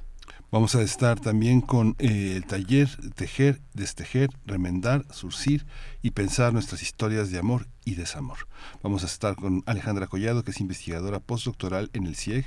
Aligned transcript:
Vamos 0.52 0.76
a 0.76 0.82
estar 0.82 1.18
también 1.18 1.62
con 1.62 1.96
eh, 1.98 2.34
el 2.36 2.46
taller 2.46 2.90
Tejer, 3.16 3.62
Destejer, 3.74 4.30
Remendar, 4.46 5.06
Surcir 5.14 5.66
y 6.02 6.12
pensar 6.12 6.52
nuestras 6.52 6.82
historias 6.82 7.32
de 7.32 7.40
amor 7.40 7.68
y 7.86 7.96
desamor. 7.96 8.48
Vamos 8.84 9.04
a 9.04 9.08
estar 9.08 9.36
con 9.36 9.64
Alejandra 9.66 10.08
Collado, 10.08 10.44
que 10.44 10.52
es 10.52 10.60
investigadora 10.60 11.20
postdoctoral 11.20 11.90
en 11.94 12.06
el 12.06 12.16
CIEG, 12.16 12.46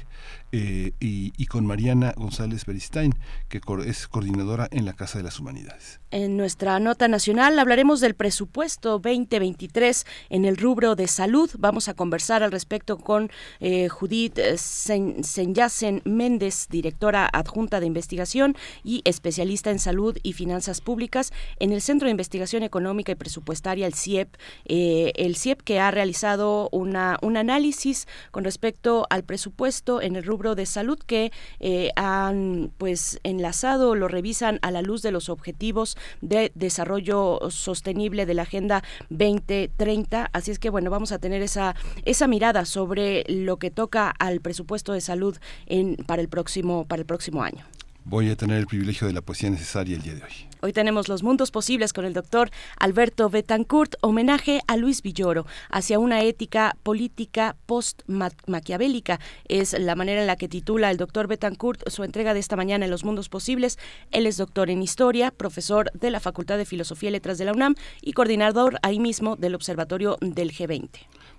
eh, 0.52 0.92
y, 1.00 1.46
con 1.46 1.66
Mariana 1.66 2.14
González 2.16 2.64
Beristain, 2.64 3.12
que 3.48 3.60
es 3.86 4.08
coordinadora 4.08 4.68
en 4.70 4.84
la 4.84 4.92
Casa 4.92 5.18
de 5.18 5.24
las 5.24 5.38
Humanidades. 5.38 6.00
En 6.10 6.36
nuestra 6.36 6.78
nota 6.78 7.08
nacional 7.08 7.58
hablaremos 7.58 8.00
del 8.00 8.14
presupuesto 8.14 8.98
2023 8.98 10.06
en 10.30 10.44
el 10.44 10.56
rubro 10.56 10.94
de 10.94 11.08
salud. 11.08 11.50
Vamos 11.58 11.88
a 11.88 11.94
conversar 11.94 12.42
al 12.42 12.52
respecto 12.52 12.98
con 12.98 13.30
eh, 13.60 13.88
Judith 13.88 14.38
Senyacen 14.56 16.02
Méndez, 16.04 16.68
directora 16.70 17.28
adjunta 17.32 17.80
de 17.80 17.86
investigación 17.86 18.56
y 18.84 19.02
especialista 19.04 19.70
en 19.70 19.78
salud 19.78 20.16
y 20.22 20.32
finanzas 20.32 20.80
públicas 20.80 21.32
en 21.58 21.72
el 21.72 21.80
Centro 21.80 22.06
de 22.06 22.12
Investigación 22.12 22.62
Económica 22.62 23.12
y 23.12 23.16
Presupuestaria, 23.16 23.86
el 23.86 23.94
CIEP. 23.94 24.36
Eh, 24.66 25.12
el 25.24 25.33
CIEP 25.36 25.62
que 25.62 25.80
ha 25.80 25.90
realizado 25.90 26.68
una, 26.72 27.18
un 27.22 27.36
análisis 27.36 28.06
con 28.30 28.44
respecto 28.44 29.06
al 29.10 29.24
presupuesto 29.24 30.02
en 30.02 30.16
el 30.16 30.24
rubro 30.24 30.54
de 30.54 30.66
salud 30.66 30.98
que 30.98 31.32
eh, 31.60 31.90
han 31.96 32.72
pues 32.78 33.20
enlazado, 33.22 33.94
lo 33.94 34.08
revisan 34.08 34.58
a 34.62 34.70
la 34.70 34.82
luz 34.82 35.02
de 35.02 35.10
los 35.10 35.28
objetivos 35.28 35.96
de 36.20 36.52
desarrollo 36.54 37.40
sostenible 37.50 38.26
de 38.26 38.34
la 38.34 38.42
Agenda 38.42 38.82
2030. 39.10 40.30
Así 40.32 40.50
es 40.50 40.58
que 40.58 40.70
bueno, 40.70 40.90
vamos 40.90 41.12
a 41.12 41.18
tener 41.18 41.42
esa, 41.42 41.74
esa 42.04 42.26
mirada 42.26 42.64
sobre 42.64 43.24
lo 43.28 43.58
que 43.58 43.70
toca 43.70 44.10
al 44.10 44.40
presupuesto 44.40 44.92
de 44.92 45.00
salud 45.00 45.36
en, 45.66 45.96
para, 45.96 46.22
el 46.22 46.28
próximo, 46.28 46.86
para 46.86 47.00
el 47.00 47.06
próximo 47.06 47.42
año 47.42 47.64
voy 48.04 48.31
a 48.31 48.37
tener 48.37 48.59
el 48.59 48.66
privilegio 48.66 49.06
de 49.06 49.12
la 49.12 49.22
poesía 49.22 49.50
necesaria 49.50 49.97
el 49.97 50.03
día 50.03 50.15
de 50.15 50.22
hoy. 50.22 50.48
Hoy 50.60 50.72
tenemos 50.72 51.09
Los 51.09 51.22
Mundos 51.22 51.50
Posibles 51.50 51.92
con 51.92 52.04
el 52.04 52.15
doctor 52.15 52.50
Alberto 52.78 53.28
Betancourt, 53.28 53.97
homenaje 54.00 54.60
a 54.66 54.76
Luis 54.76 55.03
Villoro 55.03 55.47
hacia 55.70 55.98
una 55.98 56.22
ética 56.22 56.76
política 56.82 57.56
post-maquiavélica. 57.66 59.20
Es 59.47 59.78
la 59.78 59.94
manera 59.94 60.22
en 60.22 60.26
la 60.26 60.37
que 60.37 60.48
titula 60.48 60.91
el 60.91 60.97
doctor 60.97 61.26
Betancourt 61.26 61.87
su 61.91 62.03
entrega 62.03 62.32
de 62.32 62.41
esta 62.41 62.56
mañana 62.56 62.87
en 62.87 62.91
Los 62.91 63.04
Mundos 63.04 63.28
Posibles. 63.28 63.78
Él 64.10 64.26
es 64.26 64.37
doctor 64.37 64.70
en 64.70 64.82
Historia, 64.82 65.31
profesor 65.31 65.91
de 65.93 66.10
la 66.10 66.20
Facultad 66.20 66.56
de 66.56 66.64
Filosofía 66.64 67.10
y 67.10 67.12
Letras 67.12 67.38
de 67.38 67.44
la 67.44 67.53
UNAM 67.53 67.75
y 68.00 68.12
coordinador 68.12 68.78
ahí 68.82 69.00
mismo 69.00 69.37
del 69.37 69.54
Observatorio 69.54 70.17
del 70.20 70.52
G20. 70.52 70.88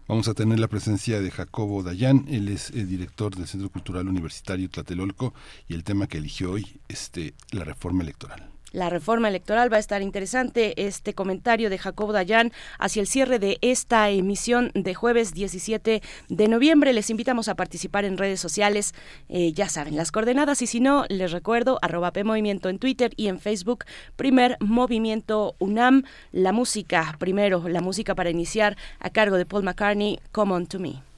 Vamos 0.08 0.28
a 0.28 0.36
tener 0.36 0.60
la 0.60 0.68
presencia 0.68 1.20
de 1.20 1.32
Jacobo 1.32 1.82
Dayan, 1.82 2.26
él 2.28 2.50
es 2.50 2.70
el 2.70 2.88
director 2.88 3.36
del 3.36 3.48
Centro 3.48 3.70
Cultural 3.72 4.08
Universitario 4.08 4.70
Tlatelolco 4.70 5.34
y 5.68 5.74
el 5.74 5.84
tema 5.84 6.06
que 6.06 6.20
eligió 6.20 6.52
hoy, 6.52 6.80
este, 6.88 7.34
la 7.52 7.64
reforma 7.64 8.04
electoral 8.04 8.55
la 8.76 8.90
reforma 8.90 9.30
electoral. 9.30 9.72
Va 9.72 9.78
a 9.78 9.80
estar 9.80 10.02
interesante 10.02 10.86
este 10.86 11.14
comentario 11.14 11.70
de 11.70 11.78
Jacobo 11.78 12.14
Dayan 12.14 12.52
hacia 12.78 13.02
el 13.02 13.08
cierre 13.08 13.40
de 13.40 13.58
esta 13.62 14.10
emisión 14.10 14.72
de 14.74 14.94
jueves 14.94 15.34
17 15.34 16.02
de 16.30 16.48
noviembre. 16.48 16.94
Les 16.94 17.10
invitamos 17.10 17.48
a 17.48 17.56
participar 17.56 18.06
en 18.06 18.18
redes 18.18 18.40
sociales. 18.40 18.94
Eh, 19.30 19.54
ya 19.54 19.70
saben 19.70 19.96
las 19.96 20.12
coordenadas 20.12 20.62
y 20.62 20.68
si 20.68 20.80
no, 20.80 21.06
les 21.10 21.32
recuerdo 21.32 21.80
arroba 21.82 22.12
Movimiento 22.24 22.70
en 22.70 22.80
Twitter 22.80 23.12
y 23.16 23.28
en 23.28 23.40
Facebook. 23.40 23.86
Primer 24.16 24.58
Movimiento 24.60 25.56
UNAM. 25.60 26.04
La 26.32 26.52
música, 26.52 27.16
primero, 27.20 27.68
la 27.68 27.82
música 27.82 28.16
para 28.16 28.30
iniciar 28.30 28.78
a 29.00 29.10
cargo 29.10 29.38
de 29.38 29.46
Paul 29.46 29.64
McCartney, 29.64 30.20
Come 30.32 30.54
On 30.54 30.68
To 30.68 30.80
Me. 30.80 31.15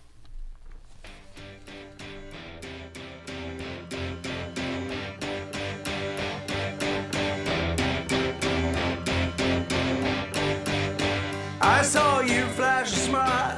Saw 11.87 12.19
you 12.19 12.45
flash 12.47 12.91
a 12.91 12.95
smile 12.97 13.57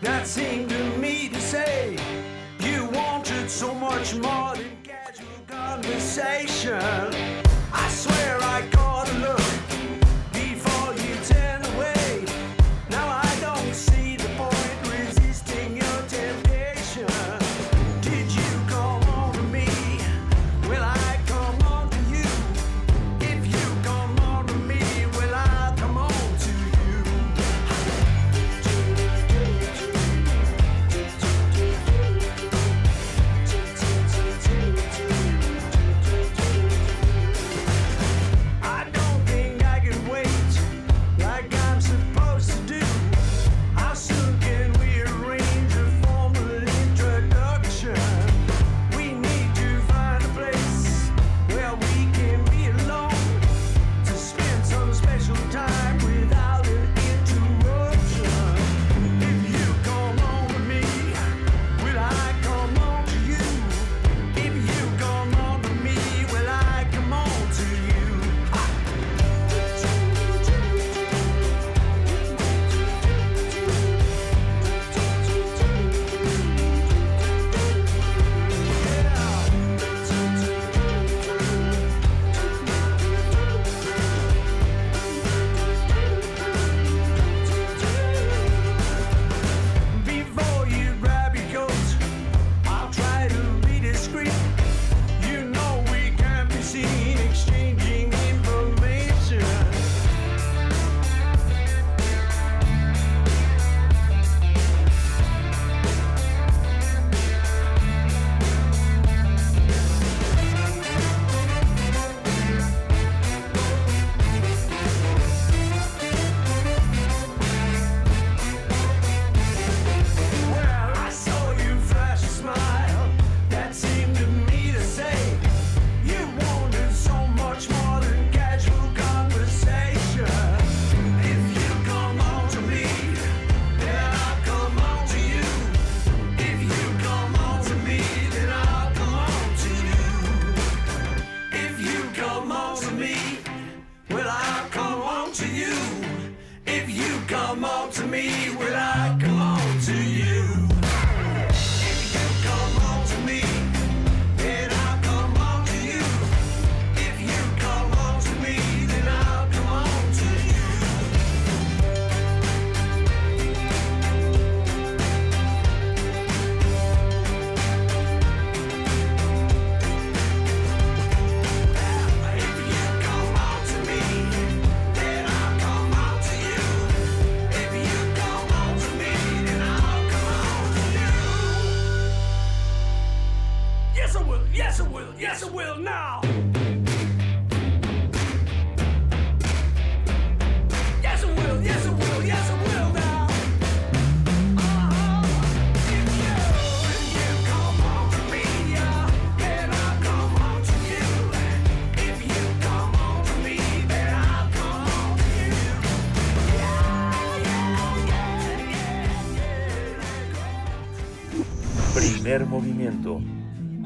that 0.00 0.26
seemed 0.26 0.68
to 0.68 0.84
me 0.98 1.28
to 1.28 1.40
say 1.40 1.96
you 2.58 2.86
wanted 2.86 3.48
so 3.48 3.72
much 3.72 4.12
more 4.16 4.56
than 4.56 4.76
casual 4.82 5.28
conversation. 5.46 6.82
I 7.72 7.88
swear 7.88 8.38
I 8.42 8.68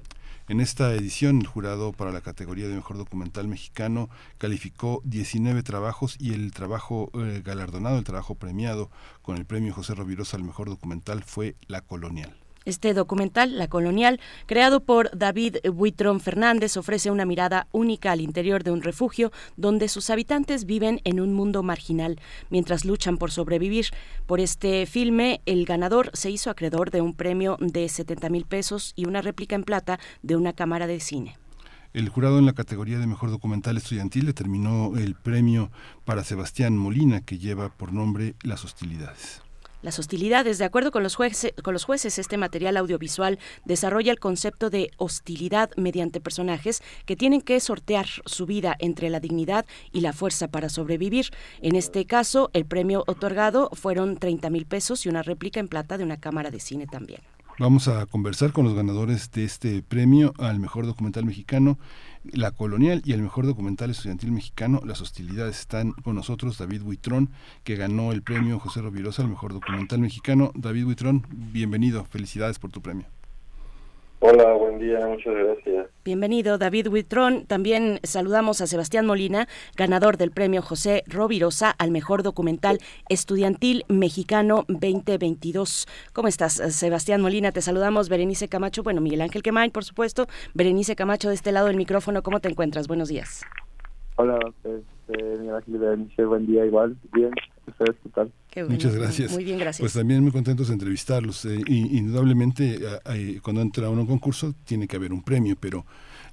En 0.51 0.61
esta 0.61 0.93
edición, 0.93 1.41
el 1.41 1.47
jurado 1.47 1.93
para 1.93 2.13
la 2.13 2.21
categoría 2.21 2.69
de 2.69 2.75
mejor 2.75 2.99
documental 2.99 3.49
mexicano 3.49 4.11
calificó 4.37 5.01
19 5.05 5.63
trabajos 5.63 6.17
y 6.21 6.35
el 6.35 6.53
trabajo 6.53 7.11
eh, 7.15 7.41
galardonado, 7.43 7.97
el 7.97 8.05
trabajo 8.05 8.35
premiado 8.35 8.91
con 9.23 9.39
el 9.39 9.47
premio 9.47 9.73
José 9.73 9.95
Rovirosa 9.95 10.37
al 10.37 10.45
mejor 10.45 10.69
documental 10.69 11.25
fue 11.25 11.57
La 11.67 11.81
Colonial. 11.81 12.37
Este 12.67 12.95
documental, 12.95 13.59
La 13.59 13.69
Colonial, 13.69 14.19
creado 14.47 14.81
por 14.81 15.17
David 15.17 15.59
Buitrón 15.73 16.19
Fernández, 16.19 16.77
ofrece 16.77 17.13
una 17.13 17.25
mirada 17.25 17.69
única 17.71 18.11
al 18.11 18.21
interior 18.21 18.65
de 18.65 18.73
un 18.73 18.83
refugio 18.83 19.31
donde 19.57 19.87
sus 19.87 20.11
habitantes 20.11 20.67
viven 20.67 21.01
en 21.05 21.21
un 21.21 21.33
mundo 21.33 21.63
marginal 21.63 22.19
mientras 22.51 22.85
luchan 22.85 23.19
por 23.19 23.31
sobrevivir. 23.31 23.87
Por 24.27 24.41
este 24.41 24.85
filme, 24.87 25.43
el 25.47 25.65
ganador 25.65 26.11
se 26.13 26.33
hizo 26.33 26.51
acreedor 26.51 26.91
de 26.91 27.03
un 27.03 27.15
premio 27.15 27.57
de 27.61 27.89
70 27.89 28.31
mil 28.31 28.47
pesos 28.47 28.95
y 28.97 29.07
una 29.07 29.23
réplica 29.23 29.55
en 29.55 29.63
plata 29.63 30.01
de 30.23 30.35
una 30.35 30.53
cámara 30.53 30.89
de 30.89 30.99
cine. 30.99 31.39
El 31.93 32.09
jurado 32.09 32.41
en 32.41 32.47
la 32.47 32.53
categoría 32.53 32.99
de 32.99 33.07
mejor 33.07 33.31
documental 33.31 33.77
estudiantil 33.77 34.27
determinó 34.27 34.97
el 34.97 35.15
premio 35.15 35.71
para 36.05 36.25
Sebastián 36.25 36.77
Molina, 36.77 37.21
que 37.21 37.39
lleva 37.39 37.69
por 37.69 37.93
nombre 37.93 38.35
Las 38.43 38.65
hostilidades. 38.65 39.46
Las 39.87 39.99
hostilidades. 40.01 40.59
De 40.59 40.65
acuerdo 40.65 40.91
con 40.91 41.03
los, 41.05 41.15
jueces, 41.15 41.55
con 41.63 41.73
los 41.73 41.85
jueces, 41.85 42.19
este 42.19 42.37
material 42.37 42.77
audiovisual 42.77 43.39
desarrolla 43.65 44.11
el 44.11 44.19
concepto 44.19 44.69
de 44.69 44.91
hostilidad 44.99 45.71
mediante 45.77 46.21
personajes 46.21 46.83
que 47.07 47.15
tienen 47.15 47.41
que 47.41 47.61
sortear 47.61 48.07
su 48.27 48.47
vida 48.47 48.75
entre 48.81 49.09
la 49.11 49.21
dignidad 49.21 49.65
y 49.93 50.01
la 50.01 50.13
fuerza 50.13 50.49
para 50.49 50.69
sobrevivir. 50.69 51.31
En 51.63 51.77
este 51.77 52.05
caso, 52.05 52.51
el 52.53 52.67
premio 52.67 53.05
otorgado 53.07 53.71
fueron 53.75 54.17
30 54.17 54.51
mil 54.51 54.67
pesos 54.67 55.07
y 55.07 55.09
una 55.09 55.23
réplica 55.23 55.61
en 55.61 55.69
plata 55.69 55.97
de 55.97 56.05
una 56.05 56.19
cámara 56.19 56.51
de 56.51 56.59
cine 56.59 56.89
también. 56.89 57.21
Vamos 57.59 57.89
a 57.89 58.05
conversar 58.05 58.53
con 58.53 58.67
los 58.67 58.75
ganadores 58.75 59.31
de 59.31 59.45
este 59.45 59.83
premio 59.83 60.35
al 60.37 60.59
mejor 60.59 60.85
documental 60.85 61.25
mexicano, 61.25 61.79
La 62.33 62.51
Colonial 62.51 63.03
y 63.05 63.13
el 63.13 63.23
mejor 63.23 63.47
documental 63.47 63.91
estudiantil 63.91 64.33
mexicano, 64.33 64.81
Las 64.85 65.01
Hostilidades. 65.01 65.61
Están 65.61 65.93
con 65.93 66.15
nosotros 66.15 66.59
David 66.59 66.83
Buitrón, 66.83 67.31
que 67.65 67.77
ganó 67.77 68.13
el 68.13 68.23
premio 68.23 68.59
José 68.59 68.83
Rovirosa 68.83 69.23
al 69.23 69.29
mejor 69.29 69.53
documental 69.53 70.01
mexicano. 70.01 70.53
David 70.55 70.85
Buitrón, 70.85 71.27
bienvenido, 71.31 72.05
felicidades 72.05 72.59
por 72.59 72.71
tu 72.71 72.83
premio. 72.83 73.07
Hola, 74.19 74.55
buen 74.55 74.79
día, 74.79 75.07
muchas 75.07 75.35
gracias. 75.35 75.89
Bienvenido, 76.03 76.57
David 76.57 76.89
Huitrón. 76.89 77.45
También 77.47 78.01
saludamos 78.03 78.63
a 78.63 78.67
Sebastián 78.67 79.05
Molina, 79.05 79.47
ganador 79.77 80.17
del 80.17 80.31
premio 80.31 80.63
José 80.63 81.05
Rovirosa 81.07 81.71
al 81.71 81.91
mejor 81.91 82.23
documental 82.23 82.79
estudiantil 83.11 83.85
mexicano 83.89 84.65
2022. 84.69 85.87
¿Cómo 86.15 86.29
estás, 86.29 86.55
Sebastián 86.55 87.21
Molina? 87.21 87.53
Te 87.53 87.61
saludamos, 87.61 88.09
Berenice 88.09 88.49
Camacho. 88.49 88.83
Bueno, 88.83 89.03
Miguel 89.03 89.21
Ángel 89.21 89.43
Quemain, 89.43 89.71
por 89.71 89.85
supuesto. 89.85 90.27
Berenice 90.55 90.97
Camacho, 90.97 91.29
de 91.29 91.35
este 91.35 91.53
lado 91.53 91.67
del 91.67 91.77
micrófono. 91.77 92.23
¿Cómo 92.23 92.41
te 92.41 92.49
encuentras? 92.49 92.89
Buenos 92.89 93.09
días. 93.09 93.43
Hola, 94.17 94.39
este, 94.65 95.23
Miguel 95.39 95.57
Ángel 95.57 95.79
Berenice, 95.79 96.25
buen 96.25 96.47
día 96.47 96.65
igual. 96.65 96.97
Bien, 97.13 97.33
¿ustedes 97.67 97.97
qué 98.03 98.09
tal? 98.11 98.33
Qué 98.51 98.63
bueno. 98.63 98.75
Muchas 98.75 98.95
gracias. 98.95 99.33
Muy 99.33 99.45
bien, 99.45 99.59
gracias. 99.59 99.81
Pues 99.81 99.93
también 99.93 100.23
muy 100.23 100.33
contentos 100.33 100.69
de 100.69 100.75
entrevistarlos. 100.75 101.45
Eh, 101.45 101.61
y, 101.67 101.99
indudablemente, 101.99 102.79
eh, 103.13 103.41
cuando 103.43 103.63
entra 103.63 103.89
uno 103.91 104.01
a 104.01 104.03
un 104.03 104.09
concurso, 104.09 104.55
tiene 104.65 104.87
que 104.87 104.97
haber 104.97 105.13
un 105.13 105.23
premio, 105.23 105.57
pero 105.59 105.85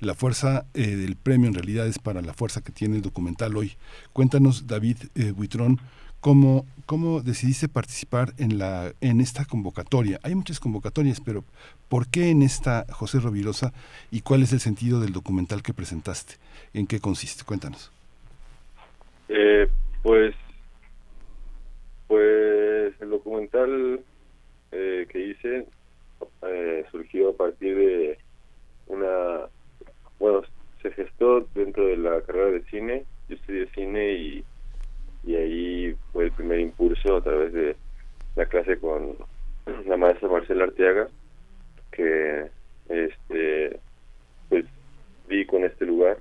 la 0.03 0.15
fuerza 0.15 0.65
eh, 0.73 0.95
del 0.95 1.15
premio 1.15 1.47
en 1.47 1.53
realidad 1.53 1.87
es 1.87 1.99
para 1.99 2.21
la 2.21 2.33
fuerza 2.33 2.61
que 2.61 2.71
tiene 2.71 2.97
el 2.97 3.01
documental 3.01 3.55
hoy. 3.55 3.73
Cuéntanos, 4.11 4.67
David 4.67 4.97
eh, 5.15 5.31
Buitrón, 5.31 5.79
¿cómo, 6.19 6.65
¿cómo 6.85 7.21
decidiste 7.21 7.69
participar 7.69 8.33
en, 8.37 8.57
la, 8.57 8.91
en 9.01 9.21
esta 9.21 9.45
convocatoria? 9.45 10.19
Hay 10.23 10.35
muchas 10.35 10.59
convocatorias, 10.59 11.21
pero 11.21 11.43
¿por 11.89 12.07
qué 12.07 12.29
en 12.29 12.43
esta 12.43 12.85
José 12.91 13.19
Rovirosa 13.19 13.73
y 14.11 14.21
cuál 14.21 14.43
es 14.43 14.51
el 14.53 14.59
sentido 14.59 14.99
del 14.99 15.13
documental 15.13 15.63
que 15.63 15.73
presentaste? 15.73 16.35
¿En 16.73 16.85
qué 16.87 16.99
consiste? 16.99 17.43
Cuéntanos. 17.43 17.91
Eh, 19.29 19.69
pues, 20.01 20.35
pues 22.07 22.93
el 23.01 23.09
documental 23.09 24.01
eh, 24.71 25.07
que 25.09 25.19
hice 25.19 25.67
eh, 26.41 26.85
surgió 26.91 27.29
a 27.29 27.37
partir 27.37 27.75
de 27.77 28.17
una, 28.87 29.47
bueno, 30.19 30.41
se 30.81 30.91
gestó 30.91 31.47
dentro 31.53 31.85
de 31.87 31.97
la 31.97 32.21
carrera 32.21 32.51
de 32.51 32.63
cine. 32.65 33.05
Yo 33.29 33.35
estudié 33.35 33.67
cine 33.67 34.13
y, 34.13 34.43
y 35.23 35.35
ahí 35.35 35.95
fue 36.11 36.25
el 36.25 36.31
primer 36.31 36.59
impulso 36.59 37.17
a 37.17 37.21
través 37.21 37.53
de 37.53 37.75
la 38.35 38.45
clase 38.45 38.77
con 38.79 39.17
la 39.85 39.97
maestra 39.97 40.29
Marcela 40.29 40.65
Arteaga, 40.65 41.07
que 41.91 42.49
este, 42.89 43.79
pues 44.49 44.65
vi 45.27 45.45
con 45.45 45.63
este 45.63 45.85
lugar 45.85 46.17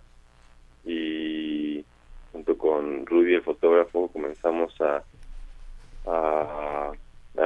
y 0.85 1.85
junto 2.33 2.57
con 2.57 3.07
Rudy 3.07 3.35
el 3.35 3.43
fotógrafo 3.43 4.09
comenzamos 4.09 4.79
a, 4.81 5.03
a, 6.07 6.93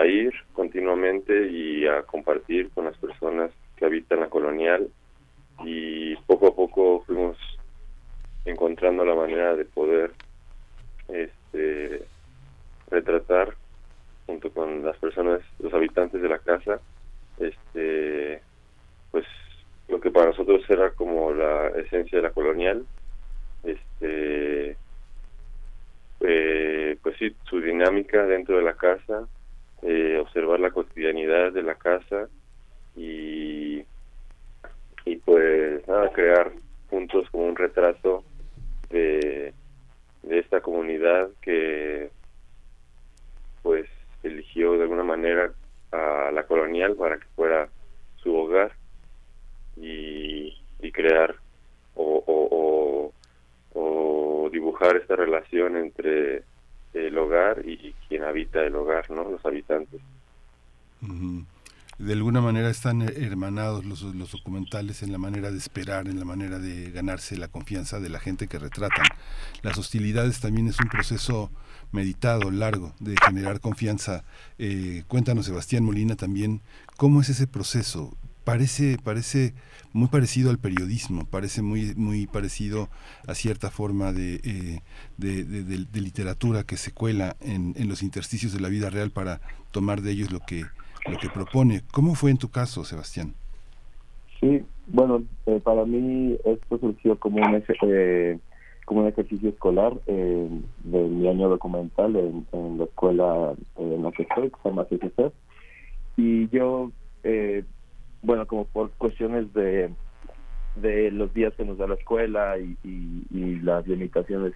ir 0.06 0.32
continuamente 0.52 1.48
y 1.48 1.86
a 1.86 2.02
compartir 2.02 2.70
con 2.70 2.84
las 2.84 2.96
personas 2.96 3.50
que 3.76 3.86
habitan 3.86 4.20
la 4.20 4.28
colonial. 4.28 4.88
Y 5.64 6.14
poco 6.26 6.48
a 6.48 6.54
poco 6.54 7.02
fuimos 7.06 7.36
encontrando 8.44 9.04
la 9.04 9.14
manera 9.14 9.56
de 9.56 9.64
poder 9.64 10.12
este 11.08 12.04
retratar 12.88 13.54
junto 14.26 14.50
con 14.50 14.84
las 14.84 14.96
personas 14.98 15.40
los 15.58 15.72
habitantes 15.72 16.20
de 16.20 16.28
la 16.28 16.38
casa 16.38 16.80
este 17.38 18.40
pues 19.10 19.24
lo 19.88 20.00
que 20.00 20.10
para 20.10 20.26
nosotros 20.26 20.62
era 20.68 20.90
como 20.90 21.32
la 21.32 21.68
esencia 21.68 22.18
de 22.18 22.22
la 22.22 22.30
colonial 22.32 22.84
este 23.64 24.76
eh, 26.20 26.96
pues 27.02 27.16
sí 27.18 27.34
su 27.44 27.60
dinámica 27.60 28.24
dentro 28.26 28.56
de 28.56 28.64
la 28.64 28.74
casa 28.74 29.26
eh, 29.82 30.18
observar 30.20 30.60
la 30.60 30.70
cotidianidad 30.70 31.52
de 31.52 31.62
la 31.62 31.74
casa 31.74 32.28
y 32.96 33.84
y 35.04 35.16
pues 35.24 35.86
nada 35.86 36.10
crear 36.12 36.52
juntos 36.90 37.28
como 37.30 37.44
un 37.44 37.56
retrato 37.56 38.24
de 38.90 39.52
de 40.22 40.38
esta 40.38 40.60
comunidad 40.60 41.28
que 41.40 42.10
pues 43.62 43.86
eligió 44.22 44.72
de 44.72 44.82
alguna 44.82 45.04
manera 45.04 45.52
a 45.92 46.30
la 46.32 46.44
colonial 46.44 46.96
para 46.96 47.18
que 47.18 47.26
fuera 47.36 47.68
su 48.16 48.34
hogar 48.34 48.72
y, 49.76 50.56
y 50.80 50.92
crear 50.92 51.34
o, 51.94 52.22
o, 52.26 52.55
dibujar 54.56 54.96
esta 54.96 55.16
relación 55.16 55.76
entre 55.76 56.42
el 56.94 57.18
hogar 57.18 57.62
y 57.66 57.94
quien 58.08 58.24
habita 58.24 58.62
el 58.62 58.74
hogar, 58.74 59.10
¿no? 59.10 59.30
Los 59.30 59.44
habitantes. 59.44 60.00
De 61.98 62.12
alguna 62.12 62.40
manera 62.40 62.70
están 62.70 63.02
hermanados 63.02 63.84
los, 63.84 64.02
los 64.02 64.32
documentales 64.32 65.02
en 65.02 65.12
la 65.12 65.18
manera 65.18 65.50
de 65.50 65.58
esperar, 65.58 66.08
en 66.08 66.18
la 66.18 66.24
manera 66.24 66.58
de 66.58 66.90
ganarse 66.90 67.36
la 67.36 67.48
confianza 67.48 68.00
de 68.00 68.08
la 68.08 68.18
gente 68.18 68.48
que 68.48 68.58
retratan. 68.58 69.06
Las 69.62 69.76
hostilidades 69.76 70.40
también 70.40 70.68
es 70.68 70.80
un 70.80 70.88
proceso 70.88 71.50
meditado, 71.92 72.50
largo, 72.50 72.92
de 72.98 73.14
generar 73.26 73.60
confianza. 73.60 74.24
Eh, 74.58 75.04
cuéntanos, 75.06 75.46
Sebastián 75.46 75.84
Molina, 75.84 76.16
también, 76.16 76.60
¿cómo 76.96 77.20
es 77.20 77.28
ese 77.28 77.46
proceso? 77.46 78.16
Parece, 78.46 78.96
parece 79.02 79.54
muy 79.92 80.06
parecido 80.06 80.50
al 80.50 80.58
periodismo, 80.58 81.26
parece 81.28 81.62
muy, 81.62 81.94
muy 81.96 82.28
parecido 82.28 82.88
a 83.26 83.34
cierta 83.34 83.72
forma 83.72 84.12
de, 84.12 84.36
eh, 84.36 84.78
de, 85.18 85.42
de- 85.42 85.64
de- 85.64 86.00
literatura 86.00 86.62
que 86.62 86.76
se 86.76 86.92
cuela 86.92 87.34
en, 87.40 87.74
en 87.76 87.88
los 87.88 88.04
intersticios 88.04 88.52
de 88.52 88.60
la 88.60 88.68
vida 88.68 88.88
real 88.88 89.10
para 89.10 89.40
tomar 89.72 90.00
de 90.00 90.12
ellos 90.12 90.30
lo 90.30 90.38
que, 90.38 90.62
lo 91.10 91.18
que 91.18 91.28
propone. 91.28 91.82
¿Cómo 91.90 92.14
fue 92.14 92.30
en 92.30 92.38
tu 92.38 92.48
caso, 92.48 92.84
Sebastián? 92.84 93.34
Sí, 94.38 94.62
bueno, 94.86 95.24
eh, 95.46 95.60
para 95.64 95.84
mí 95.84 96.38
esto 96.44 96.78
surgió 96.78 97.18
como 97.18 97.38
un, 97.42 97.64
eh, 97.82 98.38
como 98.84 99.00
un 99.00 99.08
ejercicio 99.08 99.48
escolar 99.48 99.92
eh, 100.06 100.48
de 100.84 100.98
mi 101.02 101.26
año 101.26 101.48
documental 101.48 102.14
en, 102.14 102.46
en 102.52 102.78
la 102.78 102.84
escuela 102.84 103.54
eh, 103.76 103.94
en 103.96 104.04
la 104.04 104.12
que 104.12 104.22
estoy, 104.22 104.50
que 104.50 104.56
se 104.62 104.68
llama 104.68 104.84
CCC. 104.84 105.32
Y 106.16 106.48
yo, 106.48 106.92
eh, 107.24 107.64
bueno, 108.26 108.44
como 108.46 108.64
por 108.64 108.90
cuestiones 108.92 109.52
de, 109.54 109.88
de 110.74 111.12
los 111.12 111.32
días 111.32 111.54
que 111.54 111.64
nos 111.64 111.78
da 111.78 111.86
la 111.86 111.94
escuela 111.94 112.58
y, 112.58 112.76
y, 112.82 113.60
las 113.60 113.86
limitaciones 113.86 114.52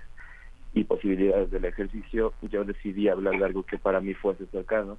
y 0.75 0.83
posibilidades 0.83 1.53
del 1.53 1.65
ejercicio, 1.65 2.33
yo 2.43 2.65
decidí 2.65 3.09
hablar 3.09 3.39
de 3.39 3.45
algo 3.45 3.63
que 3.63 3.79
para 3.79 4.01
mí 4.01 4.13
fuese 4.15 4.47
cercano, 4.47 4.99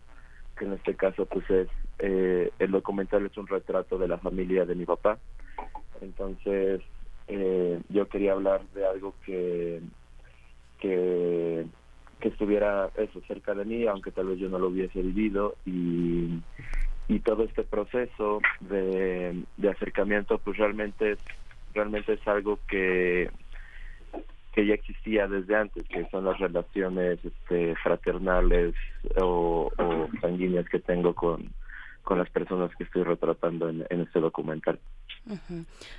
que 0.57 0.65
en 0.65 0.73
este 0.73 0.95
caso 0.95 1.25
pues 1.25 1.49
es 1.49 1.67
eh, 1.99 2.49
el 2.59 2.71
documental 2.71 3.25
es 3.25 3.37
un 3.37 3.47
retrato 3.47 3.97
de 3.97 4.07
la 4.07 4.17
familia 4.17 4.65
de 4.65 4.75
mi 4.75 4.85
papá. 4.85 5.17
Entonces 5.99 6.81
eh, 7.27 7.79
yo 7.89 8.07
quería 8.07 8.31
hablar 8.31 8.61
de 8.73 8.85
algo 8.85 9.15
que 9.25 9.81
que 10.79 11.65
que 12.21 12.27
estuviera 12.29 12.89
eso 12.95 13.19
cerca 13.27 13.53
de 13.53 13.65
mí 13.65 13.85
aunque 13.87 14.11
tal 14.11 14.27
vez 14.27 14.39
yo 14.39 14.49
no 14.49 14.59
lo 14.59 14.67
hubiese 14.67 15.01
vivido 15.01 15.55
y 15.65 16.39
y 17.11 17.19
todo 17.19 17.43
este 17.43 17.63
proceso 17.63 18.39
de, 18.61 19.43
acercamiento 19.69 20.37
pues 20.37 20.57
realmente 20.57 21.11
es 21.11 21.19
realmente 21.73 22.13
es 22.13 22.25
algo 22.27 22.59
que 22.69 23.29
que 24.53 24.65
ya 24.65 24.73
existía 24.73 25.27
desde 25.27 25.55
antes, 25.55 25.87
que 25.87 26.05
son 26.09 26.25
las 26.25 26.37
relaciones 26.37 27.19
este, 27.23 27.73
fraternales 27.77 28.75
o, 29.21 29.71
o 29.77 30.09
sanguíneas 30.19 30.67
que 30.67 30.79
tengo 30.79 31.13
con, 31.15 31.53
con 32.03 32.17
las 32.17 32.29
personas 32.29 32.75
que 32.75 32.83
estoy 32.83 33.03
retratando 33.03 33.69
en, 33.69 33.85
en 33.89 34.01
este 34.01 34.19
documental. 34.19 34.77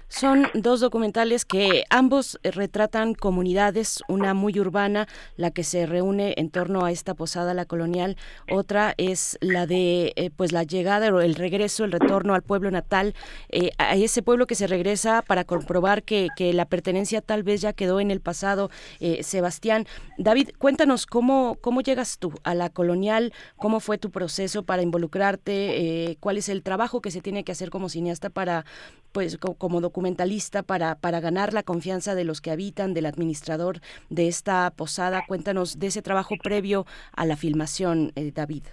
Son 0.08 0.46
dos 0.52 0.80
documentales 0.80 1.44
que 1.44 1.84
ambos 1.88 2.38
eh, 2.42 2.50
retratan 2.50 3.14
comunidades, 3.14 4.02
una 4.08 4.34
muy 4.34 4.58
urbana, 4.60 5.08
la 5.36 5.50
que 5.50 5.64
se 5.64 5.86
reúne 5.86 6.34
en 6.36 6.50
torno 6.50 6.84
a 6.84 6.90
esta 6.90 7.14
posada 7.14 7.54
la 7.54 7.64
colonial, 7.64 8.16
otra 8.50 8.94
es 8.98 9.38
la 9.40 9.66
de 9.66 10.12
eh, 10.16 10.30
pues 10.36 10.52
la 10.52 10.64
llegada 10.64 11.08
o 11.14 11.20
el 11.20 11.34
regreso, 11.34 11.84
el 11.84 11.92
retorno 11.92 12.34
al 12.34 12.42
pueblo 12.42 12.70
natal, 12.70 13.14
eh, 13.48 13.70
a 13.78 13.94
ese 13.96 14.22
pueblo 14.22 14.46
que 14.46 14.54
se 14.54 14.66
regresa 14.66 15.22
para 15.22 15.44
comprobar 15.44 16.02
que, 16.02 16.28
que 16.36 16.52
la 16.52 16.66
pertenencia 16.66 17.22
tal 17.22 17.42
vez 17.42 17.60
ya 17.60 17.72
quedó 17.72 18.00
en 18.00 18.10
el 18.10 18.20
pasado. 18.20 18.70
Eh, 19.00 19.22
Sebastián, 19.22 19.86
David, 20.18 20.50
cuéntanos 20.58 21.06
cómo, 21.06 21.56
cómo 21.60 21.80
llegas 21.80 22.18
tú 22.18 22.34
a 22.44 22.54
la 22.54 22.68
colonial, 22.68 23.32
cómo 23.56 23.80
fue 23.80 23.98
tu 23.98 24.10
proceso 24.10 24.62
para 24.62 24.82
involucrarte, 24.82 26.16
cuál 26.20 26.36
es 26.36 26.48
el 26.48 26.62
trabajo 26.62 27.00
que 27.00 27.10
se 27.10 27.20
tiene 27.20 27.44
que 27.44 27.52
hacer 27.52 27.70
como 27.70 27.88
cineasta 27.88 28.28
para 28.28 28.64
pues 29.12 29.38
co- 29.38 29.54
como 29.54 29.80
documentalista 29.80 30.62
para, 30.62 30.96
para 30.96 31.20
ganar 31.20 31.52
la 31.52 31.62
confianza 31.62 32.14
de 32.14 32.24
los 32.24 32.40
que 32.40 32.50
habitan, 32.50 32.94
del 32.94 33.06
administrador 33.06 33.80
de 34.10 34.28
esta 34.28 34.70
posada. 34.70 35.24
Cuéntanos 35.28 35.78
de 35.78 35.88
ese 35.88 36.02
trabajo 36.02 36.34
previo 36.42 36.86
a 37.14 37.26
la 37.26 37.36
filmación, 37.36 38.12
eh, 38.16 38.32
David. 38.34 38.64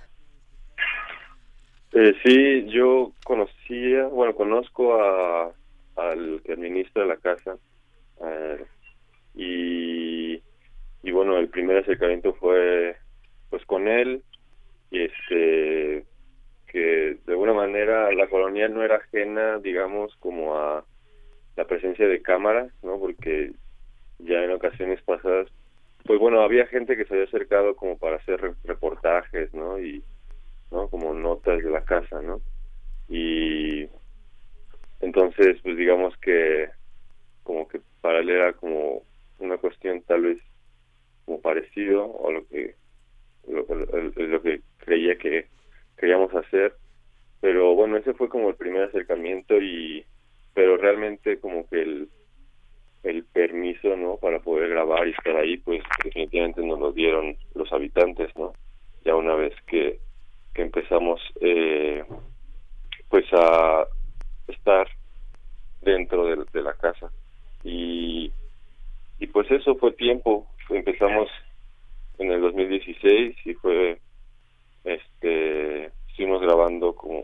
Eh, 1.92 2.14
sí, 2.24 2.66
yo 2.72 3.14
conocía, 3.24 4.06
bueno, 4.08 4.36
conozco 4.36 4.96
a 5.02 5.52
al 5.96 6.42
que 6.46 6.54
administra 6.54 7.06
la 7.06 7.18
casa 7.18 7.58
eh, 8.24 8.66
y 9.36 10.42
y 11.02 11.12
bueno, 11.12 11.38
el 11.38 11.50
primer 11.50 11.78
acercamiento 11.78 12.34
fue 12.36 12.96
pues 13.50 13.66
con 13.66 13.88
él 13.88 14.22
y 14.92 15.02
este 15.04 16.06
que 16.70 17.20
de 17.26 17.34
alguna 17.34 17.54
manera 17.54 18.12
la 18.14 18.30
colonial 18.30 18.74
no 18.74 18.84
era 18.84 18.98
ajena, 18.98 19.60
digamos, 19.60 20.16
como 20.20 20.58
a 20.60 20.88
la 21.56 21.68
presencia 21.68 22.08
de 22.08 22.22
cámaras, 22.24 22.74
¿no? 22.84 23.00
Porque 23.00 23.54
ya 24.20 24.44
en 24.44 24.52
ocasiones 24.54 25.02
pasadas, 25.04 25.50
pues 26.06 26.20
bueno, 26.20 26.42
había 26.42 26.68
gente 26.68 26.98
que 26.98 27.06
se 27.06 27.14
había 27.16 27.26
acercado 27.28 27.76
como 27.78 27.98
para 28.00 28.18
hacer 28.18 28.42
re- 28.42 28.56
reportajes, 28.66 29.54
¿no? 29.54 29.80
Y, 29.82 30.06
¿no? 30.72 30.90
Como 30.90 31.14
notas 31.14 31.64
de 31.64 31.72
la 31.72 31.86
casa, 31.86 32.22
¿no? 32.22 32.44
Y 33.10 33.90
entonces, 35.00 35.58
pues 35.64 35.78
digamos 35.78 36.16
que 36.18 36.70
como 37.44 37.68
que 37.68 37.82
para 38.02 38.20
él 38.20 38.30
era 38.32 38.54
como 38.56 39.08
una 39.40 39.58
cuestión 39.60 40.04
tal 40.04 40.24
vez 40.24 40.40
como 41.26 41.42
parecido 41.42 42.06
o 42.08 42.32
lo 42.32 42.48
que 42.48 42.78
lo, 43.48 43.66
lo- 43.70 44.12
lo 44.28 44.44
que 44.44 44.64
creía 44.78 45.18
que 45.18 45.50
queríamos 46.00 46.34
hacer 46.34 46.74
pero 47.42 47.76
bueno 47.76 47.98
ese 47.98 48.14
fue 48.14 48.30
como 48.30 48.50
el 48.50 48.56
primer 48.56 48.84
acercamiento 48.84 49.56
y 49.58 50.06
pero 50.54 50.78
realmente 50.78 51.40
como 51.40 51.68
que 51.68 51.82
el 51.82 52.10
el 53.04 53.24
permiso 53.24 53.96
no 53.96 54.18
para 54.18 54.40
poder 54.40 54.70
grabar 54.70 55.08
y 55.08 55.12
estar 55.12 55.36
ahí 55.36 55.58
pues 55.58 55.82
definitivamente 56.04 56.62
nos 56.62 56.80
lo 56.80 56.92
dieron 56.92 57.38
los 57.56 57.72
habitantes 57.72 58.36
no 58.36 58.54
ya 59.06 59.16
una 59.16 59.36
vez 59.36 59.54
que 59.68 60.00
que 60.54 60.62
empezamos 60.64 61.22
eh, 61.42 62.04
pues 63.10 63.26
a 63.34 63.86
estar 64.48 64.88
dentro 65.82 66.26
de, 66.26 66.46
de 66.52 66.62
la 66.62 66.74
casa. 66.74 67.12
Y 67.64 68.32
y 69.20 69.28
pues 69.28 69.50
eso 69.52 69.76
fue 69.76 69.92
tiempo. 69.94 70.48
Empezamos 70.70 71.30
en 72.20 72.32
el 72.32 72.42
2016 72.42 73.36
y 73.46 73.54
fue 73.56 74.00
este 74.94 75.92
estuvimos 76.10 76.42
grabando 76.42 76.94
como, 76.94 77.24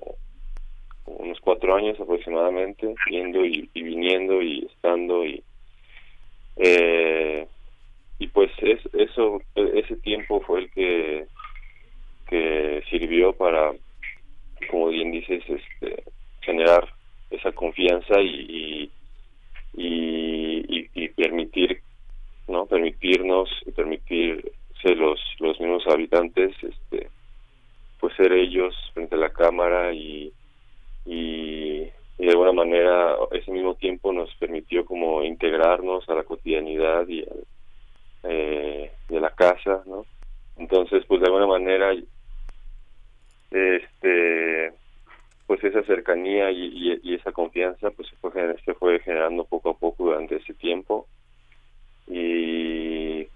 unos 1.05 1.39
cuatro 1.39 1.75
años 1.75 2.00
aproximadamente 2.00 2.95
yendo 3.10 3.45
y, 3.45 3.69
y 3.74 3.84
viniendo 3.84 4.41
y 4.41 4.65
estando 4.65 5.25
y 5.25 5.43
eh, 6.57 7.48
y 8.17 8.27
pues 8.27 8.50
es, 8.60 8.79
eso 8.93 9.41
ese 9.55 9.98
tiempo 9.98 10.41
fue 10.41 10.62
el 10.62 10.72
que 10.72 11.25
que 12.27 12.81
sirvió 12.89 13.34
para 13.34 13.74
como 14.72 14.88
bien 14.88 15.12
dices 15.12 15.43
este 15.48 16.03
generar 16.41 16.88
esa 17.29 17.51
confianza 17.51 18.22
y 18.22 18.89
y, 19.77 20.63
y, 20.69 20.89
y 20.93 21.10
permitir 21.10 21.81
no 22.48 22.65
permitirnos 22.65 23.50
y 23.65 23.72
permitirse 23.72 24.95
los 24.95 25.19
los 25.39 25.60
mismos 25.60 25.86
habitantes 25.88 26.55
este 26.63 27.10
pues 28.05 28.15
ser 28.17 28.31
ellos 28.33 28.75
frente 28.93 29.15
a 29.15 29.17
la 29.17 29.31
cámara 29.31 29.93
y 29.93 30.31
y, 31.05 31.81
y 32.17 32.25
de 32.25 32.29
alguna 32.29 32.51
manera 32.51 33.15
ese 33.32 33.51
mismo 33.51 33.75
tiempo 33.75 34.13
nos 34.13 34.34
permitió 34.36 34.86
como 34.86 35.23
integrarnos 35.23 36.08
a 36.10 36.13
la 36.13 36.23
cotidianidad 36.23 37.08
y 37.08 37.21
al, 37.21 37.45
eh, 38.23 38.91
de 39.10 39.19
la 39.19 39.32
casa 39.32 39.84
no 39.88 40.06
entonces 40.58 41.03
pues 41.08 41.21
de 41.21 41.27
alguna 41.27 41.47
manera 41.47 41.95
este 43.49 44.73
pues 45.47 45.63
esa 45.63 45.84
cercanía 45.84 46.51
y, 46.51 46.65
y, 46.73 46.99
y 47.03 47.15
esa 47.15 47.32
confianza 47.32 47.89
pues 47.91 48.08
se 48.10 48.15
fue 48.17 48.32
se 48.63 48.73
fue 48.75 48.99
generando 48.99 49.45
poco 49.45 49.71
a 49.71 49.77
poco 49.77 50.06
durante 50.06 50.36
ese 50.38 50.53
tiempo. 50.53 51.08
Y 52.08 53.27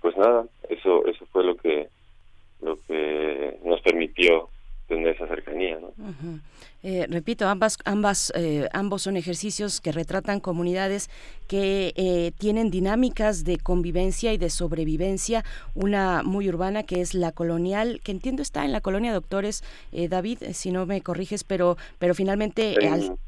pues 0.00 0.16
nada 0.16 0.46
eso 0.68 1.06
eso 1.06 1.26
fue 1.26 1.44
lo 1.44 1.56
que 1.56 1.88
lo 2.60 2.78
que 2.86 3.58
nos 3.64 3.80
permitió 3.82 4.48
tener 4.88 5.08
esa 5.08 5.28
cercanía 5.28 5.78
no. 5.78 5.92
Eh, 6.82 7.06
repito, 7.10 7.46
ambas, 7.48 7.76
ambas, 7.84 8.32
eh, 8.36 8.68
ambos 8.72 9.02
son 9.02 9.16
ejercicios 9.16 9.80
que 9.82 9.92
retratan 9.92 10.40
comunidades 10.40 11.10
que 11.46 11.92
eh, 11.96 12.32
tienen 12.38 12.70
dinámicas 12.70 13.44
de 13.44 13.58
convivencia 13.58 14.32
y 14.32 14.38
de 14.38 14.48
sobrevivencia. 14.48 15.44
Una 15.74 16.22
muy 16.22 16.48
urbana 16.48 16.84
que 16.84 17.00
es 17.02 17.14
la 17.14 17.32
colonial, 17.32 18.00
que 18.02 18.12
entiendo 18.12 18.40
está 18.42 18.64
en 18.64 18.72
la 18.72 18.80
colonia 18.80 19.12
Doctores, 19.12 19.62
eh, 19.92 20.08
David, 20.08 20.38
si 20.52 20.70
no 20.70 20.86
me 20.86 21.02
corriges, 21.02 21.44
pero, 21.44 21.76
pero 21.98 22.14
finalmente 22.14 22.76
al- 22.88 23.18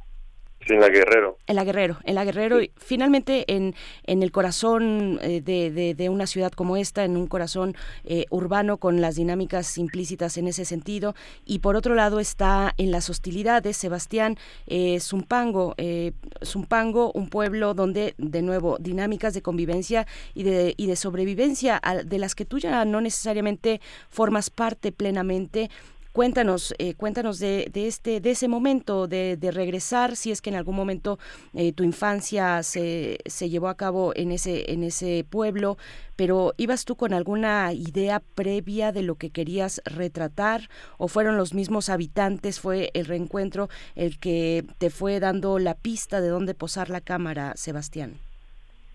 sí, 0.66 0.74
en 0.74 0.80
la 0.80 0.88
Guerrero 0.88 1.38
en 1.46 1.56
la 1.56 1.64
Guerrero, 1.64 1.98
en 2.04 2.14
la 2.14 2.24
Guerrero, 2.24 2.62
y 2.62 2.70
finalmente 2.76 3.44
en, 3.54 3.74
en 4.04 4.22
el 4.22 4.30
corazón 4.30 5.18
eh, 5.22 5.40
de, 5.40 5.70
de- 5.70 5.94
de 5.94 6.08
una 6.08 6.26
ciudad 6.26 6.52
como 6.52 6.76
esta, 6.76 7.04
en 7.04 7.16
un 7.16 7.26
corazón 7.26 7.74
eh, 8.04 8.26
urbano 8.30 8.76
con 8.76 9.00
las 9.00 9.16
dinámicas 9.16 9.76
implícitas 9.78 10.36
en 10.36 10.46
ese 10.46 10.64
sentido. 10.64 11.14
Y 11.44 11.58
por 11.58 11.74
otro 11.76 11.94
lado 11.94 12.20
está 12.20 12.72
en 12.78 12.90
las 12.92 13.10
hostilidades, 13.10 13.76
Sebastián, 13.76 14.36
eh, 14.68 15.00
Zumpango, 15.00 15.74
eh, 15.76 16.12
Zumpango, 16.44 17.10
un 17.14 17.28
pueblo 17.28 17.74
donde, 17.74 18.14
de 18.18 18.42
nuevo, 18.42 18.78
dinámicas 18.78 19.34
de 19.34 19.42
convivencia 19.42 20.06
y 20.34 20.44
de, 20.44 20.74
y 20.76 20.86
de 20.86 20.96
sobrevivencia 20.96 21.80
a- 21.82 22.02
de 22.04 22.18
las 22.18 22.34
que 22.34 22.44
tú 22.44 22.58
ya 22.58 22.84
no 22.84 23.00
necesariamente 23.00 23.80
formas 24.08 24.50
parte 24.50 24.92
plenamente. 24.92 25.70
Cuéntanos, 26.12 26.74
eh, 26.78 26.94
cuéntanos 26.94 27.38
de, 27.38 27.70
de 27.72 27.86
este, 27.86 28.20
de 28.20 28.32
ese 28.32 28.48
momento 28.48 29.06
de, 29.06 29.38
regresar, 29.52 30.16
si 30.16 30.32
es 30.32 30.42
que 30.42 30.50
en 30.50 30.56
algún 30.56 30.74
momento 30.74 31.18
eh, 31.54 31.72
tu 31.72 31.84
infancia 31.84 32.64
se, 32.64 33.18
se 33.26 33.48
llevó 33.48 33.68
a 33.68 33.76
cabo 33.76 34.12
en 34.16 34.32
ese, 34.32 34.72
en 34.72 34.82
ese 34.82 35.24
pueblo, 35.28 35.76
pero 36.16 36.52
¿ibas 36.56 36.84
tú 36.84 36.96
con 36.96 37.14
alguna 37.14 37.72
idea 37.72 38.20
previa 38.34 38.90
de 38.90 39.04
lo 39.04 39.14
que 39.14 39.30
querías 39.30 39.80
retratar? 39.84 40.62
¿O 40.98 41.06
fueron 41.06 41.36
los 41.36 41.54
mismos 41.54 41.88
habitantes, 41.88 42.60
fue 42.60 42.90
el 42.94 43.06
reencuentro 43.06 43.68
el 43.94 44.18
que 44.18 44.64
te 44.78 44.90
fue 44.90 45.20
dando 45.20 45.60
la 45.60 45.74
pista 45.74 46.20
de 46.20 46.28
dónde 46.28 46.54
posar 46.54 46.90
la 46.90 47.00
cámara, 47.00 47.52
Sebastián? 47.54 48.14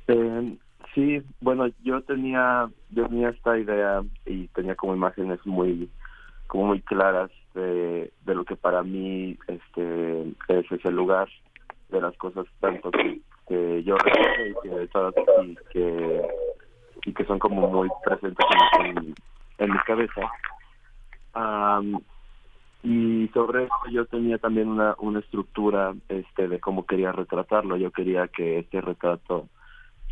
Eh, 0.10 0.58
sí, 0.94 1.22
bueno, 1.40 1.68
yo 1.82 2.02
tenía, 2.02 2.70
yo 2.92 3.08
tenía 3.08 3.30
esta 3.30 3.58
idea 3.58 4.04
y 4.26 4.48
tenía 4.50 4.76
como 4.76 4.96
imágenes 4.96 5.40
muy, 5.46 5.90
muy 6.64 6.82
claras 6.82 7.32
de, 7.54 8.12
lo 8.26 8.46
que 8.46 8.56
para 8.56 8.84
mí 8.84 9.38
este 9.48 10.22
es 10.48 10.72
ese 10.72 10.92
lugar, 10.92 11.28
de 11.90 12.02
las 12.02 12.16
cosas 12.18 12.46
tanto 12.60 12.92
que, 12.92 13.84
yo 13.84 13.96
y 13.98 14.70
que 14.70 14.90
y 15.44 15.56
que 15.72 16.22
y 17.06 17.14
que 17.14 17.26
son 17.26 17.38
como 17.38 17.68
muy 17.70 17.90
presentes 18.04 18.46
en, 19.60 19.72
mi 19.72 19.78
cabeza. 19.86 20.22
Am, 21.34 22.00
y 22.82 23.28
sobre 23.34 23.66
eso 23.66 23.76
yo 23.92 24.06
tenía 24.06 24.38
también 24.38 24.68
una, 24.68 24.96
una 25.00 25.20
estructura 25.20 25.94
este 26.10 26.48
de 26.48 26.60
cómo 26.60 26.86
quería 26.86 27.12
retratarlo. 27.12 27.78
Yo 27.78 27.92
quería 27.92 28.28
que 28.28 28.60
este 28.60 28.82
retrato 28.82 29.48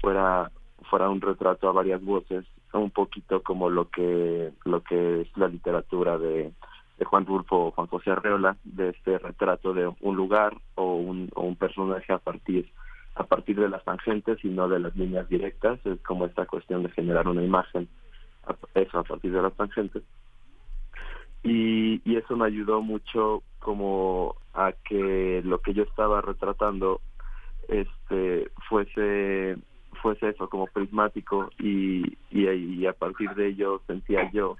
fuera 0.01 0.51
fuera 0.93 1.09
un 1.09 1.21
retrato 1.21 1.67
a 1.67 1.71
varias 1.71 2.03
voces, 2.03 2.45
un 2.71 2.91
poquito 2.91 3.41
como 3.41 3.67
lo 3.67 3.89
que 3.89 4.51
lo 4.63 4.83
que 4.83 5.21
es 5.21 5.37
la 5.37 5.47
literatura 5.47 6.19
de, 6.19 6.51
Juan 7.03 7.25
Rulfo 7.25 7.55
o 7.65 7.71
Juan 7.71 7.87
José 7.87 8.11
Arreola, 8.11 8.57
de 8.63 8.89
este 8.89 9.17
retrato 9.17 9.73
de 9.73 9.91
un 10.01 10.15
lugar 10.15 10.55
o 10.75 10.97
un, 10.97 11.55
personaje 11.55 12.13
a 12.13 12.19
partir 12.19 12.69
a 13.15 13.23
partir 13.23 13.59
de 13.59 13.69
las 13.69 13.83
tangentes 13.83 14.37
y 14.45 14.49
no 14.49 14.69
de 14.69 14.79
las 14.81 14.95
líneas 14.95 15.27
directas, 15.27 15.83
es 15.83 15.99
como 16.01 16.27
esta 16.27 16.45
cuestión 16.45 16.83
de 16.83 16.89
generar 16.89 17.27
una 17.27 17.43
imagen, 17.43 17.87
eso 18.75 18.99
a 18.99 19.03
partir 19.03 19.31
de 19.31 19.41
las 19.41 19.53
tangentes. 19.53 20.03
y, 21.41 22.07
y 22.07 22.17
eso 22.17 22.37
me 22.37 22.45
ayudó 22.45 22.83
mucho 22.83 23.41
como 23.57 24.35
a 24.53 24.73
que 24.73 25.41
lo 25.43 25.57
que 25.57 25.73
yo 25.73 25.81
estaba 25.81 26.21
retratando 26.21 27.01
este 27.67 28.51
fuese 28.69 29.57
fuese 30.03 30.29
eso 30.29 30.49
como 30.49 30.67
prismático 30.67 31.49
y, 31.57 32.17
y, 32.29 32.49
y 32.49 32.85
a 32.85 32.91
partir 32.91 33.33
de 33.35 33.47
ello 33.47 33.81
sentía 33.87 34.29
yo 34.31 34.57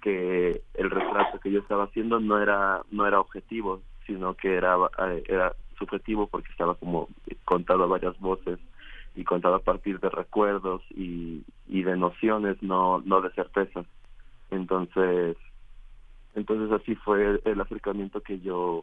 que 0.00 0.60
el 0.74 0.90
retrato 0.90 1.38
que 1.38 1.52
yo 1.52 1.60
estaba 1.60 1.84
haciendo 1.84 2.18
no 2.18 2.42
era 2.42 2.82
no 2.90 3.06
era 3.06 3.20
objetivo 3.20 3.80
sino 4.06 4.34
que 4.34 4.56
era 4.56 4.76
eh, 5.06 5.22
era 5.28 5.54
subjetivo 5.78 6.26
porque 6.26 6.50
estaba 6.50 6.74
como 6.74 7.08
contado 7.44 7.84
a 7.84 7.86
varias 7.86 8.18
voces 8.18 8.58
y 9.14 9.22
contado 9.22 9.54
a 9.54 9.60
partir 9.62 10.00
de 10.00 10.10
recuerdos 10.10 10.82
y, 10.90 11.44
y 11.68 11.84
de 11.84 11.96
nociones 11.96 12.60
no 12.60 13.00
no 13.04 13.20
de 13.20 13.30
certezas 13.30 13.86
entonces 14.50 15.36
entonces 16.34 16.72
así 16.72 16.96
fue 16.96 17.40
el 17.44 17.60
acercamiento 17.60 18.20
que 18.20 18.40
yo 18.40 18.82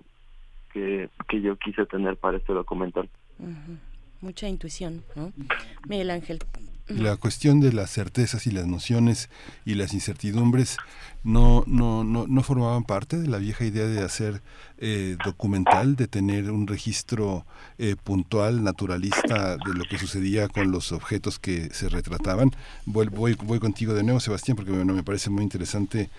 que, 0.72 1.10
que 1.28 1.42
yo 1.42 1.58
quise 1.58 1.86
tener 1.88 2.16
para 2.16 2.38
este 2.38 2.54
documental. 2.54 3.10
Mucha 4.22 4.48
intuición, 4.48 5.04
¿no? 5.16 5.32
Miguel 5.88 6.12
Ángel. 6.12 6.40
La 6.90 7.18
cuestión 7.18 7.60
de 7.60 7.72
las 7.72 7.92
certezas 7.92 8.48
y 8.48 8.52
las 8.52 8.66
nociones 8.66 9.30
y 9.64 9.76
las 9.76 9.94
incertidumbres 9.94 10.78
no, 11.24 11.64
no, 11.68 12.04
no, 12.04 12.26
no 12.26 12.44
formaban 12.44 12.84
parte 12.84 13.20
de 13.20 13.28
la 13.28 13.38
vieja 13.38 13.64
idea 13.64 13.86
de 13.86 14.02
hacer 14.02 14.42
eh, 14.80 15.16
documental, 15.24 15.96
de 15.96 16.08
tener 16.08 16.50
un 16.50 16.66
registro 16.66 17.46
eh, 17.78 17.96
puntual, 18.04 18.64
naturalista 18.64 19.58
de 19.58 19.74
lo 19.76 19.84
que 19.86 20.00
sucedía 20.00 20.48
con 20.48 20.72
los 20.72 20.92
objetos 20.92 21.38
que 21.38 21.70
se 21.72 21.90
retrataban. 21.90 22.52
Voy, 22.86 23.08
voy, 23.08 23.36
voy 23.36 23.60
contigo 23.60 23.94
de 23.94 24.02
nuevo, 24.02 24.20
Sebastián, 24.20 24.56
porque 24.56 24.72
bueno, 24.72 24.94
me 24.94 25.04
parece 25.04 25.30
muy 25.30 25.44
interesante 25.44 26.10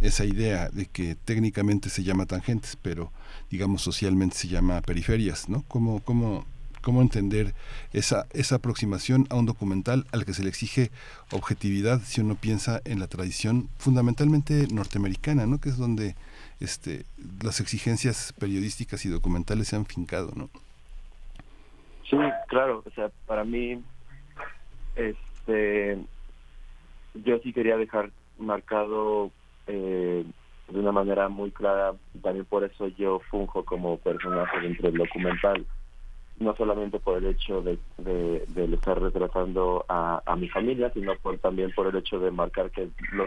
esa 0.00 0.24
idea 0.24 0.68
de 0.70 0.86
que 0.86 1.14
técnicamente 1.14 1.88
se 1.88 2.02
llama 2.02 2.26
tangentes, 2.26 2.76
pero 2.82 3.12
digamos 3.48 3.82
socialmente 3.82 4.36
se 4.36 4.48
llama 4.48 4.80
periferias, 4.82 5.48
¿no? 5.48 5.62
¿Cómo, 5.68 6.00
cómo, 6.00 6.44
cómo 6.86 7.02
entender 7.02 7.52
esa, 7.92 8.26
esa 8.32 8.54
aproximación 8.54 9.26
a 9.28 9.34
un 9.34 9.44
documental 9.44 10.04
al 10.12 10.24
que 10.24 10.32
se 10.32 10.44
le 10.44 10.50
exige 10.50 10.92
objetividad 11.32 11.98
si 11.98 12.20
uno 12.20 12.36
piensa 12.36 12.80
en 12.84 13.00
la 13.00 13.08
tradición 13.08 13.68
fundamentalmente 13.76 14.68
norteamericana, 14.72 15.46
¿no? 15.46 15.60
Que 15.60 15.70
es 15.70 15.78
donde 15.78 16.14
este, 16.60 17.04
las 17.42 17.58
exigencias 17.58 18.32
periodísticas 18.38 19.04
y 19.04 19.08
documentales 19.08 19.66
se 19.66 19.74
han 19.74 19.84
fincado, 19.84 20.30
¿no? 20.36 20.48
Sí, 22.08 22.16
claro, 22.46 22.84
o 22.86 22.90
sea, 22.92 23.10
para 23.26 23.42
mí, 23.42 23.82
este, 24.94 25.98
yo 27.14 27.40
sí 27.42 27.52
quería 27.52 27.76
dejar 27.76 28.12
marcado 28.38 29.32
eh, 29.66 30.24
de 30.68 30.78
una 30.78 30.92
manera 30.92 31.28
muy 31.28 31.50
clara, 31.50 31.94
también 32.22 32.44
por 32.44 32.62
eso 32.62 32.86
yo 32.96 33.18
funjo 33.28 33.64
como 33.64 33.98
personaje 33.98 34.60
dentro 34.60 34.88
del 34.88 34.98
documental, 34.98 35.66
no 36.38 36.54
solamente 36.56 36.98
por 36.98 37.18
el 37.18 37.26
hecho 37.26 37.62
de, 37.62 37.78
estar 38.74 39.00
retratando 39.00 39.84
a, 39.88 40.22
a 40.24 40.36
mi 40.36 40.48
familia, 40.48 40.90
sino 40.92 41.14
por, 41.16 41.38
también 41.38 41.72
por 41.72 41.86
el 41.86 41.96
hecho 41.96 42.18
de 42.18 42.30
marcar 42.30 42.70
que 42.70 42.88
lo, 43.12 43.26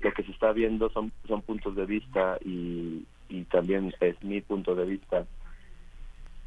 lo 0.00 0.12
que 0.12 0.22
se 0.22 0.30
está 0.32 0.52
viendo 0.52 0.88
son, 0.90 1.12
son 1.26 1.42
puntos 1.42 1.74
de 1.74 1.86
vista 1.86 2.38
y, 2.44 3.04
y 3.28 3.44
también 3.44 3.92
es 4.00 4.22
mi 4.22 4.40
punto 4.40 4.74
de 4.74 4.84
vista 4.84 5.26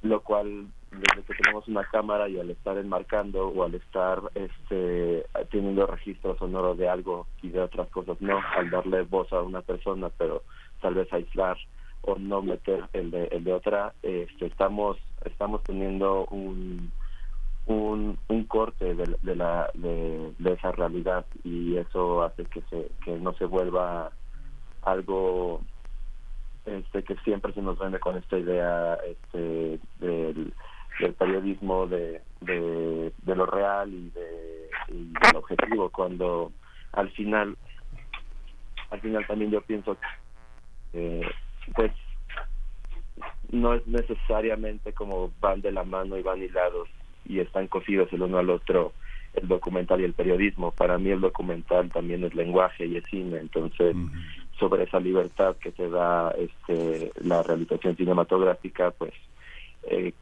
lo 0.01 0.21
cual 0.21 0.67
desde 0.91 1.23
que 1.23 1.33
tenemos 1.35 1.67
una 1.67 1.83
cámara 1.83 2.29
y 2.29 2.39
al 2.39 2.49
estar 2.49 2.77
enmarcando 2.77 3.49
o 3.49 3.63
al 3.63 3.75
estar 3.75 4.21
este 4.33 5.25
teniendo 5.51 5.85
registro 5.85 6.38
sonoro 6.38 6.73
de 6.75 6.88
algo 6.88 7.27
y 7.41 7.49
de 7.49 7.59
otras 7.59 7.89
cosas 7.89 8.19
no 8.21 8.39
al 8.55 8.69
darle 8.69 9.01
voz 9.03 9.31
a 9.33 9.41
una 9.41 9.62
persona 9.62 10.09
pero 10.17 10.43
tal 10.81 10.95
vez 10.95 11.12
aislar 11.12 11.57
o 12.01 12.17
no 12.17 12.41
meter 12.41 12.85
el 12.93 13.12
de 13.12 13.25
el 13.25 13.43
de 13.43 13.53
otra 13.53 13.93
este 14.01 14.45
estamos 14.45 14.97
estamos 15.25 15.63
teniendo 15.63 16.25
un 16.25 16.91
un, 17.69 18.17
corte 18.47 18.95
de, 18.95 19.15
de 19.21 19.35
la 19.35 19.69
de, 19.75 20.33
esa 20.45 20.71
realidad 20.71 21.25
y 21.43 21.77
eso 21.77 22.23
hace 22.23 22.45
que 22.45 22.62
se 22.69 22.89
que 23.05 23.17
no 23.19 23.33
se 23.33 23.45
vuelva 23.45 24.12
algo 24.83 25.62
este 26.65 27.03
que 27.03 27.15
siempre 27.17 27.53
se 27.53 27.62
nos 27.62 27.77
vende 27.77 27.99
con 27.99 28.17
esta 28.17 28.38
idea 28.38 28.95
este 29.05 29.79
del, 29.99 30.53
periodismo 31.17 31.88
de, 31.88 32.21
de, 32.41 33.35
lo 33.35 33.45
real 33.45 33.93
y 33.93 34.09
de 34.09 34.69
y 34.89 35.13
del 35.13 35.35
objetivo 35.35 35.89
cuando 35.89 36.51
al 36.93 37.09
final 37.12 37.55
al 38.89 38.99
final 38.99 39.25
también 39.27 39.51
yo 39.51 39.62
pienso 39.62 39.95
que 40.91 41.21
pues 41.75 41.91
no 43.51 43.73
es 43.73 43.86
necesariamente 43.88 44.93
como 44.93 45.32
van 45.39 45.62
de 45.62 45.71
la 45.71 45.84
mano 45.84 46.17
y 46.17 46.21
van 46.21 46.41
hilados 46.41 46.88
y 47.25 47.39
están 47.39 47.67
cosidos 47.67 48.12
el 48.13 48.21
uno 48.21 48.38
al 48.38 48.49
otro 48.49 48.93
el 49.34 49.47
documental 49.47 50.01
y 50.01 50.05
el 50.05 50.13
periodismo. 50.13 50.71
Para 50.71 50.97
mí 50.97 51.12
el 51.12 51.21
documental 51.21 51.91
también 51.91 52.23
es 52.23 52.34
lenguaje 52.34 52.86
y 52.86 52.97
es 52.97 53.03
cine 53.05 53.38
entonces 53.39 53.95
sobre 54.58 54.84
esa 54.84 54.99
libertad 54.99 55.55
que 55.58 55.71
te 55.71 55.89
da 55.89 56.32
este 56.32 57.12
la 57.21 57.43
realización 57.43 57.95
cinematográfica 57.95 58.91
pues 58.91 59.13
eh, 59.84 60.13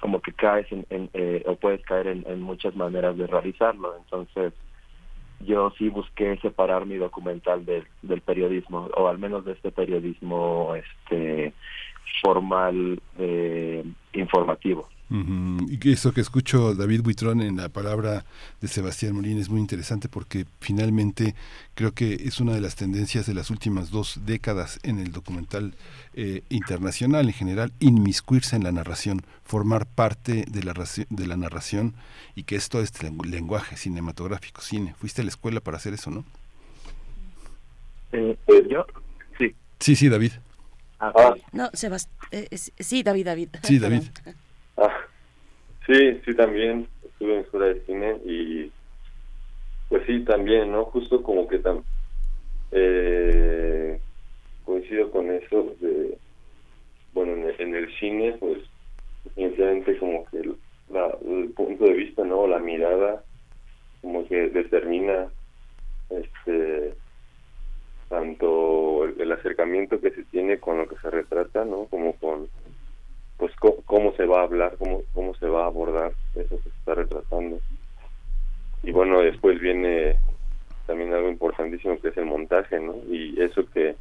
como 0.00 0.20
que 0.20 0.32
caes 0.32 0.70
en, 0.72 0.86
en, 0.90 1.10
eh, 1.14 1.42
o 1.46 1.56
puedes 1.56 1.82
caer 1.82 2.08
en, 2.08 2.24
en 2.26 2.40
muchas 2.40 2.74
maneras 2.76 3.16
de 3.16 3.26
realizarlo. 3.26 3.94
Entonces 3.96 4.52
yo 5.40 5.72
sí 5.78 5.88
busqué 5.88 6.36
separar 6.38 6.86
mi 6.86 6.96
documental 6.96 7.64
del, 7.64 7.86
del 8.02 8.20
periodismo 8.20 8.88
o 8.96 9.08
al 9.08 9.18
menos 9.18 9.44
de 9.44 9.52
este 9.52 9.70
periodismo 9.70 10.74
este 10.74 11.52
formal 12.22 13.00
eh, 13.18 13.84
informativo 14.12 14.88
Ujú. 15.08 15.66
Y 15.70 15.78
que 15.78 15.92
eso 15.92 16.12
que 16.12 16.20
escucho 16.20 16.74
David 16.74 17.02
Buitrón 17.02 17.40
en 17.40 17.56
la 17.58 17.68
palabra 17.68 18.24
de 18.60 18.66
Sebastián 18.66 19.14
Molín 19.14 19.38
es 19.38 19.48
muy 19.48 19.60
interesante 19.60 20.08
porque 20.08 20.46
finalmente 20.60 21.36
creo 21.76 21.92
que 21.92 22.14
es 22.14 22.40
una 22.40 22.54
de 22.54 22.60
las 22.60 22.74
tendencias 22.74 23.24
de 23.26 23.34
las 23.34 23.50
últimas 23.50 23.90
dos 23.90 24.18
décadas 24.26 24.80
en 24.82 24.98
el 24.98 25.12
documental 25.12 25.74
eh, 26.14 26.42
internacional 26.48 27.26
en 27.28 27.34
general, 27.34 27.72
inmiscuirse 27.78 28.56
en 28.56 28.64
la 28.64 28.72
narración, 28.72 29.22
formar 29.44 29.86
parte 29.86 30.44
de 30.50 30.64
la, 30.64 30.74
raci- 30.74 31.06
de 31.08 31.26
la 31.28 31.36
narración 31.36 31.94
y 32.34 32.42
que 32.42 32.56
esto 32.56 32.80
es 32.80 32.92
lengu- 33.00 33.26
lenguaje 33.26 33.76
cinematográfico, 33.76 34.60
cine. 34.60 34.96
Fuiste 34.98 35.20
a 35.22 35.24
la 35.24 35.30
escuela 35.30 35.60
para 35.60 35.76
hacer 35.76 35.94
eso, 35.94 36.10
¿no? 36.10 36.24
eh, 38.12 38.36
yo 38.68 38.84
sí 39.38 39.54
Sí, 39.78 39.94
sí, 39.94 40.08
David. 40.08 40.32
Ah, 40.98 41.12
No, 41.52 41.70
Sebas 41.74 42.08
eh, 42.32 42.48
sí, 42.78 43.02
David, 43.04 43.26
David. 43.26 43.48
Sí, 43.62 43.78
David. 43.78 44.02
Ah, 44.76 44.94
sí, 45.86 46.20
sí, 46.24 46.36
también 46.36 46.90
estuve 47.02 47.34
en 47.36 47.40
escuela 47.42 47.66
de 47.66 47.84
cine 47.86 48.20
y 48.24 48.74
pues 49.88 50.02
sí, 50.06 50.24
también, 50.24 50.72
¿no? 50.72 50.84
Justo 50.86 51.22
como 51.22 51.46
que 51.46 51.58
eh, 52.72 54.02
coincido 54.64 55.10
con 55.10 55.30
eso 55.32 55.76
de, 55.80 56.20
bueno, 57.12 57.34
en 57.34 57.44
el, 57.50 57.60
en 57.60 57.76
el 57.76 57.98
cine, 57.98 58.36
pues 58.38 58.62
definitivamente 59.24 59.98
como 59.98 60.26
que 60.30 60.38
el, 60.38 60.58
la- 60.88 61.18
punto 61.54 61.84
de 61.84 61.94
vista, 61.94 62.24
¿no? 62.24 62.46
La 62.46 62.58
mirada 62.60 63.24
como 64.02 64.26
que 64.28 64.50
determina 64.50 65.32
este 66.10 66.98
tanto 68.08 69.04
el 69.04 69.32
acercamiento 69.32 70.00
que 70.00 70.10
se 70.12 70.24
tiene 70.24 70.60
con 70.60 70.78
lo 70.78 70.88
que 70.88 70.96
se 70.96 71.10
retrata, 71.10 71.64
¿no? 71.64 71.86
Como 71.88 72.16
con 72.18 72.50
pues 73.36 73.52
cómo 73.84 74.14
se 74.16 74.24
va 74.26 74.40
a 74.40 74.44
hablar, 74.44 74.76
cómo, 74.78 75.02
cómo 75.12 75.34
se 75.34 75.46
va 75.46 75.64
a 75.64 75.66
abordar 75.66 76.14
eso 76.34 76.56
que 76.56 76.62
se 76.62 76.68
está 76.70 76.94
retratando. 76.94 77.60
Y 78.82 78.92
bueno, 78.92 79.20
después 79.20 79.60
viene 79.60 80.20
también 80.86 81.12
algo 81.12 81.28
importantísimo 81.28 82.00
que 82.00 82.08
es 82.08 82.16
el 82.16 82.26
montaje, 82.26 82.80
¿no? 82.80 82.96
Y 83.08 83.40
eso 83.42 83.68
que, 83.70 83.96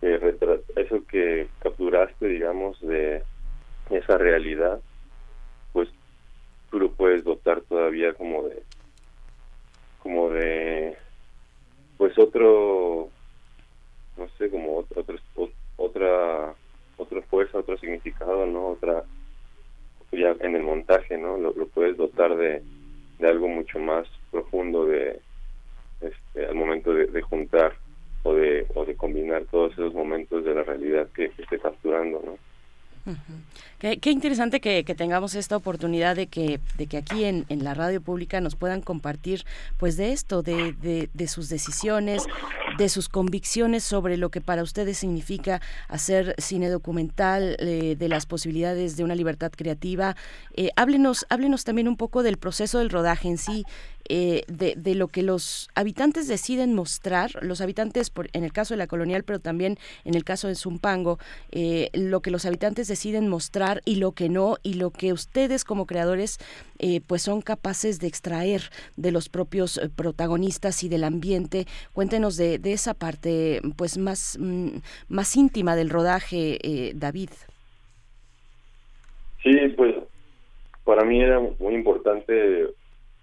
que 0.00 0.38
eso 0.76 1.06
que 1.06 1.50
capturaste, 1.60 2.26
digamos, 2.26 2.80
de 2.80 3.24
esa 3.90 4.18
realidad, 4.18 4.82
pues 5.72 5.88
tú 6.70 6.80
lo 6.80 6.94
puedes 6.94 7.24
dotar 7.24 7.62
todavía 7.62 8.14
como 8.14 8.48
de, 8.48 8.64
como 9.98 10.28
de, 10.30 10.98
pues 11.96 12.18
otro, 12.18 13.12
no 14.16 14.28
sé, 14.38 14.50
como 14.50 14.80
ot- 14.82 14.96
otro, 14.96 15.16
ot- 15.34 15.54
otra 15.76 16.56
otra 16.96 17.22
fuerza, 17.22 17.58
otro 17.58 17.76
significado, 17.78 18.46
¿no? 18.46 18.68
Otra, 18.68 19.04
ya 20.12 20.34
en 20.40 20.56
el 20.56 20.62
montaje, 20.62 21.16
¿no? 21.16 21.36
Lo, 21.36 21.52
puedes 21.68 21.96
dotar 21.96 22.36
de, 22.36 22.62
de 23.18 23.28
algo 23.28 23.48
mucho 23.48 23.78
más 23.78 24.06
profundo 24.30 24.84
de, 24.86 25.20
este, 26.00 26.46
al 26.46 26.54
momento 26.54 26.92
de, 26.92 27.22
juntar 27.22 27.74
o 28.22 28.34
de, 28.34 28.66
o 28.74 28.84
de 28.84 28.94
combinar 28.94 29.44
todos 29.50 29.72
esos 29.72 29.94
momentos 29.94 30.44
de 30.44 30.54
la 30.54 30.62
realidad 30.62 31.08
que, 31.14 31.32
esté 31.38 31.58
capturando, 31.58 32.22
¿no? 32.24 32.38
Qué, 33.80 33.98
qué 33.98 34.10
interesante 34.12 34.60
que, 34.60 34.84
que 34.84 34.94
tengamos 34.94 35.34
esta 35.34 35.56
oportunidad 35.56 36.14
de 36.14 36.28
que, 36.28 36.60
de 36.76 36.86
que 36.86 36.98
aquí 36.98 37.24
en, 37.24 37.46
en 37.48 37.64
la 37.64 37.74
radio 37.74 38.00
pública 38.00 38.40
nos 38.40 38.54
puedan 38.54 38.80
compartir 38.80 39.42
pues 39.76 39.96
de 39.96 40.12
esto, 40.12 40.42
de, 40.42 40.72
de, 40.74 41.08
de 41.12 41.26
sus 41.26 41.48
decisiones, 41.48 42.24
de 42.78 42.88
sus 42.88 43.08
convicciones 43.08 43.84
sobre 43.84 44.16
lo 44.16 44.30
que 44.30 44.40
para 44.40 44.62
ustedes 44.62 44.98
significa 44.98 45.60
hacer 45.88 46.34
cine 46.38 46.68
documental, 46.68 47.56
eh, 47.58 47.96
de 47.98 48.08
las 48.08 48.26
posibilidades 48.26 48.96
de 48.96 49.04
una 49.04 49.14
libertad 49.14 49.52
creativa. 49.54 50.16
Eh, 50.54 50.70
háblenos, 50.76 51.26
háblenos 51.28 51.64
también 51.64 51.88
un 51.88 51.96
poco 51.96 52.22
del 52.22 52.36
proceso 52.36 52.78
del 52.78 52.90
rodaje 52.90 53.28
en 53.28 53.38
sí, 53.38 53.64
eh, 54.08 54.42
de, 54.48 54.74
de, 54.76 54.94
lo 54.94 55.08
que 55.08 55.22
los 55.22 55.70
habitantes 55.74 56.26
deciden 56.26 56.74
mostrar, 56.74 57.30
los 57.40 57.60
habitantes, 57.60 58.10
por, 58.10 58.28
en 58.32 58.42
el 58.42 58.52
caso 58.52 58.74
de 58.74 58.78
la 58.78 58.88
colonial, 58.88 59.22
pero 59.22 59.38
también 59.38 59.78
en 60.04 60.14
el 60.14 60.24
caso 60.24 60.48
de 60.48 60.56
Zumpango, 60.56 61.18
lo 61.92 62.20
que 62.20 62.32
los 62.32 62.44
habitantes 62.44 62.88
deciden 62.88 63.28
mostrar 63.28 63.80
y 63.84 63.96
lo 63.96 64.12
que 64.12 64.28
no, 64.28 64.56
y 64.62 64.74
lo 64.74 64.90
que 64.90 65.12
ustedes 65.12 65.64
como 65.64 65.86
creadores 65.86 66.38
eh, 66.82 67.00
pues 67.06 67.22
son 67.22 67.40
capaces 67.40 67.98
de 67.98 68.08
extraer 68.08 68.60
de 68.96 69.10
los 69.10 69.30
propios 69.30 69.80
protagonistas 69.96 70.84
y 70.84 70.88
del 70.90 71.04
ambiente. 71.04 71.66
Cuéntenos 71.94 72.36
de, 72.36 72.58
de 72.58 72.72
esa 72.72 72.92
parte 72.92 73.62
pues 73.76 73.96
más, 73.96 74.36
mm, 74.38 74.76
más 75.08 75.34
íntima 75.36 75.76
del 75.76 75.88
rodaje, 75.88 76.92
David. 76.94 77.30
Sí, 79.42 79.56
pues 79.76 79.94
para 80.84 81.04
mí 81.04 81.20
era 81.20 81.40
muy 81.40 81.74
importante 81.74 82.66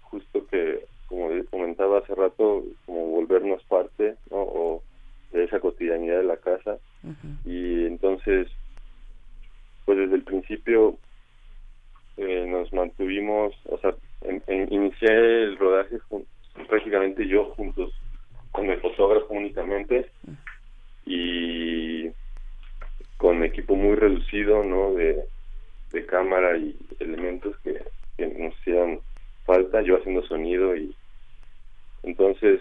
justo 0.02 0.46
que, 0.46 0.86
como 1.06 1.28
comentaba 1.50 1.98
hace 1.98 2.14
rato, 2.14 2.64
como 2.86 3.06
volvernos 3.06 3.62
parte, 3.64 4.16
¿no? 4.30 4.38
O 4.38 4.82
de 5.32 5.44
esa 5.44 5.60
cotidianidad 5.60 6.18
de 6.18 6.24
la 6.24 6.36
casa. 6.36 6.78
Uh 7.04 7.08
-huh. 7.08 7.36
Y 7.44 7.86
entonces, 7.86 8.48
pues 9.84 9.98
desde 9.98 10.16
el 10.16 10.24
principio 10.24 10.98
eh, 12.16 12.46
nos 12.48 12.72
mantuvimos, 12.72 13.54
o 13.66 13.78
sea, 13.78 13.94
en, 14.22 14.42
en, 14.46 14.72
inicié 14.72 15.08
el 15.08 15.56
rodaje 15.58 15.96
prácticamente 16.68 17.26
yo 17.26 17.46
juntos 17.56 17.92
con 18.52 18.68
el 18.68 18.80
fotógrafo 18.80 19.32
únicamente 19.32 20.10
y 21.06 22.08
con 23.16 23.42
equipo 23.44 23.76
muy 23.76 23.96
reducido, 23.96 24.64
¿no? 24.64 24.94
De, 24.94 25.24
de 25.92 26.06
cámara 26.06 26.56
y 26.56 26.76
elementos 26.98 27.56
que, 27.64 27.82
que 28.16 28.26
nos 28.26 28.54
hacían 28.58 29.00
falta, 29.44 29.82
yo 29.82 29.96
haciendo 29.96 30.22
sonido 30.26 30.76
y 30.76 30.94
entonces 32.02 32.60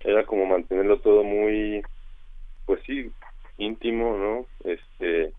era 0.00 0.24
como 0.24 0.46
mantenerlo 0.46 0.98
todo 1.00 1.22
muy, 1.22 1.82
pues 2.66 2.80
sí, 2.86 3.10
íntimo, 3.58 4.16
¿no? 4.16 4.46
Este, 4.64 5.32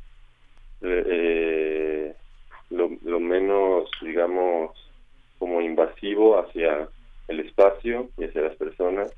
eh, 0.81 2.15
lo, 2.71 3.19
menos, 3.19 3.89
digamos, 4.01 4.71
como 5.37 5.61
invasivo 5.61 6.39
hacia 6.39 6.87
el 7.27 7.39
espacio 7.41 8.09
y 8.17 8.25
hacia 8.25 8.41
las 8.41 8.55
personas, 8.55 9.13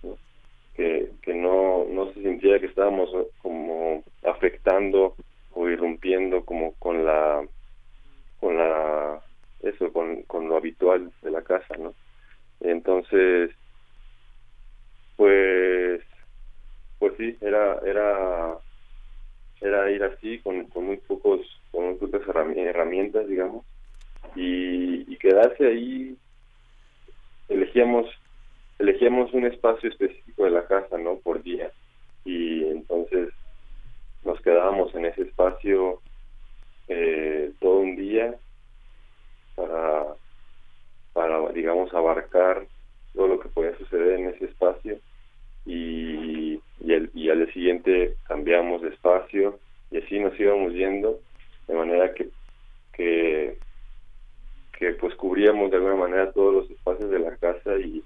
que, 0.76 1.12
que 1.22 1.34
no, 1.34 1.86
no 1.86 2.12
se 2.14 2.22
sintiera 2.22 2.60
que 2.60 2.66
estábamos 2.66 3.10
como 3.42 4.04
afectando 4.24 5.16
o 5.54 5.70
irrumpiendo 5.70 6.44
como 6.46 6.74
con 6.74 7.06
la 7.06 7.46
con 8.40 8.58
la 8.58 9.22
eso 9.62 9.94
con, 9.94 10.24
con 10.24 10.50
lo 10.50 10.58
habitual 10.58 11.12
de 11.22 11.32
la 11.32 11.44
casa 11.44 11.76
no 11.78 11.94
entonces 12.60 13.52
pues 15.16 16.02
pues 16.98 17.14
sí 17.18 17.38
era 17.42 17.80
era 17.86 18.58
era 19.62 19.92
ir 19.92 20.04
así 20.04 20.40
con, 20.40 20.66
con 20.66 20.86
muy 20.88 20.98
pocos 20.98 21.42
con 21.74 21.86
muy 21.86 21.96
pocas 21.96 22.22
herramientas 22.30 23.28
digamos 23.28 23.66
y, 24.36 25.16
quedarse 25.18 25.66
ahí 25.66 26.18
elegíamos 27.48 28.08
elegíamos 28.78 29.32
un 29.34 29.46
espacio 29.46 29.90
específico 29.90 30.44
de 30.44 30.52
la 30.52 30.66
casa 30.66 30.98
no 30.98 31.16
por 31.16 31.42
día. 31.42 31.72
Y 32.26 32.66
entonces 32.66 33.30
nos 34.26 34.42
quedábamos 34.42 34.94
en 34.96 35.06
ese 35.06 35.22
espacio 35.22 36.02
eh, 36.90 37.54
todo 37.62 37.80
un 37.80 37.96
día 37.96 38.36
para 39.56 40.08
para 41.14 41.52
digamos 41.54 41.94
abarcar 41.94 42.66
todo 43.14 43.28
lo 43.28 43.40
que 43.40 43.48
podía 43.48 43.78
suceder 43.78 44.20
en 44.20 44.30
ese 44.30 44.46
espacio. 44.46 44.98
Y 45.66 46.60
y, 46.84 46.92
el, 46.92 47.10
y 47.14 47.30
al 47.30 47.46
día 47.46 47.54
siguiente 47.54 48.16
cambiamos 48.28 48.82
de 48.82 48.90
espacio 48.90 49.60
y 49.92 49.98
así 49.98 50.20
nos 50.20 50.38
íbamos 50.40 50.74
yendo 50.74 51.20
de 51.68 51.74
manera 51.74 52.14
que 52.14 52.30
que 52.94 53.58
pues 54.94 55.16
cubríamos 55.16 55.72
de 55.72 55.78
alguna 55.78 55.96
manera 55.96 56.32
todos 56.32 56.54
los 56.54 56.72
espacios 56.72 57.10
de 57.10 57.20
la 57.20 57.36
casa 57.38 57.78
y 57.78 58.04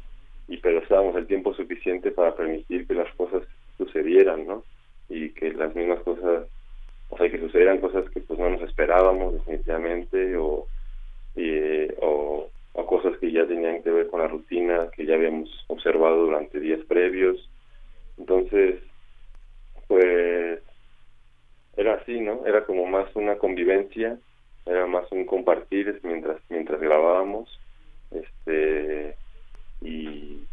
y 0.47 0.57
pero 0.57 0.79
estábamos 0.79 1.15
el 1.15 1.27
tiempo 1.27 1.53
suficiente 1.53 2.11
para 2.11 2.35
permitir 2.35 2.87
que 2.87 2.93
las 2.93 3.13
cosas 3.15 3.43
sucedieran 3.77 4.47
no 4.47 4.63
y 5.09 5.29
que 5.31 5.53
las 5.53 5.75
mismas 5.75 5.99
cosas 6.01 6.47
o 7.09 7.17
sea 7.17 7.29
que 7.29 7.39
sucedieran 7.39 7.79
cosas 7.79 8.09
que 8.11 8.21
pues 8.21 8.39
no 8.39 8.49
nos 8.49 8.61
esperábamos 8.61 9.33
definitivamente 9.33 10.35
o 10.37 10.67
eh, 11.35 11.95
o, 12.01 12.49
o 12.73 12.85
cosas 12.85 13.17
que 13.19 13.31
ya 13.31 13.45
tenían 13.45 13.83
que 13.83 13.91
ver 13.91 14.07
con 14.07 14.21
la 14.21 14.27
rutina 14.27 14.89
que 14.95 15.05
ya 15.05 15.15
habíamos 15.15 15.49
observado 15.67 16.25
durante 16.25 16.59
días 16.59 16.79
previos. 16.87 17.49
Entonces 18.17 18.79
pues 19.87 20.59
era 21.77 21.95
así 21.95 22.19
no 22.19 22.45
era 22.45 22.65
como 22.65 22.85
más 22.87 23.15
una 23.15 23.37
convivencia 23.37 24.19
era 24.65 24.87
más 24.87 25.11
un 25.11 25.25
compartir 25.25 26.01
mientras 26.03 26.41
mientras 26.49 26.81
grabábamos 26.81 27.61
este 28.11 29.17
y 29.81 30.47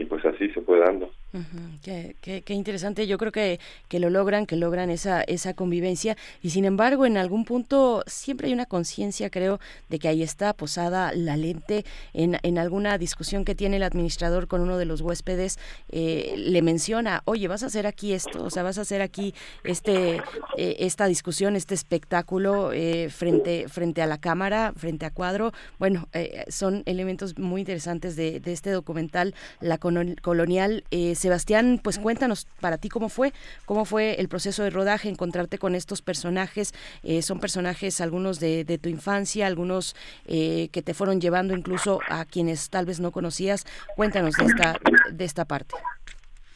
y 0.00 0.06
pues 0.06 0.24
así 0.24 0.48
se 0.52 0.62
fue 0.62 0.78
dando. 0.80 1.12
Uh 1.32 1.38
-huh. 1.38 1.80
qué, 1.82 2.16
qué, 2.20 2.42
qué, 2.42 2.54
interesante. 2.54 3.06
Yo 3.06 3.16
creo 3.16 3.30
que, 3.30 3.60
que, 3.88 4.00
lo 4.00 4.10
logran, 4.10 4.46
que 4.46 4.56
logran 4.56 4.90
esa, 4.90 5.22
esa 5.22 5.54
convivencia. 5.54 6.16
Y 6.42 6.50
sin 6.50 6.64
embargo, 6.64 7.06
en 7.06 7.16
algún 7.16 7.44
punto 7.44 8.02
siempre 8.06 8.48
hay 8.48 8.52
una 8.52 8.66
conciencia, 8.66 9.30
creo, 9.30 9.60
de 9.88 10.00
que 10.00 10.08
ahí 10.08 10.22
está 10.24 10.52
posada 10.54 11.12
la 11.14 11.36
lente. 11.36 11.84
En, 12.14 12.38
en 12.42 12.58
alguna 12.58 12.98
discusión 12.98 13.44
que 13.44 13.54
tiene 13.54 13.76
el 13.76 13.84
administrador 13.84 14.48
con 14.48 14.60
uno 14.60 14.76
de 14.76 14.86
los 14.86 15.02
huéspedes, 15.02 15.58
eh, 15.90 16.34
le 16.36 16.62
menciona, 16.62 17.22
oye, 17.26 17.46
vas 17.46 17.62
a 17.62 17.66
hacer 17.66 17.86
aquí 17.86 18.12
esto, 18.12 18.42
o 18.42 18.50
sea, 18.50 18.64
vas 18.64 18.78
a 18.78 18.80
hacer 18.80 19.00
aquí 19.00 19.32
este, 19.62 20.16
eh, 20.56 20.76
esta 20.80 21.06
discusión, 21.06 21.54
este 21.54 21.74
espectáculo 21.74 22.72
eh, 22.72 23.08
frente, 23.08 23.68
frente 23.68 24.02
a 24.02 24.06
la 24.06 24.18
cámara, 24.18 24.72
frente 24.76 25.06
a 25.06 25.10
cuadro. 25.10 25.52
Bueno, 25.78 26.08
eh, 26.12 26.44
son 26.48 26.82
elementos 26.86 27.38
muy 27.38 27.60
interesantes 27.60 28.16
de, 28.16 28.40
de 28.40 28.52
este 28.52 28.70
documental, 28.70 29.34
La 29.60 29.78
colonial. 29.78 30.82
Eh, 30.90 31.14
Sebastián, 31.20 31.80
pues 31.82 31.98
cuéntanos 31.98 32.46
para 32.60 32.78
ti 32.78 32.88
cómo 32.88 33.08
fue, 33.08 33.32
cómo 33.66 33.84
fue 33.84 34.20
el 34.20 34.28
proceso 34.28 34.62
de 34.62 34.70
rodaje, 34.70 35.08
encontrarte 35.08 35.58
con 35.58 35.74
estos 35.74 36.02
personajes. 36.02 36.72
Eh, 37.02 37.22
son 37.22 37.38
personajes, 37.38 38.00
algunos 38.00 38.40
de, 38.40 38.64
de 38.64 38.78
tu 38.78 38.88
infancia, 38.88 39.46
algunos 39.46 39.94
eh, 40.26 40.68
que 40.72 40.82
te 40.82 40.94
fueron 40.94 41.20
llevando 41.20 41.54
incluso 41.54 42.00
a 42.08 42.24
quienes 42.24 42.70
tal 42.70 42.86
vez 42.86 43.00
no 43.00 43.12
conocías. 43.12 43.66
Cuéntanos 43.96 44.34
de 44.36 44.46
esta, 44.46 44.76
de 45.12 45.24
esta 45.24 45.44
parte. 45.44 45.74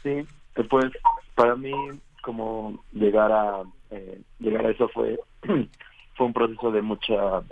Sí, 0.03 0.27
pues 0.69 0.93
para 1.35 1.55
mí 1.57 1.73
como 2.23 2.83
llegar 2.93 3.31
a 3.33 3.63
eh, 3.91 4.21
llegar 4.39 4.67
a 4.67 4.71
eso 4.71 4.89
fue 4.89 5.19
fue 6.17 6.27
un 6.27 6.33
proceso 6.33 6.71
de 6.71 6.83
mucha 6.83 7.43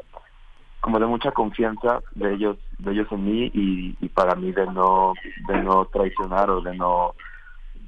como 0.83 0.99
de 0.99 1.07
mucha 1.07 1.31
confianza 1.31 2.03
de 2.15 2.35
ellos 2.35 2.59
de 2.79 2.93
ellos 2.93 3.07
en 3.13 3.25
mí 3.25 3.51
y, 3.55 3.97
y 4.01 4.09
para 4.09 4.35
mí 4.35 4.51
de 4.53 4.67
no 4.67 5.15
de 5.47 5.63
no 5.63 5.87
traicionar 5.87 6.51
o 6.51 6.61
de 6.61 6.75
no 6.77 7.15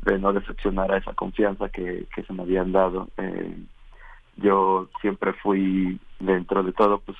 de 0.04 0.18
no 0.18 0.32
decepcionar 0.32 0.92
a 0.92 0.98
esa 0.98 1.12
confianza 1.12 1.68
que, 1.70 2.06
que 2.14 2.22
se 2.22 2.32
me 2.32 2.42
habían 2.42 2.72
dado. 2.72 3.08
Eh, 3.16 3.56
yo 4.36 4.88
siempre 5.00 5.32
fui 5.34 5.98
dentro 6.20 6.62
de 6.62 6.72
todo 6.72 7.00
pues 7.00 7.18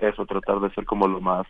eso 0.00 0.26
tratar 0.26 0.60
de 0.60 0.70
ser 0.74 0.84
como 0.84 1.06
lo 1.06 1.20
más 1.20 1.46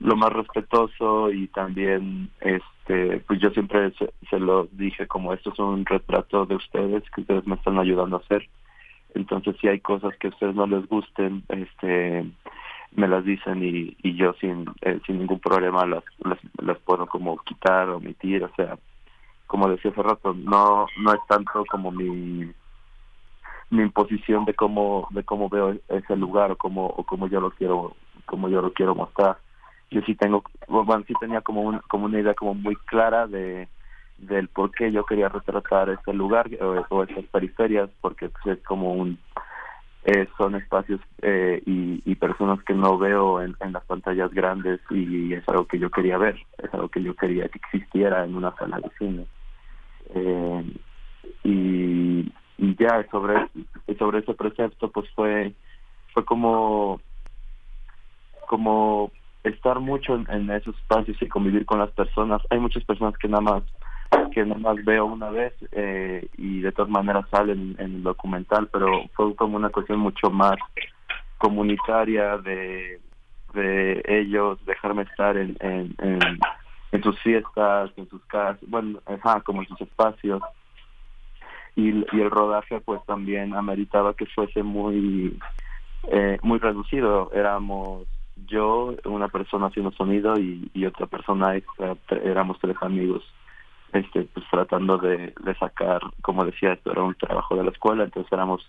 lo 0.00 0.16
más 0.16 0.32
respetuoso 0.32 1.30
y 1.30 1.46
también 1.48 2.30
este 2.40 3.18
pues 3.28 3.40
yo 3.40 3.50
siempre 3.50 3.92
se, 3.92 4.12
se 4.28 4.40
lo 4.40 4.66
dije 4.72 5.06
como 5.06 5.32
esto 5.32 5.52
es 5.52 5.58
un 5.60 5.86
retrato 5.86 6.46
de 6.46 6.56
ustedes 6.56 7.04
que 7.10 7.20
ustedes 7.20 7.46
me 7.46 7.54
están 7.54 7.78
ayudando 7.78 8.16
a 8.16 8.20
hacer 8.20 8.48
entonces 9.14 9.56
si 9.60 9.68
hay 9.68 9.78
cosas 9.80 10.16
que 10.16 10.28
a 10.28 10.30
ustedes 10.30 10.54
no 10.54 10.66
les 10.66 10.86
gusten 10.88 11.44
este 11.48 12.24
me 12.94 13.08
las 13.08 13.24
dicen 13.24 13.62
y, 13.62 13.96
y 14.02 14.16
yo 14.16 14.34
sin 14.34 14.66
eh, 14.82 15.00
sin 15.06 15.18
ningún 15.18 15.40
problema 15.40 15.86
las, 15.86 16.04
las 16.24 16.38
las 16.60 16.78
puedo 16.78 17.06
como 17.06 17.38
quitar 17.38 17.88
o 17.88 17.96
omitir 17.96 18.44
o 18.44 18.50
sea 18.54 18.76
como 19.46 19.68
decía 19.68 19.90
hace 19.90 20.02
rato 20.02 20.34
no 20.34 20.86
no 20.98 21.12
es 21.14 21.20
tanto 21.26 21.64
como 21.70 21.90
mi 21.90 22.52
mi 23.72 23.82
imposición 23.82 24.44
de 24.44 24.54
cómo 24.54 25.08
de 25.10 25.24
cómo 25.24 25.48
veo 25.48 25.74
ese 25.88 26.14
lugar 26.14 26.52
o 26.52 26.56
cómo 26.56 26.86
o 26.86 27.04
cómo 27.04 27.26
yo 27.26 27.40
lo 27.40 27.50
quiero 27.52 27.96
como 28.26 28.48
yo 28.48 28.62
lo 28.62 28.72
quiero 28.72 28.94
mostrar. 28.94 29.38
Yo 29.90 30.00
sí 30.02 30.14
tengo 30.14 30.44
bueno 30.68 31.04
sí 31.06 31.14
tenía 31.18 31.40
como 31.40 31.62
un, 31.62 31.78
como 31.88 32.04
una 32.04 32.20
idea 32.20 32.34
como 32.34 32.54
muy 32.54 32.76
clara 32.76 33.26
de 33.26 33.68
del 34.18 34.48
por 34.48 34.70
qué 34.72 34.92
yo 34.92 35.04
quería 35.04 35.30
retratar 35.30 35.88
ese 35.88 36.12
lugar 36.12 36.48
o, 36.60 36.84
o 36.90 37.02
esas 37.02 37.24
periferias 37.24 37.88
porque 38.02 38.28
pues, 38.28 38.58
es 38.58 38.64
como 38.64 38.92
un 38.92 39.18
eh, 40.04 40.28
son 40.36 40.56
espacios 40.56 41.00
eh, 41.20 41.62
y, 41.64 42.14
personas 42.16 42.62
que 42.62 42.72
no 42.74 42.98
veo 42.98 43.42
en, 43.42 43.56
las 43.72 43.84
pantallas 43.84 44.32
grandes 44.32 44.80
y 44.90 45.32
es 45.34 45.48
algo 45.48 45.66
que 45.66 45.78
yo 45.78 45.90
quería 45.90 46.16
ver, 46.16 46.36
es 46.58 46.72
algo 46.72 46.88
que 46.88 47.02
yo 47.02 47.16
quería 47.16 47.48
que 47.48 47.58
existiera 47.58 48.24
en 48.24 48.36
una 48.36 48.54
sala 48.54 48.78
de 48.78 48.90
cine. 48.98 49.26
Eh, 50.14 50.72
y, 51.44 52.32
ya 52.78 53.04
sobre 53.10 53.48
sobre 53.98 54.20
ese 54.20 54.34
precepto 54.34 54.90
pues 54.90 55.08
fue 55.14 55.52
fue 56.14 56.24
como 56.24 57.00
como 58.48 59.10
estar 59.44 59.80
mucho 59.80 60.14
en 60.28 60.50
esos 60.50 60.76
espacios 60.78 61.20
y 61.20 61.28
convivir 61.28 61.66
con 61.66 61.80
las 61.80 61.90
personas 61.90 62.40
hay 62.50 62.60
muchas 62.60 62.84
personas 62.84 63.16
que 63.18 63.28
nada 63.28 63.42
más 63.42 63.62
que 64.32 64.44
nada 64.44 64.60
más 64.60 64.84
veo 64.84 65.06
una 65.06 65.30
vez 65.30 65.52
eh, 65.72 66.26
y 66.36 66.60
de 66.60 66.72
todas 66.72 66.90
maneras 66.90 67.24
salen 67.30 67.76
en 67.78 67.96
el 67.96 68.02
documental 68.02 68.68
pero 68.72 68.88
fue 69.14 69.34
como 69.36 69.56
una 69.56 69.70
cuestión 69.70 69.98
mucho 69.98 70.30
más 70.30 70.56
comunitaria 71.38 72.38
de 72.38 73.00
ellos 74.04 74.64
dejarme 74.64 75.02
estar 75.02 75.36
en 75.36 75.56
en, 75.60 77.02
sus 77.02 77.18
fiestas 77.20 77.90
en 77.96 78.08
sus 78.08 78.24
casas 78.26 78.58
bueno 78.68 79.00
ajá, 79.06 79.40
como 79.40 79.62
en 79.62 79.68
sus 79.68 79.80
espacios. 79.80 80.42
Y, 81.74 81.88
el 81.88 82.30
rodaje 82.30 82.80
pues 82.80 83.00
también 83.06 83.54
ameritaba 83.54 84.12
que 84.14 84.26
fuese 84.26 84.62
muy 84.62 85.38
eh, 86.10 86.38
muy 86.42 86.58
reducido. 86.58 87.30
Éramos 87.32 88.06
yo 88.46 88.94
una 89.04 89.28
persona 89.28 89.68
haciendo 89.68 89.90
sonido 89.92 90.38
y, 90.38 90.70
y 90.74 90.84
otra 90.84 91.06
persona 91.06 91.56
extra 91.56 91.96
éramos 92.24 92.58
tres 92.60 92.76
amigos 92.82 93.22
este 93.92 94.22
pues 94.32 94.46
tratando 94.50 94.98
de, 94.98 95.34
de 95.44 95.54
sacar 95.56 96.00
como 96.22 96.44
decía 96.44 96.72
esto 96.72 96.92
era 96.92 97.02
un 97.02 97.14
trabajo 97.14 97.56
de 97.56 97.64
la 97.64 97.70
escuela 97.70 98.04
entonces 98.04 98.32
éramos 98.32 98.66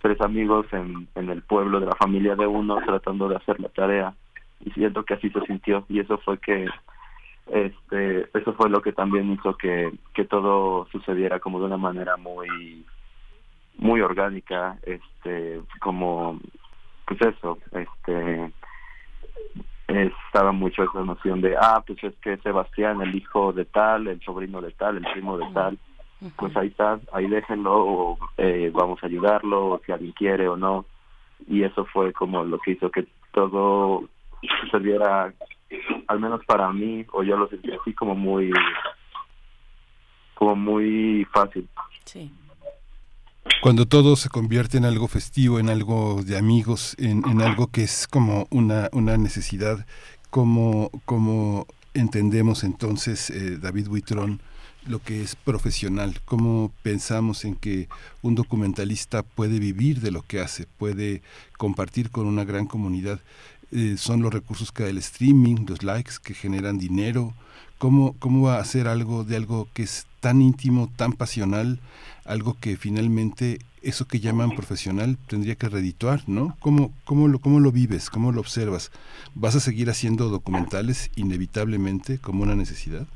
tres 0.00 0.20
amigos 0.20 0.66
en, 0.72 1.08
en 1.14 1.30
el 1.30 1.42
pueblo 1.42 1.80
de 1.80 1.86
la 1.86 1.94
familia 1.96 2.36
de 2.36 2.46
uno 2.46 2.76
tratando 2.84 3.28
de 3.28 3.36
hacer 3.36 3.60
la 3.60 3.68
tarea 3.68 4.14
y 4.64 4.70
siento 4.70 5.04
que 5.04 5.14
así 5.14 5.30
se 5.30 5.40
sintió 5.42 5.84
y 5.88 6.00
eso 6.00 6.18
fue 6.18 6.38
que 6.38 6.66
este 7.46 8.28
eso 8.36 8.54
fue 8.54 8.70
lo 8.70 8.82
que 8.82 8.92
también 8.92 9.32
hizo 9.32 9.56
que 9.56 9.92
que 10.14 10.24
todo 10.24 10.86
sucediera 10.90 11.38
como 11.38 11.60
de 11.60 11.66
una 11.66 11.76
manera 11.76 12.16
muy 12.16 12.84
muy 13.76 14.00
orgánica 14.00 14.78
este 14.82 15.60
como 15.80 16.40
pues 17.06 17.20
eso 17.20 17.58
este 17.72 18.52
estaba 19.88 20.52
mucho 20.52 20.82
esa 20.82 21.04
noción 21.04 21.40
de 21.40 21.56
ah 21.56 21.82
pues 21.86 22.02
es 22.02 22.14
que 22.16 22.36
Sebastián 22.38 23.00
el 23.02 23.14
hijo 23.14 23.52
de 23.52 23.64
tal 23.64 24.08
el 24.08 24.20
sobrino 24.22 24.60
de 24.60 24.72
tal 24.72 24.96
el 24.96 25.06
primo 25.12 25.38
de 25.38 25.46
tal 25.52 25.78
pues 26.36 26.56
ahí 26.56 26.68
está 26.68 26.98
ahí 27.12 27.28
déjenlo 27.28 27.86
o 27.86 28.18
eh, 28.36 28.70
vamos 28.74 29.02
a 29.02 29.06
ayudarlo 29.06 29.66
o 29.68 29.80
si 29.84 29.92
alguien 29.92 30.12
quiere 30.12 30.48
o 30.48 30.56
no 30.56 30.86
y 31.48 31.62
eso 31.62 31.84
fue 31.84 32.12
como 32.12 32.44
lo 32.44 32.58
que 32.58 32.72
hizo 32.72 32.90
que 32.90 33.06
todo 33.32 34.08
sucediera 34.60 35.32
al 36.08 36.20
menos 36.20 36.44
para 36.46 36.72
mí 36.72 37.04
o 37.12 37.22
yo 37.22 37.36
lo 37.36 37.48
sentí 37.48 37.70
así 37.72 37.92
como 37.92 38.14
muy 38.14 38.50
como 40.36 40.54
muy 40.54 41.26
fácil. 41.32 41.66
Sí. 42.04 42.30
Cuando 43.62 43.86
todo 43.86 44.16
se 44.16 44.28
convierte 44.28 44.78
en 44.78 44.84
algo 44.84 45.08
festivo, 45.08 45.58
en 45.58 45.68
algo 45.68 46.22
de 46.24 46.36
amigos, 46.36 46.94
en, 46.98 47.24
algo 47.40 47.68
que 47.68 47.82
es 47.82 48.06
como 48.06 48.46
una, 48.50 48.88
una 48.92 49.16
necesidad, 49.16 49.86
como, 50.30 50.90
como 51.04 51.66
entendemos 51.94 52.62
entonces, 52.64 53.30
eh, 53.30 53.58
David 53.58 53.88
Buitrón, 53.88 54.40
lo 54.86 55.00
que 55.00 55.22
es 55.22 55.34
profesional, 55.34 56.20
cómo 56.24 56.70
pensamos 56.82 57.44
en 57.44 57.56
que 57.56 57.88
un 58.22 58.34
documentalista 58.34 59.22
puede 59.22 59.58
vivir 59.58 60.00
de 60.00 60.10
lo 60.10 60.22
que 60.22 60.40
hace, 60.40 60.66
puede 60.78 61.22
compartir 61.58 62.10
con 62.10 62.26
una 62.26 62.44
gran 62.44 62.66
comunidad. 62.66 63.20
Eh, 63.72 63.96
son 63.98 64.22
los 64.22 64.32
recursos 64.32 64.70
que 64.70 64.84
da 64.84 64.90
el 64.90 64.98
streaming, 64.98 65.66
los 65.66 65.82
likes 65.82 66.14
que 66.22 66.34
generan 66.34 66.78
dinero, 66.78 67.34
cómo, 67.78 68.14
cómo 68.18 68.46
va 68.46 68.56
a 68.56 68.60
hacer 68.60 68.86
algo 68.86 69.24
de 69.24 69.36
algo 69.36 69.68
que 69.72 69.82
es 69.82 70.06
tan 70.26 70.42
íntimo, 70.42 70.88
tan 70.96 71.12
pasional, 71.12 71.78
algo 72.24 72.56
que 72.60 72.76
finalmente 72.76 73.58
eso 73.80 74.08
que 74.08 74.18
llaman 74.18 74.56
profesional 74.56 75.18
tendría 75.28 75.54
que 75.54 75.68
redituar, 75.68 76.22
¿no? 76.26 76.56
¿Cómo, 76.58 76.90
cómo, 77.04 77.28
lo, 77.28 77.38
¿Cómo 77.38 77.60
lo 77.60 77.70
vives? 77.70 78.10
¿Cómo 78.10 78.32
lo 78.32 78.40
observas? 78.40 78.90
¿Vas 79.36 79.54
a 79.54 79.60
seguir 79.60 79.88
haciendo 79.88 80.28
documentales 80.28 81.12
inevitablemente 81.14 82.18
como 82.18 82.42
una 82.42 82.56
necesidad? 82.56 83.06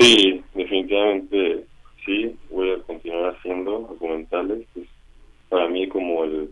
Sí, 0.00 0.42
definitivamente 0.56 1.66
sí, 2.04 2.36
voy 2.50 2.72
a 2.72 2.82
continuar 2.82 3.36
haciendo 3.36 3.70
documentales. 3.82 4.66
Es 4.74 4.88
para 5.50 5.68
mí 5.68 5.86
como 5.88 6.24
el... 6.24 6.50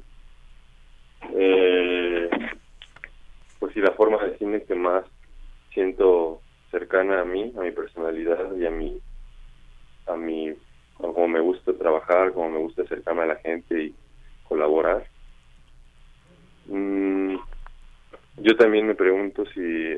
Eh, 1.35 2.31
pues 3.59 3.75
sí, 3.75 3.81
la 3.81 3.91
forma 3.95 4.23
de 4.23 4.39
cine 4.39 4.63
que 4.63 4.77
más 4.77 5.05
siento 5.75 6.41
cercana 6.79 7.23
a 7.23 7.25
mí, 7.25 7.53
a 7.57 7.61
mi 7.63 7.73
personalidad 7.73 8.55
y 8.57 8.67
a 8.67 8.71
mi... 8.71 9.01
a 10.07 10.17
mi 10.17 10.51
a 10.51 10.57
como 10.99 11.29
me 11.29 11.41
gusta 11.41 11.77
trabajar, 11.77 12.33
como 12.35 12.51
me 12.51 12.59
gusta 12.59 12.83
acercarme 12.83 13.23
a 13.25 13.27
la 13.27 13.37
gente 13.37 13.83
y 13.85 13.97
colaborar. 14.43 15.09
Mm, 16.67 17.37
yo 18.39 18.57
también 18.57 18.87
me 18.87 18.95
pregunto 18.95 19.45
si 19.55 19.95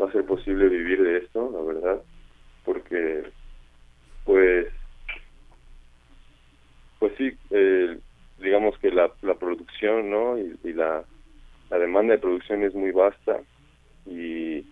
va 0.00 0.08
a 0.08 0.12
ser 0.12 0.26
posible 0.26 0.68
vivir 0.68 1.02
de 1.02 1.18
esto, 1.18 1.50
la 1.52 1.62
verdad, 1.62 2.04
porque 2.64 3.32
pues 4.24 4.68
pues 6.98 7.14
sí, 7.18 7.38
eh, 7.50 8.00
digamos 8.38 8.78
que 8.80 8.90
la, 8.90 9.12
la 9.22 9.36
producción, 9.38 10.10
¿no? 10.10 10.38
Y, 10.38 10.58
y 10.64 10.72
la, 10.74 11.06
la 11.70 11.78
demanda 11.78 12.14
de 12.14 12.20
producción 12.20 12.64
es 12.64 12.74
muy 12.74 12.92
vasta 12.92 13.42
y, 14.06 14.71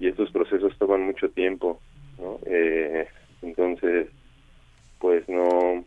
y 0.00 0.08
estos 0.08 0.30
procesos 0.32 0.76
toman 0.78 1.02
mucho 1.02 1.28
tiempo, 1.30 1.78
¿no? 2.18 2.40
Eh, 2.46 3.06
entonces, 3.42 4.08
pues 4.98 5.28
no, 5.28 5.84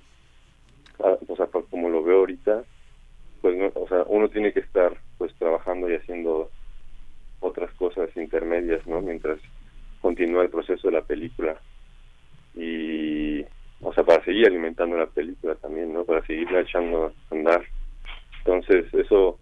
o 0.99 1.35
sea, 1.35 1.47
como 1.47 1.89
lo 1.89 2.03
veo 2.03 2.19
ahorita, 2.19 2.63
pues 3.41 3.57
no, 3.57 3.71
o 3.73 3.87
sea, 3.87 4.03
uno 4.07 4.29
tiene 4.29 4.53
que 4.53 4.61
estar 4.61 4.95
pues 5.17 5.33
trabajando 5.35 5.89
y 5.89 5.95
haciendo 5.95 6.49
otras 7.39 7.73
cosas 7.73 8.15
intermedias, 8.15 8.85
¿no? 8.87 9.01
Mientras 9.01 9.39
continúa 10.01 10.43
el 10.43 10.49
proceso 10.49 10.89
de 10.89 10.93
la 10.93 11.01
película 11.01 11.59
y 12.55 13.41
o 13.81 13.93
sea 13.93 14.03
para 14.03 14.23
seguir 14.23 14.47
alimentando 14.47 14.97
la 14.97 15.07
película 15.07 15.55
también 15.55 15.93
no 15.93 16.03
para 16.03 16.25
seguirla 16.25 16.59
echando 16.59 17.07
a 17.07 17.33
andar 17.33 17.63
entonces 18.39 18.93
eso 18.93 19.39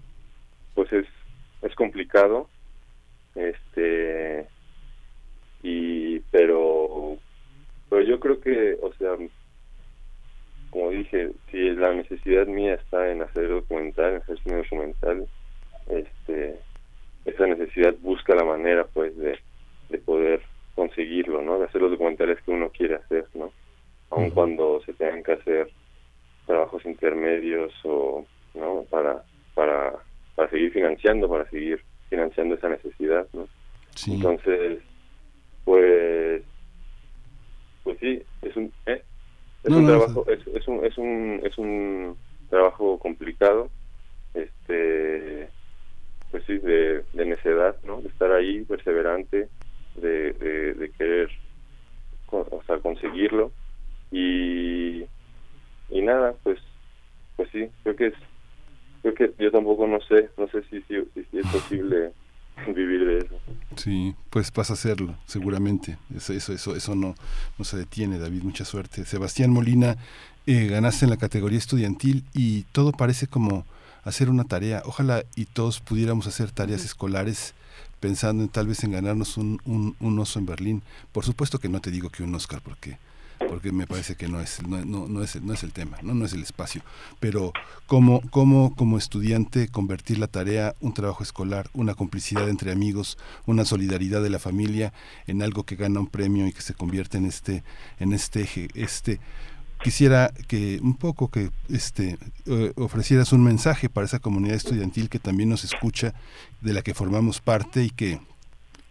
pues 0.76 0.94
es 0.94 1.08
es 1.64 1.76
complicado 1.76 2.48
este 3.36 4.48
y 5.64 6.20
pero 6.32 7.18
pero 7.90 8.02
yo 8.04 8.20
creo 8.20 8.40
que 8.40 8.78
o 8.82 8.94
sea 8.94 9.16
como 10.70 10.90
dije 10.92 11.32
si 11.52 11.72
la 11.72 11.94
necesidad 11.94 12.48
mía 12.48 12.76
está 12.76 13.12
en 13.12 13.22
hacer 13.22 13.50
documental 13.50 14.14
en 14.14 14.22
hacer 14.22 14.40
cine 14.40 14.58
documental 14.58 15.28
este 15.90 16.60
esa 17.26 17.46
necesidad 17.48 17.94
busca 18.02 18.36
la 18.36 18.44
manera 18.44 18.86
pues 18.94 19.16
de 19.18 19.38
de 19.90 19.98
poder 20.00 20.42
conseguirlo, 20.76 21.42
¿no? 21.42 21.60
De 21.60 21.66
hacer 21.66 21.82
los 21.82 21.92
documentales 21.92 22.42
que 22.42 22.52
uno 22.52 22.70
quiere 22.70 22.96
hacer, 22.96 23.26
¿no? 23.34 23.52
Aun 24.10 24.30
cuando 24.32 24.82
se 24.86 24.94
tengan 24.94 25.24
que 25.24 25.34
hacer 25.34 25.70
trabajos 26.46 26.84
intermedios 26.86 27.74
o, 27.84 28.26
¿no? 28.54 28.84
Para, 28.90 29.24
para, 29.54 29.94
para 30.36 30.50
seguir 30.50 30.72
financiando, 30.72 31.30
para 31.30 31.50
seguir 31.50 31.84
financiando 32.10 32.56
esa 32.56 32.70
necesidad, 32.70 33.28
¿no? 33.34 33.48
Sí. 33.96 34.16
Entonces, 34.16 34.80
pues, 35.64 36.44
pues 37.84 37.98
sí, 38.00 38.24
es 38.42 38.56
un, 38.56 38.74
¿eh? 38.86 39.04
es 39.64 39.74
No, 39.74 39.78
un 39.78 39.86
no, 39.86 39.88
trabajo, 39.88 40.26
es, 40.28 40.46
es 40.48 40.68
un, 40.68 40.86
es 40.86 40.98
un, 40.98 41.42
es 41.44 41.58
un 41.58 42.18
trabajo 42.50 43.00
complicado, 43.00 43.70
este, 44.34 45.50
pues 46.32 46.44
sí, 46.46 46.58
de, 46.60 47.04
de 47.14 47.26
necedad, 47.26 47.76
¿no? 47.84 48.02
De 48.02 48.10
estar 48.10 48.32
ahí, 48.32 48.64
perseverante, 48.66 49.50
de, 49.96 50.34
de, 50.34 50.74
de 50.76 50.92
querer 50.92 51.30
o 52.32 52.64
sea, 52.66 52.80
conseguirlo 52.80 53.52
y 54.12 55.04
y 55.90 56.02
nada 56.02 56.34
pues 56.44 56.60
pues 57.36 57.50
sí 57.52 57.70
creo 57.84 57.96
que 57.96 58.08
es 58.08 58.14
creo 59.02 59.14
que 59.16 59.34
yo 59.40 59.52
tampoco 59.52 59.88
no 59.88 60.00
sé 60.02 60.30
no 60.38 60.48
sé 60.48 60.64
si, 60.70 60.82
si, 60.84 60.96
si 61.14 61.38
es 61.40 61.48
posible 61.52 62.14
vivir 62.76 63.06
de 63.06 63.18
eso 63.20 63.36
Sí, 63.78 64.16
pues 64.30 64.52
vas 64.52 64.70
a 64.70 64.74
hacerlo, 64.74 65.16
seguramente. 65.26 65.98
Eso, 66.16 66.34
eso, 66.34 66.54
eso, 66.54 66.76
eso 66.76 66.96
no, 66.96 67.16
no 67.58 67.66
se 67.66 67.78
detiene, 67.78 68.20
David. 68.20 68.44
Mucha 68.44 68.66
suerte. 68.66 69.06
Sebastián 69.06 69.52
Molina, 69.52 69.96
eh, 70.46 70.68
ganaste 70.68 71.06
en 71.06 71.12
la 71.12 71.18
categoría 71.18 71.58
estudiantil 71.58 72.26
y 72.34 72.64
todo 72.74 72.92
parece 72.92 73.28
como 73.28 73.66
hacer 74.04 74.30
una 74.30 74.44
tarea. 74.44 74.84
Ojalá 74.86 75.24
y 75.36 75.46
todos 75.46 75.80
pudiéramos 75.80 76.28
hacer 76.28 76.52
tareas 76.52 76.84
escolares 76.84 77.54
pensando 78.00 78.44
en 78.44 78.50
tal 78.50 78.68
vez 78.68 78.84
en 78.84 78.92
ganarnos 78.92 79.38
un, 79.38 79.62
un, 79.64 79.96
un 80.00 80.20
oso 80.20 80.40
en 80.40 80.46
Berlín. 80.46 80.84
Por 81.12 81.24
supuesto 81.24 81.60
que 81.60 81.70
no 81.70 81.80
te 81.80 81.92
digo 81.92 82.10
que 82.10 82.24
un 82.24 82.36
Oscar, 82.36 82.62
porque 82.62 82.98
porque 83.48 83.72
me 83.72 83.88
parece 83.88 84.16
que 84.16 84.28
no 84.28 84.40
es 84.40 84.62
no, 84.68 84.84
no, 84.86 85.08
no 85.08 85.24
es 85.24 85.42
no 85.42 85.54
es 85.54 85.64
el 85.64 85.74
tema 85.74 85.98
no 86.02 86.14
no 86.14 86.26
es 86.26 86.34
el 86.34 86.44
espacio. 86.44 86.82
Pero 87.20 87.54
cómo 87.88 88.22
cómo 88.30 88.76
como 88.76 88.98
estudiante 88.98 89.68
convertir 89.68 90.20
la 90.20 90.28
tarea 90.28 90.76
un 90.80 90.94
trabajo 90.94 91.24
escolar 91.24 91.70
una 91.74 91.94
complicidad 91.96 92.50
entre 92.50 92.72
amigos 92.72 93.18
una 93.46 93.66
solidaridad 93.66 94.22
de 94.22 94.30
la 94.30 94.40
familia 94.40 94.94
en 95.28 95.42
algo 95.42 95.64
que 95.64 95.76
gana 95.76 96.00
un 96.00 96.08
premio 96.08 96.48
y 96.48 96.54
que 96.54 96.62
se 96.62 96.74
convierte 96.74 97.18
en 97.18 97.26
este 97.26 97.64
en 98.00 98.14
este 98.14 98.42
eje 98.42 98.68
este 98.76 99.20
quisiera 99.84 100.32
que 100.48 100.80
un 100.82 100.96
poco 100.96 101.30
que 101.30 101.50
este 101.70 102.18
eh, 102.46 102.74
ofrecieras 102.76 103.34
un 103.34 103.44
mensaje 103.44 103.90
para 103.90 104.06
esa 104.06 104.20
comunidad 104.20 104.56
estudiantil 104.56 105.10
que 105.10 105.20
también 105.20 105.50
nos 105.50 105.64
escucha 105.64 106.14
de 106.62 106.74
la 106.74 106.82
que 106.82 106.94
formamos 106.94 107.42
parte 107.42 107.84
y 107.84 107.90
que 107.90 108.20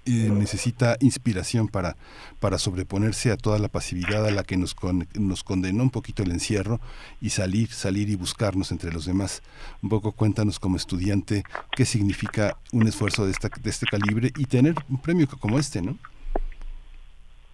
eh, 0.06 0.30
necesita 0.30 0.96
inspiración 1.00 1.68
para, 1.68 1.96
para 2.40 2.58
sobreponerse 2.58 3.30
a 3.30 3.36
toda 3.36 3.58
la 3.58 3.68
pasividad 3.68 4.26
a 4.26 4.30
la 4.30 4.42
que 4.44 4.56
nos, 4.56 4.74
con- 4.74 5.06
nos 5.14 5.44
condenó 5.44 5.82
un 5.82 5.90
poquito 5.90 6.22
el 6.22 6.30
encierro 6.30 6.80
y 7.20 7.30
salir, 7.30 7.68
salir 7.68 8.08
y 8.08 8.16
buscarnos 8.16 8.72
entre 8.72 8.92
los 8.92 9.04
demás. 9.06 9.42
Un 9.82 9.88
poco 9.88 10.12
cuéntanos 10.12 10.58
como 10.58 10.76
estudiante 10.76 11.42
qué 11.72 11.84
significa 11.84 12.56
un 12.72 12.86
esfuerzo 12.88 13.24
de, 13.26 13.32
esta, 13.32 13.48
de 13.48 13.70
este 13.70 13.86
calibre 13.86 14.32
y 14.36 14.46
tener 14.46 14.74
un 14.88 15.00
premio 15.00 15.26
como 15.38 15.58
este, 15.58 15.82
¿no? 15.82 15.96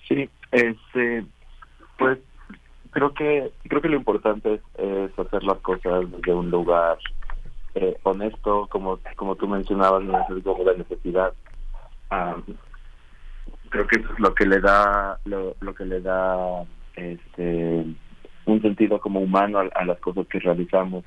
Sí, 0.09 0.29
este, 0.53 1.27
pues 1.99 2.19
creo 2.91 3.13
que 3.13 3.53
creo 3.69 3.83
que 3.83 3.89
lo 3.89 3.97
importante 3.97 4.61
es, 4.79 5.19
hacer 5.19 5.43
las 5.43 5.59
cosas 5.59 6.11
desde 6.11 6.33
un 6.33 6.51
lugar 6.51 6.97
eh, 7.75 7.97
honesto, 8.05 8.69
como 8.71 9.01
como 9.17 9.35
tú 9.35 9.49
mencionabas, 9.49 10.03
no 10.05 10.17
es 10.19 10.45
la 10.65 10.73
necesidad. 10.75 11.33
Ah, 12.11 12.37
creo 13.71 13.87
que 13.87 13.97
eso 14.01 14.13
es 14.13 14.21
lo 14.21 14.35
que 14.35 14.47
le 14.47 14.61
da 14.61 15.19
lo, 15.25 15.57
que 15.75 15.85
le 15.85 16.01
da 16.01 16.65
este 16.95 17.85
un 18.45 18.63
sentido 18.63 19.01
como 19.01 19.21
humano 19.21 19.59
a, 19.59 19.63
a 19.75 19.85
las 19.85 19.99
cosas 19.99 20.27
que 20.29 20.39
realizamos 20.39 21.05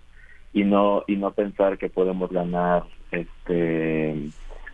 y 0.54 0.64
no 0.64 1.04
y 1.08 1.16
no 1.16 1.32
pensar 1.32 1.78
que 1.78 1.90
podemos 1.90 2.30
ganar 2.32 2.84
este 3.12 4.30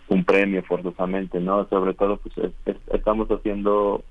un 0.08 0.26
premio 0.26 0.64
forzosamente 0.64 1.40
no 1.40 1.68
sobre 1.70 1.94
todo 1.94 2.18
pues 2.18 2.38
es- 2.38 2.54
es- 2.66 2.82
estamos 2.94 3.28
haciendo 3.30 4.04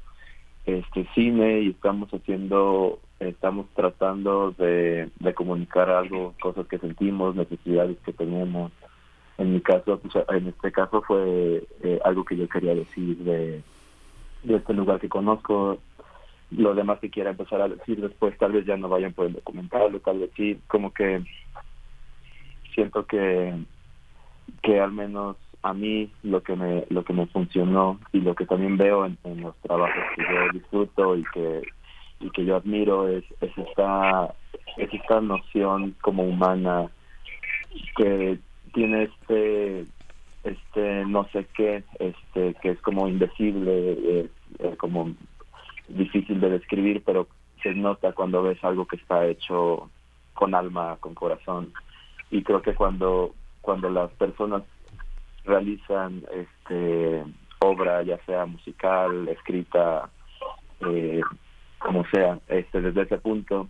este 0.64 1.06
cine 1.14 1.60
y 1.62 1.70
estamos 1.70 2.08
haciendo 2.10 3.00
estamos 3.18 3.66
tratando 3.74 4.52
de 4.52 5.10
comunicar 5.34 5.90
algo 5.90 6.34
cosas 6.40 6.66
que 6.68 6.78
sentimos 6.78 7.34
necesidades 7.34 7.98
que 8.04 8.12
tenemos 8.12 8.72
en 9.38 9.52
mi 9.52 9.60
caso 9.60 10.00
en 10.28 10.48
este 10.48 10.72
caso 10.72 11.02
fue 11.02 11.66
eh, 11.82 12.00
algo 12.04 12.24
que 12.24 12.36
yo 12.36 12.48
quería 12.48 12.74
decir 12.74 13.16
de, 13.18 13.62
de 14.42 14.56
este 14.56 14.74
lugar 14.74 15.00
que 15.00 15.08
conozco. 15.08 15.78
Lo 16.50 16.74
demás 16.74 17.00
que 17.00 17.10
quiera 17.10 17.30
empezar 17.30 17.60
a 17.60 17.68
decir 17.68 18.00
después 18.00 18.36
tal 18.38 18.52
vez 18.52 18.64
ya 18.66 18.76
no 18.76 18.88
vayan 18.88 19.12
por 19.12 19.26
el 19.26 19.32
documental 19.32 20.00
tal 20.04 20.20
vez 20.20 20.30
sí 20.36 20.60
como 20.68 20.92
que 20.92 21.24
siento 22.74 23.06
que 23.06 23.54
que 24.62 24.78
al 24.78 24.92
menos 24.92 25.36
a 25.62 25.72
mí 25.72 26.12
lo 26.22 26.42
que 26.42 26.54
me 26.54 26.84
lo 26.90 27.04
que 27.04 27.14
me 27.14 27.26
funcionó 27.26 27.98
y 28.12 28.20
lo 28.20 28.34
que 28.34 28.46
también 28.46 28.76
veo 28.76 29.06
en, 29.06 29.18
en 29.24 29.40
los 29.40 29.56
trabajos 29.56 30.04
que 30.14 30.22
yo 30.22 30.52
disfruto 30.52 31.16
y 31.16 31.24
que 31.32 31.62
y 32.20 32.30
que 32.30 32.44
yo 32.44 32.56
admiro 32.56 33.08
es, 33.08 33.24
es 33.40 33.56
esta 33.56 34.34
es 34.76 34.92
esta 34.92 35.20
noción 35.20 35.96
como 36.02 36.22
humana 36.22 36.88
que 37.96 38.38
tiene 38.74 39.04
este 39.04 39.86
este 40.44 41.04
no 41.06 41.26
sé 41.32 41.46
qué 41.56 41.84
este 41.98 42.54
que 42.60 42.70
es 42.70 42.80
como 42.82 43.08
indecible 43.08 43.72
eh, 43.78 44.28
como 44.76 45.10
difícil 45.88 46.40
de 46.40 46.50
describir 46.50 47.02
pero 47.04 47.28
se 47.64 47.74
nota 47.74 48.12
cuando 48.12 48.42
ves 48.42 48.62
algo 48.62 48.86
que 48.86 48.96
está 48.96 49.26
hecho 49.26 49.90
con 50.34 50.54
alma 50.54 50.98
con 51.00 51.14
corazón. 51.14 51.72
Y 52.30 52.42
creo 52.42 52.62
que 52.62 52.74
cuando 52.74 53.34
cuando 53.62 53.88
las 53.88 54.10
personas 54.12 54.62
realizan 55.44 56.22
este 56.32 57.24
obra 57.60 58.02
ya 58.02 58.18
sea 58.26 58.44
musical 58.44 59.26
escrita 59.28 60.10
eh, 60.80 61.22
como 61.78 62.04
sea 62.08 62.38
este 62.48 62.82
desde 62.82 63.02
ese 63.02 63.18
punto 63.18 63.68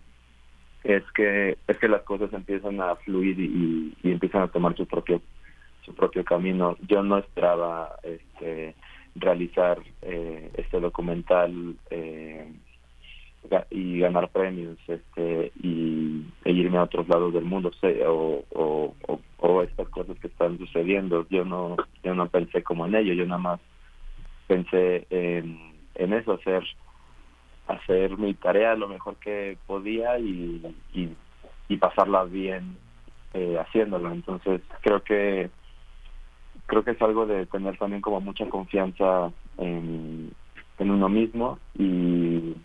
es 0.85 1.03
que 1.13 1.57
es 1.67 1.77
que 1.77 1.87
las 1.87 2.03
cosas 2.03 2.31
empiezan 2.31 2.79
a 2.79 2.95
fluir 2.97 3.39
y, 3.39 3.93
y 4.03 4.11
empiezan 4.11 4.43
a 4.43 4.47
tomar 4.47 4.75
su 4.77 4.85
propio 4.85 5.21
su 5.83 5.93
propio 5.93 6.23
camino. 6.23 6.77
Yo 6.87 7.03
no 7.03 7.17
esperaba 7.17 7.95
este 8.03 8.75
realizar 9.15 9.79
eh, 10.01 10.51
este 10.55 10.79
documental 10.79 11.75
eh, 11.89 12.51
y 13.69 13.99
ganar 13.99 14.29
premios 14.29 14.77
este 14.87 15.51
y 15.61 16.23
e 16.43 16.51
irme 16.51 16.77
a 16.77 16.83
otros 16.83 17.07
lados 17.07 17.33
del 17.33 17.45
mundo 17.45 17.71
o, 18.07 18.43
o 19.37 19.61
estas 19.61 19.87
cosas 19.89 20.17
que 20.19 20.27
están 20.27 20.57
sucediendo. 20.57 21.25
Yo 21.29 21.45
no 21.45 21.77
yo 22.03 22.13
no 22.13 22.27
pensé 22.27 22.63
como 22.63 22.85
en 22.85 22.95
ello 22.95 23.13
yo 23.13 23.25
nada 23.25 23.41
más 23.41 23.59
pensé 24.47 25.07
en, 25.09 25.57
en 25.95 26.13
eso 26.13 26.33
hacer 26.33 26.63
hacer 27.67 28.17
mi 28.17 28.33
tarea 28.33 28.75
lo 28.75 28.87
mejor 28.87 29.15
que 29.15 29.57
podía 29.65 30.19
y, 30.19 30.75
y, 30.93 31.77
pasarla 31.77 32.23
bien 32.23 32.77
eh, 33.33 33.57
haciéndolo 33.59 34.11
entonces 34.11 34.61
creo 34.81 35.03
que 35.03 35.49
creo 36.67 36.83
que 36.83 36.91
es 36.91 37.01
algo 37.01 37.25
de 37.25 37.45
tener 37.47 37.77
también 37.77 38.01
como 38.01 38.21
mucha 38.21 38.47
confianza 38.49 39.31
en, 39.57 40.31
en 40.79 40.91
uno 40.91 41.09
mismo 41.09 41.59
y 41.77 42.55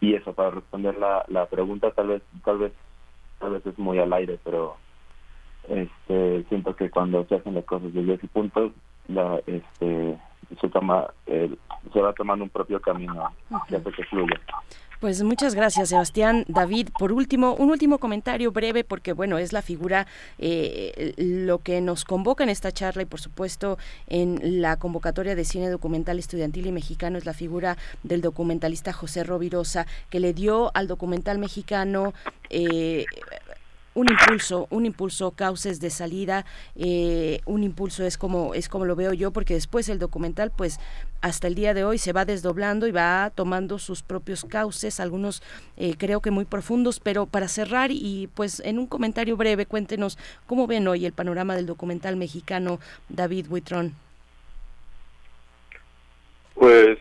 y 0.00 0.14
eso 0.14 0.32
para 0.32 0.50
responder 0.50 0.96
la, 0.96 1.24
la 1.28 1.46
pregunta 1.46 1.90
tal 1.90 2.08
vez 2.08 2.22
tal 2.44 2.58
vez 2.58 2.72
tal 3.38 3.52
vez 3.52 3.66
es 3.66 3.78
muy 3.78 3.98
al 3.98 4.12
aire 4.12 4.38
pero 4.42 4.76
este 5.68 6.44
siento 6.48 6.74
que 6.74 6.90
cuando 6.90 7.24
se 7.26 7.34
hacen 7.34 7.54
las 7.54 7.64
cosas 7.64 7.92
desde 7.92 8.14
ese 8.14 8.28
punto 8.28 8.72
la 9.08 9.40
este 9.46 10.18
se 10.60 10.68
toma 10.68 11.06
eh, 11.26 11.54
se 11.92 12.00
va 12.00 12.12
tomando 12.12 12.44
un 12.44 12.50
propio 12.50 12.80
camino 12.80 13.32
que 13.68 13.80
que 13.80 14.04
fluya 14.04 14.38
Pues 15.00 15.22
muchas 15.22 15.54
gracias, 15.54 15.90
Sebastián. 15.90 16.44
David, 16.48 16.88
por 16.98 17.12
último, 17.12 17.54
un 17.54 17.70
último 17.70 17.98
comentario 17.98 18.50
breve, 18.50 18.82
porque 18.82 19.12
bueno, 19.12 19.38
es 19.38 19.52
la 19.52 19.62
figura, 19.62 20.06
eh, 20.38 21.14
lo 21.16 21.58
que 21.60 21.80
nos 21.80 22.04
convoca 22.04 22.42
en 22.44 22.50
esta 22.50 22.72
charla 22.72 23.02
y 23.02 23.06
por 23.06 23.20
supuesto 23.20 23.78
en 24.08 24.60
la 24.60 24.76
convocatoria 24.76 25.34
de 25.34 25.44
cine 25.44 25.70
documental 25.70 26.18
estudiantil 26.18 26.66
y 26.66 26.72
mexicano 26.72 27.16
es 27.18 27.26
la 27.26 27.34
figura 27.34 27.76
del 28.02 28.20
documentalista 28.20 28.92
José 28.92 29.24
Rovirosa, 29.24 29.86
que 30.10 30.20
le 30.20 30.34
dio 30.34 30.70
al 30.74 30.88
documental 30.88 31.38
mexicano 31.38 32.12
eh, 32.50 33.04
un 33.98 34.08
impulso, 34.08 34.68
un 34.70 34.86
impulso, 34.86 35.32
cauces 35.32 35.80
de 35.80 35.90
salida, 35.90 36.44
eh, 36.76 37.40
un 37.46 37.64
impulso 37.64 38.04
es 38.04 38.16
como 38.16 38.54
es 38.54 38.68
como 38.68 38.84
lo 38.84 38.94
veo 38.94 39.12
yo, 39.12 39.32
porque 39.32 39.54
después 39.54 39.88
el 39.88 39.98
documental, 39.98 40.52
pues 40.56 40.78
hasta 41.20 41.48
el 41.48 41.56
día 41.56 41.74
de 41.74 41.82
hoy 41.82 41.98
se 41.98 42.12
va 42.12 42.24
desdoblando 42.24 42.86
y 42.86 42.92
va 42.92 43.32
tomando 43.34 43.80
sus 43.80 44.04
propios 44.04 44.44
cauces, 44.44 45.00
algunos 45.00 45.42
eh, 45.76 45.94
creo 45.98 46.20
que 46.20 46.30
muy 46.30 46.44
profundos, 46.44 47.00
pero 47.00 47.26
para 47.26 47.48
cerrar 47.48 47.90
y 47.90 48.28
pues 48.36 48.60
en 48.60 48.78
un 48.78 48.86
comentario 48.86 49.36
breve, 49.36 49.66
cuéntenos 49.66 50.16
cómo 50.46 50.68
ven 50.68 50.86
hoy 50.86 51.04
el 51.04 51.12
panorama 51.12 51.56
del 51.56 51.66
documental 51.66 52.14
mexicano, 52.14 52.78
David 53.08 53.46
Huitrón. 53.50 53.94
Pues, 56.54 56.98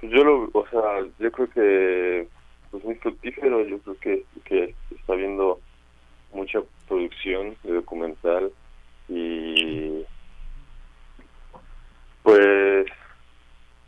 yo 0.00 0.24
lo, 0.24 0.48
o 0.54 0.66
sea, 0.70 1.06
yo 1.18 1.30
creo 1.32 1.50
que 1.50 2.28
pues 2.70 2.82
muy 2.82 2.94
fructífero, 2.94 3.66
yo 3.66 3.78
creo 3.80 3.96
que, 4.00 4.24
que 4.46 4.74
está 4.90 5.12
habiendo 5.12 5.60
mucha 6.32 6.60
producción 6.88 7.56
de 7.62 7.74
documental 7.74 8.52
y 9.08 10.04
pues 12.22 12.86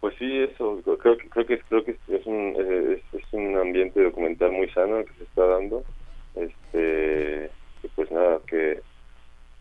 pues 0.01 0.15
sí 0.19 0.41
eso 0.43 0.81
creo 1.01 1.17
que 1.17 1.29
creo 1.29 1.47
que 1.47 1.59
creo 1.61 1.85
que 1.85 1.97
es 2.09 2.27
un 2.27 2.55
eh, 2.59 3.03
es, 3.13 3.33
un 3.33 3.57
ambiente 3.57 4.03
documental 4.03 4.53
muy 4.53 4.69
sano 4.71 4.99
el 4.99 5.07
que 5.07 5.15
se 5.15 5.25
está 5.25 5.47
dando. 5.47 5.83
Este 6.35 7.51
pues 7.95 8.11
nada 8.11 8.41
que 8.47 8.81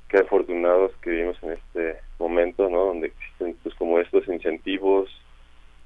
que 0.10 0.18
afortunados 0.18 0.92
que 1.02 1.12
vivimos 1.12 1.42
en 1.44 1.54
este 1.54 2.00
momento 2.20 2.70
no 2.70 2.86
donde 2.86 3.08
existen 3.08 3.56
pues 3.64 3.74
como 3.76 4.00
estos 4.00 4.28
incentivos 4.28 5.10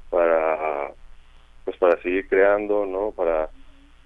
para 0.10 0.91
pues 1.66 1.78
para 1.78 2.02
seguir 2.02 2.28
creando 2.28 2.86
no 2.86 3.12
para 3.12 3.50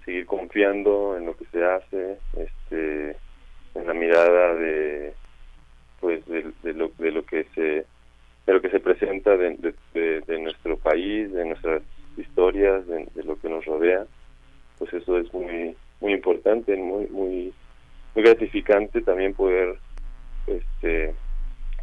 seguir 0.04 0.26
confiando 0.26 1.16
en 1.16 1.26
lo 1.26 1.36
que 1.36 1.44
se 1.46 1.64
hace 1.64 2.18
este 2.36 3.16
en 3.74 3.86
la 3.86 3.94
mirada 3.94 4.54
de 4.54 5.14
pues 6.00 6.24
de, 6.26 6.52
lo 6.74 6.90
de 6.98 7.10
lo 7.12 7.24
que 7.24 7.44
se 7.54 7.86
de 8.46 8.52
lo 8.52 8.60
que 8.60 8.70
se 8.70 8.80
presenta 8.80 9.36
de, 9.36 9.74
de, 9.94 10.38
nuestro 10.40 10.76
país 10.76 11.32
de 11.32 11.44
nuestras 11.44 11.82
historias 12.16 12.86
de, 12.86 13.06
de 13.14 13.24
lo 13.24 13.36
que 13.40 13.48
nos 13.48 13.64
rodea 13.64 14.04
pues 14.78 14.92
eso 14.92 15.18
es 15.18 15.32
muy 15.32 15.76
muy 16.00 16.12
importante 16.12 16.76
muy 16.76 17.06
muy 17.06 17.54
muy 18.14 18.24
gratificante 18.24 19.00
también 19.02 19.34
poder 19.34 19.76
este 20.46 21.14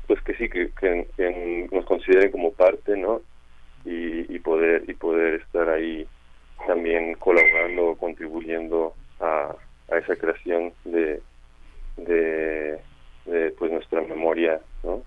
pues 0.07 0.21
que 0.21 0.33
sí 0.35 0.49
que, 0.49 0.71
que, 0.79 1.07
que 1.15 1.69
nos 1.71 1.85
consideren 1.85 2.31
como 2.31 2.51
parte 2.51 2.97
no 2.97 3.21
y, 3.85 4.35
y 4.35 4.39
poder 4.39 4.83
y 4.87 4.93
poder 4.93 5.35
estar 5.35 5.69
ahí 5.69 6.05
también 6.67 7.15
colaborando, 7.15 7.95
contribuyendo 7.95 8.93
a, 9.19 9.55
a 9.91 9.97
esa 9.97 10.15
creación 10.15 10.73
de, 10.85 11.21
de, 11.97 12.79
de, 13.25 13.51
pues 13.57 13.71
nuestra 13.71 14.01
memoria, 14.01 14.59
¿no? 14.83 15.01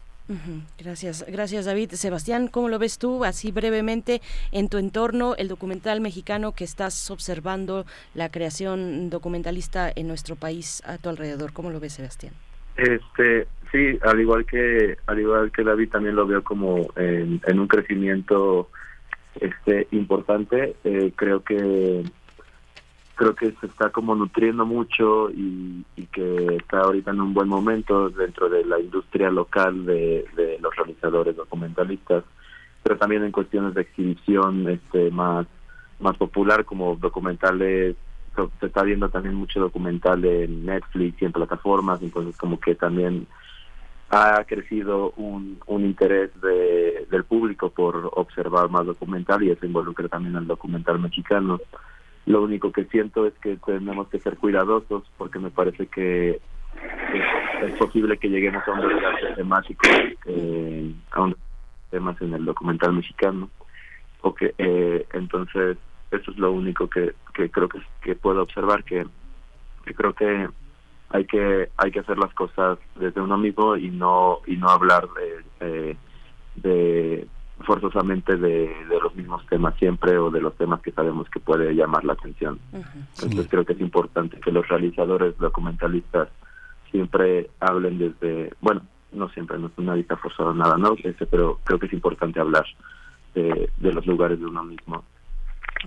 Gracias, 0.78 1.26
gracias 1.28 1.66
David. 1.66 1.90
Sebastián, 1.90 2.48
¿cómo 2.48 2.68
lo 2.68 2.78
ves 2.78 2.98
tú? 2.98 3.24
Así 3.24 3.52
brevemente, 3.52 4.22
en 4.50 4.68
tu 4.68 4.78
entorno, 4.78 5.34
el 5.36 5.48
documental 5.48 6.00
mexicano 6.00 6.52
que 6.52 6.64
estás 6.64 7.10
observando, 7.10 7.84
la 8.14 8.30
creación 8.30 9.10
documentalista 9.10 9.92
en 9.94 10.08
nuestro 10.08 10.36
país 10.36 10.82
a 10.86 10.96
tu 10.96 11.10
alrededor, 11.10 11.52
¿cómo 11.52 11.70
lo 11.70 11.80
ves, 11.80 11.94
Sebastián? 11.94 12.32
Este, 12.76 13.46
sí, 13.70 13.98
al 14.02 14.20
igual 14.20 14.46
que 14.46 14.96
al 15.06 15.20
igual 15.20 15.52
que 15.52 15.64
David 15.64 15.90
también 15.90 16.16
lo 16.16 16.26
veo 16.26 16.42
como 16.42 16.88
en, 16.96 17.40
en 17.46 17.60
un 17.60 17.68
crecimiento 17.68 18.70
este 19.40 19.88
importante. 19.92 20.76
Eh, 20.84 21.12
creo 21.14 21.42
que 21.42 22.04
creo 23.14 23.34
que 23.34 23.52
se 23.60 23.66
está 23.66 23.90
como 23.90 24.14
nutriendo 24.14 24.66
mucho 24.66 25.30
y, 25.30 25.84
que 26.12 26.56
está 26.56 26.80
ahorita 26.80 27.12
en 27.12 27.20
un 27.20 27.32
buen 27.32 27.48
momento 27.48 28.10
dentro 28.10 28.48
de 28.50 28.64
la 28.64 28.78
industria 28.80 29.30
local 29.30 29.86
de, 29.86 30.26
de 30.36 30.58
los 30.60 30.74
realizadores 30.76 31.36
documentalistas, 31.36 32.24
pero 32.82 32.98
también 32.98 33.24
en 33.24 33.32
cuestiones 33.32 33.74
de 33.74 33.82
exhibición 33.82 34.68
este 34.68 35.10
más 35.10 35.46
más 36.00 36.16
popular 36.16 36.64
como 36.64 36.96
documentales 36.96 37.96
se 38.60 38.66
está 38.66 38.82
viendo 38.82 39.08
también 39.08 39.34
mucho 39.34 39.60
documental 39.60 40.24
en 40.24 40.64
Netflix 40.64 41.20
y 41.20 41.24
en 41.26 41.32
plataformas, 41.32 42.02
entonces 42.02 42.36
como 42.36 42.58
que 42.58 42.74
también 42.74 43.26
ha 44.14 44.44
crecido 44.44 45.12
un, 45.16 45.58
un 45.66 45.86
interés 45.86 46.30
de, 46.42 47.06
del 47.10 47.24
público 47.24 47.70
por 47.70 48.10
observar 48.14 48.68
más 48.68 48.84
documental 48.84 49.42
y 49.42 49.50
eso 49.50 49.64
involucra 49.64 50.06
también 50.06 50.36
al 50.36 50.46
documental 50.46 50.98
mexicano. 50.98 51.58
Lo 52.26 52.42
único 52.42 52.70
que 52.70 52.84
siento 52.84 53.26
es 53.26 53.32
que 53.38 53.56
tenemos 53.64 54.08
que 54.08 54.18
ser 54.18 54.36
cuidadosos 54.36 55.04
porque 55.16 55.38
me 55.38 55.50
parece 55.50 55.86
que 55.86 56.40
es, 57.62 57.72
posible 57.78 58.18
que 58.18 58.28
lleguemos 58.28 58.62
a 58.68 58.72
un 58.72 58.86
desgaste 58.86 59.34
temático, 59.34 59.88
eh, 60.26 60.92
a 61.12 61.22
un 61.22 61.36
temas 61.90 62.20
en 62.20 62.34
el 62.34 62.44
documental 62.44 62.92
mexicano. 62.92 63.48
O 64.20 64.34
eh, 64.40 65.06
entonces, 65.14 65.78
eso 66.10 66.30
es 66.30 66.36
lo 66.36 66.52
único 66.52 66.86
que, 66.86 67.14
que 67.32 67.50
creo 67.50 67.68
que, 67.68 67.80
que 68.02 68.14
puedo 68.14 68.42
observar, 68.42 68.84
que 68.84 69.06
creo 69.96 70.12
que 70.12 70.48
hay 71.12 71.26
que 71.26 71.68
hay 71.76 71.90
que 71.90 72.00
hacer 72.00 72.18
las 72.18 72.32
cosas 72.34 72.78
desde 72.96 73.20
uno 73.20 73.36
mismo 73.36 73.76
y 73.76 73.90
no 73.90 74.38
y 74.46 74.56
no 74.56 74.68
hablar 74.68 75.08
de, 75.60 75.66
de, 75.66 75.96
de 76.56 77.26
forzosamente 77.64 78.36
de, 78.36 78.74
de 78.88 79.00
los 79.00 79.14
mismos 79.14 79.46
temas 79.46 79.74
siempre 79.78 80.18
o 80.18 80.30
de 80.30 80.40
los 80.40 80.56
temas 80.56 80.80
que 80.80 80.90
sabemos 80.90 81.28
que 81.28 81.38
puede 81.38 81.74
llamar 81.74 82.04
la 82.04 82.14
atención. 82.14 82.58
Entonces 83.22 83.46
creo 83.48 83.64
que 83.64 83.74
es 83.74 83.80
importante 83.80 84.40
que 84.40 84.50
los 84.50 84.66
realizadores 84.66 85.36
documentalistas 85.38 86.28
siempre 86.90 87.50
hablen 87.60 87.98
desde, 87.98 88.52
bueno, 88.60 88.82
no 89.12 89.28
siempre, 89.28 89.58
no, 89.58 89.70
nadie 89.76 90.02
está 90.02 90.16
forzado 90.16 90.50
a 90.50 90.54
nada, 90.54 90.76
¿no? 90.76 90.94
Ese, 91.04 91.26
pero 91.26 91.60
creo 91.64 91.78
que 91.78 91.86
es 91.86 91.92
importante 91.92 92.40
hablar 92.40 92.64
de, 93.34 93.70
de 93.76 93.92
los 93.92 94.06
lugares 94.06 94.40
de 94.40 94.46
uno 94.46 94.64
mismo 94.64 95.04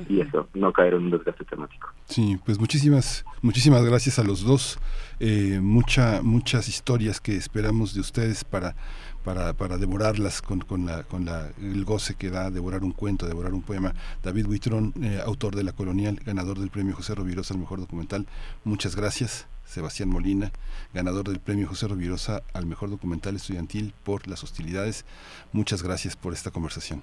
y 0.07 0.21
eso, 0.21 0.47
no 0.53 0.71
caer 0.73 0.93
en 0.93 1.03
un 1.03 1.11
desgaste 1.11 1.45
temático. 1.45 1.89
Sí, 2.05 2.37
pues 2.45 2.59
muchísimas, 2.59 3.25
muchísimas 3.41 3.83
gracias 3.83 4.19
a 4.19 4.23
los 4.23 4.43
dos. 4.43 4.79
Eh, 5.19 5.59
mucha, 5.61 6.21
muchas 6.21 6.67
historias 6.67 7.21
que 7.21 7.35
esperamos 7.35 7.93
de 7.93 8.01
ustedes 8.01 8.43
para, 8.43 8.75
para, 9.23 9.53
para 9.53 9.77
devorarlas 9.77 10.41
con, 10.41 10.59
con, 10.59 10.85
la, 10.85 11.03
con 11.03 11.25
la, 11.25 11.49
el 11.61 11.85
goce 11.85 12.15
que 12.15 12.29
da 12.29 12.51
devorar 12.51 12.83
un 12.83 12.91
cuento, 12.91 13.27
devorar 13.27 13.53
un 13.53 13.61
poema. 13.61 13.93
David 14.23 14.47
Huitrón, 14.47 14.93
eh, 15.01 15.21
autor 15.25 15.55
de 15.55 15.63
La 15.63 15.71
Colonial, 15.71 16.19
ganador 16.25 16.59
del 16.59 16.69
premio 16.69 16.95
José 16.95 17.15
Rovirosa 17.15 17.53
al 17.53 17.59
mejor 17.59 17.79
documental. 17.79 18.27
Muchas 18.63 18.95
gracias. 18.95 19.47
Sebastián 19.65 20.09
Molina, 20.09 20.51
ganador 20.93 21.27
del 21.27 21.39
premio 21.39 21.67
José 21.67 21.87
Rovirosa 21.87 22.43
al 22.53 22.67
mejor 22.67 22.91
documental 22.91 23.35
estudiantil 23.35 23.95
por 24.03 24.27
las 24.27 24.43
hostilidades. 24.43 25.05
Muchas 25.53 25.81
gracias 25.81 26.15
por 26.15 26.33
esta 26.33 26.51
conversación. 26.51 27.01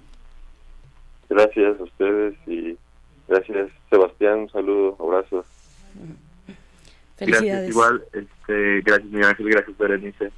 Gracias 1.32 1.80
a 1.80 1.82
ustedes 1.82 2.34
y 2.46 2.76
gracias 3.26 3.70
Sebastián, 3.88 4.40
un 4.40 4.50
saludo, 4.50 4.96
abrazos. 5.00 5.46
Gracias 7.18 7.70
igual, 7.70 8.04
este, 8.12 8.82
gracias 8.82 9.10
Miguel 9.10 9.28
Ángel, 9.28 9.48
gracias 9.48 9.78
Berenice. 9.78 10.30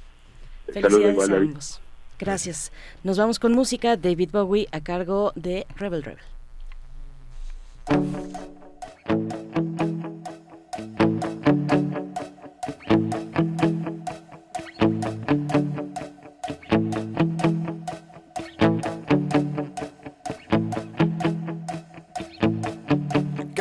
Saludos 0.67 0.73
Felicidades 0.73 1.13
igual 1.13 1.29
a 1.29 1.33
David. 1.33 1.47
ambos. 1.49 1.81
Gracias. 2.17 2.71
Nos 3.03 3.17
vamos 3.17 3.39
con 3.39 3.51
música. 3.51 3.97
David 3.97 4.29
Bowie 4.31 4.69
a 4.71 4.79
cargo 4.79 5.33
de 5.35 5.67
Rebel 5.75 6.03
Rebel. 6.03 6.23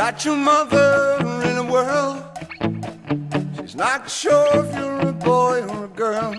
Got 0.06 0.22
your 0.26 0.36
mother 0.36 1.16
in 1.48 1.56
a 1.56 1.64
world. 1.64 2.22
She's 3.56 3.74
not 3.74 4.10
sure 4.10 4.50
if 4.52 4.76
you're 4.76 5.08
a 5.08 5.12
boy 5.14 5.62
or 5.62 5.86
a 5.86 5.88
girl. 5.88 6.34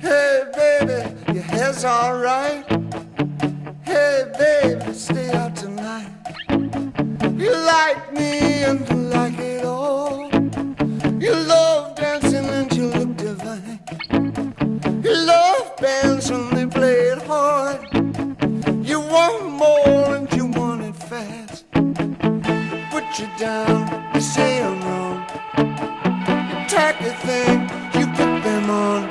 Hey, 0.00 0.42
baby, 0.52 1.14
your 1.32 1.44
hair's 1.44 1.84
alright. 1.84 2.66
Hey, 3.82 4.32
baby, 4.36 4.92
stay 4.92 5.30
out 5.30 5.54
tonight. 5.54 6.10
You 7.38 7.52
like 7.56 8.12
me 8.12 8.64
and 8.64 8.99
you 23.18 23.28
down. 23.38 24.10
You 24.14 24.20
say 24.20 24.62
I'm 24.62 24.80
wrong. 24.82 25.26
You 25.58 26.68
tacky 26.68 27.10
thing, 27.26 27.62
you 27.98 28.06
put 28.06 28.42
them 28.44 28.70
on. 28.70 29.09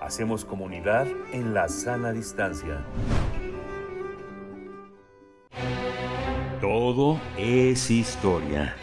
Hacemos 0.00 0.44
comunidad 0.44 1.06
en 1.32 1.54
la 1.54 1.68
sana 1.68 2.12
distancia. 2.12 2.84
Todo 6.60 7.20
es 7.36 7.90
historia. 7.90 8.76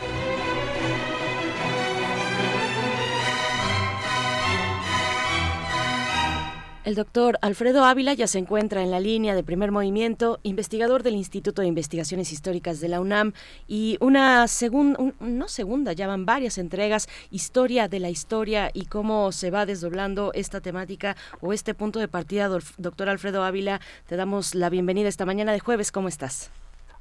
El 6.85 6.95
doctor 6.95 7.37
Alfredo 7.41 7.85
Ávila 7.85 8.13
ya 8.13 8.27
se 8.27 8.39
encuentra 8.39 8.83
en 8.83 8.91
la 8.91 8.99
línea 8.99 9.35
de 9.35 9.43
primer 9.43 9.71
movimiento, 9.71 10.39
investigador 10.43 11.01
del 11.01 11.13
Instituto 11.13 11.61
de 11.61 11.69
Investigaciones 11.69 12.33
Históricas 12.33 12.81
de 12.81 12.89
la 12.89 12.99
UNAM 12.99 13.31
y 13.69 13.97
una 14.01 14.49
segunda, 14.49 14.99
no 15.21 15.47
segunda, 15.47 15.93
ya 15.93 16.07
van 16.07 16.25
varias 16.25 16.57
entregas, 16.57 17.07
historia 17.31 17.87
de 17.87 18.01
la 18.01 18.09
historia 18.09 18.69
y 18.73 18.87
cómo 18.87 19.31
se 19.31 19.49
va 19.49 19.65
desdoblando 19.65 20.33
esta 20.33 20.59
temática 20.59 21.15
o 21.39 21.53
este 21.53 21.73
punto 21.73 21.99
de 21.99 22.09
partida. 22.09 22.49
Doctor 22.77 23.07
Alfredo 23.07 23.45
Ávila, 23.45 23.79
te 24.09 24.17
damos 24.17 24.53
la 24.53 24.69
bienvenida 24.69 25.07
esta 25.07 25.25
mañana 25.25 25.53
de 25.53 25.61
jueves. 25.61 25.89
¿Cómo 25.89 26.09
estás? 26.09 26.51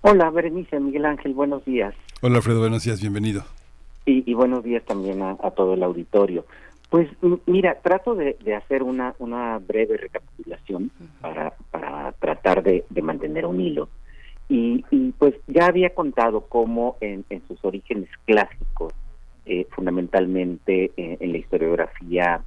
Hola, 0.03 0.31
Berenice, 0.31 0.79
Miguel 0.79 1.07
Ángel, 1.07 1.35
buenos 1.35 1.65
días. 1.65 1.93
Hola 2.21 2.37
Alfredo, 2.37 2.61
buenos 2.61 2.85
días, 2.85 3.01
bienvenido. 3.01 3.43
Y, 4.07 4.31
y 4.31 4.35
buenos 4.35 4.63
días 4.63 4.85
también 4.85 5.23
a, 5.23 5.37
a 5.43 5.51
todo 5.51 5.75
el 5.75 5.83
auditorio. 5.83 6.47
Pues 6.93 7.09
mira, 7.47 7.81
trato 7.81 8.15
de, 8.15 8.37
de 8.45 8.55
hacer 8.55 8.83
una, 8.83 9.15
una 9.19 9.57
breve 9.57 9.97
recapitulación 9.97 10.91
para, 11.23 11.55
para 11.71 12.13
tratar 12.13 12.63
de, 12.63 12.85
de 12.91 13.01
mantener 13.01 13.47
un 13.47 13.63
hilo. 13.63 13.89
Y, 14.51 14.85
y, 14.91 15.13
pues 15.13 15.35
ya 15.47 15.69
había 15.69 15.95
contado 15.95 16.43
cómo 16.43 16.99
en, 17.01 17.25
en 17.31 17.41
sus 17.49 17.65
orígenes 17.65 18.11
clásicos, 18.27 18.93
eh, 19.47 19.67
fundamentalmente 19.71 20.93
eh, 20.99 21.17
en 21.19 21.33
la 21.33 21.39
historiografía 21.39 22.43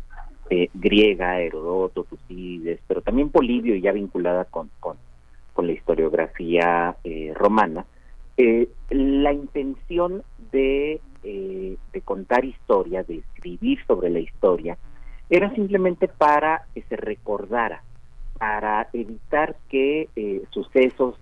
eh, 0.51 0.69
griega, 0.75 1.39
Herodoto, 1.39 2.03
Tucídides, 2.03 2.79
pero 2.87 3.01
también 3.01 3.31
Polibio, 3.31 3.75
ya 3.77 3.93
vinculada 3.93 4.45
con, 4.45 4.69
con, 4.79 4.95
con 5.53 5.65
la 5.65 5.73
historiografía 5.73 6.95
eh, 7.03 7.33
romana, 7.33 7.87
eh, 8.37 8.69
la 8.89 9.33
intención 9.33 10.23
de, 10.51 11.01
eh, 11.23 11.77
de 11.93 12.01
contar 12.01 12.45
historia, 12.45 13.03
de 13.03 13.17
escribir 13.17 13.79
sobre 13.85 14.09
la 14.09 14.19
historia, 14.19 14.77
era 15.29 15.53
simplemente 15.55 16.07
para 16.07 16.65
que 16.73 16.81
se 16.83 16.95
recordara, 16.95 17.83
para 18.37 18.89
evitar 18.93 19.55
que 19.69 20.09
eh, 20.15 20.43
sucesos 20.51 21.15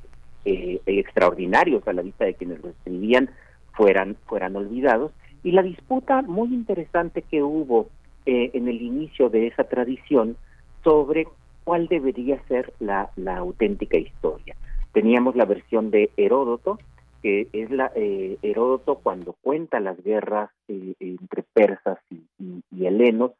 eh, 0.45 0.81
extraordinarios 0.85 1.87
a 1.87 1.93
la 1.93 2.01
vista 2.01 2.25
de 2.25 2.33
quienes 2.33 2.61
lo 2.61 2.69
escribían 2.69 3.29
fueran, 3.73 4.17
fueran 4.25 4.55
olvidados. 4.55 5.11
Y 5.43 5.51
la 5.51 5.61
disputa 5.61 6.21
muy 6.21 6.53
interesante 6.53 7.21
que 7.21 7.43
hubo 7.43 7.87
eh, 8.25 8.51
en 8.53 8.67
el 8.67 8.81
inicio 8.81 9.29
de 9.29 9.47
esa 9.47 9.65
tradición 9.65 10.37
sobre 10.83 11.27
cuál 11.63 11.87
debería 11.87 12.41
ser 12.47 12.73
la, 12.79 13.09
la 13.15 13.37
auténtica 13.37 13.97
historia. 13.97 14.55
Teníamos 14.91 15.35
la 15.35 15.45
versión 15.45 15.91
de 15.91 16.11
Heródoto, 16.17 16.77
que 17.23 17.47
es 17.53 17.71
la 17.71 17.89
eh, 17.95 18.37
Heródoto 18.41 18.99
cuando 18.99 19.33
cuenta 19.41 19.79
las 19.79 19.97
guerras 20.03 20.51
eh, 20.67 20.93
entre 20.99 21.43
persas 21.53 21.97
y, 22.09 22.85
helenos, 22.85 23.31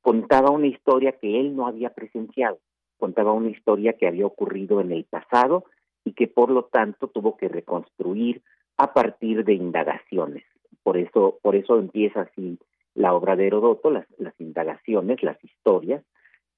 contaba 0.00 0.50
una 0.50 0.68
historia 0.68 1.18
que 1.20 1.40
él 1.40 1.56
no 1.56 1.66
había 1.66 1.90
presenciado, 1.90 2.60
contaba 2.98 3.32
una 3.32 3.50
historia 3.50 3.94
que 3.94 4.06
había 4.06 4.26
ocurrido 4.26 4.80
en 4.80 4.92
el 4.92 5.04
pasado 5.04 5.64
y 6.04 6.12
que 6.12 6.28
por 6.28 6.52
lo 6.52 6.66
tanto 6.66 7.08
tuvo 7.08 7.36
que 7.36 7.48
reconstruir 7.48 8.42
a 8.76 8.94
partir 8.94 9.44
de 9.44 9.54
indagaciones. 9.54 10.44
Por 10.84 10.96
eso, 10.96 11.38
por 11.42 11.56
eso 11.56 11.78
empieza 11.80 12.22
así 12.22 12.58
la 12.94 13.12
obra 13.12 13.34
de 13.34 13.48
Heródoto, 13.48 13.90
las, 13.90 14.06
las 14.18 14.40
indagaciones, 14.40 15.20
las 15.24 15.42
historias, 15.42 16.04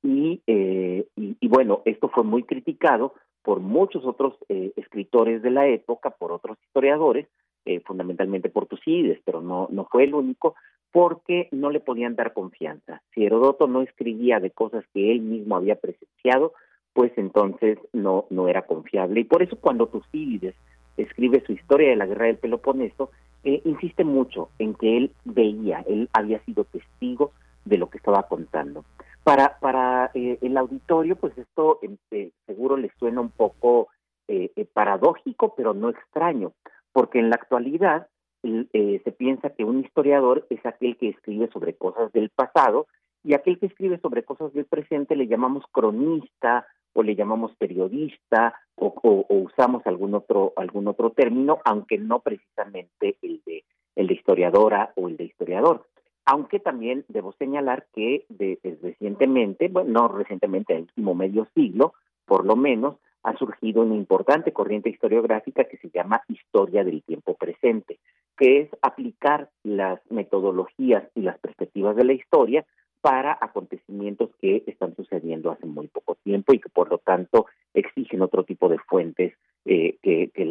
y, 0.02 0.42
eh, 0.46 1.06
y 1.16 1.48
bueno, 1.48 1.80
esto 1.86 2.10
fue 2.10 2.24
muy 2.24 2.42
criticado 2.42 3.14
por 3.44 3.60
muchos 3.60 4.04
otros 4.04 4.34
eh, 4.48 4.72
escritores 4.76 5.42
de 5.42 5.50
la 5.50 5.68
época, 5.68 6.10
por 6.10 6.32
otros 6.32 6.56
historiadores, 6.66 7.28
eh, 7.66 7.80
fundamentalmente 7.80 8.48
por 8.48 8.66
Tucídides, 8.66 9.20
pero 9.24 9.40
no, 9.40 9.68
no 9.70 9.84
fue 9.84 10.04
el 10.04 10.14
único, 10.14 10.54
porque 10.90 11.48
no 11.52 11.70
le 11.70 11.80
podían 11.80 12.16
dar 12.16 12.32
confianza. 12.32 13.02
Si 13.12 13.24
Heródoto 13.24 13.66
no 13.66 13.82
escribía 13.82 14.40
de 14.40 14.50
cosas 14.50 14.84
que 14.94 15.12
él 15.12 15.20
mismo 15.20 15.56
había 15.56 15.76
presenciado, 15.76 16.54
pues 16.94 17.12
entonces 17.16 17.78
no, 17.92 18.26
no 18.30 18.48
era 18.48 18.62
confiable. 18.62 19.20
Y 19.20 19.24
por 19.24 19.42
eso 19.42 19.56
cuando 19.60 19.88
Tucídides 19.88 20.54
escribe 20.96 21.42
su 21.44 21.52
historia 21.52 21.90
de 21.90 21.96
la 21.96 22.06
guerra 22.06 22.26
del 22.26 22.38
Peloponeso, 22.38 23.10
eh, 23.42 23.60
insiste 23.64 24.04
mucho 24.04 24.48
en 24.58 24.74
que 24.74 24.96
él 24.96 25.10
veía, 25.24 25.84
él 25.86 26.08
había 26.14 26.38
sido 26.44 26.64
testigo 26.64 27.32
de 27.64 27.76
lo 27.76 27.90
que 27.90 27.98
estaba 27.98 28.22
contando. 28.22 28.84
Para, 29.24 29.58
para 29.58 30.10
eh, 30.14 30.38
el 30.42 30.56
auditorio, 30.58 31.16
pues 31.16 31.36
esto 31.38 31.80
eh, 32.10 32.30
seguro 32.46 32.76
les 32.76 32.92
suena 32.98 33.20
un 33.22 33.30
poco 33.30 33.88
eh, 34.28 34.52
eh, 34.54 34.66
paradójico, 34.66 35.54
pero 35.56 35.72
no 35.72 35.88
extraño, 35.88 36.52
porque 36.92 37.18
en 37.18 37.30
la 37.30 37.36
actualidad 37.36 38.06
se 38.42 39.12
piensa 39.16 39.48
que 39.48 39.64
un 39.64 39.80
historiador 39.80 40.46
es 40.50 40.60
aquel 40.66 40.98
que 40.98 41.08
escribe 41.08 41.48
sobre 41.50 41.76
cosas 41.76 42.12
del 42.12 42.28
pasado 42.28 42.86
y 43.22 43.32
aquel 43.32 43.58
que 43.58 43.64
escribe 43.64 43.98
sobre 44.00 44.22
cosas 44.22 44.52
del 44.52 44.66
presente 44.66 45.16
le 45.16 45.26
llamamos 45.26 45.64
cronista 45.72 46.66
o 46.92 47.02
le 47.02 47.16
llamamos 47.16 47.56
periodista 47.56 48.54
o- 48.76 48.92
o 49.02 49.34
usamos 49.34 49.86
algún 49.86 50.14
otro 50.14 50.52
algún 50.56 50.86
otro 50.88 51.08
término, 51.10 51.60
aunque 51.64 51.96
no 51.96 52.20
precisamente 52.20 53.16
el 53.22 53.40
de 53.46 53.64
el 53.96 54.08
de 54.08 54.14
historiadora 54.14 54.92
o 54.96 55.08
el 55.08 55.16
de 55.16 55.24
historiador. 55.24 55.86
Aunque 56.26 56.58
también 56.58 57.04
debo 57.08 57.32
señalar 57.32 57.86
que 57.94 58.24
de, 58.28 58.58
de 58.62 58.78
recientemente, 58.82 59.68
bueno, 59.68 59.90
no 59.90 60.08
recientemente, 60.08 60.72
en 60.72 60.78
el 60.78 60.84
último 60.84 61.14
medio 61.14 61.46
siglo, 61.54 61.94
por 62.24 62.46
lo 62.46 62.56
menos, 62.56 62.96
ha 63.24 63.36
surgido 63.36 63.82
una 63.82 63.94
importante 63.94 64.52
corriente 64.52 64.90
historiográfica 64.90 65.64
que 65.64 65.78
se 65.78 65.90
llama 65.90 66.22
historia 66.28 66.84
del 66.84 67.02
tiempo 67.02 67.34
presente, 67.34 67.98
que 68.36 68.60
es 68.60 68.68
aplicar 68.82 69.50
las 69.62 70.00
metodologías 70.10 71.04
y 71.14 71.22
las 71.22 71.38
perspectivas 71.38 71.96
de 71.96 72.04
la 72.04 72.12
historia 72.12 72.66
para 73.00 73.36
acontecimientos 73.40 74.30
que 74.40 74.62
están 74.66 74.94
sucediendo 74.96 75.50
hace 75.50 75.66
muy 75.66 75.88
poco 75.88 76.16
tiempo 76.22 76.54
y 76.54 76.58
que 76.58 76.68
por 76.68 76.90
lo 76.90 76.98
tanto 76.98 77.46
exigen 77.72 78.22
otro 78.22 78.44
tipo 78.44 78.68
de 78.68 78.78
fuentes 78.78 79.34
eh, 79.66 79.98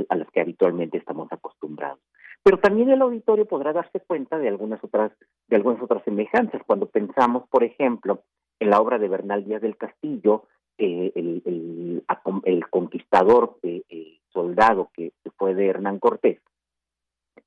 a 0.09 0.15
las 0.15 0.29
que 0.31 0.41
habitualmente 0.41 0.97
estamos 0.97 1.31
acostumbrados. 1.31 1.99
Pero 2.43 2.59
también 2.59 2.89
el 2.89 3.01
auditorio 3.01 3.45
podrá 3.45 3.71
darse 3.71 4.01
cuenta 4.01 4.37
de 4.37 4.49
algunas 4.49 4.83
otras 4.83 5.11
de 5.47 5.55
algunas 5.55 5.81
otras 5.81 6.03
semejanzas 6.03 6.61
cuando 6.65 6.87
pensamos, 6.87 7.47
por 7.49 7.63
ejemplo, 7.63 8.23
en 8.59 8.69
la 8.69 8.79
obra 8.79 8.97
de 8.97 9.07
Bernal 9.07 9.45
Díaz 9.45 9.61
del 9.61 9.77
Castillo, 9.77 10.43
eh, 10.77 11.11
el, 11.15 11.41
el, 11.45 12.03
el 12.43 12.69
conquistador 12.69 13.57
eh, 13.63 14.17
soldado 14.29 14.89
que, 14.93 15.11
fue 15.37 15.53
de 15.53 15.67
Hernán 15.67 15.99
Cortés. 15.99 16.39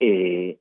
Eh, 0.00 0.58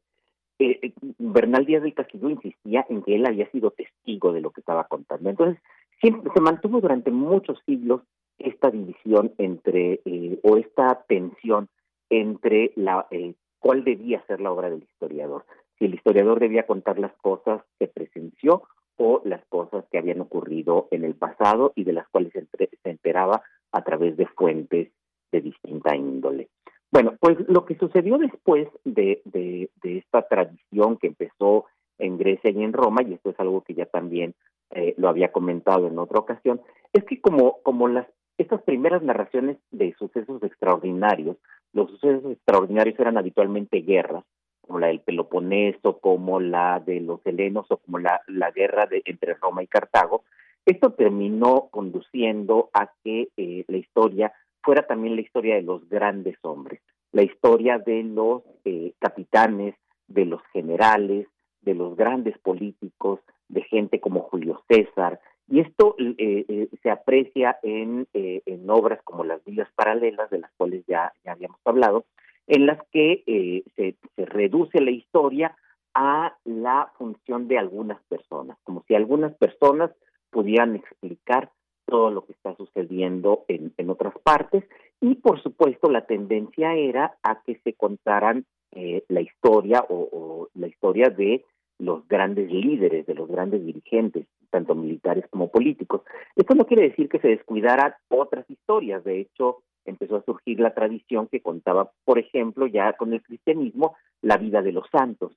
Bernal 1.17 1.65
Díaz 1.65 1.83
del 1.83 1.93
Castillo 1.93 2.29
insistía 2.29 2.85
en 2.89 3.03
que 3.03 3.15
él 3.15 3.25
había 3.25 3.49
sido 3.51 3.71
testigo 3.71 4.31
de 4.33 4.41
lo 4.41 4.51
que 4.51 4.61
estaba 4.61 4.85
contando. 4.85 5.29
Entonces, 5.29 5.61
siempre 5.99 6.31
se 6.33 6.41
mantuvo 6.41 6.79
durante 6.79 7.11
muchos 7.11 7.59
siglos 7.65 8.01
esta 8.37 8.71
división 8.71 9.33
entre, 9.37 10.01
o 10.43 10.57
esta 10.57 11.03
tensión 11.07 11.67
entre 12.09 12.71
la, 12.75 13.07
eh, 13.11 13.33
cuál 13.65 13.83
debía 13.83 14.23
ser 14.27 14.41
la 14.41 14.51
obra 14.51 14.69
del 14.69 14.83
historiador. 14.83 15.43
Si 15.79 15.85
el 15.85 15.95
historiador 15.95 16.39
debía 16.39 16.67
contar 16.67 16.99
las 16.99 17.13
cosas 17.13 17.63
que 17.79 17.87
presenció 17.87 18.61
o 18.95 19.23
las 19.25 19.43
cosas 19.47 19.83
que 19.89 19.97
habían 19.97 20.21
ocurrido 20.21 20.87
en 20.91 21.03
el 21.03 21.15
pasado 21.15 21.73
y 21.75 21.83
de 21.83 21.93
las 21.93 22.07
cuales 22.09 22.31
se, 22.31 22.69
enteraba 22.83 23.41
a 23.71 23.83
través 23.83 24.17
de 24.17 24.27
fuentes 24.27 24.91
de 25.31 25.41
distinta 25.41 25.95
índole. 25.95 26.49
Bueno, 26.91 27.15
pues 27.19 27.39
lo 27.47 27.65
que 27.65 27.75
sucedió 27.75 28.19
después 28.19 28.67
de, 28.83 29.23
de, 29.25 29.71
de 29.81 29.97
esta 29.97 30.21
tradición 30.27 30.97
que 30.97 31.07
empezó 31.07 31.65
en 31.97 32.19
Grecia 32.19 32.51
y 32.51 32.63
en 32.63 32.71
Roma, 32.71 33.01
y 33.01 33.13
esto 33.13 33.31
es 33.31 33.39
algo 33.39 33.61
que 33.61 33.73
ya 33.73 33.87
también 33.87 34.35
eh, 34.75 34.93
lo 34.97 35.09
había 35.09 35.31
comentado 35.31 35.87
en 35.87 35.97
otra 35.97 36.19
ocasión, 36.19 36.61
es 36.93 37.03
que 37.05 37.19
como, 37.19 37.63
como 37.63 37.87
las 37.87 38.05
estas 38.37 38.61
primeras 38.63 39.01
narraciones 39.01 39.57
de 39.71 39.95
sucesos 39.97 40.43
extraordinarios, 40.43 41.37
los 41.75 41.91
sucesos 41.91 42.31
extraordinarios 42.31 42.97
eran 42.97 43.17
habitualmente 43.17 43.81
guerras, 43.81 44.23
como 44.61 44.79
la 44.79 44.87
del 44.87 45.01
Peloponeso, 45.01 45.99
como 45.99 46.39
la 46.39 46.79
de 46.79 47.01
los 47.01 47.19
helenos 47.25 47.65
o 47.69 47.77
como 47.77 47.99
la, 47.99 48.21
la 48.27 48.49
guerra 48.51 48.85
de, 48.85 49.01
entre 49.05 49.35
Roma 49.35 49.61
y 49.61 49.67
Cartago, 49.67 50.23
Esto 50.65 50.93
terminó 50.93 51.67
conduciendo 51.69 52.69
a 52.73 52.89
que 53.03 53.27
eh, 53.37 53.65
la 53.67 53.77
historia 53.77 54.33
fuera 54.63 54.87
también 54.87 55.15
la 55.15 55.21
historia 55.21 55.55
de 55.55 55.61
los 55.61 55.87
grandes 55.89 56.37
hombres, 56.41 56.81
la 57.11 57.21
historia 57.21 57.77
de 57.77 58.03
los 58.03 58.41
eh, 58.63 58.93
capitanes, 58.99 59.75
de 60.07 60.25
los 60.25 60.41
generales, 60.53 61.27
de 61.61 61.75
los 61.75 61.95
grandes 61.97 62.37
políticos, 62.39 63.19
de 63.49 63.63
gente 63.63 63.99
como 63.99 64.21
Julio 64.21 64.63
César. 64.69 65.19
Y 65.47 65.59
esto 65.59 65.95
eh, 65.99 66.15
eh, 66.47 66.69
se 66.81 66.89
aprecia 66.89 67.57
en, 67.61 68.07
eh, 68.13 68.41
en 68.45 68.69
obras 68.69 68.99
como 69.03 69.23
las 69.23 69.43
Vidas 69.45 69.69
Paralelas, 69.75 70.29
de 70.29 70.39
las 70.39 70.51
cuales 70.57 70.83
ya, 70.87 71.13
ya 71.23 71.33
habíamos 71.33 71.59
hablado, 71.65 72.05
en 72.47 72.65
las 72.65 72.79
que 72.91 73.23
eh, 73.27 73.63
se, 73.75 73.95
se 74.15 74.25
reduce 74.25 74.81
la 74.81 74.91
historia 74.91 75.55
a 75.93 76.35
la 76.43 76.91
función 76.97 77.47
de 77.47 77.57
algunas 77.57 78.01
personas, 78.03 78.57
como 78.63 78.83
si 78.87 78.95
algunas 78.95 79.33
personas 79.35 79.91
pudieran 80.29 80.75
explicar 80.75 81.51
todo 81.85 82.09
lo 82.09 82.25
que 82.25 82.33
está 82.33 82.55
sucediendo 82.55 83.45
en, 83.47 83.71
en 83.77 83.89
otras 83.89 84.13
partes. 84.23 84.63
Y 84.99 85.15
por 85.15 85.41
supuesto 85.41 85.89
la 85.89 86.05
tendencia 86.05 86.73
era 86.73 87.17
a 87.23 87.41
que 87.43 87.59
se 87.63 87.73
contaran 87.73 88.45
eh, 88.71 89.03
la 89.07 89.21
historia 89.21 89.85
o 89.87 90.49
la 90.55 90.67
historia 90.67 91.09
de 91.09 91.45
los 91.79 92.07
grandes 92.07 92.51
líderes, 92.51 93.05
de 93.05 93.15
los 93.15 93.27
grandes 93.27 93.65
dirigentes, 93.65 94.25
tanto 94.49 94.75
militares 94.75 95.25
como 95.29 95.49
políticos. 95.49 96.01
Esto 96.35 96.55
no 96.55 96.65
quiere 96.65 96.83
decir 96.89 97.09
que 97.09 97.19
se 97.19 97.27
descuidaran 97.27 97.93
otras 98.09 98.49
historias, 98.49 99.03
de 99.03 99.19
hecho 99.19 99.63
empezó 99.85 100.15
a 100.15 100.23
surgir 100.23 100.59
la 100.59 100.73
tradición 100.73 101.27
que 101.27 101.41
contaba, 101.41 101.91
por 102.05 102.17
ejemplo, 102.17 102.65
ya 102.65 102.93
con 102.93 103.13
el 103.13 103.21
cristianismo, 103.21 103.95
la 104.21 104.37
vida 104.37 104.61
de 104.61 104.71
los 104.71 104.87
santos, 104.91 105.33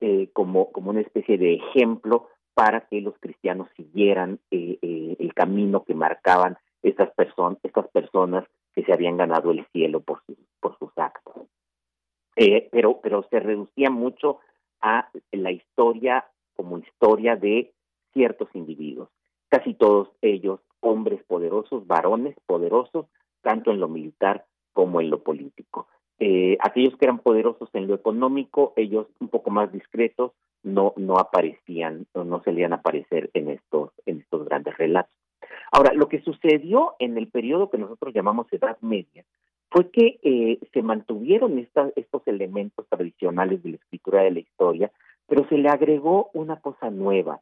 eh, 0.00 0.28
como, 0.32 0.72
como 0.72 0.90
una 0.90 1.02
especie 1.02 1.38
de 1.38 1.54
ejemplo 1.54 2.28
para 2.54 2.82
que 2.82 3.00
los 3.00 3.14
cristianos 3.18 3.68
siguieran 3.76 4.38
eh, 4.50 4.78
eh, 4.82 5.16
el 5.18 5.32
camino 5.34 5.84
que 5.84 5.94
marcaban 5.94 6.58
estas, 6.82 7.10
personas 7.14 7.58
estas 7.62 7.88
personas 7.88 8.44
que 8.74 8.84
se 8.84 8.92
habían 8.92 9.16
ganado 9.16 9.50
el 9.50 9.64
cielo 9.72 10.00
por 10.00 10.22
sus, 10.26 10.36
por 10.60 10.78
sus 10.78 10.90
actos. 10.96 11.46
Eh, 12.36 12.68
pero, 12.72 13.00
pero 13.02 13.26
se 13.30 13.40
reducía 13.40 13.90
mucho 13.90 14.38
a 14.82 15.08
la 15.30 15.50
historia 15.50 16.26
como 16.54 16.78
historia 16.78 17.36
de 17.36 17.72
ciertos 18.12 18.48
individuos, 18.54 19.08
casi 19.48 19.74
todos 19.74 20.10
ellos 20.20 20.60
hombres 20.80 21.22
poderosos, 21.24 21.86
varones 21.86 22.36
poderosos, 22.46 23.06
tanto 23.40 23.70
en 23.70 23.80
lo 23.80 23.88
militar 23.88 24.44
como 24.72 25.00
en 25.00 25.10
lo 25.10 25.22
político. 25.22 25.86
Eh, 26.18 26.58
aquellos 26.60 26.96
que 26.96 27.06
eran 27.06 27.18
poderosos 27.18 27.68
en 27.72 27.86
lo 27.86 27.94
económico, 27.94 28.74
ellos 28.76 29.06
un 29.20 29.28
poco 29.28 29.50
más 29.50 29.72
discretos, 29.72 30.32
no, 30.62 30.92
no 30.96 31.18
aparecían, 31.18 32.06
no, 32.14 32.24
no 32.24 32.42
solían 32.44 32.72
aparecer 32.72 33.30
en 33.34 33.48
estos, 33.48 33.90
en 34.06 34.20
estos 34.20 34.44
grandes 34.44 34.76
relatos. 34.76 35.16
Ahora, 35.72 35.92
lo 35.94 36.08
que 36.08 36.22
sucedió 36.22 36.94
en 36.98 37.18
el 37.18 37.28
periodo 37.28 37.70
que 37.70 37.78
nosotros 37.78 38.14
llamamos 38.14 38.46
Edad 38.52 38.78
Media 38.80 39.24
fue 39.72 39.90
que 39.90 40.18
eh, 40.22 40.58
se 40.72 40.82
mantuvieron 40.82 41.58
estos 41.58 42.22
elementos 42.26 42.86
tradicionales 42.88 43.62
de 43.62 43.70
la 43.70 43.76
escritura 43.76 44.22
de 44.22 44.30
la 44.32 44.40
historia, 44.40 44.92
pero 45.26 45.48
se 45.48 45.56
le 45.56 45.68
agregó 45.68 46.30
una 46.34 46.60
cosa 46.60 46.90
nueva, 46.90 47.40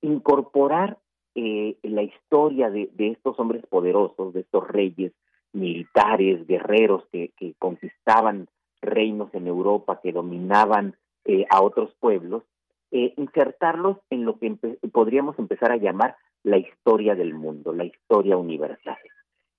incorporar 0.00 0.98
eh, 1.34 1.76
la 1.82 2.02
historia 2.02 2.70
de, 2.70 2.88
de 2.94 3.08
estos 3.08 3.38
hombres 3.38 3.64
poderosos, 3.66 4.32
de 4.32 4.40
estos 4.40 4.68
reyes 4.68 5.12
militares, 5.52 6.46
guerreros 6.46 7.04
que, 7.10 7.30
que 7.36 7.54
conquistaban 7.58 8.48
reinos 8.80 9.32
en 9.34 9.46
Europa, 9.46 10.00
que 10.02 10.12
dominaban 10.12 10.96
eh, 11.24 11.46
a 11.50 11.62
otros 11.62 11.94
pueblos, 12.00 12.42
eh, 12.90 13.14
insertarlos 13.16 13.98
en 14.10 14.24
lo 14.24 14.38
que 14.38 14.50
empe- 14.50 14.78
podríamos 14.92 15.38
empezar 15.38 15.72
a 15.72 15.76
llamar 15.76 16.16
la 16.42 16.58
historia 16.58 17.14
del 17.14 17.34
mundo, 17.34 17.72
la 17.72 17.84
historia 17.84 18.36
universal. 18.36 18.98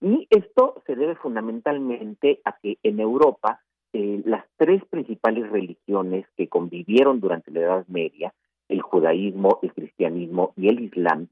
Y 0.04 0.28
esto 0.30 0.84
se 0.86 0.98
debe 0.98 1.16
fundamentalmente 1.16 2.42
a 2.44 2.58
que 2.62 2.78
en 2.84 3.00
Europa 3.00 3.62
eh, 3.94 4.22
las 4.26 4.44
tres 4.58 4.84
principales 4.90 5.50
religiones 5.50 6.26
que 6.36 6.50
convivieron 6.50 7.22
durante 7.22 7.52
la 7.52 7.62
Edad 7.62 7.88
Media, 7.88 8.34
el 8.68 8.82
judaísmo, 8.82 9.60
el 9.62 9.72
cristianismo 9.72 10.52
y 10.58 10.68
el 10.68 10.82
islam, 10.82 11.30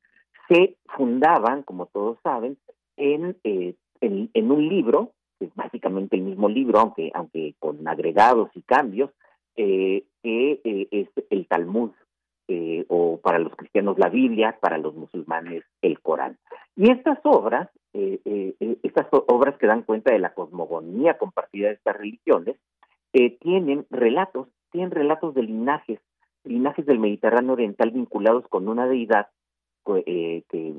se 0.47 0.77
fundaban, 0.85 1.63
como 1.63 1.87
todos 1.87 2.17
saben, 2.23 2.57
en, 2.95 3.35
eh, 3.43 3.75
en, 3.99 4.51
un 4.51 4.69
libro, 4.69 5.11
que 5.37 5.47
es 5.47 5.55
básicamente 5.55 6.15
el 6.15 6.21
mismo 6.21 6.47
libro, 6.47 6.79
aunque, 6.79 7.11
aunque 7.13 7.55
con 7.59 7.85
agregados 7.85 8.51
y 8.55 8.61
cambios, 8.61 9.11
eh, 9.57 10.05
que 10.23 10.61
eh, 10.63 10.87
es 10.91 11.09
el 11.29 11.45
Talmud, 11.47 11.91
eh, 12.51 12.85
o 12.89 13.17
para 13.21 13.39
los 13.39 13.55
cristianos 13.55 13.97
la 13.97 14.09
Biblia, 14.09 14.57
para 14.59 14.77
los 14.77 14.93
musulmanes 14.93 15.63
el 15.81 16.01
Corán. 16.01 16.37
Y 16.75 16.91
estas 16.91 17.19
obras, 17.23 17.69
eh, 17.93 18.19
eh, 18.25 18.55
eh, 18.59 18.77
estas 18.83 19.07
obras 19.11 19.57
que 19.57 19.67
dan 19.67 19.83
cuenta 19.83 20.11
de 20.11 20.19
la 20.19 20.33
cosmogonía 20.33 21.17
compartida 21.17 21.69
de 21.69 21.75
estas 21.75 21.95
religiones, 21.95 22.57
eh, 23.13 23.37
tienen 23.39 23.85
relatos, 23.89 24.49
tienen 24.71 24.91
relatos 24.91 25.33
de 25.33 25.43
linajes, 25.43 25.99
linajes 26.43 26.85
del 26.85 26.99
Mediterráneo 26.99 27.53
Oriental 27.53 27.91
vinculados 27.91 28.45
con 28.49 28.67
una 28.67 28.85
deidad 28.85 29.27
eh, 30.05 30.43
que 30.49 30.75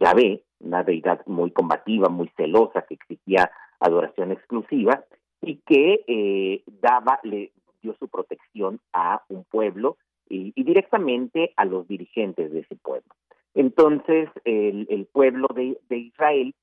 Yahvé, 0.00 0.42
una 0.60 0.82
deidad 0.82 1.24
muy 1.26 1.52
combativa, 1.52 2.08
muy 2.08 2.28
celosa, 2.36 2.82
que 2.82 2.94
exigía 2.94 3.50
adoración 3.78 4.32
exclusiva 4.32 5.04
y 5.42 5.56
que 5.66 6.62
daba, 6.80 7.20
le 7.22 7.52
dio 7.82 7.94
su 7.98 8.08
protección 8.08 8.80
a 8.92 9.22
un 9.28 9.44
pueblo 9.44 9.96
y, 10.28 10.52
y 10.54 10.64
directamente 10.64 11.52
a 11.56 11.64
los 11.64 11.86
dirigentes 11.88 12.52
de 12.52 12.60
ese 12.60 12.76
pueblo. 12.76 13.14
Entonces, 13.54 14.28
el, 14.44 15.08
pueblo 15.12 15.48
de, 15.54 15.78
de 15.88 15.96
Israel 15.96 16.54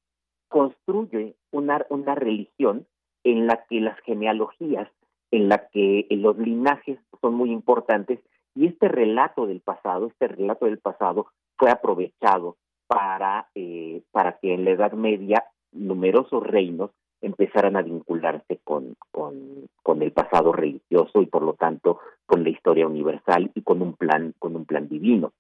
construye 0.50 1.36
una, 1.52 1.86
una 1.90 2.16
religión 2.16 2.86
en 3.24 3.48
la 3.48 3.64
que 3.70 3.80
las 3.80 3.98
genealogías, 4.02 4.90
en 5.32 5.48
la 5.48 5.70
que 5.70 6.06
los 6.10 6.38
linajes 6.38 7.00
son 7.22 7.36
muy 7.36 7.52
importantes 7.52 8.20
y 8.54 8.68
este 8.68 8.90
relato 8.90 9.48
del 9.48 9.62
pasado, 9.62 10.08
este 10.08 10.28
relato 10.28 10.66
del 10.66 10.80
pasado 10.80 11.28
fue 11.58 11.72
aprovechado 11.72 12.58
para, 12.88 13.48
eh, 13.56 14.02
para 14.12 14.38
que 14.40 14.54
en 14.54 14.66
la 14.66 14.72
Edad 14.72 14.92
Media 14.92 15.46
numerosos 15.72 16.46
reinos 16.46 16.92
empezaran 17.22 17.78
a 17.78 17.82
vincularse 17.82 18.60
con, 18.66 18.98
con, 19.12 19.70
con 19.84 20.02
el 20.02 20.12
pasado 20.12 20.52
religioso 20.52 21.22
y 21.22 21.28
por 21.28 21.44
lo 21.44 21.54
tanto 21.54 22.00
con 22.32 22.46
la 22.46 22.50
historia 22.50 22.88
universal 22.88 23.52
y 23.54 23.62
con 23.62 23.82
un 23.82 23.92
plan, 23.92 24.34
con 24.40 24.56
un 24.56 24.64
plan 24.64 24.88
divino. 24.88 25.34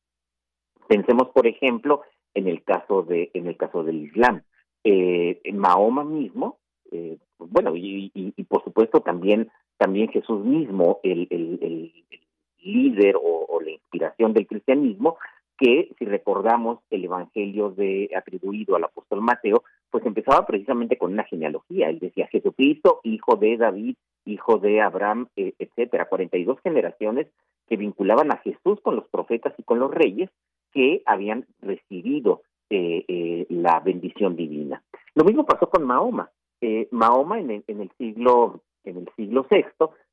Pensemos, 0.90 1.30
por 1.30 1.48
ejemplo, 1.48 2.02
en 2.34 2.50
el 2.50 2.64
caso 2.64 3.04
de, 3.04 3.32
en 3.34 3.48
el 3.48 3.56
caso 3.56 3.86
del 3.86 4.04
Islam. 4.04 4.42
Eh, 4.84 5.40
Mahoma 5.54 6.04
mismo, 6.04 6.58
eh, 6.92 7.18
bueno, 7.38 7.72
y, 7.78 8.12
por 8.50 8.62
supuesto 8.66 9.00
también, 9.00 9.50
también 9.78 10.10
Jesús 10.10 10.44
mismo, 10.44 11.00
el, 11.02 11.30
el, 11.30 11.94
líder 12.60 13.16
o 13.16 13.62
la 13.64 13.72
inspiración 13.72 14.34
del 14.34 14.46
cristianismo, 14.46 15.18
que 15.62 15.94
si 16.00 16.06
recordamos 16.06 16.80
el 16.90 17.06
evangelio 17.06 17.70
de 17.70 18.10
atribuido 18.16 18.76
al 18.76 18.84
apóstol 18.84 19.22
Mateo, 19.22 19.64
pues 19.92 20.04
empezaba 20.08 20.44
precisamente 20.48 20.98
con 20.98 21.14
una 21.14 21.24
genealogía. 21.24 21.90
Él 21.90 22.00
decía 22.00 22.28
Jesucristo, 22.28 23.00
hijo 23.04 23.36
de 23.36 23.58
David, 23.58 23.96
hijo 24.26 24.58
de 24.58 24.82
Abraham, 24.82 25.28
eh, 25.36 25.54
etcétera. 25.60 26.06
42 26.06 26.60
generaciones 26.62 27.28
que 27.70 27.78
vinculaban 27.78 28.32
a 28.32 28.38
Jesús 28.38 28.82
con 28.82 28.96
los 28.96 29.08
profetas 29.10 29.54
y 29.60 29.64
con 29.64 29.78
los 29.78 29.94
reyes 29.94 30.32
que 30.74 31.04
habían 31.06 31.46
recibido 31.62 32.42
eh, 32.72 33.06
eh, 33.08 33.46
la 33.50 33.82
bendición 33.82 34.36
divina. 34.36 34.82
Lo 35.14 35.24
mismo 35.24 35.46
pasó 35.46 35.70
con 35.70 35.84
Mahoma. 35.84 36.32
Eh, 36.60 36.88
Mahoma 36.90 37.40
en 37.40 37.52
el, 37.52 37.64
en 37.68 37.82
el 37.82 37.92
siglo 38.00 38.62
en 38.84 38.98
el 38.98 39.10
siglo 39.16 39.46
VI 39.48 39.66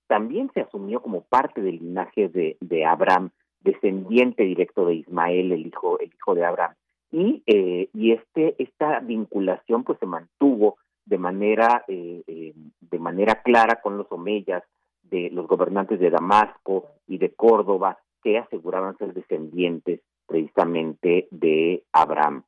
también 0.09 0.51
se 0.53 0.61
asumió 0.61 1.01
como 1.01 1.23
parte 1.23 1.63
del 1.63 1.79
linaje 1.79 2.29
de, 2.29 2.59
de 2.61 2.85
Abraham, 2.85 3.31
descendiente 3.61 4.45
directo 4.45 4.87
de 4.87 4.95
Ismael, 4.95 5.53
el 5.53 5.67
hijo 5.67 5.99
el 6.01 6.13
hijo 6.15 6.35
de 6.35 6.45
Abraham. 6.45 6.75
Y 7.11 7.43
eh, 7.47 7.89
y 7.95 8.13
este 8.13 8.55
esta 8.63 9.01
vinculación 9.01 9.85
pues 9.85 9.99
se 9.99 10.07
mantuvo 10.07 10.77
de 11.07 11.19
manera 11.19 11.85
eh, 11.89 12.23
eh, 12.27 12.53
de 12.81 12.99
manera 12.99 13.43
clara 13.43 13.81
con 13.81 13.97
los 13.97 14.07
omeyas, 14.11 14.63
de 15.03 15.31
los 15.31 15.47
gobernantes 15.47 15.99
de 16.01 16.11
Damasco 16.11 16.87
y 17.07 17.19
de 17.19 17.33
Córdoba 17.33 17.99
que 18.23 18.39
aseguraban 18.39 18.97
ser 18.99 19.15
descendientes 19.15 20.01
precisamente 20.27 21.29
de 21.31 21.83
Abraham. 21.93 22.43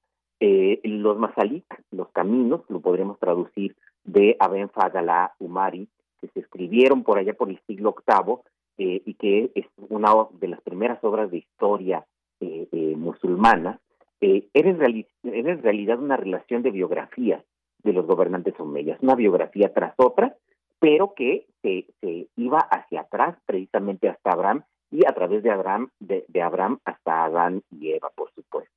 Los 0.83 1.19
Masalik, 1.19 1.65
los 1.91 2.09
caminos, 2.11 2.63
lo 2.69 2.81
podremos 2.81 3.19
traducir 3.19 3.77
de 4.05 4.37
Aben 4.39 4.71
Fadala 4.71 5.35
Umari, 5.39 5.89
que 6.21 6.29
se 6.29 6.41
escribieron 6.41 7.03
por 7.03 7.19
allá 7.19 7.35
por 7.35 7.51
el 7.51 7.61
siglo 7.67 7.95
VIII 8.07 8.39
eh, 8.81 9.03
y 9.05 9.13
que 9.13 9.51
es 9.55 9.67
una 9.91 10.11
de 10.41 10.49
las 10.49 10.63
primeras 10.63 10.99
obras 11.05 11.31
de 11.31 11.37
historia 11.37 12.07
eh, 12.41 12.67
eh, 12.73 12.95
musulmana, 12.97 13.79
era, 14.23 14.71
en 14.71 15.07
era 15.23 15.53
en 15.53 15.63
realidad 15.63 15.99
una 15.99 16.17
relación 16.17 16.63
de 16.63 16.71
biografías 16.71 17.45
de 17.83 17.93
los 17.93 18.07
gobernantes 18.07 18.59
omeyas, 18.59 18.99
una 19.03 19.17
biografía 19.17 19.71
tras 19.75 19.93
otra, 19.99 20.35
pero 20.79 21.13
que 21.15 21.47
se, 21.61 21.85
se 22.01 22.29
iba 22.37 22.59
hacia 22.59 23.03
atrás, 23.03 23.37
precisamente 23.45 24.09
hasta 24.09 24.31
Abraham, 24.31 24.63
y 24.91 25.07
a 25.07 25.13
través 25.13 25.43
de 25.43 25.51
Abraham, 25.51 25.91
de, 25.99 26.25
Abraham 26.43 26.79
hasta 26.87 27.25
Adán 27.25 27.63
y 27.71 27.93
Eva, 27.93 28.11
por 28.15 28.33
supuesto. 28.33 28.73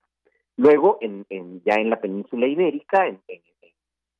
Luego, 0.58 0.98
en, 1.00 1.26
en- 1.30 1.62
ya 1.64 1.76
en 1.76 1.90
la 1.90 2.02
península 2.02 2.46
ibérica, 2.48 3.08
en, 3.08 3.22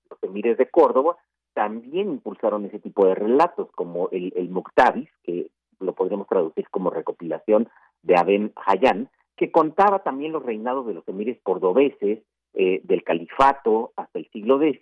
los 0.10 0.24
emires 0.24 0.58
de 0.58 0.70
Córdoba, 0.70 1.18
también 1.54 2.10
impulsaron 2.10 2.64
ese 2.66 2.80
tipo 2.80 3.06
de 3.06 3.16
relatos, 3.16 3.70
como 3.76 4.08
el, 4.12 4.32
el 4.38 4.50
Muktabis, 4.50 5.10
que 5.24 5.48
lo 5.84 5.94
podríamos 5.94 6.28
traducir 6.28 6.70
como 6.70 6.90
recopilación 6.90 7.70
de 8.02 8.16
Aben 8.16 8.54
Hayyan, 8.66 9.10
que 9.36 9.52
contaba 9.52 10.00
también 10.00 10.32
los 10.32 10.44
reinados 10.44 10.86
de 10.88 10.94
los 10.94 11.08
emires 11.08 11.38
cordobeses, 11.44 12.20
eh, 12.54 12.82
del 12.84 13.04
califato 13.04 13.94
hasta 13.96 14.20
el 14.20 14.30
siglo 14.32 14.62
X, 14.62 14.80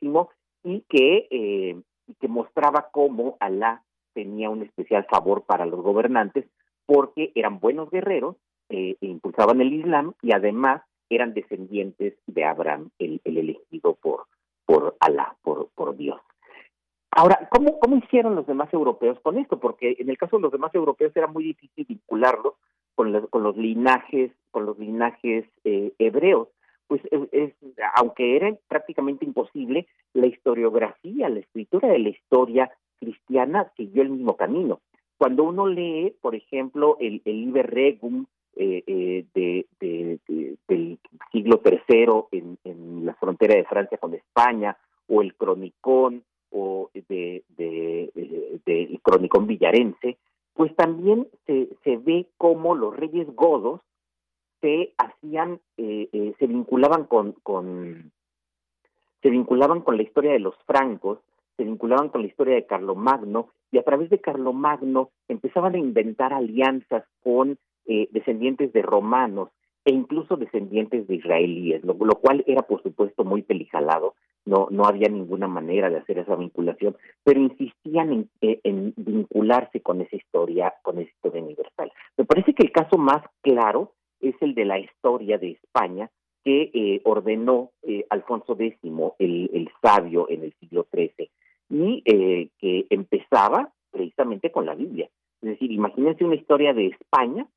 y 0.64 0.82
que, 0.90 1.28
eh, 1.32 1.82
que 2.20 2.28
mostraba 2.28 2.90
cómo 2.92 3.38
Alá 3.40 3.84
tenía 4.14 4.50
un 4.50 4.62
especial 4.62 5.06
favor 5.10 5.44
para 5.44 5.66
los 5.66 5.82
gobernantes, 5.82 6.46
porque 6.86 7.32
eran 7.36 7.60
buenos 7.60 7.90
guerreros, 7.90 8.36
eh, 8.70 8.98
e 9.00 9.06
impulsaban 9.06 9.62
el 9.62 9.74
Islam, 9.74 10.14
y 10.22 10.34
además 10.34 10.82
eran 11.10 11.34
descendientes 11.34 12.16
de 12.28 12.44
Abraham, 12.46 12.90
el, 13.00 13.22
el 13.24 13.38
elegido 13.38 13.96
por, 13.96 14.26
por 14.66 14.96
Alá, 15.00 15.36
por, 15.42 15.70
por 15.76 15.96
Dios. 15.96 16.20
Ahora, 17.12 17.50
¿cómo, 17.52 17.78
¿cómo 17.80 17.98
hicieron 17.98 18.36
los 18.36 18.48
demás 18.48 18.74
europeos 18.74 19.20
con 19.22 19.38
esto? 19.38 19.60
Porque 19.60 19.96
en 20.00 20.10
el 20.10 20.18
caso 20.18 20.38
de 20.38 20.44
los 20.44 20.52
demás 20.52 20.74
europeos 20.74 21.12
era 21.16 21.28
muy 21.28 21.44
difícil 21.44 21.86
vincularlos 21.88 22.54
con 22.96 23.12
los, 23.12 23.30
con 23.30 23.44
los 23.44 23.58
linajes, 23.58 24.32
con 24.52 24.66
los 24.66 24.80
linajes 24.80 25.46
eh, 25.66 25.92
hebreos. 26.00 26.48
Pues 26.88 27.02
es, 27.12 27.22
es- 27.32 27.54
aunque 27.96 28.36
era 28.38 28.54
prácticamente 28.68 29.26
imposible, 29.26 29.88
la 30.14 30.28
historiografía, 30.28 31.30
la 31.30 31.40
escritura 31.40 31.90
de 31.90 32.00
la 32.00 32.10
historia 32.10 32.72
cristiana 33.00 33.72
siguió 33.76 34.04
el 34.04 34.10
mismo 34.10 34.38
camino. 34.38 34.80
Cuando 35.18 35.44
uno 35.44 35.68
lee, 35.68 36.16
por 36.22 36.34
ejemplo, 36.36 36.98
el, 37.00 37.22
el 37.26 37.42
Liber 37.46 37.70
Regum 37.70 38.26
eh, 38.56 38.84
eh, 38.88 39.26
de- 39.34 39.68
del 40.68 41.00
siglo 41.32 41.62
III 41.64 42.40
en, 42.40 42.58
en 42.64 43.06
la 43.06 43.14
frontera 43.16 43.56
de 43.56 43.66
Francia 43.66 43.98
con 43.98 44.14
España, 44.14 44.78
o 45.08 45.22
el 45.22 45.36
Cronicón, 45.36 46.24
o 46.52 46.90
de, 46.94 47.44
de, 47.58 48.12
de- 48.14 48.60
del 48.66 49.00
Cronicón 49.02 49.48
Villarense, 49.48 50.18
pues 50.54 50.76
también 50.76 51.28
se, 51.46 51.70
se 51.84 51.98
ve 51.98 52.28
cómo 52.38 52.76
los 52.76 52.96
reyes 52.96 53.28
godos 53.36 53.82
se 54.60 54.94
hacían, 54.98 55.60
eh, 55.78 56.10
eh, 56.12 56.34
se 56.38 56.48
vinculaban 56.48 57.06
con, 57.06 57.34
con, 57.44 58.12
se 59.22 59.30
vinculaban 59.30 59.82
con 59.82 59.98
la 59.98 60.04
historia 60.04 60.32
de 60.34 60.40
los 60.40 60.56
francos, 60.66 61.20
se 61.58 61.64
vinculaban 61.64 62.10
con 62.10 62.22
la 62.22 62.28
historia 62.28 62.56
de 62.56 62.66
Carlomagno, 62.66 63.50
y 63.72 63.78
a 63.78 63.84
través 63.84 64.10
de 64.10 64.20
Carlomagno 64.20 65.10
empezaban 65.28 65.76
a 65.76 65.80
inventar 65.80 66.34
alianzas 66.34 67.06
con 67.24 67.58
eh, 67.86 68.08
descendientes 68.12 68.74
de 68.74 68.82
romanos 68.82 69.50
e 69.86 69.94
incluso 69.94 70.36
descendientes 70.38 71.08
de 71.08 71.16
israelíes, 71.16 71.84
lo, 71.84 71.94
lo 71.94 72.16
cual 72.16 72.44
era 72.46 72.62
por 72.64 72.84
supuesto 72.84 73.24
muy 73.24 73.42
pelijalado, 73.42 74.14
no, 74.46 74.68
no 74.72 74.86
había 74.86 75.08
ninguna 75.10 75.48
manera 75.48 75.90
de 75.90 75.98
hacer 75.98 76.20
esa 76.20 76.36
vinculación, 76.36 76.96
pero 77.24 77.40
insistían 77.40 78.12
en, 78.12 78.30
eh, 78.42 78.60
en 78.64 78.94
vincularse 78.98 79.82
con 79.82 80.02
esa 80.02 80.16
historia, 80.16 80.74
con 80.82 81.00
esa 81.00 81.10
historia 81.10 81.44
universal. 81.44 81.92
Me 82.18 82.26
parece 82.26 82.54
que 82.54 82.64
el 82.64 82.72
caso 82.72 82.98
más 82.98 83.24
claro 83.42 83.94
es 84.20 84.36
el 84.42 84.56
de 84.56 84.66
la 84.66 84.80
historia 84.80 85.38
de 85.38 85.52
España 85.52 86.10
que 86.44 86.72
eh, 86.74 87.02
ordenó 87.04 87.72
eh, 87.84 88.06
Alfonso 88.10 88.56
X, 88.58 88.78
el, 89.20 89.50
el 89.54 89.70
sabio 89.82 90.28
en 90.30 90.44
el 90.44 90.54
siglo 90.60 90.88
XIII, 90.92 91.30
y 91.70 92.02
eh, 92.06 92.50
que 92.58 92.88
empezaba 92.90 93.72
precisamente 93.92 94.52
con 94.52 94.66
la 94.66 94.76
Biblia. 94.76 95.10
Es 95.42 95.50
decir, 95.50 95.72
imagínense 95.72 96.24
una 96.24 96.36
historia 96.36 96.74
de 96.74 96.88
España 96.88 97.48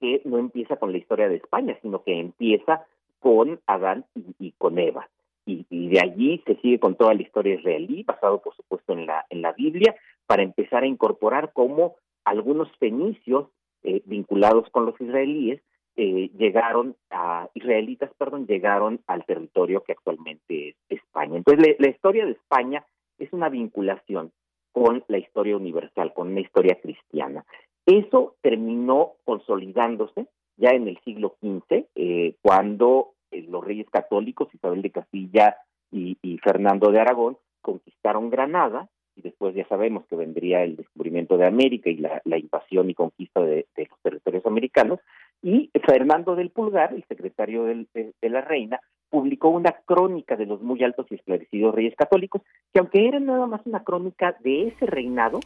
que 0.00 0.20
no 0.24 0.38
empieza 0.38 0.76
con 0.76 0.92
la 0.92 0.98
historia 0.98 1.28
de 1.28 1.36
España, 1.36 1.78
sino 1.82 2.02
que 2.02 2.18
empieza 2.18 2.86
con 3.20 3.60
Adán 3.66 4.04
y, 4.14 4.34
y 4.38 4.52
con 4.52 4.78
Eva. 4.78 5.08
Y, 5.46 5.88
de 5.88 6.00
allí 6.00 6.42
se 6.46 6.56
sigue 6.56 6.78
con 6.78 6.96
toda 6.96 7.14
la 7.14 7.22
historia 7.22 7.54
israelí, 7.54 8.02
basado 8.02 8.40
por 8.40 8.54
supuesto 8.56 8.92
en 8.94 9.06
la, 9.06 9.26
en 9.28 9.42
la 9.42 9.52
Biblia, 9.52 9.94
para 10.26 10.42
empezar 10.42 10.82
a 10.82 10.86
incorporar 10.86 11.52
cómo 11.52 11.96
algunos 12.24 12.68
fenicios 12.78 13.48
eh, 13.82 14.02
vinculados 14.06 14.70
con 14.70 14.86
los 14.86 14.98
israelíes 15.00 15.60
eh, 15.96 16.30
llegaron 16.36 16.96
a 17.10 17.48
israelitas, 17.54 18.10
perdón, 18.18 18.46
llegaron 18.46 19.00
al 19.06 19.24
territorio 19.26 19.84
que 19.84 19.92
actualmente 19.92 20.70
es 20.70 20.76
España. 20.88 21.36
Entonces, 21.36 21.76
la, 21.78 21.88
historia 21.88 22.24
de 22.24 22.32
España 22.32 22.84
es 23.18 23.32
una 23.32 23.48
vinculación 23.48 24.32
con 24.72 25.04
la 25.06 25.18
historia 25.18 25.56
universal, 25.56 26.12
con 26.14 26.28
una 26.28 26.40
historia 26.40 26.80
cristiana. 26.80 27.44
Eso 27.86 28.34
terminó 28.40 29.12
consolidándose 29.24 30.26
ya 30.56 30.70
en 30.70 30.88
el 30.88 30.98
siglo 31.04 31.36
XV, 31.40 31.86
eh, 31.94 32.34
cuando 32.42 33.12
los 33.42 33.64
reyes 33.64 33.88
católicos, 33.90 34.48
Isabel 34.54 34.82
de 34.82 34.90
Castilla 34.90 35.56
y, 35.90 36.16
Fernando 36.42 36.90
de 36.90 37.00
Aragón, 37.00 37.38
conquistaron 37.60 38.30
Granada, 38.30 38.88
y 39.16 39.22
después 39.22 39.54
ya 39.54 39.66
sabemos 39.68 40.04
que 40.06 40.16
vendría 40.16 40.64
el 40.64 40.76
descubrimiento 40.76 41.36
de 41.36 41.46
América 41.46 41.88
y 41.88 41.98
la, 41.98 42.38
invasión 42.38 42.90
y 42.90 42.94
conquista 42.94 43.40
de, 43.40 43.66
los 43.76 44.00
territorios 44.02 44.44
americanos, 44.44 44.98
y 45.42 45.70
Fernando 45.86 46.34
del 46.34 46.50
Pulgar, 46.50 46.92
el 46.92 47.04
secretario 47.04 47.64
del- 47.64 47.88
de, 47.94 48.12
de 48.20 48.28
la 48.28 48.40
reina, 48.40 48.80
publicó 49.14 49.48
una 49.48 49.70
crónica 49.86 50.34
de 50.34 50.44
los 50.44 50.60
muy 50.60 50.82
altos 50.82 51.06
y 51.08 51.14
esclarecidos 51.14 51.72
reyes 51.72 51.94
católicos, 51.94 52.42
que 52.72 52.80
aunque 52.80 53.06
era 53.06 53.20
nada 53.20 53.46
más 53.46 53.60
una 53.64 53.84
crónica 53.84 54.34
de 54.42 54.66
ese 54.66 54.86
reinado, 54.86 55.38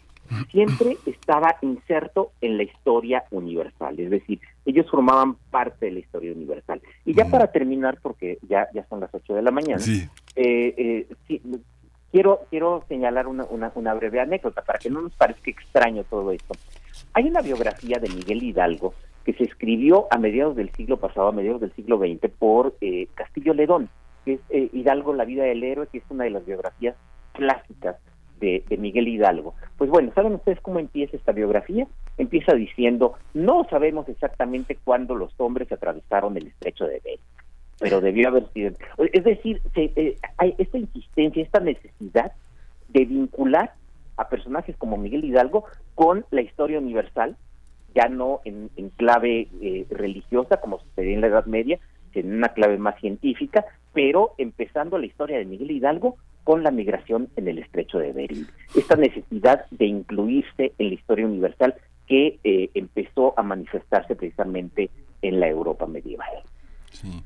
siempre 0.51 0.97
estaba 1.05 1.57
inserto 1.61 2.31
en 2.41 2.57
la 2.57 2.63
historia 2.63 3.25
universal, 3.31 4.01
es 4.01 4.09
decir, 4.09 4.41
ellos 4.65 4.87
formaban 4.91 5.35
parte 5.51 5.85
de 5.85 5.93
la 5.93 5.99
historia 5.99 6.33
universal. 6.33 6.81
Y 7.05 7.13
ya 7.13 7.27
para 7.27 7.53
terminar, 7.53 7.99
porque 8.01 8.39
ya, 8.49 8.69
ya 8.73 8.87
son 8.87 9.01
las 9.01 9.15
8 9.15 9.35
de 9.35 9.43
la 9.43 9.51
mañana, 9.51 9.81
Sí. 9.81 10.09
eh, 10.35 10.75
eh, 10.79 11.07
sí, 11.27 11.43
quiero, 12.11 12.41
quiero 12.49 12.83
señalar 12.89 13.27
una, 13.27 13.45
una, 13.51 13.71
una 13.75 13.93
breve 13.93 14.19
anécdota 14.19 14.63
para 14.63 14.79
que 14.79 14.89
no 14.89 15.03
nos 15.03 15.13
parezca 15.15 15.51
extraño 15.51 16.05
todo 16.05 16.33
esto. 16.33 16.55
Hay 17.13 17.29
una 17.29 17.43
biografía 17.43 17.99
de 17.99 18.09
Miguel 18.09 18.43
Hidalgo 18.43 18.95
que 19.29 19.35
se 19.35 19.45
escribió 19.45 20.07
a 20.11 20.17
mediados 20.17 20.57
del 20.57 20.71
siglo 20.73 20.97
pasado, 20.97 21.29
a 21.29 21.33
mediados 21.33 21.61
del 21.61 21.71
siglo 21.75 21.99
XX, 21.99 22.31
por 22.39 22.75
eh, 22.81 23.09
Castillo 23.15 23.53
Ledón, 23.53 23.91
que 24.25 24.33
es 24.33 24.41
eh, 24.49 24.71
Hidalgo, 24.73 25.13
la 25.13 25.27
vida 25.27 25.45
del 25.45 25.63
héroe, 25.63 25.87
que 25.93 25.99
es 25.99 26.05
una 26.09 26.25
de 26.25 26.31
las 26.31 26.47
biografías 26.47 26.97
clásicas 27.35 27.97
de, 28.41 28.65
de 28.67 28.77
Miguel 28.79 29.07
Hidalgo. 29.07 29.55
Pues 29.77 29.91
bueno, 29.91 30.13
¿saben 30.15 30.33
ustedes 30.33 30.59
cómo 30.63 30.79
empieza 30.79 31.15
esta 31.15 31.33
biografía? 31.33 31.87
Empieza 32.17 32.55
diciendo, 32.55 33.17
no 33.35 33.67
sabemos 33.69 34.09
exactamente 34.09 34.79
cuándo 34.83 35.15
los 35.15 35.31
hombres 35.37 35.71
atravesaron 35.71 36.39
el 36.39 36.47
estrecho 36.47 36.87
de 36.87 36.99
Bering, 37.05 37.21
pero 37.79 38.01
debió 38.01 38.29
haber 38.29 38.49
sido... 38.55 38.73
Es 39.13 39.25
decir, 39.25 39.61
se- 39.75 39.93
eh, 39.95 40.17
hay 40.39 40.55
esta 40.57 40.79
insistencia, 40.79 41.43
esta 41.43 41.61
necesidad 41.61 42.33
de 42.89 43.05
vincular 43.05 43.75
a 44.17 44.31
personajes 44.31 44.75
como 44.79 44.97
Miguel 44.97 45.27
Hidalgo 45.27 45.67
con 45.95 46.25
la 46.31 46.41
historia 46.41 46.79
universal, 46.79 47.37
ya 47.95 48.09
no 48.09 48.41
en, 48.45 48.71
clave 48.97 49.49
eh, 49.61 49.87
religiosa 49.91 50.59
como 50.59 50.81
sucedía 50.81 51.15
en 51.15 51.21
la 51.21 51.29
Edad 51.29 51.47
Media, 51.47 51.79
sino 52.13 52.29
en 52.29 52.37
una 52.39 52.49
clave 52.49 52.79
más 52.79 52.99
científica, 53.01 53.65
pero 53.93 54.35
empezando 54.39 54.99
la 54.99 55.07
historia 55.07 55.39
de 55.39 55.45
Miguel 55.45 55.71
Hidalgo 55.71 56.17
con 56.45 56.63
la 56.63 56.71
migración 56.71 57.29
en 57.37 57.49
el 57.49 57.59
estrecho 57.59 57.99
de 57.99 58.13
Bering. 58.13 58.47
Esta 58.75 58.97
necesidad 58.97 59.67
de 59.71 59.87
incluirse 59.87 60.73
en 60.79 60.89
la 60.89 60.95
historia 60.95 61.27
universal 61.27 61.75
que 62.07 62.39
eh, 62.43 62.71
empezó 62.75 63.39
a 63.39 63.43
manifestarse 63.43 64.17
precisamente 64.17 64.91
en 65.21 65.41
la 65.41 65.49
Europa 65.49 65.87
medieval. 65.87 66.43
Sí. 66.91 67.23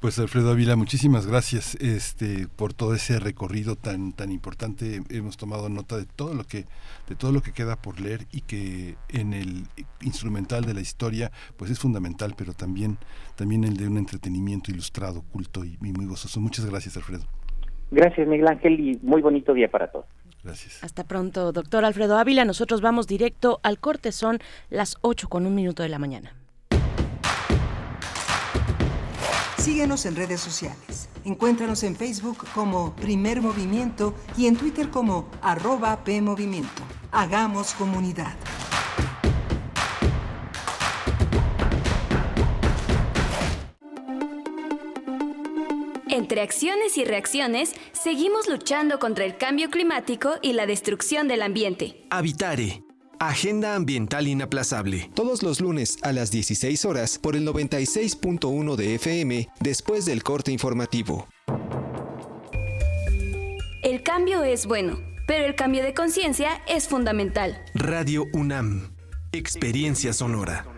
Pues 0.00 0.16
Alfredo 0.20 0.52
Ávila, 0.52 0.76
muchísimas 0.76 1.26
gracias 1.26 1.74
este 1.80 2.46
por 2.54 2.72
todo 2.72 2.94
ese 2.94 3.18
recorrido 3.18 3.74
tan 3.74 4.12
tan 4.12 4.30
importante. 4.30 5.02
Hemos 5.10 5.36
tomado 5.36 5.68
nota 5.68 5.96
de 5.96 6.04
todo 6.04 6.34
lo 6.34 6.44
que 6.44 6.66
de 7.08 7.16
todo 7.16 7.32
lo 7.32 7.40
que 7.40 7.52
queda 7.52 7.74
por 7.74 8.00
leer 8.00 8.20
y 8.30 8.42
que 8.42 8.94
en 9.08 9.32
el 9.32 9.64
instrumental 10.00 10.64
de 10.64 10.74
la 10.74 10.80
historia 10.80 11.32
pues 11.56 11.72
es 11.72 11.80
fundamental, 11.80 12.34
pero 12.38 12.52
también 12.52 12.96
también 13.34 13.64
el 13.64 13.76
de 13.76 13.88
un 13.88 13.96
entretenimiento 13.96 14.70
ilustrado, 14.70 15.22
culto 15.32 15.64
y, 15.64 15.76
y 15.82 15.92
muy 15.92 16.06
gozoso. 16.06 16.38
Muchas 16.38 16.64
gracias, 16.64 16.96
Alfredo. 16.96 17.24
Gracias, 17.90 18.28
Miguel 18.28 18.46
Ángel, 18.46 18.78
y 18.78 19.00
muy 19.02 19.20
bonito 19.20 19.52
día 19.52 19.68
para 19.68 19.90
todos. 19.90 20.06
Gracias. 20.44 20.84
Hasta 20.84 21.02
pronto, 21.04 21.50
doctor 21.50 21.84
Alfredo 21.84 22.18
Ávila. 22.18 22.44
Nosotros 22.44 22.80
vamos 22.80 23.08
directo 23.08 23.58
al 23.64 23.80
corte. 23.80 24.12
Son 24.12 24.38
las 24.70 24.96
8 25.00 25.28
con 25.28 25.44
un 25.44 25.56
minuto 25.56 25.82
de 25.82 25.88
la 25.88 25.98
mañana. 25.98 26.37
Síguenos 29.58 30.06
en 30.06 30.16
redes 30.16 30.40
sociales. 30.40 31.08
Encuéntranos 31.24 31.82
en 31.82 31.96
Facebook 31.96 32.38
como 32.54 32.94
Primer 32.96 33.42
Movimiento 33.42 34.14
y 34.36 34.46
en 34.46 34.56
Twitter 34.56 34.88
como 34.88 35.28
arroba 35.42 36.04
PMovimiento. 36.04 36.82
Hagamos 37.10 37.74
comunidad. 37.74 38.34
Entre 46.08 46.40
acciones 46.40 46.96
y 46.96 47.04
reacciones, 47.04 47.74
seguimos 47.92 48.48
luchando 48.48 48.98
contra 48.98 49.24
el 49.24 49.36
cambio 49.36 49.70
climático 49.70 50.36
y 50.40 50.52
la 50.54 50.66
destrucción 50.66 51.28
del 51.28 51.42
ambiente. 51.42 52.06
Habitare. 52.10 52.87
Agenda 53.20 53.74
Ambiental 53.74 54.28
Inaplazable. 54.28 55.10
Todos 55.14 55.42
los 55.42 55.60
lunes 55.60 55.98
a 56.02 56.12
las 56.12 56.30
16 56.30 56.84
horas 56.84 57.18
por 57.18 57.34
el 57.34 57.46
96.1 57.46 58.76
de 58.76 58.94
FM 58.94 59.48
después 59.60 60.04
del 60.04 60.22
corte 60.22 60.52
informativo. 60.52 61.26
El 63.82 64.02
cambio 64.04 64.44
es 64.44 64.66
bueno, 64.66 65.00
pero 65.26 65.46
el 65.46 65.56
cambio 65.56 65.82
de 65.82 65.94
conciencia 65.94 66.62
es 66.68 66.86
fundamental. 66.86 67.60
Radio 67.74 68.24
UNAM. 68.32 68.94
Experiencia 69.32 70.12
sonora. 70.12 70.77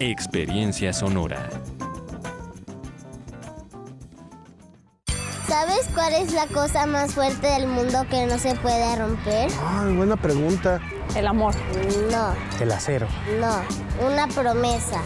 Experiencia 0.00 0.94
sonora. 0.94 1.46
¿Sabes 5.46 5.88
cuál 5.94 6.14
es 6.14 6.32
la 6.32 6.46
cosa 6.46 6.86
más 6.86 7.12
fuerte 7.12 7.46
del 7.48 7.66
mundo 7.66 8.06
que 8.08 8.24
no 8.26 8.38
se 8.38 8.54
puede 8.56 8.96
romper? 8.96 9.50
Ay, 9.62 9.94
buena 9.94 10.16
pregunta. 10.16 10.80
El 11.14 11.26
amor. 11.26 11.54
No, 12.10 12.32
El 12.60 12.72
acero. 12.72 13.08
no, 13.40 14.06
una 14.06 14.26
promesa. 14.28 15.02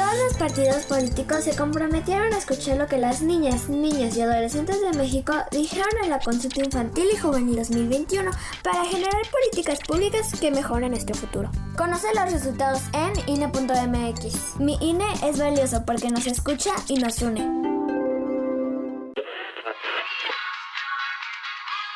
Todos 0.00 0.18
los 0.18 0.34
partidos 0.38 0.84
políticos 0.86 1.44
se 1.44 1.54
comprometieron 1.54 2.32
a 2.32 2.38
escuchar 2.38 2.78
lo 2.78 2.86
que 2.86 2.96
las 2.96 3.20
niñas, 3.20 3.68
niños 3.68 4.16
y 4.16 4.22
adolescentes 4.22 4.80
de 4.80 4.96
México 4.96 5.34
dijeron 5.50 5.90
en 6.02 6.08
la 6.08 6.18
consulta 6.20 6.64
infantil 6.64 7.04
y 7.12 7.18
juvenil 7.18 7.56
2021 7.56 8.30
para 8.62 8.86
generar 8.86 9.20
políticas 9.30 9.78
públicas 9.86 10.40
que 10.40 10.50
mejoren 10.50 10.92
nuestro 10.92 11.14
futuro. 11.14 11.50
Conoce 11.76 12.06
los 12.14 12.32
resultados 12.32 12.80
en 12.94 13.12
INE.mx. 13.28 14.58
Mi 14.58 14.78
INE 14.80 15.04
es 15.22 15.38
valioso 15.38 15.84
porque 15.84 16.08
nos 16.08 16.26
escucha 16.26 16.70
y 16.88 16.94
nos 16.94 17.20
une. 17.20 17.46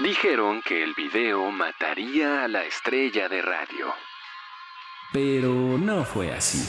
Dijeron 0.00 0.60
que 0.60 0.84
el 0.84 0.92
video 0.92 1.50
mataría 1.50 2.44
a 2.44 2.48
la 2.48 2.64
estrella 2.64 3.30
de 3.30 3.40
radio. 3.40 3.94
Pero 5.10 5.78
no 5.78 6.04
fue 6.04 6.30
así. 6.34 6.68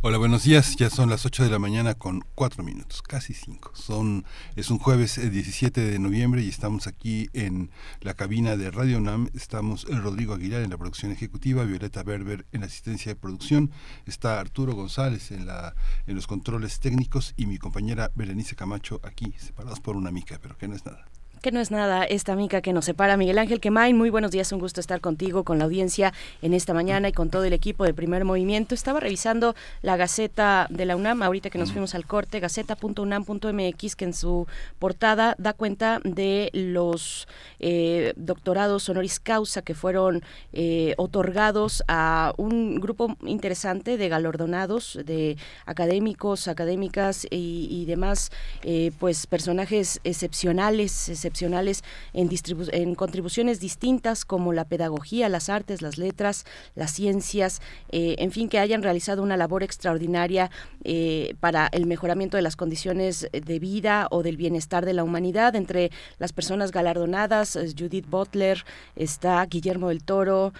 Hola, 0.00 0.16
buenos 0.18 0.44
días. 0.44 0.76
Ya 0.76 0.90
son 0.90 1.10
las 1.10 1.26
8 1.26 1.42
de 1.42 1.50
la 1.50 1.58
mañana 1.58 1.94
con 1.94 2.22
4 2.36 2.62
minutos, 2.62 3.02
casi 3.02 3.34
5. 3.34 3.72
Son, 3.74 4.24
es 4.54 4.70
un 4.70 4.78
jueves 4.78 5.18
eh, 5.18 5.28
17 5.28 5.80
de 5.80 5.98
noviembre 5.98 6.40
y 6.40 6.48
estamos 6.48 6.86
aquí 6.86 7.28
en 7.32 7.72
la 8.00 8.14
cabina 8.14 8.56
de 8.56 8.70
Radio 8.70 8.98
UNAM. 8.98 9.28
Estamos 9.34 9.86
eh, 9.90 9.96
Rodrigo 9.96 10.34
Aguilar 10.34 10.62
en 10.62 10.70
la 10.70 10.78
producción 10.78 11.10
ejecutiva, 11.10 11.64
Violeta 11.64 12.04
Berber 12.04 12.46
en 12.52 12.60
la 12.60 12.68
asistencia 12.68 13.12
de 13.12 13.16
producción, 13.16 13.72
está 14.06 14.38
Arturo 14.38 14.72
González 14.72 15.32
en, 15.32 15.46
la, 15.46 15.74
en 16.06 16.14
los 16.14 16.28
controles 16.28 16.78
técnicos 16.78 17.34
y 17.36 17.46
mi 17.46 17.58
compañera 17.58 18.12
Berenice 18.14 18.54
Camacho 18.54 19.00
aquí, 19.02 19.34
separados 19.36 19.80
por 19.80 19.96
una 19.96 20.12
mica, 20.12 20.38
pero 20.40 20.56
que 20.56 20.68
no 20.68 20.76
es 20.76 20.86
nada. 20.86 21.06
Que 21.42 21.52
no 21.52 21.60
es 21.60 21.70
nada 21.70 22.02
esta 22.02 22.34
mica 22.34 22.60
que 22.62 22.72
nos 22.72 22.86
separa. 22.86 23.16
Miguel 23.16 23.38
Ángel 23.38 23.60
Quemain, 23.60 23.96
muy 23.96 24.10
buenos 24.10 24.32
días, 24.32 24.50
un 24.50 24.58
gusto 24.58 24.80
estar 24.80 25.00
contigo, 25.00 25.44
con 25.44 25.58
la 25.58 25.66
audiencia 25.66 26.12
en 26.42 26.52
esta 26.52 26.74
mañana 26.74 27.08
y 27.08 27.12
con 27.12 27.30
todo 27.30 27.44
el 27.44 27.52
equipo 27.52 27.84
de 27.84 27.94
Primer 27.94 28.24
Movimiento. 28.24 28.74
Estaba 28.74 28.98
revisando 28.98 29.54
la 29.82 29.96
Gaceta 29.96 30.66
de 30.68 30.84
la 30.84 30.96
UNAM, 30.96 31.22
ahorita 31.22 31.48
que 31.48 31.58
nos 31.58 31.70
fuimos 31.70 31.94
al 31.94 32.06
corte, 32.06 32.40
gaceta.unam.mx, 32.40 33.94
que 33.94 34.04
en 34.04 34.14
su 34.14 34.48
portada 34.80 35.36
da 35.38 35.52
cuenta 35.52 36.00
de 36.02 36.50
los 36.52 37.28
eh, 37.60 38.14
doctorados 38.16 38.88
honoris 38.88 39.20
causa 39.20 39.62
que 39.62 39.74
fueron 39.74 40.24
eh, 40.52 40.94
otorgados 40.96 41.84
a 41.86 42.32
un 42.36 42.80
grupo 42.80 43.16
interesante 43.24 43.96
de 43.96 44.08
galardonados, 44.08 44.98
de 45.04 45.36
académicos, 45.66 46.48
académicas 46.48 47.26
y, 47.30 47.68
y 47.70 47.84
demás, 47.84 48.32
eh, 48.64 48.90
pues 48.98 49.28
personajes 49.28 50.00
excepcionales, 50.02 51.08
excepcionales 51.08 51.27
en, 52.12 52.28
distribu- 52.28 52.68
en 52.72 52.94
contribuciones 52.94 53.60
distintas 53.60 54.24
como 54.24 54.52
la 54.52 54.64
pedagogía, 54.64 55.28
las 55.28 55.48
artes, 55.48 55.82
las 55.82 55.98
letras, 55.98 56.44
las 56.74 56.92
ciencias, 56.92 57.60
eh, 57.90 58.16
en 58.18 58.30
fin, 58.30 58.48
que 58.48 58.58
hayan 58.58 58.82
realizado 58.82 59.22
una 59.22 59.36
labor 59.36 59.62
extraordinaria 59.62 60.50
eh, 60.84 61.34
para 61.40 61.68
el 61.72 61.86
mejoramiento 61.86 62.36
de 62.36 62.42
las 62.42 62.56
condiciones 62.56 63.28
de 63.32 63.58
vida 63.58 64.08
o 64.10 64.22
del 64.22 64.36
bienestar 64.36 64.84
de 64.84 64.92
la 64.92 65.04
humanidad. 65.04 65.54
Entre 65.56 65.90
las 66.18 66.32
personas 66.32 66.70
galardonadas, 66.72 67.56
eh, 67.56 67.72
Judith 67.78 68.08
Butler, 68.08 68.64
está 68.96 69.44
Guillermo 69.46 69.88
del 69.88 70.02
Toro, 70.04 70.52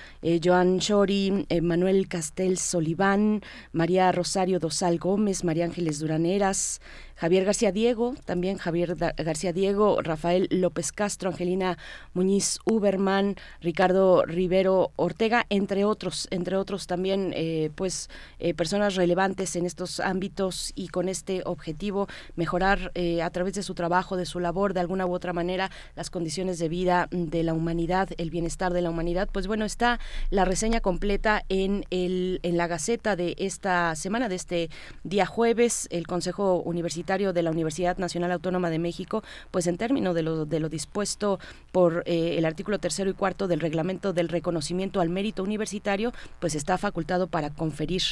Joan 0.42 0.78
Chori, 0.78 1.46
eh, 1.48 1.60
Manuel 1.60 2.08
Castel 2.08 2.58
Soliván, 2.58 3.42
María 3.72 4.12
Rosario 4.12 4.58
Dosal 4.58 4.98
Gómez, 4.98 5.44
María 5.44 5.64
Ángeles 5.64 5.98
Duraneras, 5.98 6.80
Javier 7.18 7.44
García 7.44 7.72
Diego, 7.72 8.14
también 8.26 8.58
Javier 8.58 8.94
García 8.94 9.52
Diego, 9.52 10.00
Rafael 10.02 10.46
López 10.52 10.92
Castro, 10.92 11.30
Angelina 11.30 11.76
Muñiz 12.14 12.60
Uberman, 12.64 13.34
Ricardo 13.60 14.24
Rivero 14.24 14.92
Ortega, 14.94 15.44
entre 15.50 15.84
otros, 15.84 16.28
entre 16.30 16.56
otros 16.56 16.86
también, 16.86 17.32
eh, 17.34 17.70
pues, 17.74 18.08
eh, 18.38 18.54
personas 18.54 18.94
relevantes 18.94 19.56
en 19.56 19.66
estos 19.66 19.98
ámbitos 19.98 20.72
y 20.76 20.88
con 20.88 21.08
este 21.08 21.42
objetivo, 21.44 22.06
mejorar 22.36 22.92
eh, 22.94 23.20
a 23.20 23.30
través 23.30 23.54
de 23.54 23.64
su 23.64 23.74
trabajo, 23.74 24.16
de 24.16 24.24
su 24.24 24.38
labor, 24.38 24.72
de 24.72 24.78
alguna 24.78 25.04
u 25.04 25.12
otra 25.12 25.32
manera, 25.32 25.72
las 25.96 26.10
condiciones 26.10 26.60
de 26.60 26.68
vida 26.68 27.08
de 27.10 27.42
la 27.42 27.52
humanidad, 27.52 28.10
el 28.16 28.30
bienestar 28.30 28.72
de 28.72 28.82
la 28.82 28.90
humanidad. 28.90 29.28
Pues 29.32 29.48
bueno, 29.48 29.64
está 29.64 29.98
la 30.30 30.44
reseña 30.44 30.80
completa 30.80 31.42
en, 31.48 31.84
el, 31.90 32.38
en 32.44 32.56
la 32.56 32.68
Gaceta 32.68 33.16
de 33.16 33.34
esta 33.38 33.96
semana, 33.96 34.28
de 34.28 34.36
este 34.36 34.70
día 35.02 35.26
jueves, 35.26 35.88
el 35.90 36.06
Consejo 36.06 36.62
Universitario 36.62 37.07
de 37.08 37.42
la 37.42 37.50
Universidad 37.50 37.96
Nacional 37.96 38.32
Autónoma 38.32 38.68
de 38.68 38.78
México, 38.78 39.22
pues 39.50 39.66
en 39.66 39.78
términos 39.78 40.14
de 40.14 40.22
lo, 40.22 40.44
de 40.44 40.60
lo 40.60 40.68
dispuesto 40.68 41.38
por 41.72 42.02
eh, 42.04 42.34
el 42.36 42.44
artículo 42.44 42.78
tercero 42.78 43.08
y 43.08 43.14
cuarto 43.14 43.48
del 43.48 43.60
reglamento 43.60 44.12
del 44.12 44.28
reconocimiento 44.28 45.00
al 45.00 45.08
mérito 45.08 45.42
universitario, 45.42 46.12
pues 46.38 46.54
está 46.54 46.76
facultado 46.76 47.26
para 47.26 47.48
conferir 47.48 48.02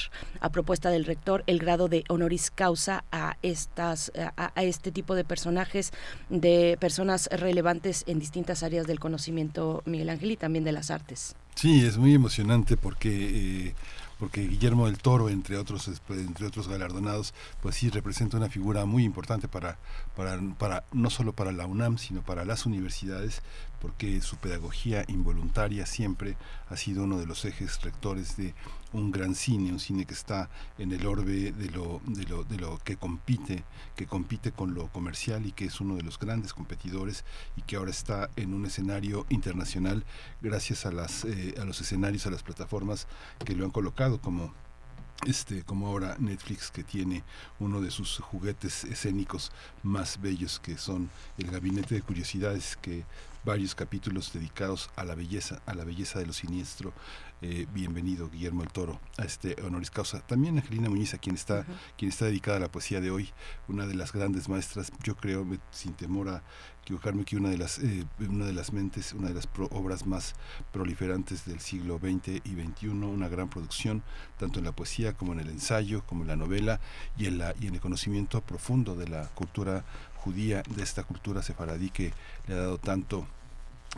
a 0.41 0.51
propuesta 0.51 0.89
del 0.89 1.05
rector 1.05 1.45
el 1.47 1.59
grado 1.59 1.89
de 1.89 2.05
honoris 2.09 2.51
causa 2.51 3.05
a 3.13 3.37
estas 3.43 4.11
a, 4.37 4.53
a 4.55 4.65
este 4.65 4.91
tipo 4.93 5.15
de 5.15 5.25
personajes, 5.25 5.93
de 6.31 6.79
personas 6.81 7.29
relevantes 7.31 8.03
en 8.07 8.19
distintas 8.19 8.63
áreas 8.63 8.87
del 8.87 8.99
conocimiento, 8.99 9.83
Miguel 9.85 10.09
Ángel, 10.09 10.31
y 10.31 10.37
también 10.37 10.65
de 10.65 10.73
las 10.73 10.91
artes. 10.91 11.37
Sí, 11.55 11.85
es 11.87 11.97
muy 11.97 12.15
emocionante 12.15 12.77
porque 12.77 13.69
eh, 13.69 13.75
porque 14.19 14.47
Guillermo 14.47 14.87
del 14.87 14.99
Toro, 14.99 15.29
entre 15.29 15.59
otros 15.59 15.89
entre 16.09 16.47
otros 16.47 16.69
galardonados, 16.69 17.35
pues 17.61 17.77
sí 17.77 17.91
representa 17.91 18.37
una 18.37 18.49
figura 18.49 18.85
muy 18.85 19.05
importante 19.05 19.49
para 19.49 19.79
para 20.15 20.41
para 20.59 20.85
no 20.93 21.11
solo 21.11 21.33
para 21.33 21.53
la 21.53 21.67
UNAM, 21.67 21.99
sino 21.99 22.23
para 22.23 22.45
las 22.45 22.67
universidades, 22.67 23.43
porque 23.81 24.21
su 24.21 24.37
pedagogía 24.37 25.05
involuntaria 25.09 25.87
siempre 25.87 26.37
ha 26.69 26.77
sido 26.77 27.05
uno 27.05 27.19
de 27.19 27.27
los 27.27 27.45
ejes 27.45 27.81
rectores 27.83 28.37
de 28.37 28.55
un 28.97 29.11
gran 29.11 29.35
cine, 29.35 29.73
un 29.73 29.79
cine 29.79 30.07
que 30.07 30.15
está 30.15 30.49
en 30.79 30.93
el 30.93 31.07
orbe 31.07 31.53
de 31.53 31.71
lo, 31.71 32.01
de 32.07 32.25
lo, 32.25 32.45
de 32.45 32.57
lo 32.57 32.79
que 32.79 32.97
compite, 32.97 33.65
que 33.95 34.07
compite 34.07 34.53
con 34.53 34.75
lo 34.75 34.89
comercial 34.89 35.47
y 35.47 35.53
que 35.53 35.67
es 35.67 35.81
uno 35.81 35.97
de 35.97 36.03
los 36.03 36.19
grandes 36.19 36.55
competidores 36.55 37.25
y 37.57 37.63
que 37.63 37.77
ahora 37.77 37.91
está 37.91 38.31
en 38.37 38.55
un 38.55 38.67
escenario 38.67 39.27
internacional 39.29 40.05
gracias 40.41 40.87
a 40.87 40.93
las 40.93 41.25
eh, 41.25 41.55
a 41.61 41.65
los 41.65 41.81
escenarios, 41.81 42.27
a 42.27 42.31
las 42.31 42.43
plataformas 42.43 43.07
que 43.45 43.55
lo 43.55 43.65
han 43.65 43.71
colocado 43.71 44.21
como 44.21 44.53
este 45.27 45.63
como 45.63 45.87
ahora 45.87 46.17
Netflix 46.19 46.71
que 46.71 46.85
tiene 46.85 47.25
uno 47.59 47.81
de 47.81 47.91
sus 47.91 48.19
juguetes 48.19 48.85
escénicos 48.85 49.51
más 49.83 50.21
bellos 50.21 50.61
que 50.61 50.77
son 50.77 51.11
el 51.39 51.51
gabinete 51.51 51.95
de 51.95 52.03
curiosidades 52.03 52.77
que 52.77 53.05
varios 53.45 53.75
capítulos 53.75 54.33
dedicados 54.33 54.91
a 54.97 55.05
la 55.05 55.15
belleza 55.15 55.63
a 55.67 55.75
la 55.75 55.85
belleza 55.85 56.19
de 56.19 56.27
lo 56.27 56.33
siniestro 56.33 56.93
eh, 57.43 57.67
bienvenido 57.75 58.31
Guillermo 58.31 58.63
el 58.63 58.71
Toro 58.71 58.99
a 59.19 59.25
este 59.25 59.57
honoris 59.63 59.91
causa. 59.91 60.21
También 60.21 60.57
Angelina 60.59 60.89
Muñiz 60.89 61.13
a 61.15 61.19
quien 61.19 61.35
está 61.35 61.67
quien 61.99 62.09
está 62.11 62.25
dedicada 62.27 62.57
a 62.57 62.61
la 62.61 62.71
poesía 62.73 63.01
de 63.01 63.11
hoy 63.11 63.31
una 63.69 63.87
de 63.87 63.95
las 63.95 64.13
grandes 64.13 64.49
maestras 64.49 64.91
yo 65.03 65.17
creo 65.17 65.45
me- 65.45 65.59
sin 65.71 65.93
temor 65.93 66.29
a 66.31 66.43
equivocarme 66.83 67.25
que 67.25 67.37
una 67.37 67.51
de 67.51 67.59
las 67.59 67.79
eh, 67.81 68.05
una 68.29 68.47
de 68.47 68.53
las 68.55 68.73
mentes 68.73 69.13
una 69.13 69.29
de 69.29 69.35
las 69.35 69.47
pro- 69.47 69.69
obras 69.71 70.07
más 70.07 70.35
proliferantes 70.73 71.45
del 71.45 71.61
siglo 71.61 71.99
XX 71.99 72.41
y 72.45 72.55
XXI 72.55 72.89
una 72.89 73.29
gran 73.29 73.49
producción 73.51 74.03
tanto 74.39 74.59
en 74.59 74.65
la 74.65 74.73
poesía 74.73 75.13
como 75.13 75.33
en 75.33 75.41
el 75.41 75.49
ensayo 75.49 76.05
como 76.07 76.23
en 76.23 76.29
la 76.29 76.37
novela 76.37 76.81
y 77.19 77.27
en 77.27 77.39
la 77.39 77.55
y 77.61 77.67
en 77.67 77.75
el 77.75 77.81
conocimiento 77.81 78.41
profundo 78.41 78.95
de 78.95 79.09
la 79.09 79.29
cultura 79.35 79.85
judía 80.17 80.63
de 80.75 80.83
esta 80.83 81.05
cultura 81.05 81.43
sefaradí 81.43 81.91
que 81.91 82.13
le 82.49 82.55
ha 82.55 82.59
dado 82.59 82.79
tanto 82.79 83.27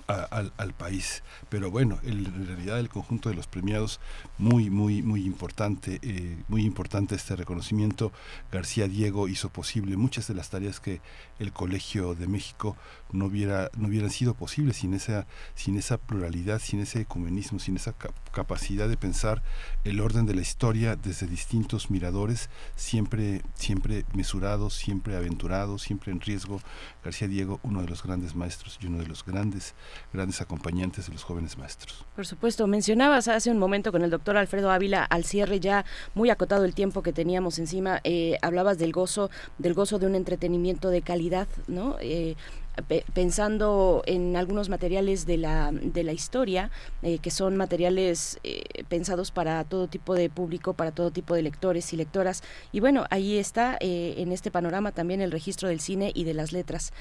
al, 0.06 0.52
al 0.56 0.72
país. 0.72 1.22
Pero 1.48 1.70
bueno, 1.70 1.98
en 2.02 2.46
realidad 2.46 2.78
el 2.78 2.88
conjunto 2.88 3.28
de 3.28 3.34
los 3.34 3.46
premiados, 3.46 4.00
muy, 4.38 4.70
muy, 4.70 5.02
muy 5.02 5.24
importante, 5.24 5.98
eh, 6.02 6.36
muy 6.48 6.62
importante 6.64 7.14
este 7.14 7.36
reconocimiento. 7.36 8.12
García 8.52 8.88
Diego 8.88 9.28
hizo 9.28 9.48
posible 9.48 9.96
muchas 9.96 10.28
de 10.28 10.34
las 10.34 10.50
tareas 10.50 10.80
que 10.80 11.00
el 11.38 11.52
Colegio 11.52 12.14
de 12.14 12.26
México 12.26 12.76
no 13.12 13.26
hubiera, 13.26 13.70
no 13.76 13.88
hubieran 13.88 14.10
sido 14.10 14.34
posibles 14.34 14.76
sin 14.76 14.94
esa, 14.94 15.26
sin 15.54 15.76
esa 15.76 15.96
pluralidad, 15.98 16.60
sin 16.60 16.80
ese 16.80 17.00
ecumenismo, 17.00 17.58
sin 17.58 17.76
esa 17.76 17.92
cap- 17.92 18.12
capacidad 18.32 18.88
de 18.88 18.96
pensar 18.96 19.42
el 19.84 20.00
orden 20.00 20.26
de 20.26 20.34
la 20.34 20.42
historia 20.42 20.96
desde 20.96 21.26
distintos 21.26 21.90
miradores, 21.90 22.50
siempre, 22.76 23.42
siempre 23.54 24.04
mesurados, 24.14 24.74
siempre 24.74 25.16
aventurados, 25.16 25.82
siempre 25.82 26.12
en 26.12 26.20
riesgo. 26.20 26.60
García 27.04 27.28
Diego, 27.28 27.60
uno 27.62 27.80
de 27.82 27.88
los 27.88 28.02
grandes 28.02 28.34
maestros 28.34 28.78
y 28.82 28.86
uno 28.86 28.98
de 28.98 29.06
los 29.06 29.24
grandes, 29.24 29.74
grandes 30.12 30.40
acompañantes 30.40 31.06
de 31.06 31.12
los 31.12 31.24
jóvenes 31.24 31.56
maestros. 31.56 32.04
Por 32.14 32.26
supuesto, 32.26 32.66
mencionabas 32.66 33.28
hace 33.28 33.50
un 33.50 33.58
momento 33.58 33.92
con 33.92 34.02
el 34.02 34.10
doctor 34.10 34.36
Alfredo 34.36 34.70
Ávila 34.70 35.04
al 35.04 35.24
cierre 35.24 35.60
ya 35.60 35.84
muy 36.14 36.30
acotado 36.30 36.64
el 36.64 36.74
tiempo 36.74 37.02
que 37.02 37.12
teníamos 37.12 37.58
encima, 37.58 38.00
eh, 38.04 38.36
hablabas 38.42 38.78
del 38.78 38.92
gozo, 38.92 39.30
del 39.58 39.74
gozo 39.74 39.98
de 39.98 40.06
un 40.06 40.14
entretenimiento 40.14 40.90
de 40.90 41.02
calidad, 41.02 41.48
¿no? 41.66 41.96
Eh, 42.00 42.36
pensando 43.14 44.02
en 44.06 44.36
algunos 44.36 44.68
materiales 44.68 45.26
de 45.26 45.36
la, 45.36 45.70
de 45.72 46.02
la 46.02 46.12
historia, 46.12 46.70
eh, 47.02 47.18
que 47.18 47.30
son 47.30 47.56
materiales 47.56 48.38
eh, 48.44 48.62
pensados 48.88 49.30
para 49.30 49.64
todo 49.64 49.88
tipo 49.88 50.14
de 50.14 50.30
público, 50.30 50.74
para 50.74 50.92
todo 50.92 51.10
tipo 51.10 51.34
de 51.34 51.42
lectores 51.42 51.92
y 51.92 51.96
lectoras. 51.96 52.42
Y 52.72 52.80
bueno, 52.80 53.04
ahí 53.10 53.38
está 53.38 53.76
eh, 53.80 54.14
en 54.18 54.32
este 54.32 54.50
panorama 54.50 54.92
también 54.92 55.20
el 55.20 55.30
registro 55.30 55.68
del 55.68 55.80
cine 55.80 56.12
y 56.14 56.24
de 56.24 56.34
las 56.34 56.52
letras. 56.52 56.92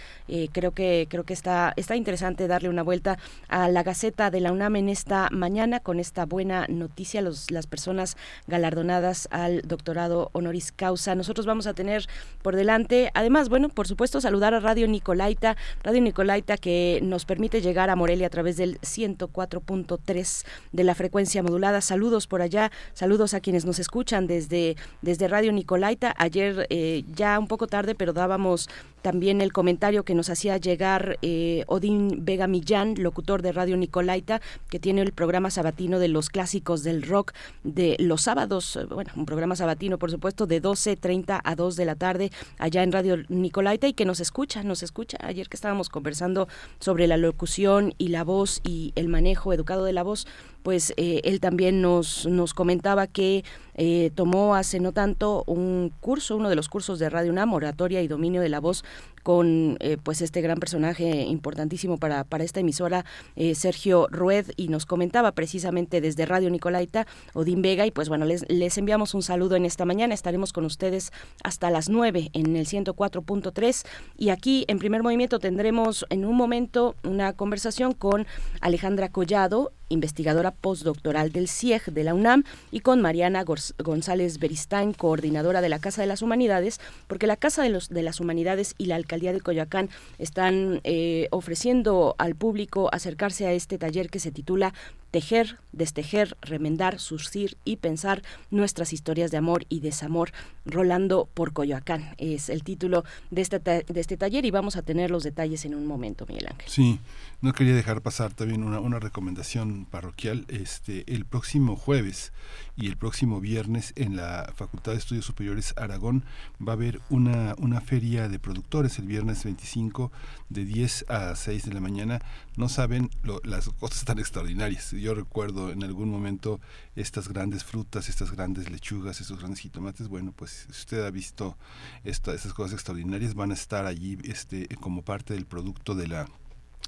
Creo 0.51 0.71
que, 0.71 1.07
creo 1.09 1.23
que 1.23 1.33
está, 1.33 1.73
está 1.75 1.95
interesante 1.95 2.47
darle 2.47 2.69
una 2.69 2.83
vuelta 2.83 3.17
a 3.47 3.69
la 3.69 3.83
Gaceta 3.83 4.29
de 4.29 4.41
la 4.41 4.51
UNAM 4.51 4.75
en 4.75 4.89
esta 4.89 5.29
mañana 5.31 5.79
con 5.79 5.99
esta 5.99 6.25
buena 6.25 6.65
noticia, 6.67 7.21
los, 7.21 7.51
las 7.51 7.67
personas 7.67 8.17
galardonadas 8.47 9.27
al 9.31 9.61
doctorado 9.61 10.29
honoris 10.33 10.71
causa. 10.71 11.15
Nosotros 11.15 11.45
vamos 11.45 11.67
a 11.67 11.73
tener 11.73 12.07
por 12.41 12.55
delante, 12.55 13.11
además, 13.13 13.49
bueno, 13.49 13.69
por 13.69 13.87
supuesto, 13.87 14.21
saludar 14.21 14.53
a 14.53 14.59
Radio 14.59 14.87
Nicolaita, 14.87 15.57
Radio 15.83 16.01
Nicolaita 16.01 16.57
que 16.57 16.99
nos 17.03 17.25
permite 17.25 17.61
llegar 17.61 17.89
a 17.89 17.95
Morelia 17.95 18.27
a 18.27 18.29
través 18.29 18.57
del 18.57 18.79
104.3 18.81 20.45
de 20.71 20.83
la 20.83 20.95
frecuencia 20.95 21.43
modulada. 21.43 21.81
Saludos 21.81 22.27
por 22.27 22.41
allá, 22.41 22.71
saludos 22.93 23.33
a 23.33 23.39
quienes 23.39 23.65
nos 23.65 23.79
escuchan 23.79 24.27
desde, 24.27 24.75
desde 25.01 25.27
Radio 25.27 25.51
Nicolaita. 25.51 26.13
Ayer 26.17 26.67
eh, 26.69 27.03
ya 27.13 27.39
un 27.39 27.47
poco 27.47 27.67
tarde, 27.67 27.95
pero 27.95 28.13
dábamos 28.13 28.69
también 29.01 29.41
el 29.41 29.53
comentario 29.53 30.03
que 30.03 30.15
nos 30.15 30.29
hacía 30.29 30.57
llegar 30.57 31.17
eh, 31.21 31.63
Odín 31.67 32.25
Vega 32.25 32.47
Millán, 32.47 32.95
locutor 32.97 33.41
de 33.41 33.51
Radio 33.51 33.77
Nicolaita, 33.77 34.41
que 34.69 34.79
tiene 34.79 35.01
el 35.01 35.11
programa 35.11 35.49
sabatino 35.49 35.99
de 35.99 36.07
los 36.07 36.29
clásicos 36.29 36.83
del 36.83 37.03
rock 37.03 37.33
de 37.63 37.95
los 37.99 38.23
sábados, 38.23 38.75
eh, 38.75 38.85
bueno, 38.85 39.11
un 39.15 39.25
programa 39.25 39.55
sabatino, 39.55 39.97
por 39.97 40.11
supuesto, 40.11 40.47
de 40.47 40.61
12.30 40.61 41.41
a 41.43 41.55
2 41.55 41.75
de 41.75 41.85
la 41.85 41.95
tarde 41.95 42.31
allá 42.57 42.83
en 42.83 42.91
Radio 42.91 43.17
Nicolaita 43.29 43.87
y 43.87 43.93
que 43.93 44.05
nos 44.05 44.19
escucha, 44.19 44.63
nos 44.63 44.83
escucha. 44.83 45.17
Ayer 45.21 45.49
que 45.49 45.57
estábamos 45.57 45.89
conversando 45.89 46.47
sobre 46.79 47.07
la 47.07 47.17
locución 47.17 47.93
y 47.97 48.09
la 48.09 48.23
voz 48.23 48.61
y 48.63 48.93
el 48.95 49.07
manejo 49.07 49.53
educado 49.53 49.83
de 49.83 49.93
la 49.93 50.03
voz, 50.03 50.27
pues 50.63 50.93
eh, 50.97 51.21
él 51.23 51.39
también 51.39 51.81
nos, 51.81 52.25
nos 52.25 52.53
comentaba 52.53 53.07
que 53.07 53.43
eh, 53.79 54.11
tomó 54.15 54.55
hace 54.55 54.79
no 54.79 54.91
tanto 54.91 55.43
un 55.45 55.93
curso, 55.99 56.35
uno 56.35 56.49
de 56.49 56.55
los 56.55 56.67
cursos 56.67 56.97
de 56.97 57.09
Radio 57.11 57.31
UNAM, 57.31 57.53
oratoria 57.53 58.01
y 58.01 58.07
dominio 58.07 58.41
de 58.41 58.49
la 58.49 58.59
voz, 58.59 58.83
con 59.21 59.77
eh, 59.81 59.97
pues 60.01 60.21
este 60.21 60.41
gran 60.41 60.57
personaje 60.57 61.23
importantísimo 61.23 61.97
para, 61.97 62.23
para 62.23 62.43
esta 62.43 62.61
emisora, 62.61 63.05
eh, 63.35 63.53
Sergio 63.53 64.07
Rued, 64.09 64.47
y 64.55 64.69
nos 64.69 64.85
comentaba 64.85 65.33
precisamente 65.33 66.01
desde 66.01 66.25
Radio 66.25 66.49
Nicolaita, 66.49 67.05
Odín 67.33 67.61
Vega, 67.61 67.85
y 67.85 67.91
pues 67.91 68.09
bueno, 68.09 68.25
les, 68.25 68.49
les 68.49 68.77
enviamos 68.79 69.13
un 69.13 69.21
saludo 69.21 69.55
en 69.55 69.65
esta 69.65 69.85
mañana, 69.85 70.13
estaremos 70.13 70.53
con 70.53 70.65
ustedes 70.65 71.11
hasta 71.43 71.69
las 71.69 71.87
9 71.87 72.31
en 72.33 72.55
el 72.55 72.65
104.3, 72.65 73.85
y 74.17 74.29
aquí 74.29 74.65
en 74.69 74.79
primer 74.79 75.03
movimiento 75.03 75.39
tendremos 75.39 76.05
en 76.09 76.25
un 76.25 76.35
momento 76.35 76.95
una 77.03 77.33
conversación 77.33 77.93
con 77.93 78.25
Alejandra 78.61 79.09
Collado, 79.09 79.71
investigadora 79.89 80.51
postdoctoral 80.51 81.31
del 81.31 81.47
CIEG 81.47 81.85
de 81.91 82.03
la 82.03 82.13
UNAM, 82.13 82.43
y 82.71 82.81
con 82.81 83.01
Mariana 83.01 83.43
González 83.43 84.39
Beristain, 84.39 84.93
coordinadora 84.93 85.61
de 85.61 85.69
la 85.69 85.79
Casa 85.79 86.01
de 86.01 86.07
las 86.07 86.21
Humanidades, 86.21 86.79
porque 87.07 87.27
la 87.27 87.37
Casa 87.37 87.63
de, 87.63 87.69
los, 87.69 87.89
de 87.89 88.01
las 88.01 88.19
Humanidades 88.19 88.75
y 88.77 88.85
la 88.85 88.95
Alcaldía 88.95 89.33
de 89.33 89.41
Coyoacán 89.41 89.89
están 90.17 90.81
eh, 90.83 91.27
ofreciendo 91.31 92.15
al 92.17 92.35
público 92.35 92.89
acercarse 92.91 93.47
a 93.47 93.53
este 93.53 93.77
taller 93.77 94.09
que 94.09 94.19
se 94.19 94.31
titula 94.31 94.73
Tejer, 95.21 95.57
destejer, 95.71 96.37
remendar, 96.41 96.99
surcir 96.99 97.57
y 97.65 97.77
pensar 97.77 98.21
nuestras 98.51 98.93
historias 98.93 99.31
de 99.31 99.37
amor 99.37 99.65
y 99.67 99.79
desamor, 99.79 100.31
rolando 100.63 101.27
por 101.33 101.53
Coyoacán. 101.53 102.13
Es 102.19 102.49
el 102.49 102.63
título 102.63 103.03
de 103.31 103.41
este, 103.41 103.59
ta- 103.59 103.81
de 103.81 103.99
este 103.99 104.15
taller 104.15 104.45
y 104.45 104.51
vamos 104.51 104.75
a 104.75 104.83
tener 104.83 105.09
los 105.09 105.23
detalles 105.23 105.65
en 105.65 105.73
un 105.73 105.87
momento, 105.87 106.27
Miguel 106.27 106.49
Ángel. 106.51 106.69
Sí, 106.69 106.99
no 107.41 107.53
quería 107.53 107.73
dejar 107.73 108.01
pasar 108.03 108.31
también 108.33 108.63
una, 108.63 108.79
una 108.79 108.99
recomendación 108.99 109.85
parroquial. 109.85 110.45
Este, 110.49 111.03
el 111.11 111.25
próximo 111.25 111.75
jueves 111.75 112.31
y 112.75 112.85
el 112.85 112.95
próximo 112.95 113.41
viernes 113.41 113.93
en 113.95 114.17
la 114.17 114.53
Facultad 114.55 114.91
de 114.91 114.99
Estudios 114.99 115.25
Superiores 115.25 115.73
Aragón 115.77 116.25
va 116.61 116.73
a 116.73 116.75
haber 116.75 117.01
una, 117.09 117.55
una 117.57 117.81
feria 117.81 118.29
de 118.29 118.37
productores 118.37 118.99
el 118.99 119.05
viernes 119.07 119.43
25 119.45 120.11
de 120.49 120.63
10 120.63 121.05
a 121.09 121.35
6 121.35 121.65
de 121.65 121.73
la 121.73 121.79
mañana. 121.81 122.19
No 122.55 122.69
saben 122.69 123.09
las 123.43 123.69
cosas 123.69 124.05
tan 124.05 124.19
extraordinarias. 124.19 124.93
Recuerdo 125.13 125.71
en 125.71 125.83
algún 125.83 126.09
momento 126.09 126.59
estas 126.95 127.27
grandes 127.27 127.63
frutas, 127.63 128.09
estas 128.09 128.31
grandes 128.31 128.69
lechugas, 128.69 129.21
estos 129.21 129.39
grandes 129.39 129.59
jitomates. 129.59 130.07
Bueno, 130.07 130.33
pues 130.35 130.65
si 130.65 130.71
usted 130.71 131.05
ha 131.05 131.11
visto 131.11 131.57
esta, 132.03 132.33
estas 132.33 132.53
cosas 132.53 132.73
extraordinarias, 132.73 133.35
van 133.35 133.51
a 133.51 133.55
estar 133.55 133.85
allí 133.85 134.17
este, 134.23 134.67
como 134.79 135.01
parte 135.01 135.33
del 135.33 135.45
producto 135.45 135.95
de 135.95 136.07
la 136.07 136.27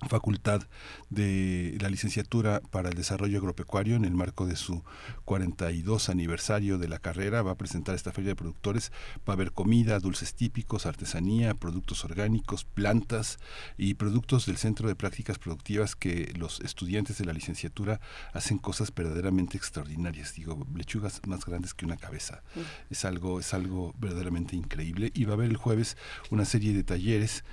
facultad 0.08 0.62
de 1.10 1.78
la 1.82 1.90
licenciatura 1.90 2.62
para 2.72 2.90
el 2.90 2.96
desarrollo 2.96 3.40
agropecuario 3.40 3.96
en 3.96 4.06
el 4.06 4.14
marco 4.14 4.46
de 4.46 4.56
su 4.56 4.84
42 5.26 6.10
aniversario 6.10 6.78
de 6.78 6.88
la 6.88 7.00
carrera. 7.00 7.42
Va 7.42 7.52
a 7.52 7.58
presentar 7.58 7.96
esta 7.96 8.12
feria 8.12 8.30
de 8.30 8.36
productores. 8.36 8.92
Va 9.28 9.34
a 9.34 9.36
haber 9.36 9.52
comida 9.52 10.00
dulces 10.00 10.34
típicos 10.34 10.86
artesanía 10.86 11.54
productos 11.54 12.06
orgánicos 12.06 12.66
plantas 12.66 13.40
y 13.78 13.96
productos 13.96 14.46
del 14.46 14.58
centro 14.58 14.88
de 14.88 14.96
prácticas 14.96 15.40
productivas 15.40 15.96
que 15.96 16.34
los 16.38 16.60
estudiantes 16.62 17.18
de 17.18 17.26
la 17.26 17.34
licenciatura 17.34 18.00
hacen 18.34 18.58
cosas 18.58 18.94
verdaderamente 18.94 19.58
extraordinarias. 19.58 20.34
Digo 20.36 20.66
lechugas 20.76 21.22
más 21.28 21.46
grandes 21.46 21.74
que 21.74 21.86
una 21.86 21.98
cabeza. 21.98 22.44
Es 22.90 23.06
algo 23.06 23.40
es 23.40 23.54
algo 23.54 23.94
verdaderamente 24.00 24.56
increíble. 24.56 25.12
Y 25.14 25.26
va 25.26 25.32
a 25.32 25.36
haber 25.36 25.50
el 25.50 25.58
jueves 25.58 25.98
una 26.30 26.46
serie 26.46 26.74
de 26.74 26.84
talleres 26.84 27.44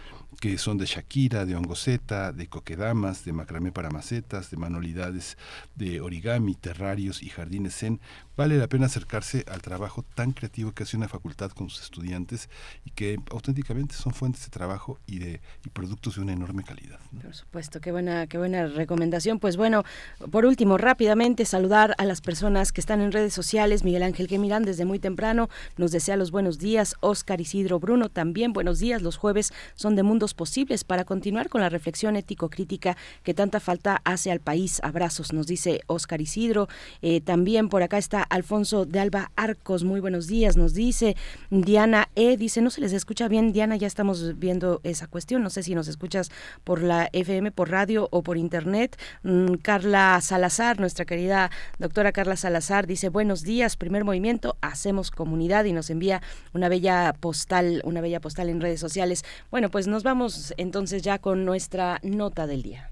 que 0.40 0.58
son 0.58 0.78
de 0.78 0.86
Shakira, 0.86 1.44
de 1.46 1.56
Ongoceta, 1.56 2.32
de 2.32 2.48
coquedamas, 2.48 3.24
de 3.24 3.32
macramé 3.32 3.72
para 3.72 3.90
macetas, 3.90 4.50
de 4.50 4.56
manualidades 4.56 5.36
de 5.74 6.00
origami, 6.00 6.54
terrarios 6.54 7.22
y 7.22 7.28
jardines 7.28 7.78
zen. 7.78 8.00
Vale 8.36 8.58
la 8.58 8.68
pena 8.68 8.84
acercarse 8.84 9.46
al 9.50 9.62
trabajo 9.62 10.04
tan 10.14 10.32
creativo 10.32 10.72
que 10.72 10.82
hace 10.82 10.96
una 10.96 11.08
facultad 11.08 11.50
con 11.52 11.70
sus 11.70 11.82
estudiantes 11.82 12.50
y 12.84 12.90
que 12.90 13.18
auténticamente 13.30 13.94
son 13.94 14.12
fuentes 14.12 14.44
de 14.44 14.50
trabajo 14.50 14.98
y 15.06 15.18
de 15.18 15.40
y 15.64 15.70
productos 15.70 16.16
de 16.16 16.20
una 16.20 16.34
enorme 16.34 16.62
calidad. 16.62 16.98
Por 17.22 17.34
supuesto, 17.34 17.80
qué 17.80 17.92
buena, 17.92 18.26
qué 18.26 18.36
buena 18.36 18.66
recomendación. 18.66 19.38
Pues 19.38 19.56
bueno, 19.56 19.84
por 20.30 20.44
último, 20.44 20.76
rápidamente 20.76 21.46
saludar 21.46 21.94
a 21.96 22.04
las 22.04 22.20
personas 22.20 22.72
que 22.72 22.80
están 22.82 23.00
en 23.00 23.10
redes 23.10 23.32
sociales. 23.32 23.84
Miguel 23.84 24.02
Ángel 24.02 24.28
Gemirán 24.28 24.64
desde 24.64 24.84
muy 24.84 24.98
temprano 24.98 25.48
nos 25.78 25.90
desea 25.90 26.16
los 26.16 26.30
buenos 26.30 26.58
días. 26.58 26.94
Oscar 27.00 27.40
Isidro 27.40 27.80
Bruno 27.80 28.10
también 28.10 28.52
buenos 28.52 28.78
días. 28.78 29.00
Los 29.00 29.16
jueves 29.16 29.54
son 29.76 29.96
de 29.96 30.02
mundos 30.02 30.34
posibles 30.34 30.84
para 30.84 31.04
continuar 31.04 31.48
con 31.48 31.62
la 31.62 31.70
reflexión 31.70 32.16
ético-crítica 32.16 32.98
que 33.22 33.32
tanta 33.32 33.60
falta 33.60 34.02
hace 34.04 34.30
al 34.30 34.40
país. 34.40 34.80
Abrazos, 34.82 35.32
nos 35.32 35.46
dice 35.46 35.80
Oscar 35.86 36.20
Isidro. 36.20 36.68
Eh, 37.00 37.22
también 37.22 37.70
por 37.70 37.82
acá 37.82 37.96
está 37.96 38.25
Alfonso 38.30 38.86
de 38.86 39.00
Alba 39.00 39.30
Arcos. 39.36 39.84
Muy 39.84 40.00
buenos 40.00 40.26
días, 40.26 40.56
nos 40.56 40.74
dice 40.74 41.16
Diana 41.50 42.08
E. 42.14 42.36
Dice, 42.36 42.62
no 42.62 42.70
se 42.70 42.80
les 42.80 42.92
escucha 42.92 43.28
bien. 43.28 43.52
Diana, 43.52 43.76
ya 43.76 43.86
estamos 43.86 44.38
viendo 44.38 44.80
esa 44.84 45.06
cuestión. 45.06 45.42
No 45.42 45.50
sé 45.50 45.62
si 45.62 45.74
nos 45.74 45.88
escuchas 45.88 46.30
por 46.64 46.82
la 46.82 47.08
FM, 47.12 47.52
por 47.52 47.70
radio 47.70 48.08
o 48.10 48.22
por 48.22 48.36
internet. 48.36 48.96
Mm, 49.22 49.54
Carla 49.62 50.20
Salazar, 50.20 50.80
nuestra 50.80 51.04
querida 51.04 51.50
doctora 51.78 52.12
Carla 52.12 52.36
Salazar, 52.36 52.86
dice, 52.86 53.08
buenos 53.08 53.42
días, 53.42 53.76
primer 53.76 54.04
movimiento, 54.04 54.56
hacemos 54.60 55.10
comunidad 55.10 55.64
y 55.64 55.72
nos 55.72 55.90
envía 55.90 56.22
una 56.52 56.68
bella 56.68 57.14
postal, 57.18 57.80
una 57.84 58.00
bella 58.00 58.20
postal 58.20 58.48
en 58.48 58.60
redes 58.60 58.80
sociales. 58.80 59.24
Bueno, 59.50 59.70
pues 59.70 59.86
nos 59.86 60.02
vamos 60.02 60.54
entonces 60.56 61.02
ya 61.02 61.18
con 61.18 61.44
nuestra 61.44 61.98
nota 62.02 62.46
del 62.46 62.62
día. 62.62 62.90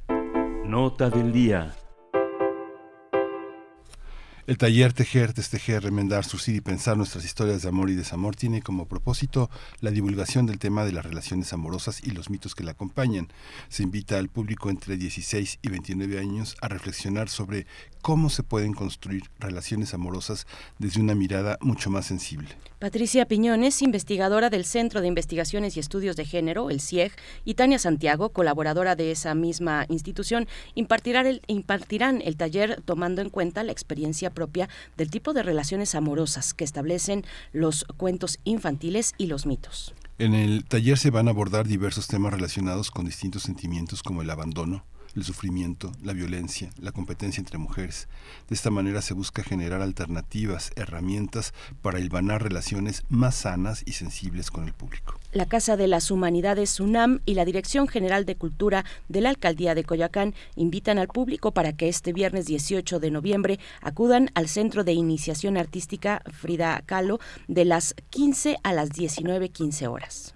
Nota 0.65 1.11
del 1.11 1.33
día. 1.33 1.75
El 4.47 4.59
taller 4.59 4.93
Tejer, 4.93 5.33
Destejer, 5.33 5.85
Remendar, 5.85 6.27
Surcir 6.27 6.55
y 6.55 6.61
Pensar 6.61 6.99
nuestras 6.99 7.25
historias 7.25 7.63
de 7.63 7.71
amor 7.71 7.89
y 7.89 7.95
desamor 7.95 8.37
tiene 8.37 8.61
como 8.61 8.87
propósito 8.87 9.49
la 9.81 9.91
divulgación 9.91 10.45
del 10.45 10.59
tema 10.59 10.85
de 10.85 10.93
las 10.93 11.07
relaciones 11.07 11.55
amorosas 11.55 12.03
y 12.05 12.11
los 12.11 12.29
mitos 12.29 12.55
que 12.55 12.63
la 12.63 12.73
acompañan. 12.73 13.33
Se 13.71 13.83
invita 13.83 14.19
al 14.19 14.29
público 14.29 14.69
entre 14.69 14.99
16 14.99 15.61
y 15.63 15.69
29 15.71 16.19
años 16.19 16.59
a 16.61 16.69
reflexionar 16.69 17.31
sobre 17.31 17.67
cómo 18.05 18.29
se 18.29 18.43
pueden 18.43 18.75
construir 18.75 19.23
relaciones 19.41 19.95
amorosas 19.95 20.47
desde 20.79 21.01
una 21.01 21.15
mirada 21.15 21.57
mucho 21.63 21.89
más 21.89 22.05
sensible. 22.05 22.51
Patricia 22.79 23.25
Piñones, 23.25 23.81
investigadora 23.81 24.51
del 24.51 24.67
Centro 24.67 25.01
de 25.01 25.09
Investigaciones 25.09 25.75
y 25.75 25.81
Estudios 25.81 26.15
de 26.15 26.27
Género, 26.27 26.69
el 26.69 26.83
CIEG, 26.83 27.13
y 27.47 27.55
Tania 27.55 27.79
Santiago, 27.79 28.29
colaboradora 28.29 28.95
de 28.95 29.11
esa 29.11 29.35
misma 29.35 29.87
institución, 29.89 30.47
impartirán 30.75 31.27
el, 31.27 31.41
impartirán 31.47 32.21
el 32.21 32.37
taller 32.37 32.83
tomando 32.85 33.23
en 33.23 33.31
cuenta 33.31 33.63
la 33.63 33.73
experiencia 33.73 34.29
propia 34.29 34.69
del 34.99 35.11
tipo 35.11 35.33
de 35.33 35.43
relaciones 35.43 35.95
amorosas 35.95 36.53
que 36.53 36.65
establecen 36.65 37.25
los 37.55 37.87
cuentos 37.97 38.39
infantiles 38.45 39.15
y 39.17 39.29
los 39.29 39.47
mitos. 39.47 39.95
En 40.19 40.35
el 40.35 40.67
taller 40.67 40.99
se 40.99 41.09
van 41.09 41.29
a 41.29 41.31
abordar 41.31 41.67
diversos 41.67 42.07
temas 42.07 42.35
relacionados 42.35 42.91
con 42.91 43.07
distintos 43.07 43.45
sentimientos 43.45 44.03
como 44.03 44.21
el 44.21 44.29
abandono, 44.29 44.85
el 45.17 45.25
sufrimiento, 45.25 45.93
la 46.03 46.13
violencia, 46.13 46.71
la 46.81 46.93
competencia 46.93 47.41
entre 47.41 47.59
mujeres. 47.59 48.09
De 48.49 48.55
esta 48.55 48.71
manera 48.71 49.03
se 49.03 49.15
busca 49.15 49.43
generar 49.43 49.83
alternativas, 49.83 50.73
herramientas 50.77 51.55
para 51.83 52.01
hilvanar 52.01 52.43
relaciones 52.43 53.05
más 53.09 53.35
sanas 53.35 53.83
y 53.87 53.93
sensibles 53.93 54.51
con 54.51 54.65
el 54.65 54.73
público. 54.73 55.19
La 55.33 55.47
Casa 55.47 55.77
de 55.77 55.89
las 55.89 56.11
Humanidades 56.11 56.81
UNAM 56.81 57.21
y 57.27 57.35
la 57.35 57.45
Dirección 57.45 57.89
General 57.89 58.25
de 58.25 58.37
Cultura 58.37 58.85
de 59.09 59.21
la 59.21 59.31
Alcaldía 59.31 59.75
de 59.75 59.85
Coyoacán 59.85 60.35
invitan 60.57 60.99
al 60.99 61.09
público 61.09 61.53
para 61.53 61.73
que 61.73 61.89
este 61.89 62.13
viernes 62.13 62.47
18 62.47 63.01
de 63.01 63.11
noviembre 63.11 63.59
acudan 63.81 64.31
al 64.35 64.49
Centro 64.49 64.85
de 64.85 64.93
Iniciación 64.93 65.57
Artística 65.57 66.23
Frida 66.33 66.83
Kahlo 66.87 67.19
de 67.49 67.65
las 67.65 67.95
15 68.11 68.59
a 68.63 68.73
las 68.73 68.91
19.15 68.91 69.89
horas. 69.91 70.35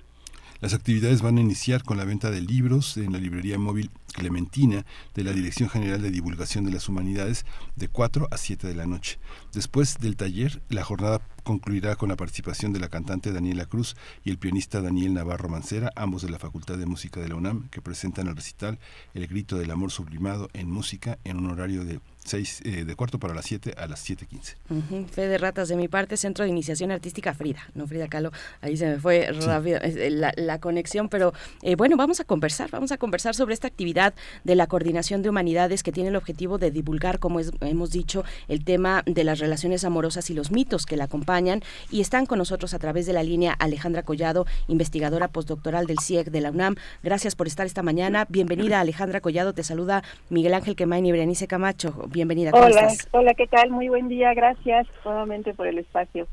Las 0.60 0.74
actividades 0.74 1.22
van 1.22 1.38
a 1.38 1.40
iniciar 1.40 1.84
con 1.84 1.98
la 1.98 2.04
venta 2.04 2.32
de 2.32 2.40
libros 2.40 2.96
en 2.96 3.12
la 3.12 3.18
librería 3.18 3.58
móvil 3.58 3.90
Clementina 4.18 4.84
de 5.14 5.24
la 5.24 5.32
Dirección 5.32 5.70
General 5.70 6.02
de 6.02 6.10
Divulgación 6.10 6.64
de 6.64 6.72
las 6.72 6.88
Humanidades 6.88 7.46
de 7.76 7.88
4 7.88 8.28
a 8.30 8.36
7 8.36 8.66
de 8.66 8.74
la 8.74 8.86
noche. 8.86 9.18
Después 9.54 9.98
del 9.98 10.16
taller, 10.16 10.60
la 10.68 10.84
jornada 10.84 11.22
concluirá 11.44 11.96
con 11.96 12.10
la 12.10 12.16
participación 12.16 12.72
de 12.72 12.80
la 12.80 12.88
cantante 12.88 13.32
Daniela 13.32 13.64
Cruz 13.64 13.96
y 14.24 14.30
el 14.30 14.38
pianista 14.38 14.82
Daniel 14.82 15.14
Navarro 15.14 15.48
Mancera, 15.48 15.92
ambos 15.96 16.22
de 16.22 16.30
la 16.30 16.38
Facultad 16.38 16.76
de 16.76 16.84
Música 16.84 17.20
de 17.20 17.28
la 17.28 17.36
UNAM, 17.36 17.68
que 17.70 17.80
presentan 17.80 18.26
el 18.26 18.36
recital 18.36 18.78
El 19.14 19.26
grito 19.28 19.56
del 19.56 19.70
amor 19.70 19.90
sublimado 19.90 20.50
en 20.52 20.68
música 20.68 21.18
en 21.24 21.38
un 21.38 21.50
horario 21.50 21.84
de 21.84 22.00
seis, 22.28 22.60
eh, 22.64 22.84
de 22.84 22.94
cuarto 22.94 23.18
para 23.18 23.34
las 23.34 23.44
7 23.46 23.74
a 23.76 23.86
las 23.86 24.08
7.15. 24.08 24.54
Ujú, 24.70 25.06
Fe 25.08 25.28
de 25.28 25.38
ratas 25.38 25.68
de 25.68 25.76
mi 25.76 25.88
parte, 25.88 26.16
Centro 26.16 26.44
de 26.44 26.50
Iniciación 26.50 26.90
Artística 26.90 27.34
Frida, 27.34 27.60
no 27.74 27.86
Frida 27.86 28.08
Kahlo, 28.08 28.30
ahí 28.60 28.76
se 28.76 28.86
me 28.86 28.98
fue 28.98 29.30
rápido 29.32 29.78
eh, 29.82 30.10
la, 30.10 30.32
la 30.36 30.60
conexión, 30.60 31.08
pero 31.08 31.32
eh, 31.62 31.74
bueno, 31.76 31.96
vamos 31.96 32.20
a 32.20 32.24
conversar, 32.24 32.70
vamos 32.70 32.92
a 32.92 32.98
conversar 32.98 33.34
sobre 33.34 33.54
esta 33.54 33.66
actividad 33.66 34.14
de 34.44 34.54
la 34.54 34.66
Coordinación 34.66 35.22
de 35.22 35.30
Humanidades 35.30 35.82
que 35.82 35.92
tiene 35.92 36.10
el 36.10 36.16
objetivo 36.16 36.58
de 36.58 36.70
divulgar, 36.70 37.18
como 37.18 37.40
es- 37.40 37.50
hemos 37.60 37.90
dicho, 37.90 38.24
el 38.48 38.64
tema 38.64 39.02
de 39.06 39.24
las 39.24 39.38
relaciones 39.38 39.84
amorosas 39.84 40.30
y 40.30 40.34
los 40.34 40.50
mitos 40.50 40.86
que 40.86 40.96
la 40.96 41.04
acompañan 41.04 41.62
y 41.90 42.00
están 42.00 42.26
con 42.26 42.38
nosotros 42.38 42.74
a 42.74 42.78
través 42.78 43.06
de 43.06 43.12
la 43.12 43.22
línea 43.22 43.52
Alejandra 43.52 44.02
Collado, 44.02 44.46
investigadora 44.68 45.28
postdoctoral 45.28 45.86
del 45.86 45.98
CIEG 46.00 46.30
de 46.30 46.40
la 46.40 46.50
UNAM. 46.50 46.76
Gracias 47.02 47.34
por 47.34 47.46
estar 47.46 47.66
esta 47.66 47.82
mañana. 47.82 48.26
Bienvenida 48.28 48.80
Alejandra 48.80 49.20
Collado, 49.20 49.52
te 49.52 49.62
saluda 49.64 50.02
Miguel 50.30 50.54
Ángel 50.54 50.76
Quemain 50.76 51.04
y 51.06 51.12
Berenice 51.12 51.46
Camacho. 51.46 51.92
Bienvenida, 52.18 52.50
¿cómo 52.50 52.64
Hola, 52.64 52.80
estás? 52.80 53.08
hola, 53.12 53.32
¿qué 53.34 53.46
tal? 53.46 53.70
Muy 53.70 53.88
buen 53.88 54.08
día, 54.08 54.34
gracias 54.34 54.88
nuevamente 55.04 55.54
por 55.54 55.68
el 55.68 55.78
espacio. 55.78 56.26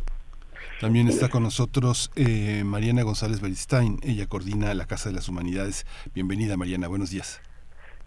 También 0.82 1.08
está 1.08 1.30
con 1.30 1.44
nosotros 1.44 2.12
eh, 2.16 2.64
Mariana 2.66 3.04
González 3.04 3.40
Beristain, 3.40 4.00
ella 4.02 4.26
coordina 4.26 4.74
la 4.74 4.88
Casa 4.88 5.10
de 5.10 5.16
las 5.16 5.30
Humanidades. 5.30 5.86
Bienvenida 6.16 6.58
Mariana, 6.58 6.88
buenos 6.88 7.12
días. 7.12 7.40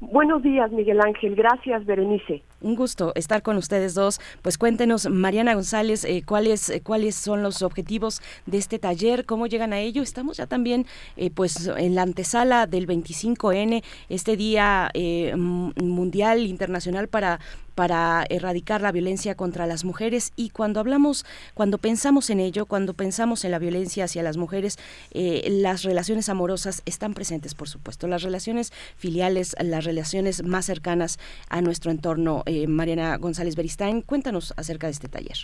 Buenos 0.01 0.45
días, 0.45 0.71
Miguel 0.71 1.01
Ángel, 1.01 1.35
gracias, 1.35 1.85
Berenice. 1.85 2.45
Un 2.61 2.77
gusto 2.77 3.11
estar 3.17 3.43
con 3.43 3.57
ustedes 3.57 3.95
dos. 3.95 4.21
Pues 4.43 4.57
cuéntenos, 4.57 5.11
Mariana 5.11 5.55
González, 5.55 6.05
eh, 6.05 6.23
cuáles 6.25 6.71
eh, 6.71 6.83
cuáles 6.83 7.17
son 7.17 7.43
los 7.43 7.63
objetivos 7.63 8.23
de 8.47 8.59
este 8.59 8.79
taller, 8.79 9.27
cómo 9.27 9.49
llegan 9.49 9.73
a 9.73 9.81
ello. 9.81 10.03
Estamos 10.03 10.37
ya 10.37 10.47
también, 10.47 10.87
eh, 11.17 11.33
pues, 11.33 11.67
en 11.77 11.97
la 11.97 12.03
antesala 12.03 12.69
del 12.69 12.87
25N, 12.87 13.83
este 14.09 14.37
día 14.37 14.89
eh, 14.95 15.35
mundial 15.35 16.47
internacional 16.47 17.09
para 17.09 17.41
para 17.79 18.25
erradicar 18.29 18.81
la 18.81 18.91
violencia 18.91 19.37
contra 19.37 19.65
las 19.65 19.85
mujeres 19.85 20.33
y 20.35 20.51
cuando 20.51 20.81
hablamos, 20.81 21.25
cuando 21.55 21.79
pensamos 21.79 22.29
en 22.29 22.41
ello, 22.41 22.67
cuando 22.67 22.93
pensamos 22.93 23.45
en 23.45 23.53
la 23.53 23.61
violencia 23.61 24.03
hacia 24.03 24.25
las 24.25 24.37
mujeres, 24.37 24.79
eh, 25.13 25.47
las 25.49 25.85
relaciones 25.85 26.29
amorosas 26.29 26.83
están 26.87 27.15
presentes, 27.15 27.55
por 27.55 27.69
supuesto, 27.69 28.09
las 28.09 28.25
relaciones 28.25 28.73
filiales, 28.97 29.55
las 29.63 29.85
relaciones 29.85 30.43
más 30.43 30.67
cercanas 30.67 31.21
a 31.51 31.61
nuestro 31.61 31.93
entorno. 31.93 32.43
Eh, 32.47 32.67
Mariana 32.67 33.17
González 33.17 33.55
Beristain, 33.55 34.03
cuéntanos 34.03 34.53
acerca 34.57 34.89
de 34.89 34.95
este 34.95 35.07
taller. 35.07 35.37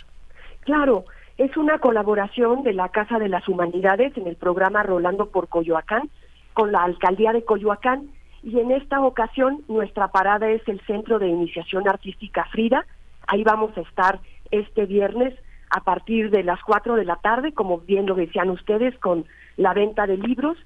Claro, 0.65 1.05
es 1.37 1.55
una 1.55 1.79
colaboración 1.79 2.63
de 2.63 2.73
la 2.73 2.89
Casa 2.89 3.17
de 3.17 3.29
las 3.29 3.47
Humanidades 3.47 4.11
en 4.17 4.27
el 4.27 4.35
programa 4.35 4.83
Rolando 4.83 5.27
por 5.27 5.47
Coyoacán 5.47 6.09
con 6.53 6.73
la 6.73 6.83
Alcaldía 6.83 7.31
de 7.31 7.45
Coyoacán 7.45 8.09
y 8.45 8.59
en 8.59 8.71
esta 8.71 9.01
ocasión 9.01 9.63
nuestra 9.67 10.09
parada 10.09 10.47
es 10.49 10.61
el 10.67 10.79
Centro 10.81 11.17
de 11.17 11.27
Iniciación 11.27 11.89
Artística 11.89 12.45
Frida. 12.51 12.85
Ahí 13.25 13.43
vamos 13.43 13.75
a 13.75 13.81
estar 13.81 14.19
este 14.51 14.85
viernes 14.85 15.33
a 15.71 15.83
partir 15.83 16.29
de 16.29 16.43
las 16.43 16.61
4 16.61 16.95
de 16.95 17.05
la 17.05 17.15
tarde, 17.15 17.53
como 17.53 17.79
bien 17.79 18.05
lo 18.05 18.13
decían 18.13 18.51
ustedes, 18.51 18.95
con 18.99 19.25
la 19.57 19.73
venta 19.73 20.05
de 20.05 20.17
libros 20.17 20.59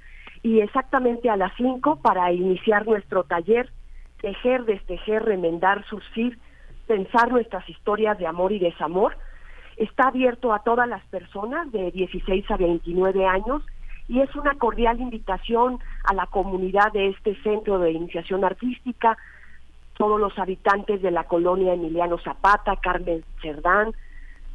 y 0.44 0.60
exactamente 0.60 1.30
a 1.30 1.38
las 1.38 1.54
5 1.56 2.02
para 2.02 2.34
iniciar 2.34 2.86
nuestro 2.86 3.24
taller 3.24 3.72
Tejer, 4.22 4.66
Destejer, 4.66 5.24
Remendar, 5.24 5.86
Surcir, 5.86 6.38
Pensar 6.86 7.32
nuestras 7.32 7.68
historias 7.70 8.18
de 8.18 8.28
amor 8.28 8.52
y 8.52 8.60
desamor. 8.60 9.16
Está 9.78 10.10
abierto 10.10 10.52
a 10.52 10.64
todas 10.64 10.90
las 10.90 11.06
personas 11.06 11.72
de 11.72 11.92
16 11.92 12.52
a 12.52 12.58
29 12.58 13.26
años 13.26 13.64
y 14.10 14.22
es 14.22 14.36
una 14.36 14.56
cordial 14.56 15.00
invitación 15.00 15.80
a 16.04 16.16
la 16.16 16.26
comunidad 16.26 16.92
de 16.92 17.10
este 17.10 17.36
centro 17.44 17.78
de 17.78 17.92
iniciación 17.92 18.44
artística, 18.44 19.18
todos 19.98 20.20
los 20.20 20.38
habitantes 20.40 21.02
de 21.04 21.12
la 21.12 21.26
colonia 21.26 21.74
Emiliano 21.74 22.18
Zapata, 22.18 22.76
Carmen 22.78 23.24
Cerdán, 23.42 23.94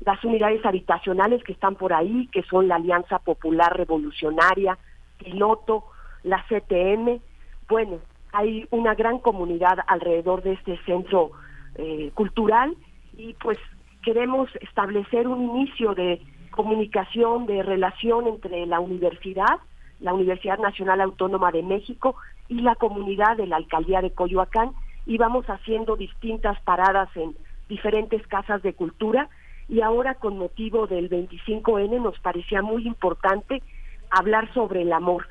las 0.01 0.22
unidades 0.24 0.66
habitacionales 0.66 1.44
que 1.44 1.52
están 1.52 1.76
por 1.76 1.93
ahí, 1.93 2.28
que 2.32 2.43
son 2.43 2.66
la 2.66 2.76
Alianza 2.76 3.20
Popular 3.20 3.76
Revolucionaria, 3.76 4.76
Piloto, 5.18 5.85
la 6.24 6.44
CTM. 6.48 7.20
Bueno, 7.68 8.01
hay 8.32 8.66
una 8.72 8.94
gran 8.94 9.20
comunidad 9.20 9.78
alrededor 9.86 10.43
de 10.43 10.55
este 10.55 10.78
centro 10.85 11.31
eh, 11.76 12.10
cultural 12.14 12.76
y 13.16 13.35
pues 13.35 13.59
queremos 14.02 14.51
establecer 14.60 15.28
un 15.28 15.43
inicio 15.43 15.94
de 15.94 16.20
comunicación, 16.55 17.47
de 17.47 17.62
relación 17.62 18.26
entre 18.26 18.66
la 18.66 18.81
universidad, 18.81 19.59
la 20.01 20.14
Universidad 20.14 20.59
Nacional 20.59 21.01
Autónoma 21.01 21.52
de 21.52 21.62
México 21.62 22.16
y 22.48 22.60
la 22.60 22.74
comunidad 22.74 23.36
de 23.36 23.47
la 23.47 23.56
alcaldía 23.56 24.01
de 24.01 24.12
Coyoacán 24.12 24.72
íbamos 25.06 25.47
haciendo 25.47 25.97
distintas 25.97 26.60
paradas 26.62 27.09
en 27.16 27.36
diferentes 27.68 28.26
casas 28.26 28.62
de 28.62 28.74
cultura 28.74 29.28
y 29.68 29.81
ahora 29.81 30.14
con 30.14 30.39
motivo 30.39 30.86
del 30.86 31.09
25N 31.09 32.01
nos 32.02 32.18
parecía 32.20 32.62
muy 32.62 32.86
importante 32.86 33.62
hablar 34.10 34.52
sobre 34.52 34.82
el 34.82 34.93
amor. 34.93 35.26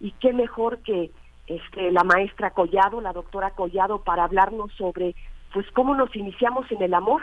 Y 0.00 0.12
qué 0.12 0.32
mejor 0.32 0.78
que 0.78 1.10
este, 1.46 1.92
la 1.92 2.04
maestra 2.04 2.50
Collado, 2.50 3.00
la 3.00 3.12
doctora 3.12 3.50
Collado, 3.50 4.02
para 4.02 4.24
hablarnos 4.24 4.72
sobre 4.72 5.14
pues 5.52 5.70
cómo 5.72 5.94
nos 5.94 6.14
iniciamos 6.16 6.70
en 6.72 6.82
el 6.82 6.94
amor. 6.94 7.22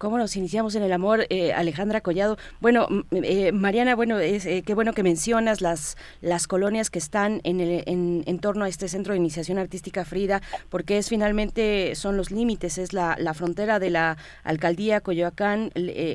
¿Cómo 0.00 0.16
nos 0.16 0.34
iniciamos 0.34 0.74
en 0.76 0.82
el 0.82 0.92
amor, 0.92 1.26
eh, 1.28 1.52
Alejandra 1.52 2.00
Collado? 2.00 2.38
Bueno, 2.62 2.88
eh, 3.10 3.52
Mariana, 3.52 3.94
bueno, 3.94 4.18
es, 4.18 4.46
eh, 4.46 4.62
qué 4.64 4.72
bueno 4.72 4.94
que 4.94 5.02
mencionas 5.02 5.60
las, 5.60 5.98
las 6.22 6.46
colonias 6.46 6.88
que 6.88 6.98
están 6.98 7.42
en, 7.44 7.60
el, 7.60 7.82
en, 7.84 8.22
en, 8.24 8.38
torno 8.38 8.64
a 8.64 8.70
este 8.70 8.88
Centro 8.88 9.12
de 9.12 9.18
Iniciación 9.18 9.58
Artística 9.58 10.06
Frida, 10.06 10.40
porque 10.70 10.96
es 10.96 11.10
finalmente, 11.10 11.94
son 11.96 12.16
los 12.16 12.30
límites, 12.30 12.78
es 12.78 12.94
la, 12.94 13.14
la 13.18 13.34
frontera 13.34 13.78
de 13.78 13.90
la 13.90 14.16
Alcaldía 14.42 15.02
Coyoacán, 15.02 15.70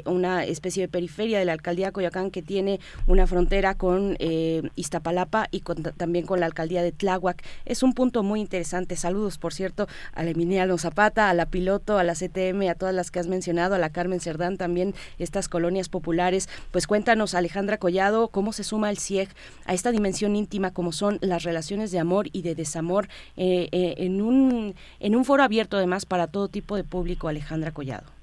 una 0.06 0.46
especie 0.46 0.82
de 0.82 0.88
periferia 0.88 1.38
de 1.38 1.46
la 1.46 1.54
Alcaldía 1.54 1.92
Coyoacán 1.92 2.32
que 2.32 2.42
tiene 2.42 2.80
una 3.06 3.28
frontera 3.28 3.76
con 3.76 4.18
Iztapalapa 4.20 5.48
y 5.52 5.60
con, 5.60 5.84
también 5.84 6.26
con 6.26 6.40
la 6.40 6.48
Alcaldía 6.48 6.82
de 6.82 6.92
Tláhuac. 6.92 7.44
Es 7.66 7.84
un 7.84 7.94
punto 7.94 8.24
muy 8.24 8.42
interesante. 8.42 8.96
Saludos, 8.96 9.38
por 9.38 9.54
cierto, 9.54 9.88
a 10.14 10.24
la 10.24 10.32
Emiliano 10.32 10.76
Zapata, 10.80 11.30
a 11.30 11.36
la 11.36 11.46
Piloto, 11.46 12.00
a 12.00 12.04
la 12.04 12.16
CTM, 12.16 12.68
a 12.68 12.74
todas 12.74 12.96
las 12.96 13.12
que 13.12 13.20
has 13.20 13.28
mencionado 13.28 13.75
a 13.76 13.80
la 13.80 13.90
Carmen 13.90 14.20
Cerdán, 14.20 14.58
también 14.58 14.94
estas 15.20 15.50
colonias 15.50 15.90
populares. 15.90 16.50
Pues 16.72 16.88
cuéntanos, 16.88 17.36
Alejandra 17.36 17.78
Collado, 17.78 18.30
cómo 18.30 18.54
se 18.54 18.64
suma 18.64 18.90
el 18.90 18.98
CIEG 18.98 19.30
a 19.66 19.74
esta 19.74 19.92
dimensión 19.92 20.36
íntima 20.36 20.72
como 20.72 20.92
son 20.92 21.18
las 21.22 21.44
relaciones 21.44 21.92
de 21.92 22.00
amor 22.00 22.28
y 22.32 22.42
de 22.42 22.56
desamor 22.56 23.08
eh, 23.38 23.70
eh, 23.72 23.96
en, 23.98 24.22
un, 24.22 24.76
en 25.00 25.16
un 25.16 25.26
foro 25.26 25.44
abierto 25.44 25.78
además 25.78 26.06
para 26.06 26.28
todo 26.28 26.48
tipo 26.48 26.76
de 26.76 26.84
público, 26.84 27.28
Alejandra 27.28 27.72
Collado. 27.72 28.16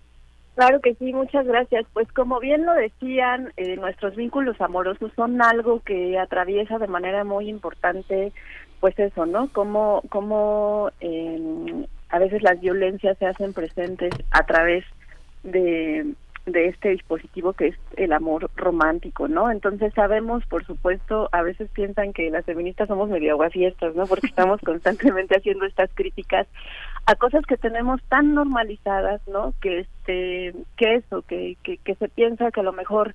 Claro 0.55 0.81
que 0.81 0.95
sí, 0.95 1.13
muchas 1.13 1.47
gracias. 1.47 1.87
Pues 1.93 2.11
como 2.13 2.39
bien 2.39 2.67
lo 2.67 2.75
decían, 2.75 3.53
eh, 3.57 3.77
nuestros 3.77 4.15
vínculos 4.17 4.61
amorosos 4.61 5.11
son 5.17 5.41
algo 5.41 5.81
que 5.81 6.19
atraviesa 6.19 6.79
de 6.79 6.89
manera 6.89 7.25
muy 7.25 7.49
importante, 7.49 8.33
pues 8.81 8.99
eso, 8.99 9.25
¿no? 9.25 9.49
Como, 9.49 10.03
como 10.11 10.91
eh, 11.01 11.87
a 12.11 12.19
veces 12.19 12.43
las 12.43 12.61
violencias 12.61 13.17
se 13.19 13.27
hacen 13.27 13.55
presentes 13.55 14.13
a 14.31 14.45
través 14.45 14.85
de, 15.43 16.15
de 16.47 16.69
este 16.69 16.91
dispositivo 16.91 17.53
que 17.53 17.69
es 17.69 17.77
el 17.97 18.13
amor 18.13 18.51
romántico, 18.57 19.29
¿no? 19.29 19.51
Entonces 19.51 19.93
sabemos, 19.95 20.45
por 20.47 20.65
supuesto, 20.65 21.29
a 21.33 21.43
veces 21.43 21.71
piensan 21.71 22.13
que 22.13 22.31
las 22.31 22.45
feministas 22.45 22.89
somos 22.89 23.09
medio 23.09 23.33
aguafiestas, 23.33 23.95
¿no? 23.95 24.07
Porque 24.07 24.27
estamos 24.29 24.61
constantemente 24.61 25.37
haciendo 25.37 25.67
estas 25.67 25.91
críticas 25.95 26.47
a 27.07 27.15
cosas 27.15 27.45
que 27.47 27.57
tenemos 27.57 28.03
tan 28.09 28.35
normalizadas, 28.35 29.21
¿no? 29.29 29.55
Que 29.61 29.81
este, 29.81 30.55
que 30.77 30.95
eso, 30.97 31.23
que, 31.23 31.57
que, 31.63 31.79
que 31.79 31.95
se 31.95 32.09
piensa 32.09 32.51
que 32.51 32.61
a 32.61 32.65
lo 32.65 32.73
mejor 32.73 33.15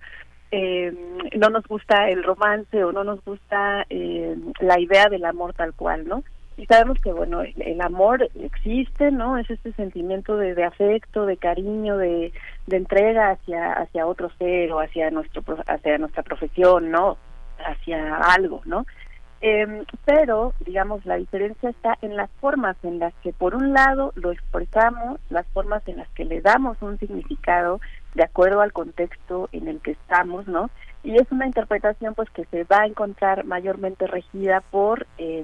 eh, 0.51 0.93
no 1.37 1.49
nos 1.49 1.65
gusta 1.67 2.09
el 2.09 2.23
romance 2.23 2.81
o 2.83 2.93
no 2.93 3.03
nos 3.03 3.23
gusta 3.25 3.85
eh, 3.89 4.35
la 4.61 4.79
idea 4.79 5.09
del 5.09 5.25
amor 5.25 5.53
tal 5.53 5.73
cual, 5.73 6.07
¿no? 6.07 6.23
Y 6.57 6.65
sabemos 6.65 6.97
que 6.99 7.11
bueno 7.13 7.41
el, 7.41 7.81
amor 7.81 8.27
existe 8.41 9.11
no 9.11 9.37
es 9.37 9.49
este 9.49 9.71
sentimiento 9.73 10.37
de, 10.37 10.55
de 10.55 10.63
afecto 10.63 11.25
de 11.25 11.37
cariño 11.37 11.97
de, 11.97 12.33
de, 12.65 12.77
entrega 12.77 13.31
hacia 13.31 13.73
hacia 13.73 14.07
otro 14.07 14.31
ser 14.37 14.71
o 14.73 14.79
hacia 14.79 15.11
nuestro 15.11 15.43
hacia 15.67 15.97
nuestra 15.99 16.23
profesión 16.23 16.89
no 16.91 17.17
hacia 17.59 18.17
algo 18.17 18.61
no 18.65 18.85
eh, 19.39 19.83
pero 20.03 20.53
digamos 20.65 21.05
la 21.05 21.17
diferencia 21.17 21.69
está 21.69 21.95
en 22.01 22.15
las 22.15 22.31
formas 22.41 22.75
en 22.83 22.97
las 22.97 23.13
que 23.21 23.33
por 23.33 23.53
un 23.53 23.71
lado 23.73 24.11
lo 24.15 24.31
expresamos 24.31 25.19
las 25.29 25.45
formas 25.49 25.87
en 25.87 25.97
las 25.97 26.09
que 26.09 26.25
le 26.25 26.41
damos 26.41 26.81
un 26.81 26.97
significado 26.97 27.79
de 28.15 28.23
acuerdo 28.23 28.61
al 28.61 28.73
contexto 28.73 29.47
en 29.51 29.67
el 29.67 29.79
que 29.79 29.91
estamos 29.91 30.47
no 30.47 30.71
y 31.03 31.15
es 31.15 31.31
una 31.31 31.45
interpretación 31.45 32.15
pues 32.15 32.29
que 32.31 32.45
se 32.45 32.63
va 32.65 32.81
a 32.81 32.85
encontrar 32.85 33.45
mayormente 33.45 34.07
regida 34.07 34.61
por 34.61 35.07
eh, 35.17 35.43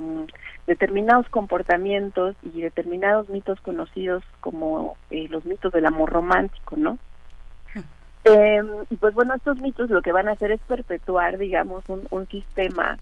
determinados 0.67 1.29
comportamientos 1.29 2.35
y 2.41 2.61
determinados 2.61 3.29
mitos 3.29 3.59
conocidos 3.61 4.23
como 4.41 4.97
eh, 5.09 5.27
los 5.29 5.45
mitos 5.45 5.71
del 5.71 5.85
amor 5.85 6.11
romántico, 6.11 6.75
¿no? 6.77 6.97
Eh, 8.25 8.61
y 8.89 8.95
pues 8.95 9.13
bueno, 9.13 9.35
estos 9.35 9.59
mitos 9.59 9.89
lo 9.89 10.01
que 10.01 10.13
van 10.13 10.29
a 10.29 10.31
hacer 10.31 10.51
es 10.51 10.61
perpetuar, 10.61 11.37
digamos, 11.37 11.83
un, 11.89 12.07
un 12.09 12.25
sistema 12.27 12.97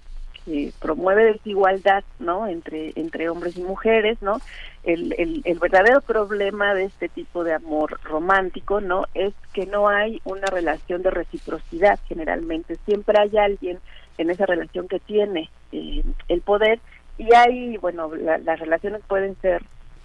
que 0.46 0.72
promueve 0.80 1.34
desigualdad, 1.34 2.04
¿no? 2.20 2.48
Entre 2.48 2.94
entre 2.96 3.30
hombres 3.30 3.58
y 3.58 3.64
mujeres, 3.64 4.22
¿no? 4.22 4.40
El, 4.84 5.14
el, 5.18 5.42
el 5.46 5.60
verdadero 5.60 6.02
problema 6.02 6.74
de 6.74 6.86
este 6.86 7.10
tipo 7.10 7.44
de 7.44 7.54
amor 7.54 8.00
romántico, 8.04 8.82
¿no? 8.82 9.06
Es 9.14 9.34
que 9.54 9.66
no 9.66 9.90
hay 9.90 10.22
una 10.26 10.48
relación 10.48 11.04
de 11.04 11.12
reciprocidad 11.12 12.00
generalmente. 12.08 12.78
Siempre 12.86 13.20
hay 13.20 13.38
alguien 13.38 13.80
en 14.18 14.30
esa 14.30 14.46
relación 14.46 14.88
que 14.88 15.00
tiene 15.00 15.50
eh, 15.72 16.04
el 16.28 16.42
poder 16.42 16.80
y 17.18 17.34
hay, 17.36 17.78
bueno, 17.78 18.16
la, 18.16 18.38
las 18.40 18.60
relaciones 18.60 19.02
pueden 19.08 19.36
ser, 19.42 19.62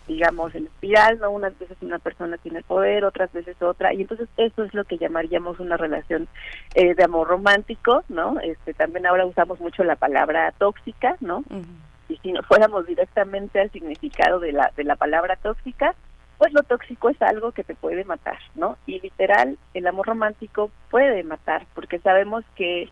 digamos, 0.06 0.54
en 0.54 0.66
espiral, 0.66 1.18
¿no? 1.18 1.30
Unas 1.30 1.58
veces 1.58 1.76
una 1.80 1.98
persona 1.98 2.36
tiene 2.38 2.58
el 2.58 2.64
poder, 2.64 3.04
otras 3.04 3.32
veces 3.32 3.60
otra, 3.60 3.92
y 3.92 4.02
entonces 4.02 4.28
eso 4.36 4.64
es 4.64 4.72
lo 4.74 4.84
que 4.84 4.98
llamaríamos 4.98 5.58
una 5.58 5.76
relación 5.76 6.28
eh, 6.74 6.94
de 6.94 7.04
amor 7.04 7.28
romántico, 7.28 8.04
¿no? 8.08 8.38
Este, 8.40 8.74
también 8.74 9.06
ahora 9.06 9.26
usamos 9.26 9.60
mucho 9.60 9.84
la 9.84 9.96
palabra 9.96 10.52
tóxica, 10.58 11.16
¿no? 11.20 11.38
Uh 11.38 11.56
-huh. 11.56 11.66
Y 12.08 12.16
si 12.18 12.32
nos 12.32 12.46
fuéramos 12.46 12.86
directamente 12.86 13.60
al 13.60 13.70
significado 13.72 14.38
de 14.38 14.52
la, 14.52 14.72
de 14.76 14.84
la 14.84 14.94
palabra 14.94 15.36
tóxica, 15.36 15.94
pues 16.38 16.52
lo 16.52 16.62
tóxico 16.62 17.08
es 17.08 17.20
algo 17.22 17.52
que 17.52 17.64
te 17.64 17.74
puede 17.74 18.04
matar, 18.04 18.38
¿no? 18.54 18.76
Y 18.86 19.00
literal, 19.00 19.58
el 19.74 19.86
amor 19.86 20.06
romántico 20.06 20.70
puede 20.90 21.24
matar, 21.24 21.66
porque 21.74 21.98
sabemos 21.98 22.44
que 22.54 22.90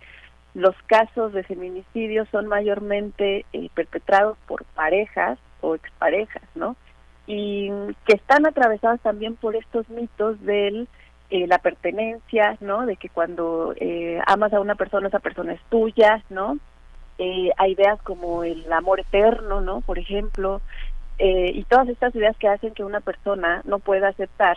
los 0.55 0.75
casos 0.87 1.33
de 1.33 1.43
feminicidio 1.43 2.27
son 2.27 2.47
mayormente 2.47 3.45
eh, 3.53 3.69
perpetrados 3.75 4.39
por 4.47 4.65
parejas 4.65 5.39
o 5.61 5.75
exparejas, 5.75 6.43
¿no? 6.55 6.77
Y 7.27 7.71
que 8.07 8.15
están 8.15 8.47
atravesados 8.47 9.01
también 9.01 9.37
por 9.37 9.57
estos 9.57 9.89
mitos 9.89 10.41
de 10.43 10.87
eh, 11.31 11.47
la 11.47 11.59
pertenencia, 11.59 12.57
¿no? 12.61 12.85
De 12.87 12.97
que 12.97 13.09
cuando 13.09 13.75
eh, 13.77 14.21
amas 14.27 14.53
a 14.53 14.61
una 14.61 14.75
persona, 14.75 15.09
esa 15.09 15.21
persona 15.21 15.55
es 15.55 15.61
tuya, 15.71 16.23
¿no? 16.29 16.59
Eh, 17.19 17.51
hay 17.57 17.73
ideas 17.73 18.01
como 18.03 18.45
el 18.45 18.71
amor 18.73 19.01
eterno, 19.01 19.61
¿no? 19.61 19.81
Por 19.81 19.99
ejemplo, 19.99 20.61
eh, 21.19 21.53
y 21.55 21.63
todas 21.65 21.89
estas 21.89 22.15
ideas 22.15 22.37
que 22.37 22.49
hacen 22.49 22.75
que 22.75 22.85
una 22.85 23.01
persona 23.01 23.63
no 23.65 23.79
pueda 23.79 24.09
aceptar 24.09 24.57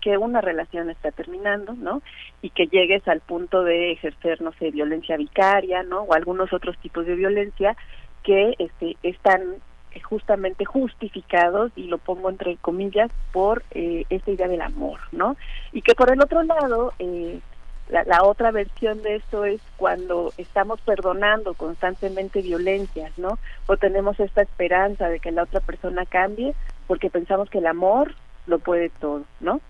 que 0.00 0.18
una 0.18 0.40
relación 0.40 0.90
está 0.90 1.10
terminando, 1.12 1.74
¿no? 1.74 2.02
Y 2.42 2.50
que 2.50 2.66
llegues 2.66 3.06
al 3.08 3.20
punto 3.20 3.62
de 3.62 3.92
ejercer, 3.92 4.40
no 4.42 4.52
sé, 4.52 4.70
violencia 4.70 5.16
vicaria, 5.16 5.82
¿no? 5.82 6.02
O 6.02 6.14
algunos 6.14 6.52
otros 6.52 6.76
tipos 6.78 7.06
de 7.06 7.14
violencia 7.14 7.76
que 8.22 8.54
este, 8.58 8.96
están 9.02 9.56
justamente 10.00 10.64
justificados, 10.64 11.72
y 11.76 11.84
lo 11.84 11.98
pongo 11.98 12.30
entre 12.30 12.56
comillas, 12.56 13.10
por 13.32 13.62
eh, 13.72 14.04
esta 14.10 14.30
idea 14.30 14.48
del 14.48 14.62
amor, 14.62 15.00
¿no? 15.12 15.36
Y 15.72 15.82
que 15.82 15.94
por 15.94 16.10
el 16.10 16.20
otro 16.20 16.42
lado, 16.42 16.92
eh, 16.98 17.40
la, 17.88 18.04
la, 18.04 18.24
otra 18.24 18.50
versión 18.50 19.02
de 19.02 19.16
esto 19.16 19.44
es 19.44 19.60
cuando 19.76 20.32
estamos 20.38 20.80
perdonando 20.80 21.54
constantemente 21.54 22.42
violencias, 22.42 23.16
¿no? 23.16 23.38
O 23.66 23.76
tenemos 23.76 24.18
esta 24.18 24.42
esperanza 24.42 25.08
de 25.08 25.20
que 25.20 25.30
la 25.30 25.44
otra 25.44 25.60
persona 25.60 26.04
cambie 26.04 26.54
porque 26.86 27.10
pensamos 27.10 27.50
que 27.50 27.58
el 27.58 27.66
amor 27.66 28.14
lo 28.46 28.58
puede 28.58 28.90
todo, 28.90 29.22
¿no? 29.40 29.60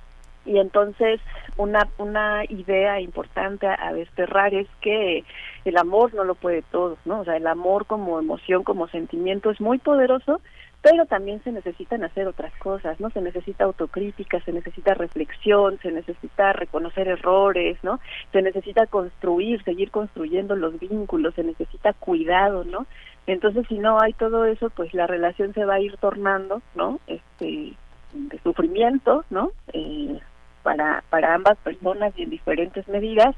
Y 0.47 0.59
entonces 0.59 1.21
una 1.57 1.89
una 1.99 2.45
idea 2.49 3.01
importante 3.01 3.67
a, 3.67 3.93
desterrar 3.93 4.55
es 4.55 4.69
que 4.81 5.25
el 5.65 5.77
amor 5.77 6.15
no 6.15 6.25
lo 6.25 6.35
puede 6.35 6.63
todo 6.63 6.97
no 7.05 7.21
o 7.21 7.25
sea 7.25 7.37
el 7.37 7.47
amor 7.47 7.87
como 7.87 8.19
emoción 8.19 8.63
como 8.63 8.89
sentimiento 8.89 9.51
es 9.51 9.61
muy 9.61 9.79
poderoso 9.79 10.41
pero 10.83 11.05
también 11.07 11.43
se 11.43 11.51
necesitan 11.51 12.05
hacer 12.05 12.29
otras 12.29 12.53
cosas 12.59 13.01
no 13.01 13.11
se 13.11 13.21
necesita 13.21 13.65
autocrítica 13.65 14.41
se 14.41 14.53
necesita 14.53 14.95
reflexión 14.95 15.79
se 15.83 15.91
necesita 15.91 16.53
reconocer 16.53 17.09
errores 17.09 17.77
no 17.83 17.99
se 18.33 18.43
necesita 18.43 18.87
construir 18.87 19.63
seguir 19.65 19.91
construyendo 19.91 20.55
los 20.55 20.79
vínculos 20.79 21.35
se 21.35 21.45
necesita 21.45 21.93
cuidado 21.93 22.65
no 22.65 22.87
entonces 23.27 23.67
si 23.69 23.79
no 23.79 24.01
hay 24.01 24.13
todo 24.13 24.45
eso 24.45 24.71
pues 24.71 24.95
la 24.95 25.07
relación 25.07 25.53
se 25.55 25.65
va 25.65 25.75
a 25.75 25.81
ir 25.81 25.97
tornando 25.97 26.63
no 26.75 27.01
este 27.09 27.73
de 28.13 28.39
sufrimiento 28.43 29.25
no 29.31 29.51
eh, 29.73 30.21
para, 30.67 31.05
para 31.11 31.33
ambas 31.33 31.57
personas 31.59 32.13
y 32.17 32.25
en 32.25 32.31
diferentes 32.31 32.89
medidas 32.89 33.37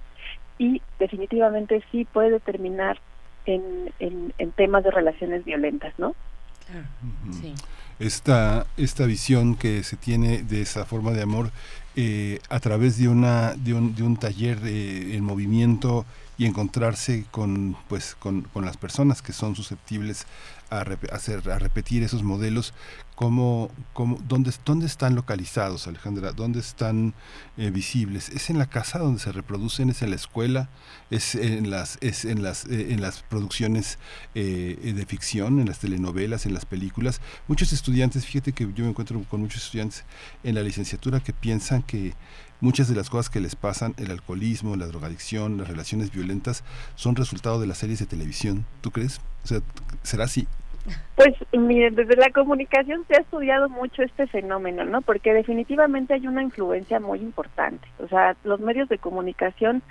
y 0.56 0.80
definitivamente 0.98 1.84
sí 1.92 2.06
puede 2.06 2.40
terminar 2.40 2.98
en, 3.44 3.92
en, 3.98 4.32
en 4.38 4.50
temas 4.52 4.82
de 4.82 4.90
relaciones 4.90 5.44
violentas, 5.44 5.92
¿no? 5.98 6.14
Claro. 6.66 6.86
Uh 7.02 7.28
-huh. 7.28 7.40
sí. 7.40 7.54
Esta, 7.98 8.64
esta 8.78 9.04
visión 9.04 9.56
que 9.56 9.82
se 9.82 9.96
tiene 9.96 10.42
de 10.42 10.62
esa 10.62 10.86
forma 10.86 11.10
de 11.10 11.22
amor 11.22 11.50
eh, 11.96 12.38
a 12.48 12.60
través 12.60 12.96
de, 12.96 13.08
una, 13.08 13.52
de, 13.56 13.74
un, 13.74 13.94
de 13.94 14.04
un 14.04 14.16
taller 14.16 14.58
eh, 14.64 15.16
en 15.16 15.22
movimiento 15.22 16.06
y 16.38 16.46
encontrarse 16.46 17.24
con, 17.30 17.76
pues, 17.88 18.14
con, 18.14 18.42
con 18.54 18.64
las 18.64 18.76
personas 18.78 19.20
que 19.20 19.32
son 19.32 19.54
susceptibles 19.54 20.26
a, 20.70 20.84
rep- 20.84 21.12
hacer, 21.12 21.48
a 21.50 21.58
repetir 21.58 22.02
esos 22.02 22.22
modelos, 22.22 22.74
¿cómo, 23.14 23.70
cómo, 23.92 24.18
dónde, 24.28 24.52
¿dónde 24.64 24.86
están 24.86 25.14
localizados, 25.14 25.86
Alejandra? 25.86 26.32
¿Dónde 26.32 26.60
están 26.60 27.14
eh, 27.56 27.70
visibles? 27.70 28.28
¿Es 28.28 28.50
en 28.50 28.58
la 28.58 28.66
casa 28.66 28.98
donde 28.98 29.20
se 29.20 29.32
reproducen? 29.32 29.90
¿Es 29.90 30.02
en 30.02 30.10
la 30.10 30.16
escuela? 30.16 30.68
¿Es 31.10 31.34
en 31.34 31.70
las, 31.70 31.98
es 32.00 32.24
en 32.24 32.42
las, 32.42 32.66
eh, 32.66 32.92
en 32.92 33.00
las 33.00 33.22
producciones 33.22 33.98
eh, 34.34 34.92
de 34.94 35.06
ficción, 35.06 35.60
en 35.60 35.66
las 35.66 35.78
telenovelas, 35.80 36.46
en 36.46 36.54
las 36.54 36.66
películas? 36.66 37.20
Muchos 37.48 37.72
estudiantes, 37.72 38.26
fíjate 38.26 38.52
que 38.52 38.64
yo 38.74 38.84
me 38.84 38.90
encuentro 38.90 39.22
con 39.24 39.40
muchos 39.40 39.64
estudiantes 39.64 40.04
en 40.44 40.54
la 40.54 40.62
licenciatura 40.62 41.20
que 41.20 41.32
piensan 41.32 41.82
que 41.82 42.14
muchas 42.60 42.88
de 42.88 42.94
las 42.94 43.10
cosas 43.10 43.30
que 43.30 43.40
les 43.40 43.56
pasan, 43.56 43.94
el 43.98 44.10
alcoholismo, 44.10 44.76
la 44.76 44.86
drogadicción, 44.86 45.58
las 45.58 45.68
relaciones 45.68 46.12
violentas, 46.12 46.64
son 46.94 47.16
resultado 47.16 47.60
de 47.60 47.66
las 47.66 47.78
series 47.78 47.98
de 47.98 48.06
televisión. 48.06 48.64
¿Tú 48.80 48.90
crees? 48.90 49.20
O 49.44 49.46
sea, 49.46 49.60
¿será 50.02 50.24
así? 50.24 50.46
Pues 51.16 51.34
miren, 51.52 51.94
desde 51.94 52.16
la 52.16 52.30
comunicación 52.30 53.04
se 53.08 53.16
ha 53.16 53.20
estudiado 53.20 53.68
mucho 53.68 54.02
este 54.02 54.26
fenómeno, 54.26 54.84
¿no? 54.84 55.02
Porque 55.02 55.34
definitivamente 55.34 56.14
hay 56.14 56.26
una 56.26 56.42
influencia 56.42 57.00
muy 57.00 57.20
importante. 57.20 57.86
O 57.98 58.08
sea, 58.08 58.36
los 58.44 58.60
medios 58.60 58.88
de 58.88 58.98
comunicación 58.98 59.82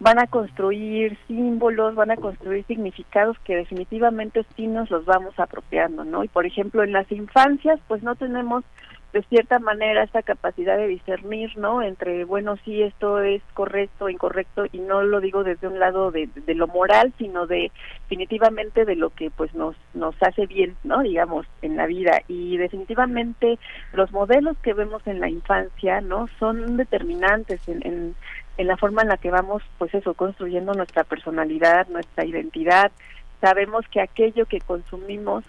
van 0.00 0.18
a 0.20 0.26
construir 0.26 1.18
símbolos, 1.26 1.96
van 1.96 2.12
a 2.12 2.16
construir 2.16 2.64
significados 2.66 3.36
que 3.40 3.56
definitivamente 3.56 4.46
sí 4.56 4.68
nos 4.68 4.90
los 4.90 5.04
vamos 5.04 5.38
apropiando, 5.38 6.04
¿no? 6.04 6.22
Y 6.22 6.28
por 6.28 6.46
ejemplo, 6.46 6.84
en 6.84 6.92
las 6.92 7.10
infancias, 7.10 7.80
pues 7.88 8.02
no 8.02 8.14
tenemos 8.14 8.64
de 9.12 9.22
cierta 9.22 9.58
manera 9.58 10.02
esta 10.02 10.22
capacidad 10.22 10.76
de 10.76 10.86
discernir, 10.86 11.56
¿no? 11.56 11.80
Entre, 11.80 12.24
bueno, 12.24 12.56
sí, 12.64 12.82
esto 12.82 13.20
es 13.22 13.42
correcto, 13.54 14.10
incorrecto, 14.10 14.66
y 14.70 14.78
no 14.80 15.02
lo 15.02 15.20
digo 15.20 15.44
desde 15.44 15.66
un 15.66 15.78
lado 15.78 16.10
de, 16.10 16.28
de 16.34 16.54
lo 16.54 16.66
moral, 16.66 17.14
sino 17.16 17.46
de 17.46 17.72
definitivamente 18.02 18.84
de 18.84 18.96
lo 18.96 19.10
que 19.10 19.30
pues 19.30 19.54
nos, 19.54 19.76
nos 19.94 20.14
hace 20.22 20.46
bien, 20.46 20.76
¿no? 20.84 21.00
Digamos, 21.02 21.46
en 21.62 21.76
la 21.76 21.86
vida. 21.86 22.20
Y 22.28 22.58
definitivamente 22.58 23.58
los 23.92 24.12
modelos 24.12 24.58
que 24.58 24.74
vemos 24.74 25.06
en 25.06 25.20
la 25.20 25.30
infancia, 25.30 26.02
¿no? 26.02 26.26
Son 26.38 26.76
determinantes 26.76 27.66
en, 27.66 27.86
en, 27.86 28.14
en 28.58 28.66
la 28.66 28.76
forma 28.76 29.02
en 29.02 29.08
la 29.08 29.16
que 29.16 29.30
vamos, 29.30 29.62
pues 29.78 29.94
eso, 29.94 30.12
construyendo 30.14 30.74
nuestra 30.74 31.04
personalidad, 31.04 31.88
nuestra 31.88 32.26
identidad. 32.26 32.92
Sabemos 33.40 33.86
que 33.88 34.00
aquello 34.00 34.46
que 34.46 34.60
consumimos 34.60 35.44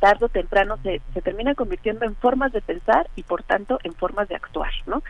tarde 0.00 0.24
o 0.24 0.28
temprano 0.28 0.78
se, 0.82 1.00
se 1.14 1.22
termina 1.22 1.54
convirtiendo 1.54 2.04
en 2.04 2.16
formas 2.16 2.52
de 2.52 2.60
pensar 2.60 3.08
y 3.14 3.22
por 3.22 3.42
tanto 3.44 3.78
en 3.84 3.94
formas 3.94 4.28
de 4.28 4.34
actuar, 4.34 4.72
¿no? 4.86 5.02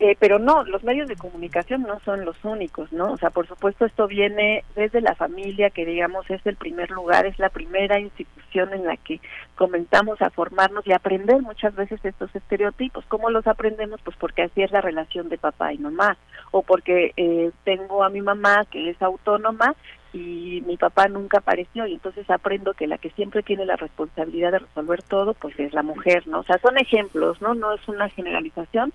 Eh, 0.00 0.16
pero 0.18 0.40
no, 0.40 0.64
los 0.64 0.82
medios 0.82 1.08
de 1.08 1.14
comunicación 1.14 1.82
no 1.82 2.00
son 2.00 2.24
los 2.24 2.36
únicos, 2.44 2.92
¿no? 2.92 3.12
O 3.12 3.16
sea, 3.16 3.30
por 3.30 3.46
supuesto 3.46 3.84
esto 3.84 4.08
viene 4.08 4.64
desde 4.74 5.00
la 5.00 5.14
familia, 5.14 5.70
que 5.70 5.86
digamos 5.86 6.28
es 6.30 6.44
el 6.46 6.56
primer 6.56 6.90
lugar, 6.90 7.26
es 7.26 7.38
la 7.38 7.48
primera 7.48 8.00
institución 8.00 8.72
en 8.72 8.86
la 8.86 8.96
que 8.96 9.20
comenzamos 9.54 10.20
a 10.20 10.30
formarnos 10.30 10.84
y 10.86 10.92
aprender 10.92 11.40
muchas 11.42 11.76
veces 11.76 12.04
estos 12.04 12.34
estereotipos. 12.34 13.04
¿Cómo 13.06 13.30
los 13.30 13.46
aprendemos? 13.46 14.00
Pues 14.02 14.16
porque 14.16 14.42
así 14.42 14.62
es 14.62 14.72
la 14.72 14.80
relación 14.80 15.28
de 15.28 15.38
papá 15.38 15.72
y 15.72 15.78
mamá, 15.78 16.16
o 16.50 16.62
porque 16.62 17.12
eh, 17.16 17.52
tengo 17.62 18.02
a 18.02 18.10
mi 18.10 18.20
mamá 18.20 18.64
que 18.70 18.90
es 18.90 19.00
autónoma 19.00 19.76
y 20.14 20.62
mi 20.64 20.76
papá 20.76 21.08
nunca 21.08 21.38
apareció 21.38 21.88
y 21.88 21.94
entonces 21.94 22.30
aprendo 22.30 22.72
que 22.72 22.86
la 22.86 22.98
que 22.98 23.10
siempre 23.10 23.42
tiene 23.42 23.66
la 23.66 23.74
responsabilidad 23.74 24.52
de 24.52 24.60
resolver 24.60 25.02
todo 25.02 25.34
pues 25.34 25.58
es 25.58 25.74
la 25.74 25.82
mujer, 25.82 26.28
¿no? 26.28 26.38
O 26.38 26.44
sea, 26.44 26.56
son 26.58 26.78
ejemplos, 26.78 27.42
¿no? 27.42 27.54
No 27.54 27.74
es 27.74 27.86
una 27.88 28.08
generalización. 28.08 28.92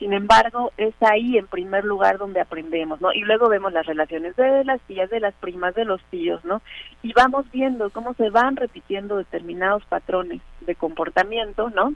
Sin 0.00 0.12
embargo, 0.12 0.72
es 0.76 0.92
ahí 1.00 1.38
en 1.38 1.46
primer 1.46 1.84
lugar 1.84 2.18
donde 2.18 2.40
aprendemos, 2.40 3.00
¿no? 3.00 3.12
Y 3.12 3.20
luego 3.20 3.48
vemos 3.48 3.72
las 3.72 3.86
relaciones 3.86 4.34
de 4.34 4.64
las 4.64 4.80
tías, 4.82 5.08
de 5.08 5.20
las 5.20 5.34
primas, 5.34 5.72
de 5.76 5.84
los 5.84 6.02
tíos, 6.10 6.44
¿no? 6.44 6.60
Y 7.04 7.12
vamos 7.12 7.46
viendo 7.52 7.90
cómo 7.90 8.14
se 8.14 8.28
van 8.30 8.56
repitiendo 8.56 9.18
determinados 9.18 9.84
patrones 9.84 10.42
de 10.62 10.74
comportamiento, 10.74 11.70
¿no? 11.70 11.94